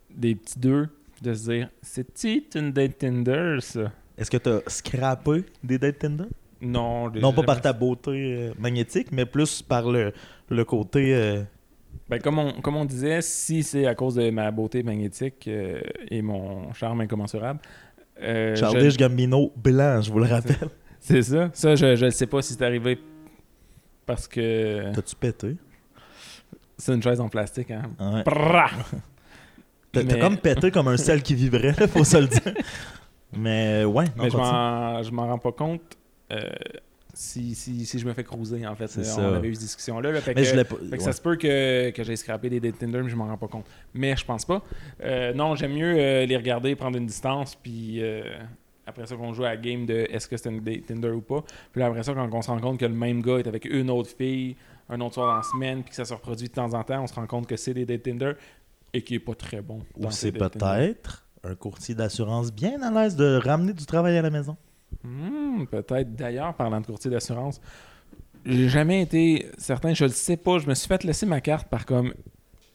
des 0.09 0.35
petits 0.35 0.59
deux, 0.59 0.87
de 1.21 1.33
se 1.33 1.49
dire, 1.49 1.69
c'est-tu 1.81 2.43
une 2.55 2.71
date 2.71 2.97
Tinder, 2.97 3.57
ça? 3.59 3.91
Est-ce 4.17 4.29
que 4.29 4.37
tu 4.37 4.49
as 4.49 4.61
scrappé 4.67 5.43
des 5.63 5.77
dates 5.79 5.99
Tinder? 5.99 6.25
Non, 6.61 7.09
Non 7.09 7.33
pas 7.33 7.43
par 7.43 7.61
ta 7.61 7.73
beauté 7.73 8.11
euh, 8.11 8.53
magnétique, 8.59 9.07
mais 9.11 9.25
plus 9.25 9.61
par 9.63 9.89
le, 9.89 10.13
le 10.49 10.63
côté. 10.65 11.15
euh, 11.15 11.41
Ben, 12.07 12.19
comme, 12.19 12.37
on, 12.37 12.51
comme 12.61 12.75
on 12.75 12.85
disait, 12.85 13.21
si 13.21 13.63
c'est 13.63 13.87
à 13.87 13.95
cause 13.95 14.15
de 14.15 14.29
ma 14.29 14.51
beauté 14.51 14.83
magnétique 14.83 15.47
euh, 15.47 15.81
et 16.09 16.21
mon 16.21 16.71
charme 16.73 17.01
incommensurable, 17.01 17.59
Childish 18.19 18.93
je- 18.93 18.97
Gambino 18.99 19.51
blanc, 19.55 20.01
je 20.01 20.11
vous 20.11 20.19
le 20.19 20.25
rappelle. 20.25 20.69
c'est 20.99 21.23
ça. 21.23 21.49
Ça, 21.53 21.73
je 21.75 22.05
ne 22.05 22.09
sais 22.11 22.27
pas 22.27 22.41
si 22.43 22.53
c'est 22.53 22.63
arrivé 22.63 22.99
parce 24.05 24.27
que 24.27 24.93
T'as-tu 24.93 25.15
pété? 25.15 25.55
c'est 26.77 26.93
une 26.93 27.03
chaise 27.03 27.19
en 27.21 27.29
plastique. 27.29 27.71
Hein? 27.71 27.83
Ouais. 27.99 28.23
T'as 29.91 30.03
Mais- 30.03 30.19
comme 30.19 30.37
pété 30.37 30.71
comme 30.71 30.87
un 30.87 30.97
sel 30.97 31.21
qui 31.21 31.35
vibrait, 31.35 31.75
là, 31.77 31.87
faut 31.87 32.03
se 32.03 32.17
le 32.17 32.27
dire. 32.27 32.53
Mais 33.37 33.83
ouais, 33.85 34.05
non, 34.15 34.23
Mais 34.23 34.29
je 34.29 34.37
m'en, 34.37 35.03
je 35.03 35.11
m'en 35.11 35.27
rends 35.27 35.37
pas 35.37 35.51
compte 35.51 35.81
euh, 36.31 36.49
si, 37.13 37.55
si, 37.55 37.85
si 37.85 37.99
je 37.99 38.05
me 38.05 38.13
fais 38.13 38.23
cruiser, 38.23 38.65
en 38.65 38.75
fait. 38.75 38.87
C'est 38.87 39.01
Euh, 39.01 39.03
ça. 39.03 39.21
On 39.21 39.33
avait 39.33 39.49
eu 39.49 39.53
cette 39.55 39.63
discussion-là. 39.63 40.11
là. 40.11 40.21
Fait 40.21 40.33
Mais 40.33 40.41
que- 40.43 40.47
je 40.47 40.55
l'ai 40.55 40.63
pas. 40.63 40.75
Fait 40.77 40.85
que 40.85 40.91
ouais. 40.91 40.99
ça 40.99 41.11
se 41.13 41.21
peut 41.21 41.35
que, 41.35 41.89
que 41.91 42.03
j'ai 42.03 42.15
scrappé 42.15 42.49
des 42.49 42.59
dates 42.61 42.77
Tinder, 42.79 43.01
mais 43.03 43.09
je 43.09 43.15
m'en 43.17 43.27
rends 43.27 43.37
pas 43.37 43.47
compte. 43.49 43.65
Mais 43.93 44.15
je 44.15 44.25
pense 44.25 44.45
pas. 44.45 44.63
Euh, 45.03 45.33
non, 45.33 45.55
j'aime 45.55 45.73
mieux 45.73 45.93
euh, 45.97 46.25
les 46.25 46.37
regarder, 46.37 46.73
prendre 46.75 46.97
une 46.97 47.05
distance, 47.05 47.55
puis 47.55 48.01
après 48.85 49.05
ça, 49.05 49.15
qu'on 49.15 49.33
joue 49.33 49.43
à 49.43 49.49
la 49.49 49.57
game 49.57 49.85
de 49.85 50.07
est-ce 50.09 50.27
que 50.27 50.37
c'est 50.37 50.49
une 50.49 50.61
date 50.61 50.87
Tinder 50.87 51.11
ou 51.11 51.21
pas. 51.21 51.43
Puis 51.71 51.79
là, 51.79 51.87
après 51.87 52.03
ça, 52.03 52.13
quand 52.13 52.29
on 52.31 52.41
se 52.41 52.49
rend 52.49 52.59
compte 52.59 52.79
que 52.79 52.85
le 52.85 52.93
même 52.93 53.21
gars 53.21 53.37
est 53.37 53.47
avec 53.47 53.65
une 53.65 53.89
autre 53.89 54.09
fille, 54.09 54.55
un 54.89 54.99
autre 55.01 55.15
soir 55.15 55.27
dans 55.27 55.37
la 55.37 55.43
semaine, 55.43 55.83
puis 55.83 55.91
que 55.91 55.95
ça 55.95 56.05
se 56.05 56.13
reproduit 56.13 56.47
de 56.47 56.53
temps 56.53 56.73
en 56.73 56.83
temps, 56.83 57.03
on 57.03 57.07
se 57.07 57.13
rend 57.13 57.27
compte 57.27 57.47
que 57.47 57.55
c'est 57.55 57.73
des 57.73 57.85
dates 57.85 58.03
Tinder 58.03 58.33
et 58.93 59.01
qui 59.03 59.15
est 59.15 59.19
pas 59.19 59.35
très 59.35 59.61
bon. 59.61 59.79
Ou 59.97 60.11
c'est 60.11 60.31
peut-être 60.31 61.25
un 61.43 61.55
courtier 61.55 61.95
d'assurance 61.95 62.51
bien 62.51 62.81
à 62.81 62.91
l'aise 62.91 63.15
de 63.15 63.39
ramener 63.43 63.73
du 63.73 63.85
travail 63.85 64.17
à 64.17 64.21
la 64.21 64.29
maison. 64.29 64.57
Hmm, 65.03 65.65
peut-être. 65.65 66.15
D'ailleurs, 66.15 66.53
parlant 66.55 66.81
de 66.81 66.85
courtier 66.85 67.09
d'assurance, 67.09 67.61
j'ai 68.45 68.69
jamais 68.69 69.01
été 69.01 69.47
certain, 69.57 69.93
je 69.93 70.05
le 70.05 70.11
sais 70.11 70.37
pas, 70.37 70.59
je 70.59 70.67
me 70.67 70.73
suis 70.73 70.87
fait 70.87 71.03
laisser 71.03 71.25
ma 71.25 71.41
carte 71.41 71.67
par 71.69 71.85
comme 71.85 72.13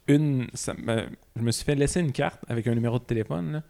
une. 0.07 0.47
ça 0.55 0.75
je 1.37 1.43
me 1.43 1.51
suis 1.51 1.65
fait 1.65 1.75
laisser 1.75 2.01
une 2.01 2.13
carte 2.13 2.41
avec 2.49 2.67
un 2.67 2.75
numéro 2.75 2.99
de 2.99 3.05
téléphone 3.05 3.53
là, 3.53 3.63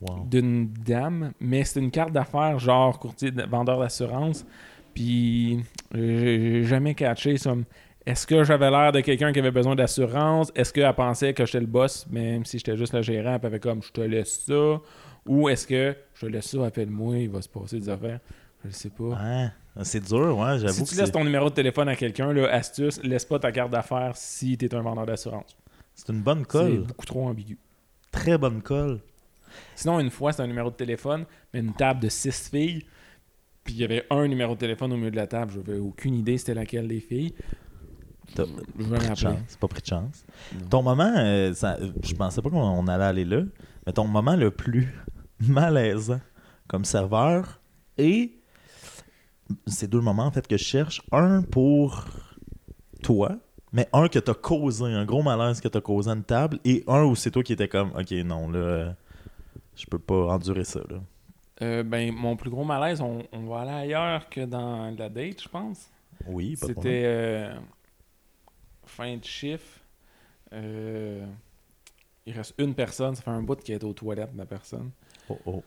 Wow. 0.00 0.26
d'une 0.30 0.68
dame, 0.72 1.32
mais 1.40 1.64
c'est 1.64 1.80
une 1.80 1.90
carte 1.90 2.12
d'affaires 2.12 2.58
genre 2.60 2.98
courtier 3.00 3.32
de- 3.32 3.42
vendeur 3.42 3.80
d'assurance. 3.80 4.46
Puis 4.94 5.60
j'ai 5.92 6.18
j'ai 6.18 6.64
jamais 6.64 6.94
catché 6.94 7.36
ça. 7.36 7.54
Est-ce 8.06 8.26
que 8.26 8.42
j'avais 8.44 8.70
l'air 8.70 8.92
de 8.92 9.00
quelqu'un 9.00 9.32
qui 9.32 9.38
avait 9.40 9.50
besoin 9.50 9.74
d'assurance? 9.74 10.50
Est-ce 10.54 10.72
qu'elle 10.72 10.92
pensait 10.94 11.34
que 11.34 11.44
j'étais 11.44 11.60
le 11.60 11.66
boss, 11.66 12.06
même 12.10 12.44
si 12.44 12.58
j'étais 12.58 12.76
juste 12.76 12.94
le 12.94 13.02
gérant, 13.02 13.38
elle 13.40 13.46
avait 13.46 13.60
comme 13.60 13.82
je 13.82 13.90
te 13.92 14.00
laisse 14.00 14.44
ça? 14.46 14.80
Ou 15.26 15.48
est-ce 15.48 15.66
que 15.66 15.94
je 16.14 16.26
te 16.26 16.26
laisse 16.32 16.46
ça, 16.46 16.64
appelle-moi, 16.64 17.16
il 17.18 17.28
va 17.30 17.42
se 17.42 17.48
passer 17.48 17.78
des 17.80 17.88
affaires? 17.88 18.20
Je 18.64 18.70
sais 18.70 18.90
pas. 18.90 19.04
Ouais, 19.04 19.48
c'est 19.82 20.02
dur, 20.02 20.38
ouais, 20.38 20.58
j'avoue 20.58 20.72
Si 20.72 20.84
tu 20.84 20.94
laisses 20.94 21.06
c'est- 21.06 21.12
ton 21.12 21.22
numéro 21.24 21.50
de 21.50 21.54
téléphone 21.54 21.88
à 21.88 21.96
quelqu'un, 21.96 22.34
astuce, 22.44 23.02
laisse 23.02 23.24
pas 23.24 23.38
ta 23.38 23.52
carte 23.52 23.70
d'affaires 23.70 24.16
si 24.16 24.56
tu 24.56 24.64
es 24.64 24.74
un 24.74 24.80
vendeur 24.80 25.04
d'assurance. 25.06 25.56
c'est 25.94 26.08
une 26.12 26.20
bonne 26.22 26.40
C'est 26.40 26.46
colle. 26.46 26.78
beaucoup 26.86 27.04
trop 27.06 27.26
ambigu. 27.28 27.58
Très 28.10 28.38
bonne 28.38 28.62
colle. 28.62 29.00
Sinon, 29.74 30.00
une 30.00 30.10
fois, 30.10 30.32
c'est 30.32 30.42
un 30.42 30.46
numéro 30.46 30.70
de 30.70 30.74
téléphone, 30.76 31.24
mais 31.52 31.60
une 31.60 31.72
table 31.74 32.00
de 32.00 32.08
six 32.08 32.48
filles, 32.50 32.84
puis 33.64 33.74
il 33.74 33.80
y 33.80 33.84
avait 33.84 34.04
un 34.10 34.26
numéro 34.28 34.54
de 34.54 34.58
téléphone 34.58 34.92
au 34.92 34.96
milieu 34.96 35.10
de 35.10 35.16
la 35.16 35.26
table. 35.26 35.52
Je 35.52 35.58
n'avais 35.58 35.78
aucune 35.78 36.14
idée 36.14 36.38
c'était 36.38 36.54
laquelle 36.54 36.88
des 36.88 37.00
filles. 37.00 37.34
T'as 38.34 38.44
l'appeler. 38.78 39.14
chance, 39.16 39.56
pas 39.58 39.68
pris 39.68 39.80
de 39.82 39.86
chance. 39.86 40.24
Non. 40.54 40.68
Ton 40.68 40.82
moment, 40.82 41.12
euh, 41.16 41.52
ça- 41.54 41.78
je 42.02 42.14
pensais 42.14 42.42
pas 42.42 42.50
qu'on 42.50 42.58
on 42.60 42.86
allait 42.86 43.04
aller 43.04 43.24
là, 43.24 43.42
mais 43.86 43.92
ton 43.92 44.06
moment 44.06 44.36
le 44.36 44.50
plus 44.50 44.92
malaisant 45.40 46.20
comme 46.66 46.84
serveur 46.84 47.60
et 47.96 48.34
c'est 49.66 49.88
deux 49.88 50.02
moments 50.02 50.24
en 50.26 50.30
fait 50.30 50.46
que 50.46 50.58
je 50.58 50.64
cherche. 50.64 51.00
Un 51.10 51.40
pour 51.42 52.04
toi, 53.02 53.36
mais 53.72 53.88
un 53.94 54.08
que 54.08 54.18
t'as 54.18 54.34
causé, 54.34 54.84
un 54.84 55.06
gros 55.06 55.22
malaise 55.22 55.60
que 55.62 55.68
t'as 55.68 55.80
causé 55.80 56.10
à 56.10 56.14
une 56.14 56.24
table, 56.24 56.58
et 56.66 56.84
un 56.86 57.04
où 57.04 57.14
c'est 57.16 57.30
toi 57.30 57.42
qui 57.42 57.54
étais 57.54 57.68
comme, 57.68 57.92
ok, 57.98 58.10
non, 58.26 58.50
là, 58.50 58.94
je 59.78 59.86
peux 59.86 59.98
pas 59.98 60.26
endurer 60.34 60.64
ça, 60.64 60.80
là. 60.88 61.00
Euh, 61.60 61.82
ben, 61.82 62.12
mon 62.14 62.36
plus 62.36 62.50
gros 62.50 62.64
malaise, 62.64 63.00
on, 63.00 63.22
on 63.32 63.46
va 63.46 63.60
aller 63.60 63.92
ailleurs 63.92 64.28
que 64.28 64.44
dans 64.44 64.94
la 64.96 65.08
date, 65.08 65.42
je 65.42 65.48
pense. 65.48 65.90
Oui, 66.26 66.56
pas. 66.56 66.68
C'était 66.68 67.02
euh, 67.04 67.54
fin 68.86 69.16
de 69.16 69.24
chiffre. 69.24 69.80
Euh, 70.52 71.26
il 72.26 72.32
reste 72.32 72.54
une 72.58 72.74
personne, 72.74 73.14
ça 73.14 73.22
fait 73.22 73.30
un 73.30 73.42
bout 73.42 73.56
qui 73.60 73.72
est 73.72 73.82
aux 73.82 73.92
toilettes 73.92 74.32
de 74.32 74.38
la 74.38 74.46
personne. 74.46 74.90
Oh, 75.28 75.38
oh. 75.46 75.62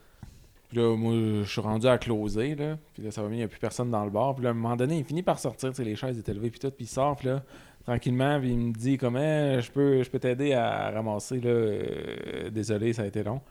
Puis 0.70 0.78
là, 0.78 0.96
moi, 0.96 1.14
je 1.44 1.50
suis 1.50 1.60
rendu 1.60 1.88
à 1.88 1.98
closer, 1.98 2.56
là. 2.56 2.78
Puis 2.94 3.04
là, 3.04 3.12
ça 3.12 3.22
va 3.22 3.28
bien, 3.28 3.38
il 3.38 3.40
n'y 3.40 3.46
a 3.46 3.50
plus 3.50 3.60
personne 3.60 3.92
dans 3.92 4.06
le 4.06 4.12
bar. 4.12 4.36
Puis 4.36 4.44
là, 4.44 4.50
à 4.50 4.52
un 4.52 4.56
moment 4.56 4.78
donné, 4.78 5.00
il 5.00 5.04
finit 5.04 5.24
par 5.24 5.40
sortir, 5.40 5.72
les 5.80 5.96
chaises 5.98 6.18
étaient 6.18 6.34
levées, 6.34 6.50
puis 6.50 6.60
tout. 6.60 6.72
Puis 6.72 6.86
il 6.86 6.88
sort, 6.88 7.18
puis 7.18 7.28
là, 7.28 7.44
tranquillement, 7.84 8.40
puis 8.40 8.52
il 8.52 8.58
me 8.58 8.72
dit 8.72 8.98
comment 8.98 9.60
je 9.60 9.70
peux, 9.70 10.02
je 10.04 10.10
peux 10.10 10.20
t'aider 10.20 10.54
à 10.54 10.92
ramasser, 10.92 11.42
là. 11.42 11.50
euh, 11.50 12.50
désolé, 12.50 12.94
ça 12.94 13.02
a 13.02 13.06
été 13.06 13.24
long. 13.24 13.42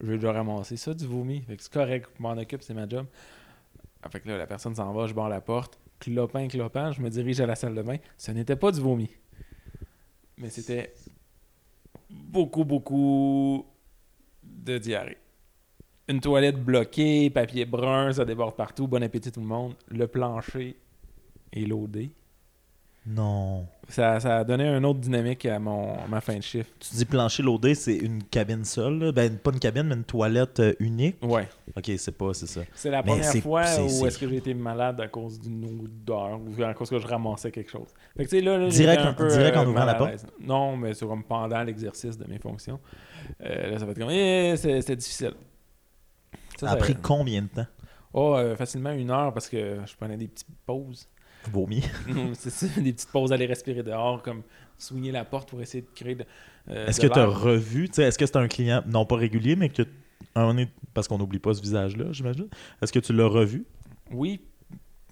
Je 0.00 0.06
vais 0.06 0.16
déjà 0.16 0.32
ramasser 0.32 0.76
ça, 0.76 0.92
du 0.94 1.06
vomi. 1.06 1.42
Fait 1.42 1.56
que 1.56 1.62
c'est 1.62 1.72
correct, 1.72 2.10
je 2.16 2.22
m'en 2.22 2.32
occupe, 2.32 2.62
c'est 2.62 2.74
ma 2.74 2.88
job. 2.88 3.06
Ah, 4.02 4.08
Fait 4.10 4.20
que 4.20 4.28
là, 4.28 4.36
la 4.36 4.46
personne 4.46 4.74
s'en 4.74 4.92
va, 4.92 5.06
je 5.06 5.14
barre 5.14 5.28
la 5.28 5.40
porte. 5.40 5.78
Clopin, 5.98 6.48
clopin, 6.48 6.92
je 6.92 7.00
me 7.00 7.08
dirige 7.08 7.40
à 7.40 7.46
la 7.46 7.54
salle 7.56 7.74
de 7.74 7.82
bain. 7.82 7.96
Ce 8.18 8.30
n'était 8.30 8.56
pas 8.56 8.70
du 8.70 8.80
vomi. 8.80 9.08
Mais 10.36 10.50
c'était 10.50 10.92
beaucoup, 12.10 12.64
beaucoup 12.64 13.66
de 14.42 14.76
diarrhée. 14.78 15.16
Une 16.08 16.20
toilette 16.20 16.62
bloquée, 16.62 17.30
papier 17.30 17.64
brun, 17.64 18.12
ça 18.12 18.24
déborde 18.24 18.54
partout. 18.54 18.86
Bon 18.86 19.02
appétit 19.02 19.32
tout 19.32 19.40
le 19.40 19.46
monde. 19.46 19.74
Le 19.88 20.06
plancher 20.06 20.76
est 21.52 21.64
loadé. 21.64 22.12
Non. 23.06 23.66
Ça, 23.88 24.18
ça 24.18 24.38
a 24.38 24.44
donné 24.44 24.66
une 24.66 24.84
autre 24.84 24.98
dynamique 24.98 25.46
à, 25.46 25.60
mon, 25.60 25.94
à 25.94 26.08
ma 26.08 26.20
fin 26.20 26.36
de 26.36 26.42
chiffre. 26.42 26.68
Tu 26.80 26.96
dis 26.96 27.04
plancher 27.04 27.40
loadé, 27.44 27.76
c'est 27.76 27.94
une 27.96 28.24
cabine 28.24 28.64
seule. 28.64 28.98
là? 28.98 29.12
Ben, 29.12 29.38
pas 29.38 29.52
une 29.52 29.60
cabine, 29.60 29.84
mais 29.84 29.94
une 29.94 30.02
toilette 30.02 30.58
euh, 30.58 30.74
unique. 30.80 31.16
Ouais. 31.22 31.48
Ok, 31.76 31.92
c'est 31.96 32.16
pas, 32.18 32.34
c'est 32.34 32.48
ça. 32.48 32.62
C'est 32.74 32.90
la 32.90 33.02
Mais 33.02 33.10
première 33.12 33.24
c'est- 33.30 33.40
fois 33.40 33.64
c'est- 33.64 33.80
où 33.82 33.88
c'est- 33.88 34.06
est-ce 34.06 34.18
que 34.18 34.28
j'ai 34.28 34.36
été 34.38 34.54
malade 34.54 35.00
à 35.00 35.06
cause 35.06 35.38
d'une 35.38 35.64
odeur 35.84 36.40
ou 36.40 36.62
à 36.64 36.74
cause 36.74 36.90
que 36.90 36.98
je 36.98 37.06
ramassais 37.06 37.52
quelque 37.52 37.70
chose. 37.70 37.86
Fait 38.16 38.24
que 38.24 38.28
tu 38.30 38.38
sais, 38.38 38.42
là, 38.44 38.58
là, 38.58 38.68
Direct 38.68 38.90
j'étais 38.98 39.06
en- 39.06 39.10
un 39.10 39.14
peu, 39.14 39.28
direct 39.28 39.56
en 39.56 39.62
euh, 39.64 39.68
ouvrant 39.68 39.84
la 39.84 39.94
porte? 39.94 40.26
Non, 40.40 40.76
mais 40.76 40.92
c'est 40.94 41.06
comme 41.06 41.22
pendant 41.22 41.62
l'exercice 41.62 42.18
de 42.18 42.28
mes 42.28 42.38
fonctions. 42.40 42.80
Euh, 43.40 43.70
là, 43.70 43.78
ça 43.78 43.84
va 43.84 43.92
être 43.92 43.98
comme... 44.00 44.10
Eh, 44.10 44.54
c'est- 44.56 44.80
c'était 44.80 44.96
difficile. 44.96 45.34
Ça, 46.58 46.66
Ça 46.66 46.66
a 46.66 46.70
ça- 46.70 46.76
pris 46.78 46.96
combien 46.96 47.42
de 47.42 47.48
temps? 47.48 47.66
Oh, 48.12 48.36
facilement 48.56 48.90
une 48.92 49.10
heure 49.10 49.32
parce 49.32 49.48
que 49.48 49.78
je 49.86 49.94
prenais 49.94 50.16
des 50.16 50.26
petites 50.26 50.48
pauses. 50.64 51.06
Vomi. 51.50 51.82
c'est 52.34 52.50
ça, 52.50 52.66
des 52.80 52.92
petites 52.92 53.10
pauses, 53.10 53.32
aller 53.32 53.46
respirer 53.46 53.82
dehors, 53.82 54.22
comme 54.22 54.42
soigner 54.78 55.12
la 55.12 55.24
porte 55.24 55.48
pour 55.48 55.60
essayer 55.62 55.82
de 55.82 55.88
créer 55.94 56.14
de. 56.16 56.24
euh, 56.70 56.86
Est-ce 56.86 57.00
que 57.00 57.06
tu 57.06 57.18
as 57.18 57.26
revu, 57.26 57.88
tu 57.88 57.94
sais, 57.96 58.02
est-ce 58.04 58.18
que 58.18 58.26
c'est 58.26 58.36
un 58.36 58.48
client, 58.48 58.82
non 58.86 59.04
pas 59.06 59.16
régulier, 59.16 59.56
mais 59.56 59.68
que. 59.68 59.82
On 60.34 60.58
est, 60.58 60.68
parce 60.92 61.08
qu'on 61.08 61.16
n'oublie 61.16 61.38
pas 61.38 61.54
ce 61.54 61.62
visage-là, 61.62 62.06
j'imagine. 62.12 62.48
Est-ce 62.82 62.92
que 62.92 62.98
tu 62.98 63.14
l'as 63.14 63.26
revu? 63.26 63.64
Oui, 64.12 64.40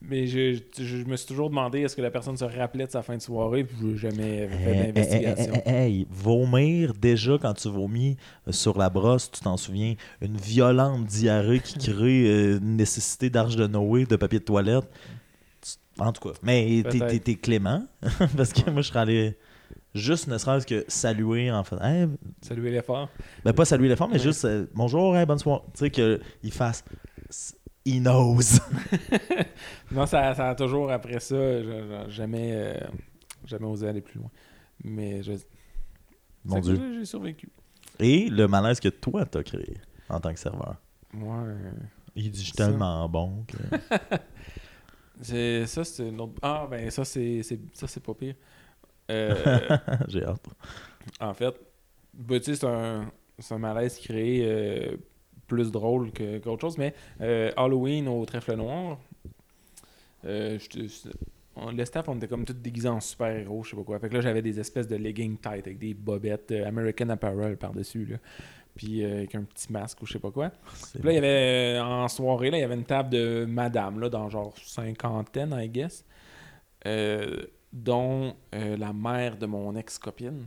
mais 0.03 0.26
je, 0.26 0.55
je- 0.78 0.85
je 0.85 1.05
me 1.05 1.16
suis 1.16 1.26
toujours 1.26 1.49
demandé 1.49 1.80
est-ce 1.80 1.97
que 1.97 2.03
la 2.03 2.11
personne 2.11 2.37
se 2.37 2.45
rappelait 2.45 2.85
de 2.87 2.91
sa 2.91 3.01
fin 3.01 3.16
de 3.16 3.22
soirée, 3.22 3.64
puis 3.64 3.74
je 3.80 3.87
n'ai 3.87 3.97
jamais 3.97 4.49
fait 4.49 4.70
Hey, 4.70 4.93
d'investigation. 4.93 5.55
hey, 5.55 5.62
hey, 5.64 5.74
hey, 6.01 6.07
vomir, 6.11 6.93
déjà 6.93 7.39
quand 7.41 7.55
tu 7.55 7.68
vomis 7.70 8.18
euh, 8.49 8.53
sur 8.53 8.76
la 8.76 8.91
brosse, 8.91 9.30
tu 9.30 9.41
t'en 9.41 9.57
souviens, 9.57 9.95
une 10.20 10.37
violente 10.37 11.07
diarrhée 11.07 11.61
qui 11.61 11.78
crée 11.78 12.26
euh, 12.28 12.59
une 12.59 12.76
nécessité 12.76 13.30
d'arche 13.30 13.57
de 13.57 13.66
Noé, 13.66 14.05
de 14.05 14.16
papier 14.16 14.41
de 14.41 14.45
toilette. 14.45 14.85
En 15.99 16.13
tout 16.13 16.29
cas, 16.29 16.35
mais 16.43 16.83
t'es- 17.21 17.37
clément, 17.37 17.87
parce 18.37 18.53
que 18.53 18.69
moi 18.71 18.83
je 18.83 18.89
serais 18.89 19.01
allé 19.01 19.39
juste 19.95 20.27
ne 20.27 20.39
serait-ce 20.39 20.67
que 20.67 20.85
saluer 20.89 21.51
en 21.53 21.63
fait. 21.65 21.77
Hey, 21.81 22.09
Saluer 22.43 22.71
l'effort. 22.73 23.09
ben 23.45 23.53
pas 23.53 23.65
saluer 23.65 23.89
les 23.89 23.97
femmes, 23.97 24.11
mais 24.11 24.19
Ouais. 24.19 24.23
juste 24.25 24.45
euh, 24.45 24.67
bonjour, 24.75 25.17
hey, 25.17 25.25
bonne 25.25 25.39
soirée. 25.39 25.63
Tu 25.73 25.79
sais 25.79 25.91
qu'il 25.91 26.53
fasse. 26.53 26.85
He 27.87 28.01
knows. 28.01 28.41
Non, 29.93 30.07
ça, 30.07 30.35
ça 30.35 30.49
a 30.51 30.55
toujours, 30.55 30.91
après 30.91 31.21
ça, 31.21 31.37
je- 31.37 32.05
je- 32.07 32.11
jamais, 32.11 32.51
euh, 32.53 32.81
jamais 33.47 33.67
osé 33.67 33.87
aller 33.87 34.01
plus 34.01 34.19
loin. 34.19 34.31
Mais 34.83 35.23
je, 35.23 35.33
Mon 36.45 36.57
que 36.61 36.61
Dieu. 36.67 36.99
j'ai- 36.99 37.05
survécu. 37.05 37.49
Et 38.01 38.29
le 38.31 38.49
malaise 38.49 38.81
que 38.81 38.89
toi 38.89 39.25
t'as 39.27 39.43
créé 39.45 39.77
en 40.09 40.19
tant 40.19 40.33
que 40.33 40.41
serveur. 40.41 40.77
Moi, 41.13 41.37
euh, 41.37 41.71
Il 42.17 42.31
dit 42.33 42.41
je 42.41 42.45
suis 42.47 42.53
Ça. 42.57 42.67
tellement 42.67 43.09
bon 43.09 43.45
que. 43.47 43.57
ça, 45.67 45.85
c'est 45.85 46.09
une 46.09 46.21
autre. 46.21 46.35
Ah, 46.43 46.67
ben, 46.71 46.91
ça, 46.91 47.05
c'est 47.05 47.43
ça, 47.73 47.87
c'est 47.87 48.03
pas 48.03 48.15
pire. 48.15 48.35
Euh, 49.11 49.35
J'ai 50.09 50.25
hâte. 50.25 50.47
En 51.21 51.35
fait, 51.35 51.55
sais, 52.47 52.57
c'est 52.57 52.67
un, 52.67 53.11
malaise 53.59 53.99
créé 53.99 54.43
euh, 54.45 54.97
plus 55.47 55.71
drôle 55.71 56.12
que- 56.12 56.39
qu'autre 56.39 56.62
chose, 56.62 56.79
mais 56.79 56.95
euh, 57.21 57.51
Halloween 57.57 58.09
au 58.09 58.25
trèfle 58.25 58.55
noir, 58.57 58.99
euh, 60.25 60.59
on- 61.57 61.71
le 61.73 61.85
staff, 61.85 62.09
on 62.09 62.17
était 62.17 62.29
comme 62.29 62.45
tous 62.45 62.55
déguisés 62.55 62.89
en 62.89 63.01
super-héros, 63.01 63.62
je 63.65 63.71
sais 63.71 63.77
pas 63.77 63.83
quoi. 63.85 63.99
Fait 63.99 64.09
que 64.09 64.15
là, 64.15 64.21
j'avais 64.21 64.43
des 64.43 64.59
espèces 64.59 64.89
de 64.89 64.97
leggings 64.97 65.37
tight 65.39 65.67
avec 65.67 65.79
des 65.79 65.95
bobettes 65.95 66.51
euh, 66.53 66.67
American 66.67 67.09
Apparel 67.11 67.57
par-dessus, 67.57 68.07
là. 68.07 68.17
Puis 68.75 69.05
euh, 69.05 69.18
avec 69.18 69.35
un 69.35 69.43
petit 69.43 69.72
masque 69.72 70.03
ou 70.03 70.07
je 70.07 70.14
sais 70.14 70.18
pas 70.18 70.31
quoi. 70.31 70.51
C'est 70.75 70.99
Puis 70.99 71.07
là, 71.07 71.12
il 71.12 71.14
y 71.14 71.18
avait, 71.18 71.79
euh, 71.79 71.85
en 71.85 72.09
soirée, 72.09 72.51
là, 72.51 72.59
il 72.59 72.61
y 72.61 72.64
avait 72.64 72.75
une 72.75 72.85
table 72.85 73.11
de 73.11 73.45
madame, 73.49 74.01
là, 74.01 74.09
dans 74.09 74.29
genre 74.29 74.53
cinquantaine, 74.59 75.55
I 75.57 75.68
guess, 75.68 76.05
euh, 76.87 77.47
dont 77.72 78.35
euh, 78.55 78.77
la 78.77 78.93
mère 78.93 79.37
de 79.37 79.47
mon 79.47 79.77
ex-copine. 79.77 80.47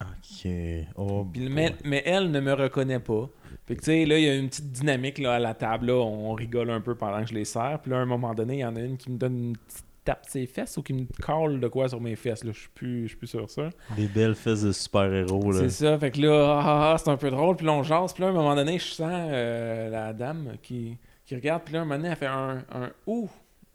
Ok. 0.00 0.50
Oh, 0.96 1.26
Puis, 1.30 1.48
mais, 1.48 1.74
mais 1.84 2.02
elle 2.06 2.30
ne 2.30 2.40
me 2.40 2.54
reconnaît 2.54 3.00
pas. 3.00 3.28
Fait 3.66 3.76
que 3.76 3.80
tu 3.80 3.86
sais, 3.86 4.06
là, 4.06 4.18
il 4.18 4.24
y 4.24 4.28
a 4.28 4.34
une 4.34 4.48
petite 4.48 4.72
dynamique 4.72 5.18
là, 5.18 5.34
à 5.34 5.38
la 5.38 5.54
table. 5.54 5.86
Là, 5.86 5.94
on 5.94 6.32
rigole 6.32 6.70
un 6.70 6.80
peu 6.80 6.94
pendant 6.94 7.20
que 7.20 7.28
je 7.28 7.34
les 7.34 7.44
sers. 7.44 7.78
Puis 7.82 7.90
là, 7.90 7.98
à 7.98 8.00
un 8.00 8.06
moment 8.06 8.34
donné, 8.34 8.54
il 8.54 8.60
y 8.60 8.64
en 8.64 8.76
a 8.76 8.80
une 8.80 8.96
qui 8.96 9.10
me 9.10 9.18
donne 9.18 9.36
une 9.36 9.56
petite 9.56 9.84
tape 10.04 10.24
ses 10.28 10.46
fesses 10.46 10.76
ou 10.76 10.82
qui 10.82 10.92
me 10.92 11.06
colle 11.22 11.60
de 11.60 11.68
quoi 11.68 11.88
sur 11.88 12.00
mes 12.00 12.16
fesses. 12.16 12.44
Là, 12.44 12.52
je 12.52 12.60
suis 12.60 12.68
plus, 12.70 13.02
je 13.02 13.08
suis 13.08 13.16
plus 13.16 13.26
sûr 13.26 13.48
ça. 13.50 13.68
Des 13.96 14.06
belles 14.08 14.34
fesses 14.34 14.62
de 14.62 14.72
super-héros. 14.72 15.52
là. 15.52 15.60
C'est 15.60 15.70
ça. 15.70 15.98
Fait 15.98 16.10
que 16.10 16.20
là, 16.20 16.56
ah, 16.58 16.62
ah, 16.64 16.92
ah, 16.94 16.98
c'est 16.98 17.10
un 17.10 17.16
peu 17.16 17.30
drôle. 17.30 17.56
Puis 17.56 17.66
là, 17.66 17.72
on 17.72 17.82
jase. 17.82 18.12
Puis 18.12 18.22
là, 18.22 18.28
à 18.28 18.30
un 18.30 18.34
moment 18.34 18.54
donné, 18.54 18.78
je 18.78 18.84
sens 18.86 19.10
euh, 19.12 19.90
la 19.90 20.12
dame 20.12 20.54
qui, 20.62 20.96
qui 21.26 21.34
regarde. 21.34 21.62
Puis 21.64 21.74
là, 21.74 21.80
à 21.80 21.82
un 21.82 21.84
moment 21.84 21.96
donné, 21.96 22.08
elle 22.10 22.16
fait 22.16 22.26
un, 22.26 22.64
un 22.72 22.90
ouh. 23.06 23.28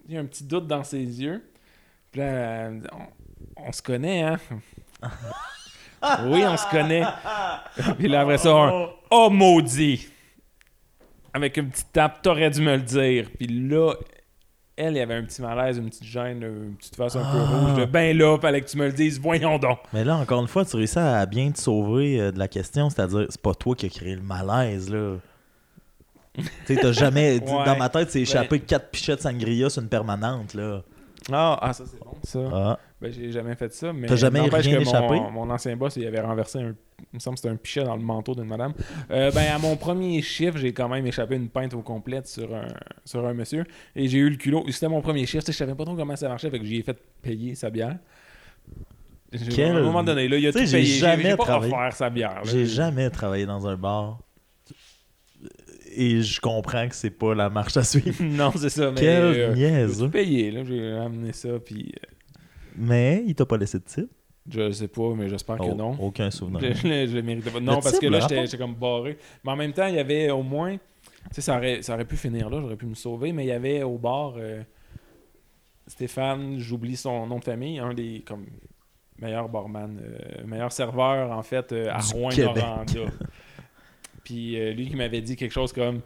Il 0.08 0.14
y 0.16 0.18
a 0.18 0.22
un 0.22 0.26
petit 0.26 0.44
doute 0.44 0.68
dans 0.68 0.84
ses 0.84 1.00
yeux. 1.22 1.44
Puis 2.12 2.22
là, 2.22 2.28
elle 2.28 2.72
me 2.72 2.82
dit, 2.82 2.88
on, 2.92 3.68
on 3.68 3.72
se 3.72 3.82
connaît, 3.82 4.22
hein? 4.24 4.38
oui, 6.26 6.44
on 6.46 6.58
se 6.58 6.70
connaît. 6.70 7.04
Puis 7.98 8.08
là, 8.08 8.22
après 8.22 8.38
ça, 8.38 8.52
un 8.52 8.90
Oh 9.12 9.30
maudit! 9.30 10.08
Avec 11.34 11.58
une 11.58 11.70
petite 11.70 11.92
tape, 11.92 12.22
t'aurais 12.22 12.50
dû 12.50 12.62
me 12.62 12.76
le 12.76 12.82
dire. 12.82 13.30
Puis 13.38 13.48
là, 13.48 13.94
elle, 14.78 14.94
il 14.94 14.98
y 14.98 15.02
avait 15.02 15.16
un 15.16 15.24
petit 15.24 15.42
malaise, 15.42 15.78
une 15.78 15.90
petite 15.90 16.04
gêne, 16.04 16.44
une 16.44 16.76
petite 16.76 16.96
face 16.96 17.16
un 17.16 17.22
peu 17.22 17.38
Ah. 17.40 17.46
rouge. 17.60 17.78
De 17.80 17.86
ben 17.86 18.18
là, 18.18 18.38
fallait 18.40 18.62
que 18.62 18.68
tu 18.70 18.78
me 18.78 18.86
le 18.88 18.92
dises, 18.94 19.20
voyons 19.20 19.58
donc. 19.58 19.80
Mais 19.94 20.04
là, 20.04 20.16
encore 20.18 20.42
une 20.42 20.48
fois, 20.48 20.66
tu 20.66 20.76
réussis 20.76 21.00
à 21.00 21.26
bien 21.26 21.52
te 21.52 21.60
sauver 21.60 22.20
euh, 22.20 22.32
de 22.32 22.40
la 22.40 22.48
question, 22.48 22.90
c'est-à-dire, 22.90 23.26
c'est 23.30 23.42
pas 23.42 23.54
toi 23.54 23.76
qui 23.76 23.86
as 23.86 23.90
créé 23.90 24.16
le 24.16 24.22
malaise, 24.22 24.90
là. 24.90 25.16
tu 26.36 26.44
sais, 26.66 26.76
t'as 26.76 26.92
jamais. 26.92 27.40
Ouais. 27.46 27.66
Dans 27.66 27.78
ma 27.78 27.90
tête, 27.90 28.12
c'est 28.12 28.22
échappé 28.22 28.60
quatre 28.60 28.90
pichettes 28.90 29.22
sangria 29.22 29.70
sur 29.70 29.82
une 29.82 29.90
permanente, 29.90 30.54
là. 30.54 30.82
Ah, 31.32 31.58
ah, 31.62 31.74
ça 31.74 31.86
c'est 31.90 32.00
bon, 32.00 32.14
ça. 32.24 32.40
Ah. 32.54 32.80
Ben, 33.06 33.14
j'ai 33.14 33.32
jamais 33.32 33.56
fait 33.56 33.72
ça, 33.74 33.94
mais 33.94 34.08
T'as 34.08 34.16
jamais 34.16 34.42
rien 34.42 34.50
que 34.50 34.82
échappé? 34.82 35.16
Mon, 35.16 35.32
mon 35.32 35.50
ancien 35.50 35.76
boss, 35.78 35.96
il 35.98 36.08
avait 36.08 36.22
renversé 36.22 36.60
un. 36.60 36.76
Il 37.14 37.16
me 37.16 37.20
semble 37.20 37.36
que 37.36 37.42
c'était 37.42 37.54
un 37.54 37.58
pichet 37.58 37.84
dans 37.84 37.96
le 37.96 38.02
manteau 38.02 38.34
d'une 38.36 38.46
madame. 38.48 38.74
Euh, 39.12 39.30
ben, 39.32 39.54
à 39.54 39.60
mon 39.60 39.76
premier 39.78 40.22
chiffre, 40.22 40.58
j'ai 40.58 40.74
quand 40.74 40.90
même 40.90 41.06
échappé 41.06 41.36
une 41.36 41.50
pinte 41.50 41.74
au 41.74 41.82
complète 41.82 42.28
sur 42.28 42.54
un, 42.56 42.68
sur 43.04 43.26
un 43.26 43.34
monsieur. 43.34 43.66
Et 43.96 44.08
j'ai 44.08 44.18
eu 44.20 44.30
le 44.30 44.38
culot. 44.38 44.64
C'était 44.70 44.88
mon 44.88 45.02
premier 45.02 45.26
chiffre. 45.26 45.44
Je 45.46 45.52
savais 45.52 45.76
pas 45.76 45.86
trop 45.86 45.96
comment 45.96 46.16
ça 46.16 46.28
marchait, 46.30 46.50
fait 46.50 46.60
que 46.60 46.66
j'y 46.66 46.78
ai 46.78 46.84
fait 46.84 46.98
payer 47.22 47.54
sa 47.56 47.70
bière. 47.70 47.98
Quel- 49.54 49.76
À 49.76 49.80
un 49.80 49.82
moment 49.84 50.04
donné, 50.04 50.28
là, 50.28 50.38
il 50.38 50.48
a 50.48 50.52
tout 50.52 50.60
payé. 50.60 50.68
J'ai 50.68 50.84
jamais 50.86 51.36
travaillé- 51.36 51.74
sa 51.92 52.10
bière. 52.10 52.42
J'ai 52.46 52.66
jamais 52.66 53.10
travaillé 53.10 53.46
dans 53.46 53.68
un 53.68 53.76
bar. 53.76 54.20
Et 55.98 56.22
je 56.22 56.42
comprends 56.42 56.88
que 56.90 56.96
c'est 56.96 57.10
pas 57.10 57.34
la 57.34 57.50
marche 57.50 57.78
à 57.78 57.84
suivre. 57.84 58.16
non, 58.24 58.52
c'est 58.56 58.70
ça. 58.70 58.92
Mais, 58.92 59.00
Quel 59.00 59.24
euh, 59.24 59.88
j'ai 59.88 60.10
payé. 60.10 60.52
là. 60.52 60.64
J'ai 60.66 60.92
amené 60.92 61.32
ça, 61.32 61.50
puis 61.64 61.94
euh, 61.96 62.15
Mais 62.78 63.24
il 63.26 63.36
t'a 63.36 63.46
pas 63.46 63.58
laissé 63.58 63.80
de 63.80 63.84
type. 63.86 64.10
je 64.50 64.72
sais 64.72 64.88
pas, 64.88 65.14
mais 65.16 65.28
j'espère 65.30 65.58
que 65.58 65.64
Oh, 65.64 65.76
non. 65.76 65.98
Aucun 66.00 66.30
souvenir. 66.32 66.62
Je, 66.76 67.08
je, 67.08 67.16
le- 67.16 67.22
méritais 67.22 67.50
pas. 67.50 67.60
Non, 67.60 67.76
Le 67.78 67.82
parce 67.82 67.92
type, 67.94 68.02
que 68.02 68.08
là, 68.08 68.20
j'étais 68.28 68.58
comme 68.58 68.76
barré. 68.76 69.18
Mais 69.44 69.52
en 69.52 69.56
même 69.56 69.74
temps, 69.74 69.88
il 69.88 69.96
y 69.96 70.00
avait 70.00 70.30
au 70.32 70.44
moins. 70.44 70.76
Tu 70.76 70.82
sais, 71.32 71.42
ça 71.42 71.58
aurait, 71.58 71.82
ça 71.82 71.94
aurait 71.96 72.06
pu 72.06 72.16
finir 72.18 72.50
là, 72.50 72.60
j'aurais 72.62 72.76
pu 72.76 72.86
me 72.86 72.94
sauver, 72.96 73.32
mais 73.34 73.46
il 73.46 73.48
y 73.48 73.52
avait 73.52 73.82
au 73.84 73.98
bar 73.98 74.34
euh, 74.38 74.62
Stéphane, 75.88 76.58
j'oublie 76.60 76.96
son 76.96 77.28
nom 77.28 77.40
de 77.40 77.44
famille, 77.44 77.80
un 77.80 77.94
des 77.94 78.22
comme 78.26 78.46
meilleurs 79.20 79.50
barman, 79.50 80.00
euh, 80.02 80.46
meilleur 80.46 80.72
serveur 80.72 81.32
en 81.32 81.44
fait 81.44 81.72
euh, 81.72 81.90
à 81.92 82.00
Rouen-Noranda. 82.00 82.84
Puis 84.24 84.60
euh, 84.60 84.74
lui 84.74 84.90
qui 84.90 84.96
m'avait 84.96 85.22
dit 85.22 85.36
quelque 85.36 85.52
chose 85.52 85.72
comme 85.74 86.02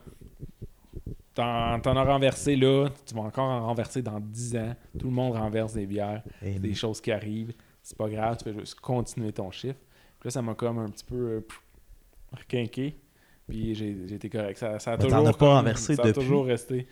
T'en 1.39 1.79
t'en 1.79 1.95
as 1.95 2.03
renversé 2.03 2.57
là, 2.57 2.89
tu 3.05 3.15
vas 3.15 3.21
encore 3.21 3.45
en 3.45 3.65
renverser 3.67 4.01
dans 4.01 4.19
10 4.19 4.57
ans. 4.57 4.75
Tout 4.99 5.07
le 5.07 5.13
monde 5.13 5.33
renverse 5.37 5.73
des 5.73 5.85
bières 5.85 6.21
c'est 6.41 6.59
des 6.59 6.73
choses 6.73 6.99
qui 6.99 7.11
arrivent. 7.13 7.53
C'est 7.81 7.97
pas 7.97 8.09
grave, 8.09 8.35
tu 8.37 8.43
fais 8.51 8.59
juste 8.59 8.77
continuer 8.81 9.31
ton 9.31 9.49
chiffre. 9.49 9.79
Puis 10.19 10.27
là, 10.27 10.31
ça 10.31 10.41
m'a 10.41 10.53
comme 10.53 10.79
un 10.79 10.89
petit 10.89 11.05
peu 11.05 11.15
euh, 11.15 11.47
requinqué. 12.37 12.97
Puis 13.47 13.73
j'ai 13.73 13.95
j'ai 14.05 14.15
été 14.15 14.29
correct. 14.29 14.57
Ça, 14.57 14.79
ça 14.79 14.91
a 14.93 14.97
Mais 14.97 15.03
t'en 15.07 15.09
toujours. 15.19 15.27
as 15.29 15.33
pas 15.33 15.53
renversé 15.55 15.95
ça 15.95 16.03
a 16.03 16.07
depuis? 16.07 16.21
toujours 16.21 16.45
resté. 16.45 16.87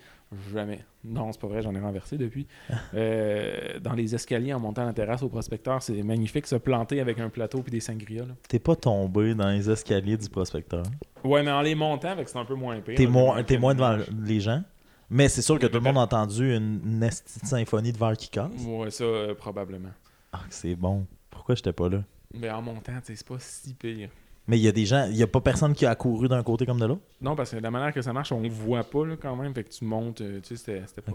Jamais. 0.52 0.84
Non, 1.04 1.32
c'est 1.32 1.40
pas 1.40 1.48
vrai, 1.48 1.62
j'en 1.62 1.74
ai 1.74 1.80
renversé 1.80 2.18
depuis. 2.18 2.48
Euh, 2.94 3.80
dans 3.80 3.94
les 3.94 4.14
escaliers 4.14 4.54
en 4.54 4.60
montant 4.60 4.86
la 4.86 4.94
terrasse 4.94 5.24
au 5.24 5.30
prospecteur, 5.30 5.82
c'est 5.82 6.02
magnifique 6.04 6.48
se 6.48 6.56
planter 6.56 7.00
avec 7.00 7.20
un 7.20 7.30
plateau 7.30 7.62
puis 7.62 7.72
des 7.72 7.80
sangria. 7.80 8.24
T'es 8.48 8.60
pas 8.60 8.76
tombé 8.76 9.34
dans 9.36 9.50
les 9.50 9.70
escaliers 9.70 10.18
du 10.18 10.30
prospecteur? 10.30 10.84
Ouais, 11.24 11.44
mais 11.44 11.52
en 11.52 11.62
les 11.62 11.76
montant, 11.76 12.16
c'est 12.26 12.38
un 12.38 12.46
peu 12.46 12.56
moins 12.56 12.80
pire. 12.82 12.96
T'es 12.96 13.08
moins, 13.08 13.74
devant 13.74 13.98
les 14.24 14.40
gens? 14.40 14.64
Mais 15.10 15.30
c'est 15.30 15.42
sûr 15.42 15.58
que 15.58 15.68
tout 15.68 15.78
le 15.78 15.84
monde 15.84 15.98
a 15.98 16.02
entendu 16.02 16.54
une, 16.54 17.10
symphonie 17.12 17.94
de 17.94 17.98
verre 17.98 18.18
qui 18.18 18.30
casse. 18.30 18.52
Ouais, 18.66 18.92
ça, 18.92 19.06
euh, 19.06 19.34
probablement. 19.34 19.92
Ah, 20.34 20.42
c'est 20.50 20.76
bon. 20.76 21.06
Pourquoi 21.30 21.56
j'étais 21.56 21.72
pas 21.72 21.88
là? 21.88 22.04
Mais 22.34 22.50
en 22.50 22.62
montant, 22.62 23.00
c'est 23.04 23.26
pas 23.26 23.40
si 23.40 23.74
pire. 23.74 24.10
Mais 24.48 24.58
il 24.58 24.62
y 24.64 24.68
a 24.68 24.72
des 24.72 24.86
gens, 24.86 25.08
il 25.10 25.18
y 25.18 25.24
a 25.24 25.28
pas 25.28 25.42
personne 25.42 25.74
qui 25.74 25.86
a 25.86 25.94
couru 25.96 26.28
d'un 26.30 26.42
côté 26.42 26.66
comme 26.66 26.80
de 26.80 26.86
l'autre? 26.86 27.02
Non, 27.20 27.36
parce 27.36 27.52
que 27.52 27.58
la 27.58 27.70
manière 27.70 27.94
que 27.94 28.02
ça 28.02 28.14
marche, 28.14 28.32
on 28.32 28.42
voit 28.48 28.84
pas 28.84 29.06
là, 29.06 29.16
quand 29.22 29.36
même. 29.36 29.54
Fait 29.54 29.64
que 29.66 29.70
tu 29.70 29.84
montes, 29.84 30.22
euh, 30.22 30.40
tu 30.42 30.56
sais, 30.56 30.58
c'était 30.58 30.84
c'était 30.88 31.02
pas 31.02 31.12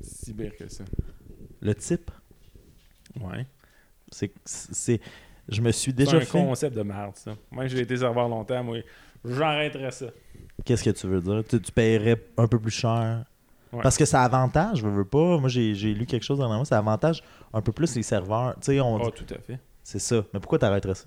si 0.00 0.32
pire 0.32 0.54
que 0.56 0.68
ça. 0.68 0.84
Le 1.60 1.74
type, 1.74 2.10
Ouais. 3.20 3.46
c'est. 4.12 4.30
c'est 4.44 5.00
je 5.48 5.60
me 5.62 5.72
suis 5.72 5.90
C'est 5.92 5.96
déjà 5.96 6.18
un 6.18 6.20
fait. 6.20 6.38
concept 6.38 6.76
de 6.76 6.82
merde, 6.82 7.16
ça. 7.16 7.34
Moi, 7.50 7.66
j'ai 7.66 7.80
été 7.80 7.96
serveur 7.96 8.28
longtemps, 8.28 8.62
moi. 8.62 8.78
J'arrêterais 9.24 9.90
ça. 9.90 10.06
Qu'est-ce 10.64 10.84
que 10.84 10.90
tu 10.90 11.06
veux 11.06 11.20
dire? 11.20 11.42
Tu, 11.48 11.60
tu 11.60 11.72
paierais 11.72 12.22
un 12.36 12.46
peu 12.46 12.58
plus 12.60 12.70
cher? 12.70 13.24
Ouais. 13.72 13.80
Parce 13.82 13.96
que 13.96 14.04
ça 14.04 14.22
avantage, 14.22 14.78
je 14.78 14.86
veux 14.86 15.04
pas. 15.04 15.38
Moi, 15.38 15.48
j'ai 15.48 15.74
j'ai 15.74 15.94
lu 15.94 16.06
quelque 16.06 16.22
chose 16.22 16.38
dernièrement, 16.38 16.64
ça 16.64 16.78
avantage 16.78 17.22
un 17.52 17.60
peu 17.62 17.72
plus 17.72 17.94
les 17.96 18.02
serveurs. 18.02 18.54
Tu 18.60 18.66
sais, 18.72 18.80
on 18.80 19.00
Oh, 19.02 19.10
tout 19.10 19.26
à 19.34 19.38
fait. 19.38 19.58
c'est 19.82 19.98
ça. 19.98 20.22
Mais 20.32 20.38
pourquoi 20.40 20.58
t'arrêterais 20.58 20.94
ça? 20.94 21.06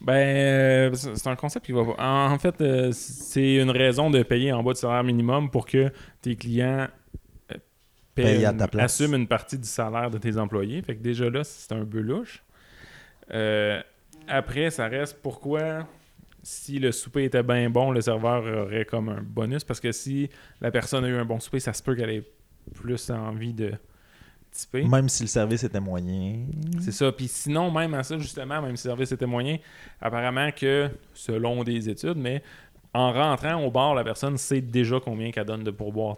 Ben, 0.00 0.14
euh, 0.14 0.94
c'est 0.94 1.26
un 1.26 1.36
concept 1.36 1.66
qui 1.66 1.72
va 1.72 1.84
pas. 1.84 2.28
En 2.28 2.38
fait, 2.38 2.60
euh, 2.60 2.90
c'est 2.92 3.56
une 3.56 3.70
raison 3.70 4.10
de 4.10 4.22
payer 4.22 4.52
en 4.52 4.62
bas 4.62 4.72
du 4.72 4.78
salaire 4.78 5.02
minimum 5.02 5.50
pour 5.50 5.66
que 5.66 5.90
tes 6.22 6.36
clients 6.36 6.86
euh, 7.52 7.56
Payent 8.14 8.46
à 8.46 8.52
ta 8.52 8.68
place. 8.68 9.00
assument 9.00 9.16
une 9.16 9.26
partie 9.26 9.58
du 9.58 9.66
salaire 9.66 10.10
de 10.10 10.18
tes 10.18 10.38
employés. 10.38 10.80
Fait 10.82 10.94
que 10.94 11.02
déjà 11.02 11.28
là, 11.28 11.42
c'est 11.42 11.72
un 11.72 11.84
peu 11.84 12.00
louche. 12.00 12.44
Euh, 13.32 13.80
après, 14.28 14.70
ça 14.70 14.86
reste 14.86 15.18
pourquoi, 15.20 15.86
si 16.42 16.78
le 16.78 16.92
souper 16.92 17.24
était 17.24 17.42
bien 17.42 17.68
bon, 17.68 17.90
le 17.90 18.00
serveur 18.00 18.44
aurait 18.66 18.84
comme 18.84 19.08
un 19.08 19.22
bonus? 19.22 19.64
Parce 19.64 19.80
que 19.80 19.90
si 19.90 20.30
la 20.60 20.70
personne 20.70 21.04
a 21.04 21.08
eu 21.08 21.16
un 21.16 21.24
bon 21.24 21.40
souper, 21.40 21.60
ça 21.60 21.72
se 21.72 21.82
peut 21.82 21.96
qu'elle 21.96 22.10
ait 22.10 22.24
plus 22.74 23.10
envie 23.10 23.52
de 23.52 23.72
Même 24.84 25.08
si 25.08 25.22
le 25.24 25.28
service 25.28 25.62
était 25.64 25.80
moyen. 25.80 26.46
C'est 26.80 26.92
ça. 26.92 27.10
Puis 27.12 27.28
sinon, 27.28 27.70
même 27.70 27.94
à 27.94 28.02
ça, 28.02 28.18
justement, 28.18 28.60
même 28.62 28.76
si 28.76 28.86
le 28.86 28.90
service 28.92 29.12
était 29.12 29.26
moyen, 29.26 29.58
apparemment 30.00 30.50
que, 30.50 30.90
selon 31.14 31.62
des 31.64 31.88
études, 31.88 32.16
mais 32.18 32.42
en 32.94 33.12
rentrant 33.12 33.62
au 33.64 33.70
bar, 33.70 33.94
la 33.94 34.02
personne 34.04 34.36
sait 34.38 34.60
déjà 34.60 34.98
combien 34.98 35.30
qu'elle 35.30 35.44
donne 35.44 35.62
de 35.64 35.70
pourboire. 35.70 36.16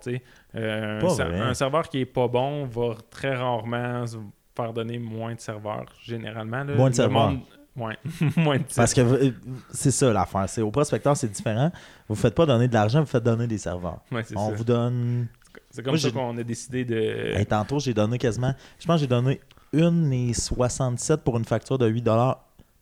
Euh, 0.55 1.01
un, 1.01 1.49
un 1.51 1.55
serveur 1.55 1.89
qui 1.89 2.01
est 2.01 2.07
pas 2.07 2.29
bon 2.29 2.65
va 2.67 2.95
très 3.11 3.35
rarement 3.37 4.07
se 4.07 4.17
faire 4.57 4.73
donner 4.73 4.99
moins 4.99 5.35
de 5.35 5.41
serveurs, 5.41 5.87
généralement. 6.03 6.65
là. 6.65 6.75
Moins 6.75 6.91
de 6.91 6.95
serveurs. 6.95 7.31
monde- 7.31 7.41
Ouais, 7.77 7.97
moins 8.37 8.59
de 8.59 8.65
Parce 8.75 8.93
que 8.93 9.01
euh, 9.01 9.31
c'est 9.71 9.93
ça 9.93 10.13
l'affaire. 10.13 10.47
Au 10.65 10.71
prospecteur, 10.73 11.17
c'est 11.17 11.29
différent. 11.31 11.71
Vous 12.09 12.17
faites 12.17 12.35
pas 12.35 12.45
donner 12.45 12.67
de 12.67 12.75
l'argent, 12.75 13.01
vous 13.01 13.07
faites 13.07 13.23
donner 13.23 13.47
des 13.47 13.59
serveurs. 13.59 14.01
Ouais, 14.11 14.25
c'est 14.25 14.37
On 14.37 14.49
ça. 14.51 14.55
vous 14.57 14.65
donne. 14.65 15.29
C'est 15.71 15.83
comme 15.83 15.93
Moi, 15.93 15.99
ça 15.99 16.11
qu'on 16.11 16.37
a 16.37 16.43
décidé 16.43 16.85
de. 16.85 17.35
Hey, 17.37 17.47
tantôt, 17.47 17.79
j'ai 17.79 17.95
donné 17.95 18.19
quasiment. 18.19 18.55
Je 18.79 18.87
pense 18.87 18.97
que 18.97 19.01
j'ai 19.01 19.07
donné 19.07 19.41
1,67 19.75 21.19
pour 21.19 21.37
une 21.39 21.45
facture 21.45 21.79
de 21.79 21.87
8 21.87 22.09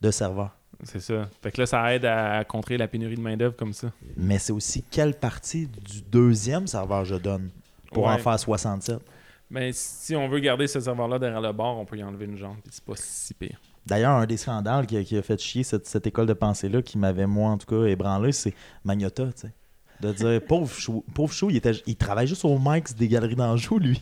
de 0.00 0.10
serveur. 0.10 0.54
C'est 0.84 1.00
ça. 1.00 1.28
Fait 1.42 1.50
que 1.50 1.60
là, 1.60 1.66
ça 1.66 1.94
aide 1.94 2.04
à 2.04 2.44
contrer 2.44 2.76
la 2.76 2.86
pénurie 2.86 3.16
de 3.16 3.20
main-d'œuvre 3.20 3.56
comme 3.56 3.72
ça. 3.72 3.90
Mais 4.16 4.38
c'est 4.38 4.52
aussi 4.52 4.84
quelle 4.84 5.14
partie 5.14 5.66
du 5.66 6.02
deuxième 6.02 6.66
serveur 6.66 7.04
je 7.04 7.16
donne 7.16 7.50
pour 7.92 8.06
en 8.06 8.16
faire 8.18 8.38
67. 8.38 9.00
Mais 9.50 9.70
si 9.72 10.14
on 10.14 10.28
veut 10.28 10.40
garder 10.40 10.66
ce 10.66 10.78
serveur-là 10.78 11.18
derrière 11.18 11.40
le 11.40 11.52
bar, 11.52 11.76
on 11.76 11.84
peut 11.84 11.96
y 11.96 12.04
enlever 12.04 12.26
une 12.26 12.36
jambe, 12.36 12.56
puis 12.62 12.70
c'est 12.70 12.84
pas 12.84 12.92
si 12.96 13.32
pire. 13.32 13.58
D'ailleurs, 13.86 14.12
un 14.12 14.26
des 14.26 14.36
scandales 14.36 14.86
qui 14.86 14.98
a, 14.98 15.02
qui 15.02 15.16
a 15.16 15.22
fait 15.22 15.40
chier 15.40 15.62
cette, 15.64 15.86
cette 15.86 16.06
école 16.06 16.26
de 16.26 16.34
pensée-là, 16.34 16.82
qui 16.82 16.98
m'avait, 16.98 17.26
moi, 17.26 17.50
en 17.50 17.56
tout 17.56 17.66
cas, 17.66 17.86
ébranlé, 17.86 18.32
c'est 18.32 18.54
Magnota, 18.84 19.24
tu 19.32 19.32
sais. 19.36 19.52
De 20.00 20.12
dire, 20.12 20.40
pauvre 20.46 20.72
chou, 20.72 21.04
pauvre 21.14 21.32
chou 21.32 21.50
il, 21.50 21.56
était, 21.56 21.72
il 21.86 21.96
travaille 21.96 22.26
juste 22.28 22.44
au 22.44 22.56
Mike's 22.60 22.94
des 22.94 23.08
galeries 23.08 23.34
d'Anjou, 23.34 23.78
lui. 23.78 24.00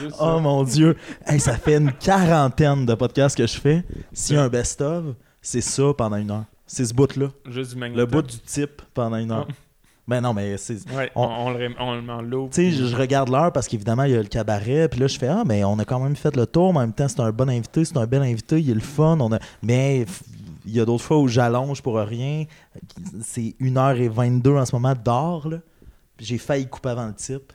Juste 0.00 0.16
Oh 0.20 0.38
mon 0.40 0.62
Dieu! 0.64 0.96
Hey, 1.26 1.40
ça 1.40 1.56
fait 1.56 1.76
une 1.78 1.92
quarantaine 1.92 2.84
de 2.84 2.94
podcasts 2.94 3.36
que 3.36 3.46
je 3.46 3.58
fais. 3.58 3.84
S'il 4.12 4.36
y 4.36 4.38
a 4.38 4.42
un 4.42 4.48
best-of, 4.48 5.14
c'est 5.40 5.60
ça 5.62 5.94
pendant 5.96 6.16
une 6.16 6.30
heure. 6.30 6.44
C'est 6.66 6.84
ce 6.84 6.92
bout-là. 6.92 7.28
Le 7.46 8.04
bout 8.04 8.22
du 8.22 8.38
type 8.40 8.82
pendant 8.92 9.16
une 9.16 9.30
heure. 9.32 9.48
Ben 10.06 10.20
non, 10.22 10.32
mais 10.34 10.56
c'est. 10.58 10.90
Ouais, 10.94 11.10
On- 11.14 11.22
on, 11.22 11.46
on 11.46 11.50
le, 11.50 11.70
on 11.78 11.94
le 11.94 12.02
met 12.02 12.12
en 12.12 12.22
lot. 12.22 12.48
Tu 12.52 12.70
sais, 12.70 12.70
je, 12.70 12.86
je 12.86 12.96
regarde 12.96 13.28
l'heure 13.30 13.52
parce 13.52 13.68
qu'évidemment, 13.68 14.04
il 14.04 14.12
y 14.12 14.14
a 14.16 14.22
le 14.22 14.24
cabaret. 14.28 14.88
Puis 14.88 15.00
là, 15.00 15.06
je 15.06 15.18
fais 15.18 15.28
Ah, 15.28 15.42
mais 15.46 15.64
on 15.64 15.78
a 15.78 15.84
quand 15.84 16.00
même 16.00 16.16
fait 16.16 16.34
le 16.34 16.46
tour. 16.46 16.72
Mais 16.72 16.78
en 16.78 16.82
même 16.82 16.92
temps, 16.94 17.08
c'est 17.08 17.20
un 17.20 17.30
bon 17.30 17.48
invité, 17.50 17.84
c'est 17.84 17.96
un 17.98 18.06
bel 18.06 18.22
invité, 18.22 18.58
il 18.60 18.70
est 18.70 18.74
le 18.74 18.80
fun. 18.80 19.18
On 19.20 19.32
a... 19.32 19.38
Mais 19.62 20.06
il 20.68 20.76
y 20.76 20.80
a 20.80 20.84
d'autres 20.84 21.04
fois 21.04 21.18
où 21.18 21.28
j'allonge 21.28 21.82
pour 21.82 21.96
rien. 21.96 22.44
C'est 23.22 23.54
1h22 23.60 24.58
en 24.58 24.66
ce 24.66 24.74
moment 24.74 24.94
d'or. 24.94 25.48
j'ai 26.18 26.38
failli 26.38 26.68
couper 26.68 26.90
avant 26.90 27.06
le 27.06 27.14
type. 27.14 27.52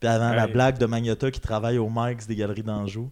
Puis 0.00 0.08
avant 0.08 0.32
la 0.34 0.46
blague 0.46 0.78
de 0.78 0.86
Magnota 0.86 1.30
qui 1.30 1.40
travaille 1.40 1.78
au 1.78 1.88
Mike's 1.90 2.26
des 2.26 2.36
Galeries 2.36 2.62
d'Anjou. 2.62 3.10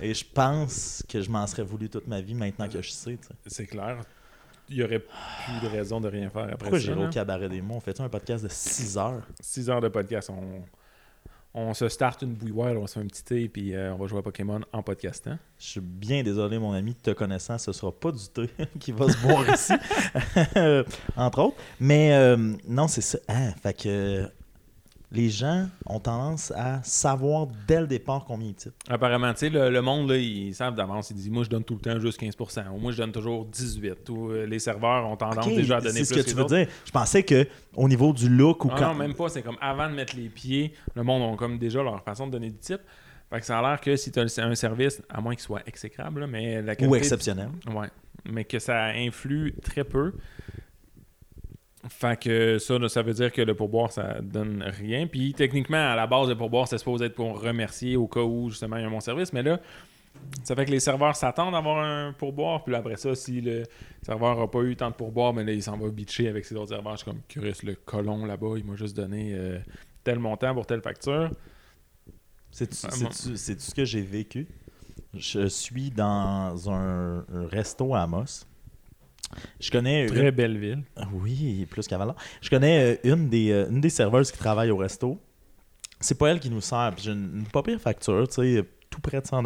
Et 0.00 0.12
je 0.12 0.24
pense 0.24 1.02
que 1.08 1.20
je 1.22 1.30
m'en 1.30 1.46
serais 1.46 1.62
voulu 1.62 1.88
toute 1.88 2.06
ma 2.06 2.20
vie 2.20 2.34
maintenant 2.34 2.68
que 2.68 2.82
je 2.82 2.90
sais. 2.90 3.18
C'est 3.46 3.66
clair. 3.66 3.98
Il 4.68 4.76
y 4.76 4.82
aurait 4.82 4.98
plus 4.98 5.60
de 5.62 5.68
raison 5.68 6.00
de 6.00 6.08
rien 6.08 6.28
faire 6.28 6.42
après 6.42 6.56
Pourquoi 6.56 6.78
ça. 6.80 6.84
j'irai 6.86 7.00
là. 7.00 7.06
au 7.06 7.10
cabaret 7.10 7.48
des 7.48 7.60
mots? 7.62 7.76
On 7.76 7.80
fait 7.80 8.00
un 8.00 8.08
podcast 8.08 8.42
de 8.44 8.48
6 8.50 8.98
heures? 8.98 9.22
6 9.40 9.70
heures 9.70 9.80
de 9.80 9.88
podcast. 9.88 10.28
On, 10.30 10.62
on 11.56 11.72
se 11.72 11.88
start 11.88 12.22
une 12.22 12.34
bouilloire, 12.34 12.74
on 12.76 12.86
se 12.86 12.94
fait 12.94 13.00
un 13.00 13.06
petit 13.06 13.24
thé, 13.24 13.48
puis 13.48 13.74
euh, 13.74 13.94
on 13.94 13.96
va 13.96 14.06
jouer 14.06 14.18
à 14.18 14.22
Pokémon 14.22 14.60
en 14.72 14.82
podcastant. 14.82 15.38
Je 15.58 15.66
suis 15.66 15.80
bien 15.80 16.22
désolé, 16.22 16.58
mon 16.58 16.72
ami, 16.72 16.94
te 16.94 17.10
connaissant, 17.12 17.56
ce 17.56 17.72
sera 17.72 17.90
pas 17.90 18.12
du 18.12 18.28
thé 18.28 18.50
qui 18.78 18.92
va 18.92 19.08
se 19.10 19.16
boire 19.26 19.44
ici, 19.52 19.72
entre 21.16 21.38
autres. 21.40 21.56
Mais 21.80 22.12
euh, 22.12 22.36
non, 22.68 22.88
c'est 22.88 23.00
ça. 23.00 23.18
Ah, 23.26 23.52
fait 23.62 23.72
que 23.72 24.30
les 25.12 25.30
gens 25.30 25.66
ont 25.86 26.00
tendance 26.00 26.52
à 26.56 26.82
savoir 26.82 27.46
dès 27.68 27.80
le 27.80 27.86
départ 27.86 28.24
combien 28.26 28.48
ils 28.48 28.54
titrent. 28.54 28.76
Apparemment, 28.88 29.32
tu 29.32 29.40
sais, 29.40 29.48
le, 29.50 29.70
le 29.70 29.80
monde, 29.82 30.10
là, 30.10 30.16
ils 30.16 30.54
savent 30.54 30.74
d'avance. 30.74 31.10
Ils 31.10 31.14
disent 31.14 31.30
Moi, 31.30 31.44
je 31.44 31.48
donne 31.48 31.64
tout 31.64 31.74
le 31.74 31.80
temps 31.80 31.98
juste 32.00 32.20
15%. 32.20 32.70
Ou 32.70 32.78
moi, 32.78 32.92
je 32.92 32.96
donne 32.98 33.12
toujours 33.12 33.44
18 33.44 34.08
Ou 34.08 34.30
euh, 34.30 34.46
les 34.46 34.58
serveurs 34.58 35.06
ont 35.06 35.16
tendance 35.16 35.46
déjà 35.46 35.76
à 35.76 35.80
donner 35.80 36.04
c'est 36.04 36.14
plus 36.14 36.22
ce 36.22 36.26
que 36.26 36.30
tu 36.30 36.36
veux 36.36 36.44
dire. 36.44 36.68
Je 36.84 36.90
pensais 36.90 37.22
que 37.22 37.46
au 37.74 37.88
niveau 37.88 38.12
du 38.12 38.28
look 38.28 38.64
ou 38.64 38.70
Ah 38.72 38.76
quand. 38.78 38.88
Non, 38.88 38.94
même 38.94 39.14
pas. 39.14 39.28
C'est 39.28 39.42
comme 39.42 39.58
avant 39.60 39.88
de 39.88 39.94
mettre 39.94 40.16
les 40.16 40.28
pieds, 40.28 40.72
le 40.94 41.02
monde 41.02 41.34
a 41.34 41.36
comme 41.36 41.58
déjà 41.58 41.82
leur 41.82 42.02
façon 42.02 42.26
de 42.26 42.32
donner 42.32 42.50
du 42.50 42.58
type. 42.58 42.80
Fait 43.30 43.40
que 43.40 43.46
ça 43.46 43.58
a 43.58 43.62
l'air 43.62 43.80
que 43.80 43.96
si 43.96 44.12
tu 44.12 44.20
as 44.20 44.22
un 44.38 44.54
service, 44.54 45.02
à 45.08 45.20
moins 45.20 45.34
qu'il 45.34 45.42
soit 45.42 45.62
exécrable, 45.66 46.20
là, 46.20 46.26
mais 46.26 46.62
la 46.62 46.76
qualité 46.76 46.92
ou 46.92 46.96
exceptionnel. 46.96 47.50
Ouais. 47.72 47.88
Mais 48.24 48.44
que 48.44 48.58
ça 48.58 48.86
influe 48.86 49.54
très 49.62 49.84
peu. 49.84 50.12
Fait 51.88 52.18
que 52.18 52.58
ça, 52.58 52.76
ça 52.88 53.02
veut 53.02 53.12
dire 53.12 53.32
que 53.32 53.42
le 53.42 53.54
pourboire, 53.54 53.92
ça 53.92 54.20
donne 54.20 54.62
rien. 54.62 55.06
Puis 55.06 55.32
techniquement, 55.34 55.92
à 55.92 55.94
la 55.94 56.06
base, 56.06 56.28
le 56.28 56.36
pourboire, 56.36 56.68
c'est 56.68 56.78
supposé 56.78 57.06
être 57.06 57.14
pour 57.14 57.40
remercier 57.40 57.96
au 57.96 58.06
cas 58.06 58.22
où 58.22 58.50
justement 58.50 58.76
il 58.76 58.82
y 58.82 58.84
a 58.84 58.88
un 58.88 58.90
bon 58.90 59.00
service. 59.00 59.32
Mais 59.32 59.42
là, 59.42 59.60
ça 60.42 60.54
fait 60.54 60.64
que 60.64 60.70
les 60.70 60.80
serveurs 60.80 61.14
s'attendent 61.14 61.54
à 61.54 61.58
avoir 61.58 61.78
un 61.78 62.12
pourboire. 62.12 62.64
Puis 62.64 62.72
là, 62.72 62.78
après 62.78 62.96
ça, 62.96 63.14
si 63.14 63.40
le 63.40 63.64
serveur 64.02 64.38
n'a 64.38 64.46
pas 64.46 64.62
eu 64.62 64.76
tant 64.76 64.90
de 64.90 64.94
pourboire, 64.94 65.32
mais 65.32 65.44
là, 65.44 65.52
il 65.52 65.62
s'en 65.62 65.76
va 65.76 65.88
bitcher 65.90 66.28
avec 66.28 66.44
ses 66.44 66.56
autres 66.56 66.70
serveurs. 66.70 66.92
Je 66.92 67.02
suis 67.02 67.10
comme 67.10 67.20
curieux, 67.28 67.52
le 67.62 67.74
colon 67.74 68.24
là-bas, 68.24 68.54
il 68.56 68.64
m'a 68.64 68.76
juste 68.76 68.96
donné 68.96 69.32
euh, 69.34 69.58
tel 70.02 70.18
montant 70.18 70.54
pour 70.54 70.66
telle 70.66 70.82
facture. 70.82 71.30
C'est-tu 72.50 72.76
ce 72.76 73.74
que 73.74 73.84
j'ai 73.84 74.02
vécu? 74.02 74.48
Je 75.14 75.46
suis 75.46 75.90
dans 75.90 76.70
un, 76.70 77.18
un 77.18 77.46
resto 77.46 77.94
à 77.94 78.02
Amos. 78.02 78.46
Je 79.60 79.70
connais 79.70 80.06
Très 80.06 80.30
belle 80.32 80.58
ville. 80.58 80.82
Oui, 81.12 81.66
plus 81.70 81.86
qu'à. 81.86 82.14
Je 82.40 82.50
connais 82.50 82.96
euh, 83.04 83.14
une, 83.14 83.28
des, 83.28 83.50
euh, 83.50 83.68
une 83.70 83.80
des 83.80 83.90
serveuses 83.90 84.30
qui 84.32 84.38
travaille 84.38 84.70
au 84.70 84.76
resto. 84.76 85.18
C'est 86.00 86.16
pas 86.16 86.28
elle 86.28 86.40
qui 86.40 86.50
nous 86.50 86.60
sert. 86.60 86.92
Puis 86.94 87.04
j'ai 87.04 87.12
une, 87.12 87.38
une 87.40 87.46
pas 87.46 87.62
pire 87.62 87.80
facture, 87.80 88.28
tu 88.28 88.34
sais, 88.34 88.64
tout 88.90 89.00
près 89.00 89.20
de 89.20 89.26
100 89.26 89.42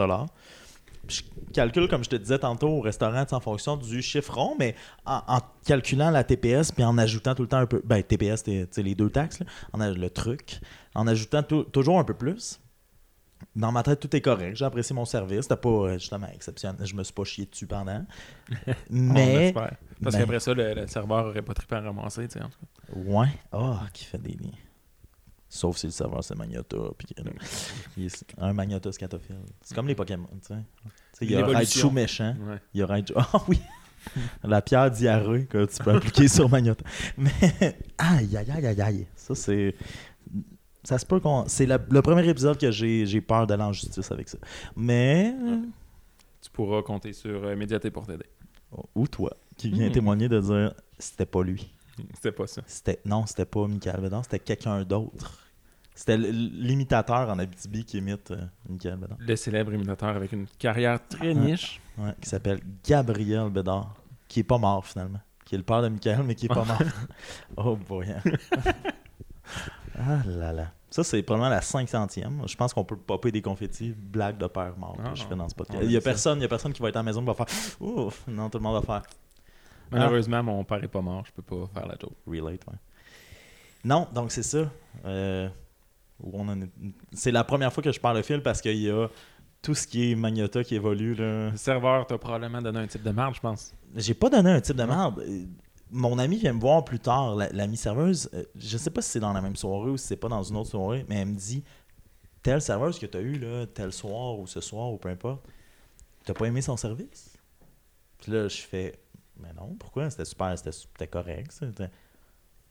Puis 1.07 1.25
Je 1.49 1.53
calcule, 1.53 1.89
comme 1.89 2.05
je 2.05 2.11
te 2.11 2.17
disais 2.17 2.39
tantôt, 2.39 2.69
au 2.69 2.81
restaurant, 2.81 3.25
en 3.31 3.41
fonction 3.41 3.77
du 3.77 4.03
chiffre 4.03 4.35
rond, 4.35 4.55
mais 4.59 4.75
en, 5.07 5.23
en 5.27 5.39
calculant 5.65 6.11
la 6.11 6.25
TPS, 6.25 6.73
puis 6.73 6.85
en 6.85 6.99
ajoutant 6.99 7.35
tout 7.35 7.43
le 7.43 7.49
temps 7.49 7.59
un 7.59 7.67
peu. 7.67 7.81
Ben, 7.85 8.03
TPS, 8.03 8.45
c'est 8.71 8.83
les 8.83 8.95
deux 8.95 9.11
taxes, 9.11 9.41
là, 9.41 9.47
en 9.73 9.81
a- 9.81 9.91
le 9.91 10.11
truc. 10.11 10.61
En 10.95 11.07
ajoutant 11.07 11.43
tou- 11.43 11.65
toujours 11.65 11.99
un 11.99 12.05
peu 12.05 12.15
plus. 12.15 12.61
Dans 13.57 13.73
ma 13.73 13.83
tête, 13.83 14.01
tout 14.01 14.15
est 14.15 14.21
correct. 14.21 14.57
J'ai 14.57 14.65
apprécié 14.65 14.95
mon 14.95 15.05
service. 15.05 15.43
C'était 15.43 15.57
pas 15.57 15.69
euh, 15.69 15.95
justement 15.95 16.29
exceptionnel. 16.33 16.87
Je 16.87 16.95
me 16.95 17.03
suis 17.03 17.13
pas 17.13 17.25
chié 17.25 17.47
dessus 17.47 17.67
pendant. 17.67 18.05
Mais. 18.91 19.53
Parce 19.53 20.15
ben- 20.15 20.21
qu'après 20.21 20.41
ça, 20.41 20.55
le, 20.55 20.75
le 20.75 20.87
serveur 20.87 21.27
aurait 21.27 21.43
pas 21.43 21.55
trippé 21.55 21.77
à 21.77 21.81
ramasser, 21.81 22.29
tu 22.29 22.39
sais, 22.39 22.45
en 22.45 22.49
tout 22.49 22.59
cas. 22.61 23.01
Ouais. 23.01 23.29
Ah, 23.53 23.87
qui 23.93 24.05
fait 24.05 24.19
des 24.19 24.33
liens. 24.33 24.57
Sauf 25.53 25.79
si 25.79 25.87
le 25.87 25.93
serveur 25.93 26.23
c'est 26.23 26.37
Magnota. 26.37 26.77
Puis, 26.97 27.09
est 28.07 28.25
un 28.39 28.53
Magnota 28.53 28.93
scatophile. 28.93 29.37
C'est 29.63 29.75
comme 29.75 29.89
les 29.89 29.97
Pokémon, 29.97 30.29
tu 30.47 30.55
sais. 30.55 30.61
Il 31.23 31.33
y 31.33 31.37
a. 31.37 31.45
Raichu 31.45 31.91
méchant. 31.91 32.37
Ouais. 32.41 32.59
Il 32.73 32.81
y 32.81 32.83
a 32.83 32.87
Raichu. 32.87 33.13
Ah 33.17 33.43
oui! 33.49 33.61
La 34.45 34.63
pierre 34.63 34.91
diarrhée 34.91 35.45
que 35.45 35.67
tu 35.67 35.83
peux 35.83 35.91
appliquer 35.91 36.29
sur 36.29 36.49
Magnota. 36.49 36.85
Mais. 37.19 37.31
Aïe, 37.99 38.37
aïe, 38.37 38.51
aïe, 38.51 38.67
aïe, 38.67 38.81
aïe. 38.81 39.07
Ça, 39.17 39.35
c'est. 39.35 39.75
Ça 40.83 40.99
se 40.99 41.05
peut 41.07 41.21
qu'on. 41.21 41.45
C'est 41.47 41.67
la- 41.67 41.79
le 41.91 42.03
premier 42.03 42.27
épisode 42.29 42.57
que 42.59 42.71
j'ai 42.71 43.05
j'ai 43.07 43.21
peur 43.21 43.47
d'aller 43.47 43.63
en 43.65 43.73
justice 43.73 44.11
avec 44.11 44.29
ça. 44.29 44.39
Mais. 44.77 45.35
Tu 46.43 46.51
pourras 46.51 46.83
compter 46.83 47.13
sur 47.13 47.45
euh, 47.45 47.55
Médiaté 47.55 47.91
pour 47.91 48.07
t'aider. 48.07 48.25
Ou 48.95 49.07
toi, 49.09 49.31
qui 49.57 49.71
vient 49.71 49.89
Hmm. 49.89 49.93
témoigner 49.93 50.29
de 50.29 50.41
dire 50.41 50.73
c'était 50.99 51.27
pas 51.27 51.43
lui. 51.43 51.71
C'était 52.15 52.33
pas 52.33 52.47
ça. 52.47 52.63
C'était 52.67 52.99
non, 53.05 53.27
c'était 53.27 53.45
pas 53.45 53.67
Michael 53.67 54.01
Bédard, 54.01 54.25
c'était 54.25 54.39
quelqu'un 54.39 54.83
d'autre. 54.85 55.39
C'était 55.95 56.15
l- 56.15 56.31
l'imitateur 56.55 57.29
en 57.29 57.39
Abitibi 57.39 57.85
qui 57.85 57.99
imite 57.99 58.31
euh, 58.31 58.39
Michael 58.69 58.97
Bédard. 58.97 59.19
Le 59.21 59.37
célèbre 59.37 59.75
imitateur 59.75 60.17
avec 60.17 60.33
une 60.33 60.47
carrière 60.59 60.99
très 61.09 61.35
niche. 61.35 61.79
Ouais, 61.99 62.15
qui 62.23 62.29
s'appelle 62.31 62.61
Gabriel 62.87 63.51
Bédard, 63.51 63.95
qui 64.29 64.41
est 64.41 64.45
pas 64.45 64.57
mort 64.57 64.87
finalement. 64.87 65.21
Qui 65.45 65.57
est 65.57 65.59
le 65.59 65.65
père 65.65 65.83
de 65.83 65.89
Michael, 65.89 66.23
mais 66.25 66.35
qui 66.37 66.47
est 66.47 66.49
pas 66.49 66.65
mort. 66.65 66.81
oh 67.59 67.77
boy. 67.77 68.07
hein. 68.13 68.23
ah 70.01 70.23
là 70.27 70.53
là. 70.53 70.73
Ça, 70.91 71.05
c'est 71.05 71.23
probablement 71.23 71.51
la 71.51 71.61
500e. 71.61 72.49
Je 72.49 72.57
pense 72.57 72.75
qu'on 72.75 72.85
peut 72.85 72.97
popper 72.97 73.31
des 73.31 73.41
confettis, 73.43 73.95
blague 73.97 74.39
de 74.39 74.47
père 74.49 74.77
mort 74.77 74.97
Ah, 75.05 75.11
que 75.11 75.19
je 75.19 75.25
fais 75.25 75.37
dans 75.37 75.49
ce 75.49 75.55
podcast. 75.55 75.79
on 75.81 75.87
Il 75.87 75.93
y 75.93 75.97
a 75.97 76.01
personne, 76.01 76.39
il 76.39 76.43
y 76.43 76.45
a 76.45 76.49
personne 76.49 76.73
qui 76.73 76.83
va 76.83 76.89
être 76.89 76.97
à 76.97 76.99
la 76.99 77.05
maison 77.05 77.23
et 77.23 77.27
va 77.27 77.35
faire 77.35 77.47
Ouf, 77.81 78.25
non, 78.27 78.51
tout 78.51 78.59
le 78.59 78.65
monde 78.65 78.75
va 78.75 78.83
faire 78.83 79.03
Malheureusement, 79.93 80.43
mon 80.43 80.65
père 80.65 80.83
est 80.83 80.89
pas 80.89 81.01
mort. 81.01 81.25
Je 81.27 81.33
peux 81.33 81.43
pas 81.43 81.67
faire 81.73 81.87
la 81.87 81.95
joke. 82.01 82.15
relate, 82.27 82.67
ouais. 82.67 82.79
Non, 83.85 84.09
donc 84.13 84.31
c'est 84.33 84.43
ça. 84.43 84.71
Euh, 85.05 85.49
C'est 87.13 87.33
la 87.33 87.45
première 87.45 87.73
fois 87.73 87.83
que 87.83 87.93
je 87.93 88.01
parle 88.01 88.17
de 88.17 88.23
fil 88.23 88.43
parce 88.43 88.61
qu'il 88.61 88.77
y 88.77 88.91
a 88.91 89.09
tout 89.63 89.75
ce 89.75 89.87
qui 89.87 90.11
est 90.11 90.15
Magnota 90.15 90.65
qui 90.65 90.75
évolue. 90.75 91.15
Là. 91.15 91.51
Le 91.51 91.57
serveur 91.57 92.07
t'a 92.07 92.19
probablement 92.19 92.63
donné 92.63 92.81
un 92.81 92.87
type 92.87 93.03
de 93.03 93.11
marge, 93.11 93.37
je 93.37 93.41
pense. 93.41 93.75
J'ai 93.97 94.15
pas 94.15 94.31
donné 94.31 94.51
un 94.51 94.61
type 94.61 94.77
de 94.77 94.85
merde. 94.85 95.23
Mon 95.93 96.19
ami 96.19 96.37
vient 96.39 96.53
me 96.53 96.61
voir 96.61 96.85
plus 96.85 97.01
tard, 97.01 97.35
la- 97.37 97.49
l'ami 97.51 97.77
serveuse. 97.77 98.29
euh, 98.35 98.45
Je 98.55 98.77
sais 98.79 98.91
pas 98.91 99.03
si 99.03 99.11
c'est 99.11 99.21
dans 99.21 99.33
la 99.33 99.41
même 99.41 99.57
soirée 99.57 99.91
ou 99.91 99.97
si 99.97 100.07
c'est 100.07 100.17
pas 100.17 100.29
dans 100.29 100.43
une 100.43 100.57
autre 100.57 100.71
soirée, 100.71 101.05
mais 101.09 101.17
elle 101.17 101.29
me 101.29 101.37
dit 101.37 101.65
telle 102.43 102.63
serveuse 102.63 102.99
que 102.99 103.07
tu 103.07 103.17
as 103.19 103.21
eu 103.21 103.39
là, 103.39 103.67
tel 103.67 103.93
soir 103.93 104.39
ou 104.39 104.47
ce 104.47 104.61
soir 104.61 104.93
ou 104.93 104.99
peu 104.99 105.09
importe, 105.09 105.45
t'as 106.25 106.35
pas 106.35 106.47
aimé 106.47 106.63
son 106.63 106.77
service? 106.77 107.37
Puis 108.19 108.33
là, 108.33 108.49
je 108.49 108.59
fais 108.63 108.99
mais 109.37 109.53
non, 109.55 109.75
pourquoi? 109.79 110.11
C'était 110.11 110.27
super, 110.27 110.55
c'était 110.59 111.07
correct. 111.07 111.59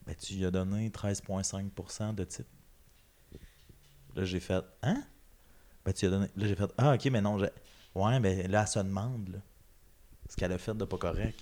Ben, 0.06 0.16
tu 0.16 0.36
lui 0.36 0.46
as 0.46 0.52
donné 0.52 0.90
13,5% 0.90 2.14
de 2.14 2.24
type. 2.24 2.46
Là, 4.16 4.24
j'ai 4.24 4.40
fait 4.40 4.64
Hein? 4.84 5.04
Ben, 5.86 5.94
tu 5.94 6.06
as 6.06 6.10
donné. 6.10 6.28
Là, 6.36 6.48
j'ai 6.48 6.56
fait 6.56 6.72
Ah, 6.78 6.94
ok, 6.94 7.06
mais 7.06 7.22
non, 7.22 7.38
ouais, 7.38 8.20
ben 8.20 8.50
là, 8.52 8.62
elle 8.62 8.68
se 8.68 8.80
demande 8.80 9.42
ce 10.30 10.36
qu'elle 10.36 10.52
a 10.52 10.58
fait 10.58 10.76
de 10.76 10.86
pas 10.86 10.98
correct. 10.98 11.40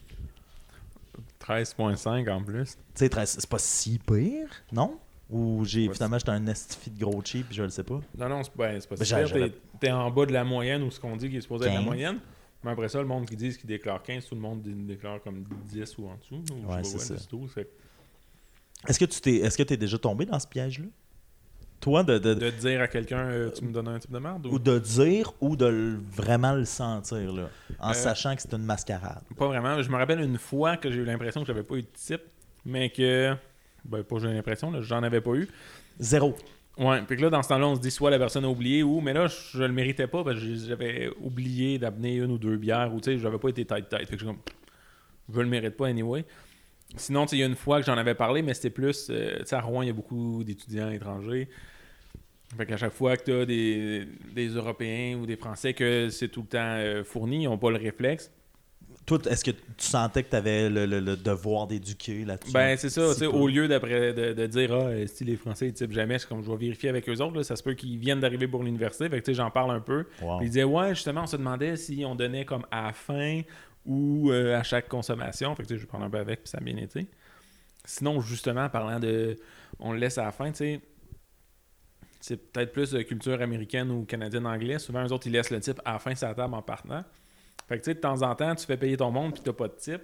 13.5 1.47 2.29
en 2.29 2.43
plus. 2.43 2.71
Tu 2.75 2.79
sais, 2.95 3.09
13, 3.09 3.37
c'est 3.39 3.49
pas 3.49 3.59
si 3.59 3.99
pire, 3.99 4.47
non? 4.71 4.97
Ou 5.29 5.65
j'ai 5.65 5.89
finalement 5.91 6.17
j'étais 6.17 6.31
un 6.31 6.47
estifi 6.47 6.89
de 6.89 6.99
gros 7.03 7.21
cheap, 7.23 7.47
je 7.51 7.61
le 7.63 7.69
sais 7.69 7.83
pas. 7.83 7.99
Non, 8.17 8.29
non, 8.29 8.43
c'est 8.43 8.55
ben, 8.55 8.79
c'est 8.79 8.87
pas 8.89 8.95
Ben, 8.95 9.05
si 9.05 9.13
pire. 9.13 9.31
T'es- 9.33 9.53
T'es 9.79 9.91
en 9.91 10.09
bas 10.09 10.25
de 10.25 10.31
la 10.33 10.43
moyenne 10.43 10.83
ou 10.83 10.91
ce 10.91 10.99
qu'on 10.99 11.15
dit 11.17 11.29
qui 11.29 11.37
est 11.37 11.41
supposé 11.41 11.65
être 11.65 11.71
la 11.71 11.77
15. 11.79 11.85
moyenne. 11.85 12.19
Mais 12.63 12.71
après 12.71 12.87
ça, 12.89 12.99
le 12.99 13.05
monde 13.07 13.25
qui 13.27 13.35
dit 13.35 13.55
qu'il 13.55 13.67
déclare 13.67 14.01
15, 14.01 14.25
tout 14.25 14.35
le 14.35 14.41
monde 14.41 14.61
dé- 14.61 14.71
déclare 14.73 15.21
comme 15.21 15.43
10 15.69 15.97
ou 15.97 16.07
en 16.07 16.15
dessous. 16.15 16.35
ou 16.53 16.71
Ouais, 16.71 16.83
c'est 16.83 16.97
ça. 16.99 17.15
Est-ce 18.87 18.99
que 18.99 19.05
tu 19.05 19.19
t'es 19.21 19.35
est-ce 19.37 19.57
que 19.57 19.63
t'es 19.63 19.77
déjà 19.77 19.97
tombé 19.97 20.25
dans 20.25 20.39
ce 20.39 20.47
piège-là? 20.47 20.85
Toi, 21.79 22.03
de, 22.03 22.17
de- 22.17 22.33
De 22.33 22.49
dire 22.49 22.81
à 22.81 22.87
quelqu'un, 22.87 23.19
euh, 23.29 23.49
tu 23.51 23.63
me 23.63 23.71
donnes 23.71 23.87
un 23.87 23.99
type 23.99 24.11
de 24.11 24.17
merde 24.19 24.45
ou... 24.47 24.55
ou 24.55 24.59
de 24.59 24.79
dire 24.79 25.31
ou 25.41 25.55
de 25.55 25.65
le- 25.67 25.99
vraiment 26.11 26.53
le 26.53 26.65
sentir, 26.65 27.31
là, 27.31 27.49
en 27.79 27.91
Euh, 27.91 27.93
sachant 27.93 28.35
que 28.35 28.41
c'est 28.41 28.53
une 28.53 28.63
mascarade. 28.63 29.21
Pas 29.37 29.47
vraiment. 29.47 29.81
Je 29.81 29.89
me 29.89 29.95
rappelle 29.95 30.19
une 30.21 30.37
fois 30.39 30.77
que 30.77 30.89
j'ai 30.91 30.99
eu 30.99 31.05
l'impression 31.05 31.41
que 31.41 31.47
j'avais 31.47 31.63
pas 31.63 31.75
eu 31.75 31.83
de 31.83 31.87
type, 31.93 32.21
mais 32.65 32.89
que. 32.89 33.33
Ben, 33.85 34.03
pas 34.03 34.17
j'ai 34.19 34.27
l'impression, 34.33 34.71
là, 34.71 34.81
j'en 34.81 35.03
avais 35.03 35.21
pas 35.21 35.33
eu. 35.35 35.47
Zéro. 35.99 36.35
Ouais, 36.79 37.01
puis 37.03 37.15
que 37.17 37.21
là, 37.23 37.29
dans 37.29 37.41
ce 37.41 37.49
temps-là, 37.49 37.67
on 37.67 37.75
se 37.75 37.79
dit 37.81 37.89
soit 37.89 38.11
la 38.11 38.19
personne 38.19 38.45
a 38.45 38.49
oublié 38.49 38.83
ou, 38.83 38.99
mais 39.01 39.13
là, 39.13 39.27
je, 39.27 39.35
je 39.57 39.63
le 39.63 39.71
méritais 39.71 40.05
pas 40.07 40.23
parce 40.23 40.39
que 40.39 40.55
j'avais 40.55 41.09
oublié 41.21 41.79
d'amener 41.79 42.15
une 42.17 42.31
ou 42.31 42.37
deux 42.37 42.57
bières 42.57 42.93
ou 42.93 42.99
tu 43.01 43.11
sais, 43.13 43.17
j'avais 43.17 43.39
pas 43.39 43.49
été 43.49 43.65
tight-tight. 43.65 44.07
Fait 44.07 44.17
que 44.17 44.21
je 44.23 44.27
je 45.33 45.39
le 45.41 45.47
mérite 45.47 45.75
pas 45.75 45.87
anyway. 45.87 46.23
Sinon, 46.95 47.25
il 47.27 47.39
y 47.39 47.43
a 47.43 47.45
une 47.45 47.55
fois 47.55 47.79
que 47.81 47.85
j'en 47.85 47.97
avais 47.97 48.15
parlé, 48.15 48.41
mais 48.41 48.53
c'était 48.53 48.69
plus, 48.69 49.07
euh, 49.09 49.39
tu 49.39 49.45
sais, 49.47 49.55
à 49.55 49.61
Rouen, 49.61 49.81
il 49.81 49.87
y 49.87 49.91
a 49.91 49.93
beaucoup 49.93 50.43
d'étudiants 50.43 50.89
étrangers. 50.89 51.49
Fait 52.57 52.65
qu'à 52.65 52.77
chaque 52.77 52.93
fois 52.93 53.17
que 53.17 53.25
tu 53.25 53.31
as 53.33 53.45
des, 53.45 54.07
des 54.33 54.47
Européens 54.47 55.17
ou 55.17 55.25
des 55.25 55.35
Français 55.35 55.73
que 55.73 56.09
c'est 56.09 56.29
tout 56.29 56.41
le 56.41 56.47
temps 56.47 56.57
euh, 56.77 57.03
fourni, 57.03 57.43
ils 57.43 57.45
n'ont 57.45 57.57
pas 57.57 57.71
le 57.71 57.77
réflexe. 57.77 58.31
Toi, 59.05 59.19
est-ce 59.29 59.43
que 59.45 59.51
tu 59.51 59.57
sentais 59.77 60.23
que 60.23 60.29
tu 60.29 60.35
avais 60.35 60.69
le, 60.69 60.85
le- 60.85 60.99
le 60.99 61.15
devoir 61.15 61.67
d'éduquer 61.67 62.25
là-dessus? 62.25 62.51
Ben, 62.51 62.75
c'est 62.77 62.89
ça, 62.89 63.13
Si 63.13 63.25
au 63.25 63.47
lieu 63.47 63.67
d'après 63.67 64.13
de, 64.13 64.33
de 64.33 64.47
dire 64.47 64.73
ah, 64.73 64.87
euh, 64.87 65.07
si 65.07 65.23
les 65.23 65.35
Français 65.37 65.67
ils 65.67 65.73
typent 65.73 65.93
jamais, 65.93 66.19
c'est 66.19 66.27
comme 66.27 66.43
je 66.43 66.49
vais 66.49 66.57
vérifier 66.57 66.89
avec 66.89 67.07
eux 67.07 67.21
autres, 67.21 67.35
là, 67.37 67.43
ça 67.43 67.55
se 67.55 67.63
peut 67.63 67.73
qu'ils 67.73 67.97
viennent 67.99 68.19
d'arriver 68.19 68.47
pour 68.49 68.63
l'université, 68.63 69.07
fait 69.09 69.19
que 69.19 69.25
tu 69.25 69.31
sais, 69.31 69.35
j'en 69.35 69.49
parle 69.51 69.71
un 69.71 69.79
peu. 69.79 70.05
Wow. 70.21 70.37
Puis 70.39 70.47
il 70.47 70.49
disait 70.49 70.63
ouais, 70.65 70.89
justement, 70.95 71.23
on 71.23 71.27
se 71.27 71.37
demandait 71.37 71.75
si 71.77 72.03
on 72.05 72.15
donnait 72.15 72.43
comme 72.43 72.65
à 72.71 72.87
la 72.87 72.93
fin 72.93 73.41
ou 73.87 74.31
euh, 74.31 74.59
à 74.59 74.63
chaque 74.63 74.87
consommation, 74.87 75.55
fait 75.55 75.65
que 75.65 75.77
je 75.77 75.85
parle 75.85 76.03
un 76.03 76.09
peu 76.09 76.19
avec, 76.19 76.43
puis 76.43 76.49
ça 76.49 76.59
a 76.59 76.61
bien 76.61 76.77
été. 76.77 77.07
Sinon, 77.85 78.19
justement, 78.19 78.69
parlant 78.69 78.99
de 78.99 79.37
on 79.79 79.93
le 79.93 79.99
laisse 79.99 80.17
à 80.17 80.25
la 80.25 80.31
fin, 80.31 80.51
tu 80.51 80.57
sais, 80.57 80.81
c'est 82.19 82.37
peut-être 82.37 82.73
plus 82.73 82.91
de 82.91 83.01
culture 83.01 83.41
américaine 83.41 83.89
ou 83.89 84.03
canadienne 84.03 84.45
anglais. 84.45 84.79
Souvent, 84.79 85.05
eux 85.05 85.11
autres, 85.13 85.27
ils 85.27 85.33
laissent 85.33 85.51
le 85.51 85.61
type 85.61 85.79
à 85.85 85.93
la 85.93 85.99
fin 85.99 86.11
de 86.11 86.17
sa 86.17 86.33
table 86.33 86.53
en 86.53 86.61
partant. 86.61 87.03
Fait 87.67 87.77
que 87.77 87.83
tu 87.83 87.91
sais, 87.91 87.95
de 87.95 87.99
temps 87.99 88.21
en 88.21 88.35
temps, 88.35 88.53
tu 88.55 88.65
fais 88.65 88.77
payer 88.77 88.97
ton 88.97 89.11
monde 89.11 89.33
puis 89.33 89.41
t'as 89.43 89.53
pas 89.53 89.67
de 89.67 89.75
type. 89.75 90.01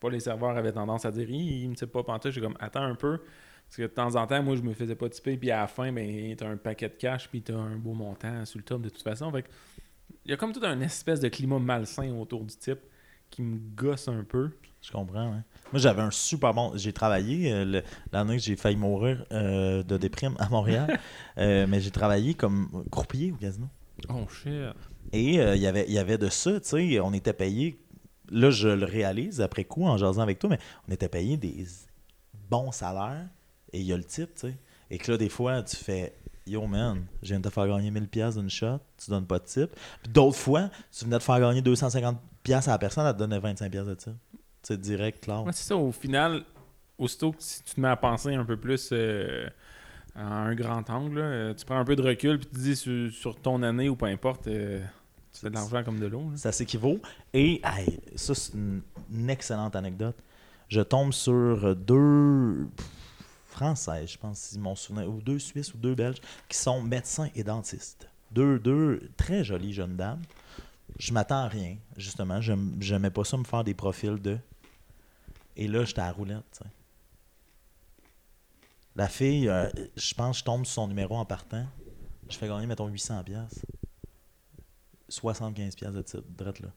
Pas 0.00 0.10
les 0.10 0.20
serveurs 0.20 0.56
avaient 0.56 0.72
tendance 0.72 1.04
à 1.04 1.10
dire 1.10 1.28
il 1.28 1.68
me 1.68 1.74
type 1.74 1.90
pas 1.90 2.02
pantoute. 2.02 2.32
J'ai 2.32 2.40
comme 2.40 2.56
attends 2.60 2.82
un 2.82 2.94
peu. 2.94 3.18
Parce 3.66 3.76
que 3.76 3.82
de 3.82 3.88
temps 3.88 4.14
en 4.14 4.26
temps, 4.26 4.42
moi 4.42 4.54
je 4.56 4.62
me 4.62 4.72
faisais 4.74 4.94
pas 4.94 5.08
typer, 5.08 5.36
puis 5.36 5.50
à 5.50 5.60
la 5.60 5.66
fin, 5.66 5.92
ben 5.92 6.36
t'as 6.36 6.48
un 6.48 6.56
paquet 6.56 6.88
de 6.88 6.94
cash, 6.94 7.28
puis 7.28 7.42
t'as 7.42 7.56
un 7.56 7.76
beau 7.76 7.94
montant 7.94 8.44
sur 8.44 8.58
le 8.58 8.64
top 8.64 8.82
de 8.82 8.88
toute 8.90 9.02
façon. 9.02 9.30
Fait 9.32 9.44
il 10.24 10.30
y 10.30 10.34
a 10.34 10.36
comme 10.36 10.52
tout 10.52 10.64
un 10.64 10.80
espèce 10.80 11.20
de 11.20 11.28
climat 11.28 11.58
malsain 11.58 12.12
autour 12.12 12.44
du 12.44 12.54
type 12.56 12.78
qui 13.36 13.42
me 13.42 13.58
gosse 13.76 14.08
un 14.08 14.24
peu. 14.24 14.50
Je 14.80 14.90
comprends, 14.90 15.26
ouais. 15.30 15.42
Moi, 15.72 15.80
j'avais 15.80 16.00
un 16.00 16.10
super 16.10 16.54
bon. 16.54 16.72
J'ai 16.74 16.92
travaillé 16.92 17.52
euh, 17.52 17.82
l'année 18.12 18.36
que 18.38 18.42
j'ai 18.42 18.56
failli 18.56 18.76
mourir 18.76 19.26
euh, 19.32 19.82
de 19.82 19.98
déprime 19.98 20.34
à 20.38 20.48
Montréal, 20.48 20.98
Euh, 21.38 21.66
mais 21.68 21.80
j'ai 21.82 21.90
travaillé 21.90 22.32
comme 22.32 22.84
courpier 22.90 23.30
au 23.32 23.36
casino. 23.36 23.68
Oh 24.08 24.26
shit. 24.30 24.72
Et 25.12 25.38
euh, 25.38 25.54
il 25.54 25.60
y 25.60 25.66
avait- 25.66 25.84
il 25.86 25.92
y 25.92 25.98
avait 25.98 26.16
de 26.16 26.30
ça, 26.30 26.58
tu 26.60 26.68
sais, 26.68 27.00
on 27.00 27.12
était 27.12 27.34
payé. 27.34 27.78
Là, 28.30 28.48
je 28.50 28.68
le 28.68 28.86
réalise 28.86 29.42
après 29.42 29.64
coup 29.64 29.84
en 29.84 29.98
jasant 29.98 30.22
avec 30.22 30.38
toi, 30.38 30.48
mais 30.48 30.58
on 30.88 30.92
était 30.92 31.10
payé 31.10 31.36
des 31.36 31.66
bons 32.48 32.72
salaires 32.72 33.28
et 33.74 33.80
il 33.80 33.86
y 33.86 33.92
a 33.92 33.98
le 33.98 34.04
titre, 34.04 34.32
tu 34.34 34.48
sais. 34.48 34.54
Et 34.90 34.96
que 34.96 35.12
là, 35.12 35.18
des 35.18 35.28
fois, 35.28 35.62
tu 35.62 35.76
fais 35.76 36.14
Yo 36.46 36.64
man, 36.66 37.04
je 37.22 37.28
viens 37.28 37.40
de 37.40 37.48
te 37.48 37.52
faire 37.52 37.66
gagner 37.66 37.90
1000$ 37.90 38.06
piastres 38.06 38.40
d'une 38.40 38.48
shot, 38.50 38.78
tu 38.96 39.10
donnes 39.10 39.26
pas 39.26 39.38
de 39.40 39.44
type. 39.44 39.70
Puis 40.02 40.12
d'autres 40.12 40.36
fois, 40.36 40.70
tu 40.96 41.04
venais 41.04 41.18
de 41.18 41.22
faire 41.22 41.40
gagner 41.40 41.60
250$ 41.60 42.16
piastres 42.44 42.68
à 42.68 42.72
la 42.72 42.78
personne, 42.78 43.04
elle 43.06 43.14
te 43.14 43.18
donnait 43.18 43.38
25$ 43.40 43.68
piastres 43.70 43.90
de 43.90 43.94
type. 43.94 44.12
C'est 44.62 44.80
direct, 44.80 45.24
clair. 45.24 45.42
Ouais, 45.44 45.52
c'est 45.52 45.64
ça, 45.66 45.76
au 45.76 45.90
final, 45.90 46.44
aussitôt 46.98 47.32
que 47.32 47.38
si 47.42 47.62
tu 47.64 47.74
te 47.74 47.80
mets 47.80 47.88
à 47.88 47.96
penser 47.96 48.34
un 48.34 48.44
peu 48.44 48.56
plus 48.56 48.90
euh, 48.92 49.48
à 50.14 50.24
un 50.24 50.54
grand 50.54 50.88
angle, 50.88 51.18
là, 51.20 51.54
tu 51.54 51.64
prends 51.64 51.78
un 51.78 51.84
peu 51.84 51.96
de 51.96 52.02
recul 52.02 52.38
puis 52.38 52.46
tu 52.48 52.54
te 52.54 52.60
dis 52.60 52.76
sur, 52.76 53.12
sur 53.12 53.36
ton 53.40 53.62
année 53.62 53.88
ou 53.88 53.96
peu 53.96 54.06
importe, 54.06 54.46
euh, 54.46 54.80
tu 55.32 55.40
fais 55.40 55.50
de 55.50 55.54
l'argent 55.54 55.82
comme 55.84 55.98
de 55.98 56.06
l'eau. 56.06 56.30
là. 56.30 56.36
Ça 56.36 56.52
s'équivaut. 56.52 57.00
Et 57.34 57.60
hey, 57.64 57.98
ça, 58.14 58.34
c'est 58.36 58.54
une, 58.54 58.82
une 59.12 59.30
excellente 59.30 59.74
anecdote. 59.74 60.16
Je 60.68 60.80
tombe 60.80 61.12
sur 61.12 61.74
deux 61.76 62.66
pff, 62.76 62.86
Français, 63.56 64.06
je 64.06 64.18
pense, 64.18 64.38
si 64.38 64.58
mon 64.58 64.74
souvenir, 64.76 65.08
ou 65.08 65.20
deux 65.22 65.38
Suisses 65.38 65.72
ou 65.72 65.78
deux 65.78 65.94
Belges, 65.94 66.20
qui 66.48 66.58
sont 66.58 66.82
médecins 66.82 67.30
et 67.34 67.42
dentistes. 67.42 68.06
Deux, 68.30 68.58
deux 68.58 69.10
très 69.16 69.44
jolies 69.44 69.72
jeunes 69.72 69.96
dames. 69.96 70.20
Je 70.98 71.12
m'attends 71.12 71.44
à 71.44 71.48
rien, 71.48 71.76
justement. 71.96 72.40
J'aime- 72.42 72.76
J'aimais 72.80 73.10
pas 73.10 73.24
ça 73.24 73.36
me 73.38 73.44
faire 73.44 73.64
des 73.64 73.72
profils 73.74 74.16
de. 74.20 74.38
Et 75.56 75.68
là, 75.68 75.84
j'étais 75.84 76.02
à 76.02 76.06
la 76.06 76.12
roulette. 76.12 76.60
La 78.94 79.08
fille, 79.08 79.48
euh, 79.48 79.68
je 79.96 80.14
pense, 80.14 80.38
je 80.40 80.44
tombe 80.44 80.64
sur 80.66 80.74
son 80.74 80.88
numéro 80.88 81.16
en 81.16 81.24
partant. 81.24 81.66
Je 82.28 82.36
fais 82.36 82.48
gagner, 82.48 82.66
mettons, 82.66 82.88
800 82.88 83.24
pièces 83.24 83.64
75 85.08 85.76
pièces 85.76 85.92
de 85.94 86.02
titre, 86.02 86.24
drette 86.36 86.60
là. 86.60 86.68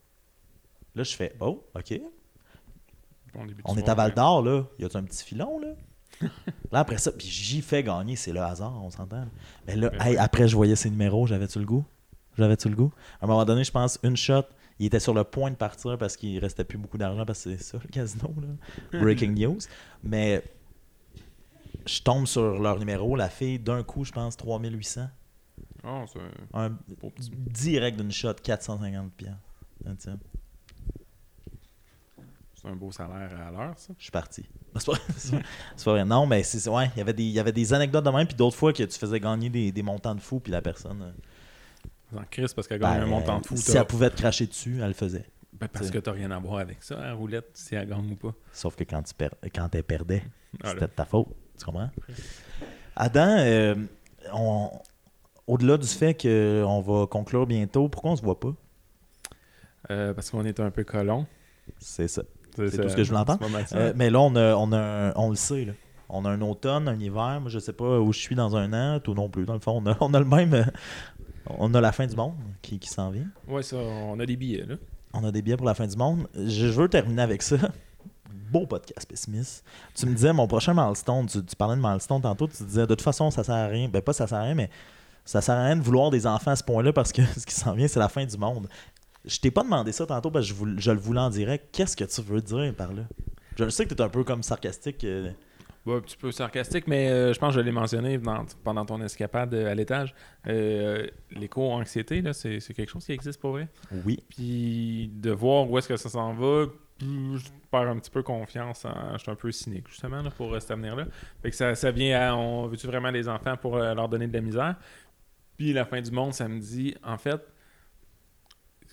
Là, 0.95 1.03
je 1.03 1.15
fais, 1.15 1.35
oh, 1.39 1.65
OK. 1.75 2.01
Bon 3.33 3.45
On 3.65 3.75
est 3.77 3.89
à. 3.89 3.95
Val 3.95 4.13
d'Or, 4.13 4.43
là. 4.43 4.63
Y 4.79 4.85
a-tu 4.85 4.97
un 4.97 5.03
petit 5.03 5.23
filon, 5.23 5.59
là? 5.59 5.73
Là, 6.71 6.79
après 6.79 6.97
ça, 6.97 7.11
puis 7.11 7.27
j'y 7.27 7.61
fais 7.61 7.83
gagner, 7.83 8.15
c'est 8.15 8.31
le 8.33 8.41
hasard, 8.41 8.81
on 8.83 8.89
s'entend. 8.89 9.25
Mais 9.67 9.75
là, 9.75 9.89
Ben 9.89 10.01
hey, 10.05 10.17
après, 10.17 10.47
je 10.47 10.55
voyais 10.55 10.75
ses 10.75 10.89
numéros, 10.89 11.27
j'avais-tu 11.27 11.59
le 11.59 11.65
goût? 11.65 11.85
J'avais-tu 12.37 12.69
le 12.69 12.75
goût? 12.75 12.91
À 13.21 13.25
un 13.25 13.27
moment 13.27 13.43
donné, 13.45 13.63
je 13.63 13.71
pense, 13.71 13.99
une 14.03 14.15
shot, 14.17 14.43
il 14.79 14.85
était 14.85 14.99
sur 14.99 15.13
le 15.13 15.23
point 15.23 15.51
de 15.51 15.55
partir 15.55 15.97
parce 15.97 16.15
qu'il 16.15 16.39
restait 16.39 16.63
plus 16.63 16.77
beaucoup 16.77 16.97
d'argent, 16.97 17.25
parce 17.25 17.43
que 17.43 17.57
c'est 17.57 17.63
ça, 17.63 17.77
le 17.83 17.89
casino, 17.89 18.33
là. 18.41 18.99
Breaking 18.99 19.31
news. 19.35 19.57
Mais 20.03 20.43
je 21.85 22.01
tombe 22.01 22.27
sur 22.27 22.59
leur 22.59 22.79
numéro, 22.79 23.15
la 23.15 23.29
fille, 23.29 23.59
d'un 23.59 23.83
coup, 23.83 24.05
je 24.05 24.11
pense, 24.11 24.37
3800. 24.37 25.07
Oh, 25.85 26.03
c'est 26.11 26.19
un 26.53 26.69
beau 26.69 27.09
petit- 27.09 27.31
direct 27.35 27.97
d'une 27.99 28.11
shot, 28.11 28.33
450 28.43 29.11
piastres. 29.13 29.39
C'est 32.61 32.67
un 32.67 32.75
beau 32.75 32.91
salaire 32.91 33.29
à 33.47 33.51
l'heure, 33.51 33.73
ça. 33.77 33.93
Je 33.97 34.03
suis 34.03 34.11
parti. 34.11 34.43
C'est 34.75 34.85
pas, 35.85 35.91
vrai. 35.91 36.05
Non, 36.05 36.25
mais 36.25 36.43
c'est 36.43 36.69
ouais, 36.69 36.91
il 36.95 36.99
y 36.99 37.01
avait 37.01 37.13
des 37.13 37.23
il 37.23 37.31
y 37.31 37.39
avait 37.39 37.51
des 37.51 37.73
anecdotes 37.73 38.03
de 38.05 38.09
même 38.09 38.27
puis 38.27 38.35
d'autres 38.35 38.55
fois 38.57 38.71
que 38.73 38.83
tu 38.83 38.99
faisais 38.99 39.19
gagner 39.19 39.49
des, 39.49 39.71
des 39.71 39.81
montants 39.81 40.13
de 40.13 40.19
fou 40.19 40.39
puis 40.39 40.51
la 40.51 40.61
personne 40.61 41.01
euh, 42.13 42.19
En 42.19 42.23
crise 42.25 42.53
parce 42.53 42.67
qu'elle 42.67 42.79
gagne 42.79 42.97
ben, 42.99 43.03
un 43.03 43.07
montant 43.07 43.39
de 43.39 43.45
fou. 43.47 43.55
si 43.57 43.75
elle 43.75 43.85
pouvait 43.85 44.09
te 44.09 44.17
cracher 44.17 44.45
dessus, 44.45 44.79
elle 44.81 44.89
le 44.89 44.93
faisait. 44.93 45.25
Ben, 45.53 45.67
parce 45.67 45.85
t'sais. 45.87 45.93
que 45.93 45.99
t'as 45.99 46.11
rien 46.11 46.29
à 46.31 46.39
voir 46.39 46.59
avec 46.59 46.83
ça, 46.83 46.97
la 46.97 47.13
roulette, 47.13 47.49
si 47.53 47.75
elle 47.75 47.87
gagne 47.89 48.11
ou 48.11 48.15
pas. 48.15 48.33
Sauf 48.53 48.75
que 48.75 48.83
quand 48.83 49.01
tu 49.03 49.13
per- 49.13 49.29
quand 49.55 49.73
elle 49.73 49.83
perdait, 49.83 50.23
Ah, 50.63 50.69
c'était 50.71 50.81
de 50.87 50.91
ta 50.91 51.05
faute, 51.05 51.27
tu 51.57 51.65
comprends? 51.65 51.89
Adam 52.95 53.37
euh, 53.39 53.75
on- 54.33 54.69
au-delà 55.47 55.77
du 55.77 55.87
fait 55.87 56.13
qu'on 56.13 56.81
va 56.81 57.07
conclure 57.07 57.47
bientôt, 57.47 57.89
pourquoi 57.89 58.11
on 58.11 58.15
se 58.17 58.21
voit 58.21 58.39
pas? 58.39 58.53
Euh, 59.89 60.13
parce 60.13 60.29
qu'on 60.29 60.45
est 60.45 60.59
un 60.59 60.69
peu 60.71 60.83
colon. 60.83 61.25
C'est 61.79 62.07
ça. 62.07 62.23
C'est 62.69 62.81
tout 62.81 62.89
ce 62.89 62.95
que 62.95 63.03
je 63.03 63.09
voulais 63.09 63.21
entendre. 63.21 63.39
Euh, 63.73 63.93
mais 63.95 64.09
là 64.09 64.19
on 64.21 64.35
a 64.35 64.55
on 64.55 64.71
a 64.71 64.77
un- 64.79 65.13
on 65.15 65.29
le 65.29 65.35
sait 65.35 65.65
là. 65.65 65.73
On 66.09 66.25
a 66.25 66.29
un 66.29 66.41
automne, 66.41 66.87
un 66.87 66.99
hiver, 66.99 67.39
moi 67.41 67.49
je 67.49 67.59
sais 67.59 67.73
pas 67.73 67.99
où 67.99 68.11
je 68.11 68.19
suis 68.19 68.35
dans 68.35 68.55
un 68.55 68.73
an, 68.73 68.99
tout 68.99 69.13
non 69.13 69.29
plus 69.29 69.45
dans 69.45 69.53
le 69.53 69.59
fond, 69.59 69.81
on 69.83 69.89
a, 69.89 69.95
on 70.01 70.13
a 70.13 70.19
le 70.19 70.25
même 70.25 70.53
euh, 70.53 70.63
on 71.57 71.73
a 71.73 71.81
la 71.81 71.91
fin 71.91 72.05
du 72.07 72.15
monde 72.15 72.33
qui, 72.61 72.79
qui 72.79 72.89
s'en 72.89 73.09
vient. 73.11 73.27
Ouais, 73.47 73.63
ça, 73.63 73.77
on 73.77 74.19
a 74.19 74.25
des 74.25 74.35
billets, 74.35 74.65
là. 74.67 74.75
On 75.13 75.23
a 75.23 75.31
des 75.31 75.41
billets 75.41 75.57
pour 75.57 75.65
la 75.65 75.73
fin 75.73 75.87
du 75.87 75.95
monde. 75.97 76.27
Je, 76.35 76.67
je 76.67 76.81
veux 76.81 76.87
terminer 76.89 77.21
avec 77.23 77.41
ça. 77.41 77.55
beau 78.51 78.65
podcast 78.65 79.07
pessimiste. 79.07 79.63
Tu 79.95 80.05
me 80.07 80.13
disais, 80.13 80.33
mon 80.33 80.47
prochain 80.47 80.73
milestone, 80.75 81.25
tu, 81.27 81.43
tu 81.43 81.55
parlais 81.55 81.75
de 81.75 81.81
milestone 81.81 82.21
tantôt, 82.21 82.47
tu 82.47 82.63
disais, 82.63 82.81
de 82.81 82.85
toute 82.87 83.01
façon, 83.01 83.29
ça 83.31 83.43
sert 83.43 83.55
à 83.55 83.67
rien. 83.67 83.89
Ben, 83.89 84.01
pas 84.01 84.13
ça 84.13 84.25
sert 84.27 84.37
à 84.39 84.41
rien, 84.43 84.55
mais 84.55 84.69
ça 85.25 85.41
sert 85.41 85.55
à 85.55 85.65
rien 85.65 85.75
de 85.75 85.81
vouloir 85.81 86.09
des 86.09 86.25
enfants 86.27 86.51
à 86.51 86.55
ce 86.55 86.63
point-là 86.63 86.91
parce 86.93 87.11
que 87.11 87.21
ce 87.37 87.45
qui 87.45 87.53
s'en 87.55 87.73
vient, 87.73 87.87
c'est 87.87 87.99
la 87.99 88.09
fin 88.09 88.25
du 88.25 88.37
monde. 88.37 88.67
Je 89.25 89.39
t'ai 89.39 89.51
pas 89.51 89.63
demandé 89.63 89.91
ça 89.91 90.05
tantôt 90.05 90.31
parce 90.31 90.49
que 90.51 90.55
je, 90.77 90.91
le 90.91 90.97
voulais 90.97 91.19
en 91.19 91.29
direct. 91.29 91.69
Qu'est-ce 91.73 91.95
que 91.97 92.05
tu 92.05 92.21
veux 92.21 92.41
dire 92.41 92.73
par 92.75 92.93
là? 92.93 93.03
Je 93.57 93.67
sais 93.69 93.85
que 93.85 93.89
tu 93.93 93.95
es 93.95 94.01
un 94.01 94.09
peu 94.09 94.23
comme 94.23 94.43
sarcastique. 94.43 95.03
euh, 95.03 95.31
Ouais, 95.85 95.95
un 95.95 96.01
petit 96.01 96.17
peu 96.17 96.31
sarcastique, 96.31 96.87
mais 96.87 97.09
euh, 97.09 97.33
je 97.33 97.39
pense 97.39 97.53
que 97.55 97.59
je 97.61 97.65
l'ai 97.65 97.71
mentionné 97.71 98.17
dans- 98.17 98.45
pendant 98.63 98.85
ton 98.85 99.01
escapade 99.01 99.53
euh, 99.53 99.71
à 99.71 99.75
l'étage. 99.75 100.13
Euh, 100.47 101.07
L'éco-anxiété, 101.31 102.21
là, 102.21 102.33
c'est 102.33 102.59
quelque 102.73 102.89
chose 102.89 103.05
qui 103.05 103.11
existe 103.13 103.39
pour 103.39 103.51
vrai? 103.51 103.67
oui. 104.05 104.19
Puis 104.29 105.09
de 105.15 105.31
voir 105.31 105.69
où 105.69 105.77
est-ce 105.77 105.87
que 105.87 105.97
ça 105.97 106.09
s'en 106.09 106.33
va, 106.33 106.65
je 107.01 107.49
perds 107.71 107.87
un 107.89 107.97
petit 107.97 108.11
peu 108.11 108.23
confiance. 108.23 108.85
en- 108.85 109.13
Je 109.13 109.19
suis 109.19 109.31
un 109.31 109.35
peu 109.35 109.51
cynique, 109.51 109.87
justement, 109.89 110.21
là, 110.21 110.29
pour 110.31 110.53
euh, 110.53 110.59
cet 110.59 110.71
avenir-là. 110.71 111.05
Fait 111.41 111.49
que 111.49 111.55
ça, 111.55 111.73
ça 111.75 111.91
vient 111.91 112.19
à 112.29 112.35
on 112.35 112.67
veut-tu 112.67 112.87
vraiment 112.87 113.11
des 113.11 113.27
enfants 113.29 113.55
pour 113.57 113.77
leur 113.77 114.09
donner 114.09 114.27
de 114.27 114.33
la 114.33 114.41
misère? 114.41 114.75
Puis 115.57 115.73
la 115.73 115.85
fin 115.85 116.01
du 116.01 116.11
monde, 116.11 116.33
ça 116.33 116.47
me 116.47 116.59
dit, 116.59 116.93
en 117.03 117.17
fait, 117.17 117.41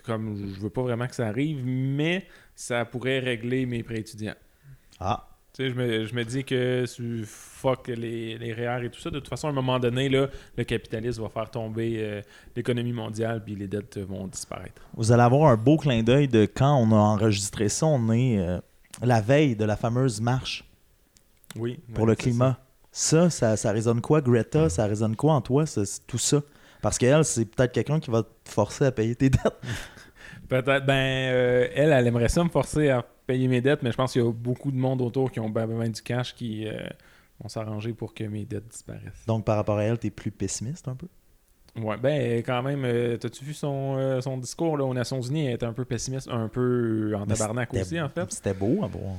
comme 0.07 0.37
je 0.55 0.61
veux 0.61 0.71
pas 0.71 0.83
vraiment 0.83 1.07
que 1.07 1.15
ça 1.15 1.27
arrive, 1.27 1.65
mais 1.67 2.27
ça 2.55 2.85
pourrait 2.85 3.19
régler 3.19 3.67
mes 3.67 3.83
prêts 3.83 3.99
étudiants. 3.99 4.35
Ah, 5.01 5.29
Tu 5.53 5.65
sais, 5.65 5.71
je 5.71 5.75
me, 5.75 6.05
je 6.07 6.15
me 6.15 6.25
dis 6.25 6.45
que 6.45 6.85
tu 6.95 7.25
fuck 7.27 7.89
les, 7.89 8.39
les 8.39 8.53
REER 8.55 8.85
et 8.85 8.91
tout 8.91 9.01
ça. 9.01 9.11
De 9.11 9.19
toute 9.19 9.29
façon, 9.29 9.49
à 9.49 9.51
un 9.51 9.55
moment 9.55 9.79
donné, 9.79 10.09
là, 10.09 10.29
le 10.57 10.65
capitalisme 10.65 11.23
va 11.23 11.29
faire 11.29 11.51
tomber 11.51 11.97
euh, 11.99 12.23
l'économie 12.55 12.93
mondiale 12.93 13.43
puis 13.45 13.55
les 13.57 13.67
dettes 13.69 13.99
vont 13.99 14.27
disparaître. 14.27 14.81
vous 14.95 15.13
allez 15.13 15.23
avoir 15.23 15.51
un 15.51 15.57
beau 15.57 15.77
clin 15.77 16.03
d'œil 16.03 16.29
de 16.29 16.47
quand 16.47 16.77
on 16.77 16.93
a 16.93 16.97
enregistré 16.97 17.69
ça. 17.69 17.87
On 17.87 18.11
est 18.13 18.39
euh, 18.39 18.61
la 19.03 19.21
veille 19.21 19.57
de 19.57 19.65
la 19.67 19.77
fameuse 19.77 20.21
marche 20.21 20.65
Oui. 21.57 21.79
pour 21.95 22.07
le 22.07 22.15
climat. 22.15 22.59
Ça, 22.93 23.29
ça, 23.29 23.57
ça 23.59 23.73
résonne 23.73 24.01
quoi, 24.01 24.23
Greta? 24.23 24.71
Ça 24.71 24.87
résonne 24.87 25.17
quoi 25.17 25.35
en 25.35 25.43
toi, 25.43 25.67
ça- 25.67 25.83
tout 26.07 26.17
ça? 26.19 26.41
Parce 26.81 26.97
qu'elle, 26.99 27.25
c'est 27.25 27.45
peut-être 27.45 27.73
quelqu'un 27.73 28.01
qui 28.01 28.11
va 28.11 28.23
te 28.23 28.29
forcer 28.51 28.85
à 28.87 28.93
payer 28.93 29.15
tes 29.15 29.29
dettes. 29.29 29.43
Peut-être, 30.49 30.87
ben, 30.87 30.93
euh, 30.95 31.69
elle, 31.75 31.93
elle 31.93 32.07
aimerait 32.07 32.29
ça 32.29 32.45
me 32.45 32.49
forcer 32.49 32.89
à 32.91 33.03
payer 33.27 33.49
mes 33.49 33.61
dettes, 33.61 33.83
mais 33.83 33.91
je 33.91 33.97
pense 33.97 34.13
qu'il 34.13 34.23
y 34.23 34.27
a 34.27 34.31
beaucoup 34.33 34.71
de 34.71 34.77
monde 34.77 35.01
autour 35.03 35.31
qui 35.33 35.41
ont 35.41 35.51
ben, 35.51 35.67
ben, 35.67 35.79
ben 35.79 35.91
du 35.91 36.03
cash 36.03 36.35
qui 36.35 36.67
euh, 36.69 36.87
vont 37.41 37.49
s'arranger 37.49 37.93
pour 37.93 38.15
que 38.15 38.25
mes 38.25 38.45
dettes 38.45 38.69
disparaissent. 38.69 39.25
Donc, 39.27 39.45
par 39.45 39.57
rapport 39.57 39.79
à 39.79 39.85
elle, 39.85 39.99
t'es 39.99 40.11
plus 40.11 40.31
pessimiste 40.31 40.87
un 40.89 40.95
peu? 40.95 41.09
Ouais, 41.79 41.97
ben, 41.99 42.39
quand 42.39 42.63
même, 42.63 42.85
euh, 42.85 43.17
t'as-tu 43.19 43.45
vu 43.45 43.53
son, 43.53 43.97
euh, 43.99 44.21
son 44.21 44.39
discours 44.39 44.79
là, 44.79 44.85
aux 44.85 44.95
Nations 44.95 45.21
Unies? 45.21 45.47
Elle 45.47 45.55
était 45.55 45.67
un 45.67 45.75
peu 45.75 45.85
pessimiste, 45.85 46.29
un 46.31 46.49
peu 46.49 47.13
en 47.15 47.27
Mais 47.27 47.35
tabarnak 47.35 47.75
aussi, 47.75 48.01
en 48.01 48.09
fait. 48.09 48.33
C'était 48.33 48.55
beau 48.55 48.83
à 48.83 48.87
voir. 48.87 49.15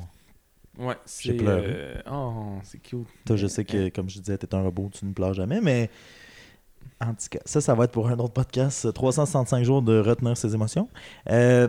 Ouais, 0.79 0.95
c'est. 1.05 1.33
pleuré. 1.33 1.65
euh, 1.67 2.01
Oh, 2.11 2.59
c'est 2.63 2.79
cute. 2.79 3.07
Toi, 3.25 3.35
je 3.35 3.47
sais 3.47 3.65
que, 3.65 3.89
comme 3.89 4.09
je 4.09 4.19
disais, 4.19 4.37
t'es 4.37 4.53
un 4.55 4.61
robot, 4.61 4.89
tu 4.93 5.05
ne 5.05 5.13
pleures 5.13 5.33
jamais, 5.33 5.59
mais 5.61 5.89
en 7.01 7.13
tout 7.13 7.27
cas, 7.31 7.39
ça, 7.45 7.61
ça 7.61 7.73
va 7.75 7.85
être 7.85 7.91
pour 7.91 8.07
un 8.09 8.17
autre 8.19 8.33
podcast. 8.33 8.91
365 8.93 9.63
jours 9.63 9.81
de 9.81 9.99
retenir 9.99 10.35
ses 10.37 10.53
émotions. 10.55 10.87
Euh, 11.29 11.67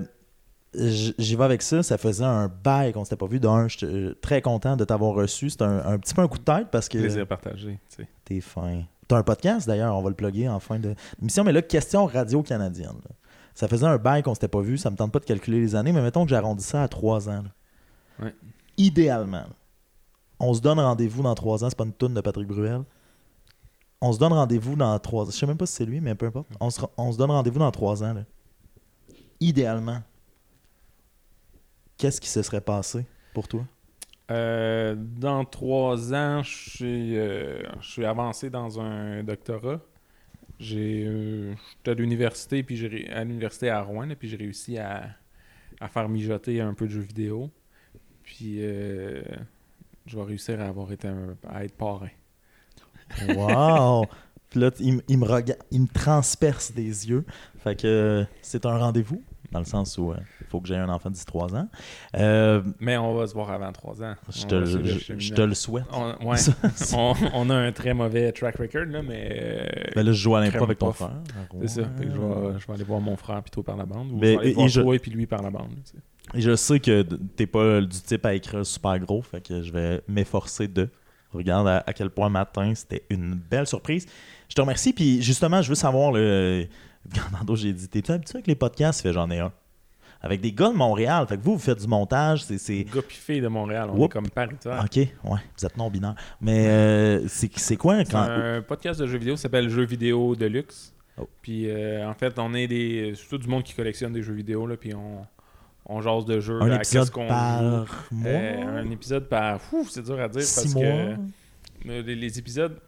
J'y 0.75 1.35
vais 1.35 1.45
avec 1.45 1.63
ça. 1.63 1.83
Ça 1.83 1.97
faisait 1.97 2.25
un 2.25 2.49
bail 2.49 2.93
qu'on 2.93 3.03
s'était 3.05 3.17
pas 3.17 3.27
vu. 3.27 3.41
D'un, 3.41 3.69
je 3.69 3.79
suis 3.79 4.15
très 4.21 4.43
content 4.43 4.77
de 4.77 4.85
t'avoir 4.85 5.15
reçu. 5.15 5.49
C'est 5.49 5.63
un, 5.63 5.79
un 5.85 5.99
petit 5.99 6.13
peu 6.15 6.21
un 6.21 6.29
coup 6.29 6.39
de 6.39 6.45
tête 6.45 6.69
parce 6.71 6.89
que 6.91 6.99
Plaisir 6.99 7.27
partagé, 7.27 7.79
t'es 8.25 8.41
fin. 8.41 8.83
T'as 9.09 9.17
un 9.17 9.23
podcast 9.23 9.67
d'ailleurs, 9.67 9.97
on 9.97 10.03
va 10.03 10.11
le 10.11 10.15
plugger 10.15 10.47
en 10.49 10.61
fin 10.61 10.79
de 10.79 10.95
l'émission, 11.19 11.43
mais 11.43 11.53
là, 11.53 11.63
question 11.63 12.05
radio-canadienne. 12.05 12.99
Ça 13.55 13.67
faisait 13.67 13.87
un 13.87 13.97
bail 13.97 14.23
qu'on 14.23 14.35
s'était 14.35 14.47
pas 14.49 14.61
vu. 14.61 14.77
Ça 14.77 14.91
me 14.91 14.97
tente 14.97 15.11
pas 15.11 15.19
de 15.21 15.25
calculer 15.25 15.59
les 15.61 15.75
années, 15.75 15.93
mais 15.93 16.03
mettons 16.03 16.25
que 16.25 16.31
j'arrondis 16.31 16.63
ça 16.65 16.83
à 16.83 16.89
trois 16.89 17.31
ans. 17.31 17.43
là. 18.19 18.27
Ouais. 18.27 18.35
Idéalement. 18.77 19.39
là. 19.39 19.49
On 20.39 20.53
se 20.53 20.61
donne 20.61 20.79
rendez-vous 20.79 21.23
dans 21.23 21.35
trois 21.35 21.65
ans. 21.65 21.71
C'est 21.71 21.79
pas 21.79 21.85
une 21.85 21.93
toune 21.95 22.13
de 22.15 22.21
Patrick 22.21 22.47
Bruel. 22.47 22.83
On 24.01 24.13
se 24.13 24.19
donne 24.19 24.33
rendez-vous 24.33 24.77
dans 24.77 24.97
trois 24.99 25.27
ans. 25.27 25.31
Je 25.31 25.37
sais 25.37 25.47
même 25.47 25.57
pas 25.57 25.67
si 25.67 25.75
c'est 25.75 25.85
lui, 25.85 26.01
mais 26.01 26.15
peu 26.15 26.27
importe. 26.27 26.49
On 26.61 26.71
se, 26.71 26.81
on 26.97 27.13
se 27.13 27.19
donne 27.19 27.31
rendez-vous 27.31 27.59
dans 27.59 27.71
trois 27.71 28.03
ans. 28.05 28.15
Idéalement. 29.41 30.03
Qu'est-ce 31.97 32.21
qui 32.21 32.29
se 32.29 32.43
serait 32.43 32.61
passé 32.61 33.05
pour 33.35 33.49
toi? 33.49 33.65
Euh, 34.31 34.95
dans 34.97 35.45
trois 35.45 36.15
ans, 36.15 36.43
je 36.43 36.71
suis, 36.71 37.17
euh, 37.19 37.63
je 37.81 37.91
suis 37.91 38.05
avancé 38.05 38.51
dans 38.51 38.81
un 38.81 39.25
doctorat. 39.25 39.81
J'ai, 40.61 41.05
euh, 41.07 41.55
j'étais 41.71 41.91
à 41.93 41.95
l'université, 41.95 42.63
puis 42.63 42.77
j'ai 42.77 43.09
à 43.11 43.25
l'université 43.25 43.71
à 43.71 43.83
Rouen, 43.83 44.07
là, 44.07 44.17
puis 44.17 44.29
j'ai 44.29 44.37
réussi 44.37 44.79
à, 44.79 45.09
faire 45.89 46.09
mijoter 46.09 46.61
un 46.61 46.75
peu 46.75 46.87
de 46.87 46.93
jeux 46.93 47.01
vidéo. 47.01 47.51
Puis 48.23 48.59
je 48.59 50.17
vais 50.17 50.23
réussir 50.23 50.61
à 50.61 50.65
avoir 50.65 50.93
été 50.93 51.09
un- 51.09 51.37
à 51.49 51.65
être 51.65 51.75
parrain. 51.77 52.11
Wow! 53.35 54.07
Puis 54.51 54.61
là, 54.61 54.71
il, 54.81 55.19
me 55.19 55.27
regarde, 55.27 55.61
il 55.71 55.83
me 55.83 55.87
transperce 55.89 56.73
des 56.73 57.09
yeux. 57.09 57.25
Fait 57.59 57.77
que 57.79 57.87
euh, 57.87 58.25
c'est 58.41 58.65
un 58.65 58.79
rendez-vous, 58.79 59.23
dans 59.53 59.59
le 59.59 59.67
sens 59.67 59.99
où 59.99 60.15
il 60.41 60.47
faut 60.47 60.59
que 60.63 60.69
j'ai 60.69 60.77
un 60.77 60.89
enfant 60.89 61.11
de 61.11 61.17
13 61.17 61.55
ans. 61.55 61.69
Euh, 62.17 62.63
Mais 62.81 62.97
on 62.97 63.13
va 63.15 63.27
se 63.27 63.35
voir 63.35 63.51
avant 63.51 63.71
trois 63.73 64.03
ans. 64.03 64.15
je, 64.35 64.47
te, 64.47 64.55
le 64.55 64.65
je- 64.65 64.79
je 64.85 64.99
cheminement. 65.01 65.37
te 65.37 65.43
le 65.43 65.55
souhaite. 65.55 65.85
On, 65.93 66.29
ouais, 66.29 66.39
Ça, 66.39 66.53
c'est- 66.75 66.97
on, 66.97 67.13
on 67.35 67.51
a 67.51 67.55
un 67.57 67.73
très 67.73 67.93
mauvais 67.93 68.33
track 68.33 68.57
record, 68.57 68.87
là, 68.87 69.03
mais. 69.03 69.29
euh, 69.39 69.67
ben 69.95 70.03
là, 70.07 70.13
je 70.13 70.19
joue 70.23 70.35
à 70.35 70.41
l'impro 70.41 70.65
avec 70.65 70.79
ton 70.79 70.93
frère. 70.93 71.11
C'est 71.61 71.69
ça. 71.69 71.83
Fait 71.99 72.07
que 72.07 72.11
je, 72.15 72.19
vais, 72.19 72.59
je 72.59 72.67
vais 72.67 72.73
aller 72.73 72.85
voir 72.85 73.01
mon 73.03 73.17
frère 73.17 73.43
puis 73.43 73.51
toi 73.51 73.63
par 73.65 73.77
la 73.77 73.85
bande. 73.85 74.13
Ou 74.13 74.17
Ben, 74.17 74.29
je 74.29 74.33
vais 74.33 74.39
aller 74.39 74.51
et- 74.51 74.55
voir 74.55 74.67
et 74.67 74.69
je- 74.71 74.81
toi 74.81 74.95
et 74.97 74.99
puis 74.99 75.11
lui 75.11 75.27
par 75.27 75.43
la 75.43 75.51
bande. 75.51 75.69
tu 75.85 75.93
sais. 75.93 75.99
Et 76.39 76.41
je 76.41 76.57
sais 76.57 76.81
que 76.81 77.03
t'es 77.37 77.47
pas 77.47 77.83
du 77.83 78.01
type 78.01 78.25
à 78.25 78.33
écrire 78.35 78.65
super 78.65 78.99
gros, 78.99 79.21
fait 79.21 79.43
que 79.47 79.61
je 79.63 79.73
vais 79.73 80.01
m'efforcer 80.09 80.69
de. 80.69 80.89
Regarde 81.33 81.69
à, 81.69 81.85
à 81.87 81.93
quel 81.93 82.11
point 82.11 82.29
matin, 82.29 82.73
c'était 82.75 83.05
une 83.11 83.35
belle 83.35 83.67
surprise. 83.67 84.07
Je 84.49 84.55
te 84.55 84.61
remercie, 84.61 84.93
puis 84.93 85.23
justement, 85.23 85.61
je 85.63 85.69
veux 85.69 85.75
savoir, 85.75 86.13
le... 86.13 86.67
Fernando, 87.13 87.55
j'ai 87.57 87.73
dit, 87.73 87.89
t'es-tu 87.89 88.11
habitué 88.13 88.37
avec 88.37 88.47
les 88.47 88.55
podcasts? 88.55 89.03
Fait 89.03 89.13
j'en 89.13 89.31
ai 89.31 89.39
un. 89.41 89.53
Avec 90.21 90.41
des 90.41 90.51
gars 90.53 90.71
de 90.71 90.75
Montréal, 90.75 91.27
fait 91.29 91.37
que 91.37 91.43
vous, 91.45 91.53
vous 91.53 91.59
faites 91.61 91.81
du 91.81 91.87
montage, 91.87 92.43
c'est... 92.43 92.59
c'est- 92.59 92.85
Gars 92.93 93.03
fille 93.09 93.41
de 93.41 93.47
Montréal, 93.49 93.89
on 93.93 93.97
Oups. 93.99 94.07
est 94.07 94.09
comme 94.09 94.29
paritaire. 94.29 94.83
Ok, 94.85 94.97
ouais, 94.97 95.11
vous 95.25 95.67
êtes 95.67 95.77
non-binaire. 95.77 96.17
Mais 96.41 96.67
euh, 96.67 97.29
c'est 97.29 97.57
c'est 97.57 97.77
quoi 97.77 98.03
quand... 98.05 98.19
un 98.19 98.61
podcast 98.63 98.99
de 99.01 99.07
jeux 99.07 99.19
vidéo 99.19 99.35
qui 99.37 99.41
s'appelle 99.41 99.69
Jeux 99.69 99.85
vidéo 99.87 100.35
de 100.35 100.47
luxe. 100.47 100.93
Oh. 101.21 101.29
Puis 101.41 101.71
euh, 101.71 102.09
en 102.09 102.15
fait, 102.15 102.37
on 102.39 102.53
est 102.55 102.67
des. 102.67 103.13
C'est 103.17 103.29
tout 103.29 103.39
du 103.39 103.47
monde 103.49 103.63
qui 103.63 103.75
collectionne 103.75 104.13
des 104.13 104.23
jeux 104.23 104.35
vidéo, 104.35 104.67
là, 104.67 104.77
puis 104.77 104.93
on, 104.93 105.25
on 105.89 106.01
jase 106.01 106.25
de 106.27 106.39
jeux. 106.41 106.61
Un 106.63 106.77
épisode 106.77 107.11
qu'on 107.11 107.27
par 107.27 107.63
joue. 107.63 108.15
mois? 108.17 108.31
Euh, 108.31 108.81
un 108.83 108.91
épisode 108.91 109.29
par. 109.29 109.61
C'est 109.89 110.05
dur 110.05 110.21
à 110.21 110.29
dire 110.29 110.43
Six 110.43 110.55
parce 110.63 110.75
mois? 110.75 110.83
que 110.85 110.89
euh, 111.89 112.03
les, 112.03 112.15
les 112.15 112.39
épisodes. 112.39 112.79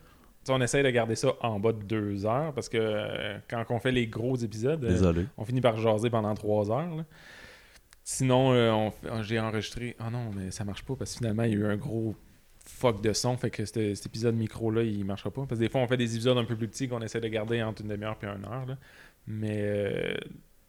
On 0.49 0.61
essaye 0.63 0.83
de 0.83 0.91
garder 0.91 1.17
ça 1.17 1.29
en 1.43 1.61
bas 1.61 1.73
de 1.73 1.83
deux 1.83 2.25
heures 2.27 2.53
parce 2.55 2.69
que 2.69 2.79
euh, 2.81 3.39
quand 3.49 3.63
on 3.71 3.79
fait 3.79 3.93
les 3.93 4.07
gros 4.07 4.37
épisodes, 4.37 4.83
euh, 4.85 5.25
on 5.37 5.45
finit 5.45 5.61
par 5.61 5.77
jaser 5.77 6.09
pendant 6.11 6.35
trois 6.35 6.71
heures. 6.71 6.97
là. 6.97 7.05
Sinon, 8.03 8.91
j'ai 9.23 9.39
enregistré. 9.39 9.97
Ah 10.01 10.11
non, 10.11 10.31
mais 10.35 10.51
ça 10.51 10.65
marche 10.65 10.83
pas 10.85 10.97
parce 10.97 11.13
que 11.13 11.19
finalement, 11.19 11.43
il 11.45 11.51
y 11.53 11.55
a 11.55 11.59
eu 11.59 11.67
un 11.67 11.77
gros 11.77 12.17
fuck 12.65 13.03
de 13.03 13.13
son. 13.13 13.37
Fait 13.37 13.51
que 13.51 13.65
cet, 13.65 13.77
épisode 14.07 14.35
micro-là, 14.35 14.83
il 14.83 15.05
marchera 15.05 15.31
pas. 15.31 15.43
Parce 15.47 15.59
que 15.61 15.65
des 15.65 15.71
fois, 15.71 15.83
on 15.83 15.87
fait 15.87 15.99
des 15.99 16.13
épisodes 16.15 16.37
un 16.39 16.45
peu 16.45 16.57
plus 16.57 16.67
petits 16.69 16.89
qu'on 16.89 17.03
essaie 17.03 17.21
de 17.21 17.29
garder 17.29 17.63
entre 17.63 17.83
une 17.83 17.89
demi-heure 17.89 18.17
et 18.23 18.27
une 18.27 18.45
heure. 18.47 18.67
là. 18.67 18.77
Mais 19.29 20.17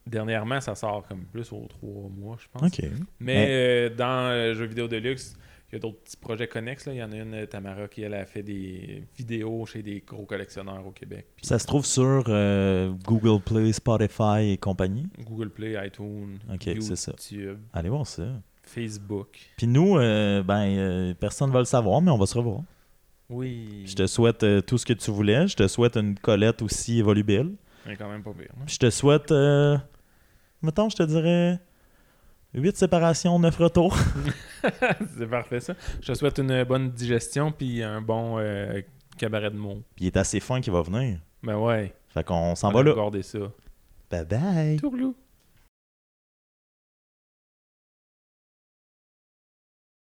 dernièrement, 0.07 0.59
ça 0.61 0.75
sort 0.75 1.05
comme 1.07 1.25
plus 1.25 1.51
aux 1.51 1.67
trois 1.67 2.09
mois, 2.09 2.37
je 2.39 2.47
pense. 2.51 2.71
Mais 3.19 3.47
euh, 3.49 3.89
dans 3.95 4.29
euh, 4.31 4.53
Jeux 4.53 4.65
vidéo 4.65 4.87
de 4.87 4.97
luxe, 4.97 5.35
il 5.69 5.75
y 5.75 5.77
a 5.77 5.79
d'autres 5.79 5.99
petits 6.01 6.17
projets 6.17 6.47
connexes. 6.47 6.85
là. 6.85 6.93
Il 6.93 6.97
y 6.97 7.03
en 7.03 7.11
a 7.11 7.15
une, 7.15 7.33
euh, 7.33 7.45
Tamara, 7.45 7.87
qui 7.87 8.01
elle 8.01 8.13
a 8.13 8.25
fait 8.25 8.43
des 8.43 9.05
vidéos 9.17 9.65
chez 9.65 9.81
des 9.81 10.03
gros 10.05 10.25
collectionneurs 10.25 10.85
au 10.85 10.91
Québec. 10.91 11.27
Puis 11.37 11.45
Ça 11.45 11.57
se 11.59 11.65
trouve 11.65 11.85
sur 11.85 12.25
euh, 12.27 12.91
Google 13.05 13.41
Play, 13.41 13.71
Spotify 13.71 14.51
et 14.51 14.57
compagnie? 14.57 15.07
Google 15.25 15.49
Play, 15.49 15.77
iTunes, 15.87 16.39
Ok, 16.53 16.69
c'est 16.81 16.95
ça. 16.97 17.13
YouTube, 17.31 17.59
Allez 17.73 17.89
voir 17.89 18.05
ça. 18.05 18.23
Facebook. 18.63 19.39
Puis 19.57 19.67
nous, 19.67 19.97
euh, 19.97 20.43
ben, 20.43 20.65
euh, 20.77 21.13
personne 21.13 21.49
ne 21.49 21.53
va 21.53 21.59
le 21.59 21.65
savoir, 21.65 22.01
mais 22.01 22.11
on 22.11 22.17
va 22.17 22.25
se 22.25 22.37
revoir. 22.37 22.61
Oui. 23.29 23.83
Je 23.85 23.95
te 23.95 24.07
souhaite 24.07 24.45
tout 24.65 24.77
ce 24.77 24.85
que 24.85 24.93
tu 24.93 25.09
voulais. 25.11 25.47
Je 25.47 25.55
te 25.55 25.67
souhaite 25.69 25.95
une 25.95 26.15
Colette 26.19 26.61
aussi 26.61 27.01
volubile. 27.01 27.53
C'est 27.85 27.95
quand 27.95 28.09
même 28.09 28.23
pas 28.23 28.33
pire. 28.33 28.49
hein? 28.59 28.63
Je 28.67 28.77
te 28.77 28.89
souhaite, 28.89 29.31
mettons, 30.61 30.89
je 30.89 30.97
te 30.97 31.03
dirais 31.03 31.59
8 32.53 32.77
séparations, 32.77 33.39
9 33.39 33.57
retours. 33.57 33.97
c'est 35.17 35.27
parfait 35.27 35.59
ça. 35.59 35.73
Je 36.01 36.11
te 36.11 36.17
souhaite 36.17 36.39
une 36.39 36.63
bonne 36.63 36.91
digestion 36.91 37.51
puis 37.51 37.81
un 37.81 38.01
bon 38.01 38.37
euh, 38.39 38.81
cabaret 39.17 39.51
de 39.51 39.57
mots. 39.57 39.81
Puis 39.95 40.05
il 40.05 40.07
est 40.07 40.17
assez 40.17 40.39
fin 40.39 40.59
qu'il 40.61 40.73
va 40.73 40.81
venir. 40.81 41.19
Ben 41.43 41.57
ouais. 41.57 41.93
Fait 42.09 42.23
qu'on 42.23 42.55
s'en 42.55 42.71
va 42.71 42.83
là. 42.83 42.91
regarder 42.91 43.23
ça. 43.23 43.39
Bye 44.09 44.25
bye. 44.25 44.77
Tourlou. 44.77 45.15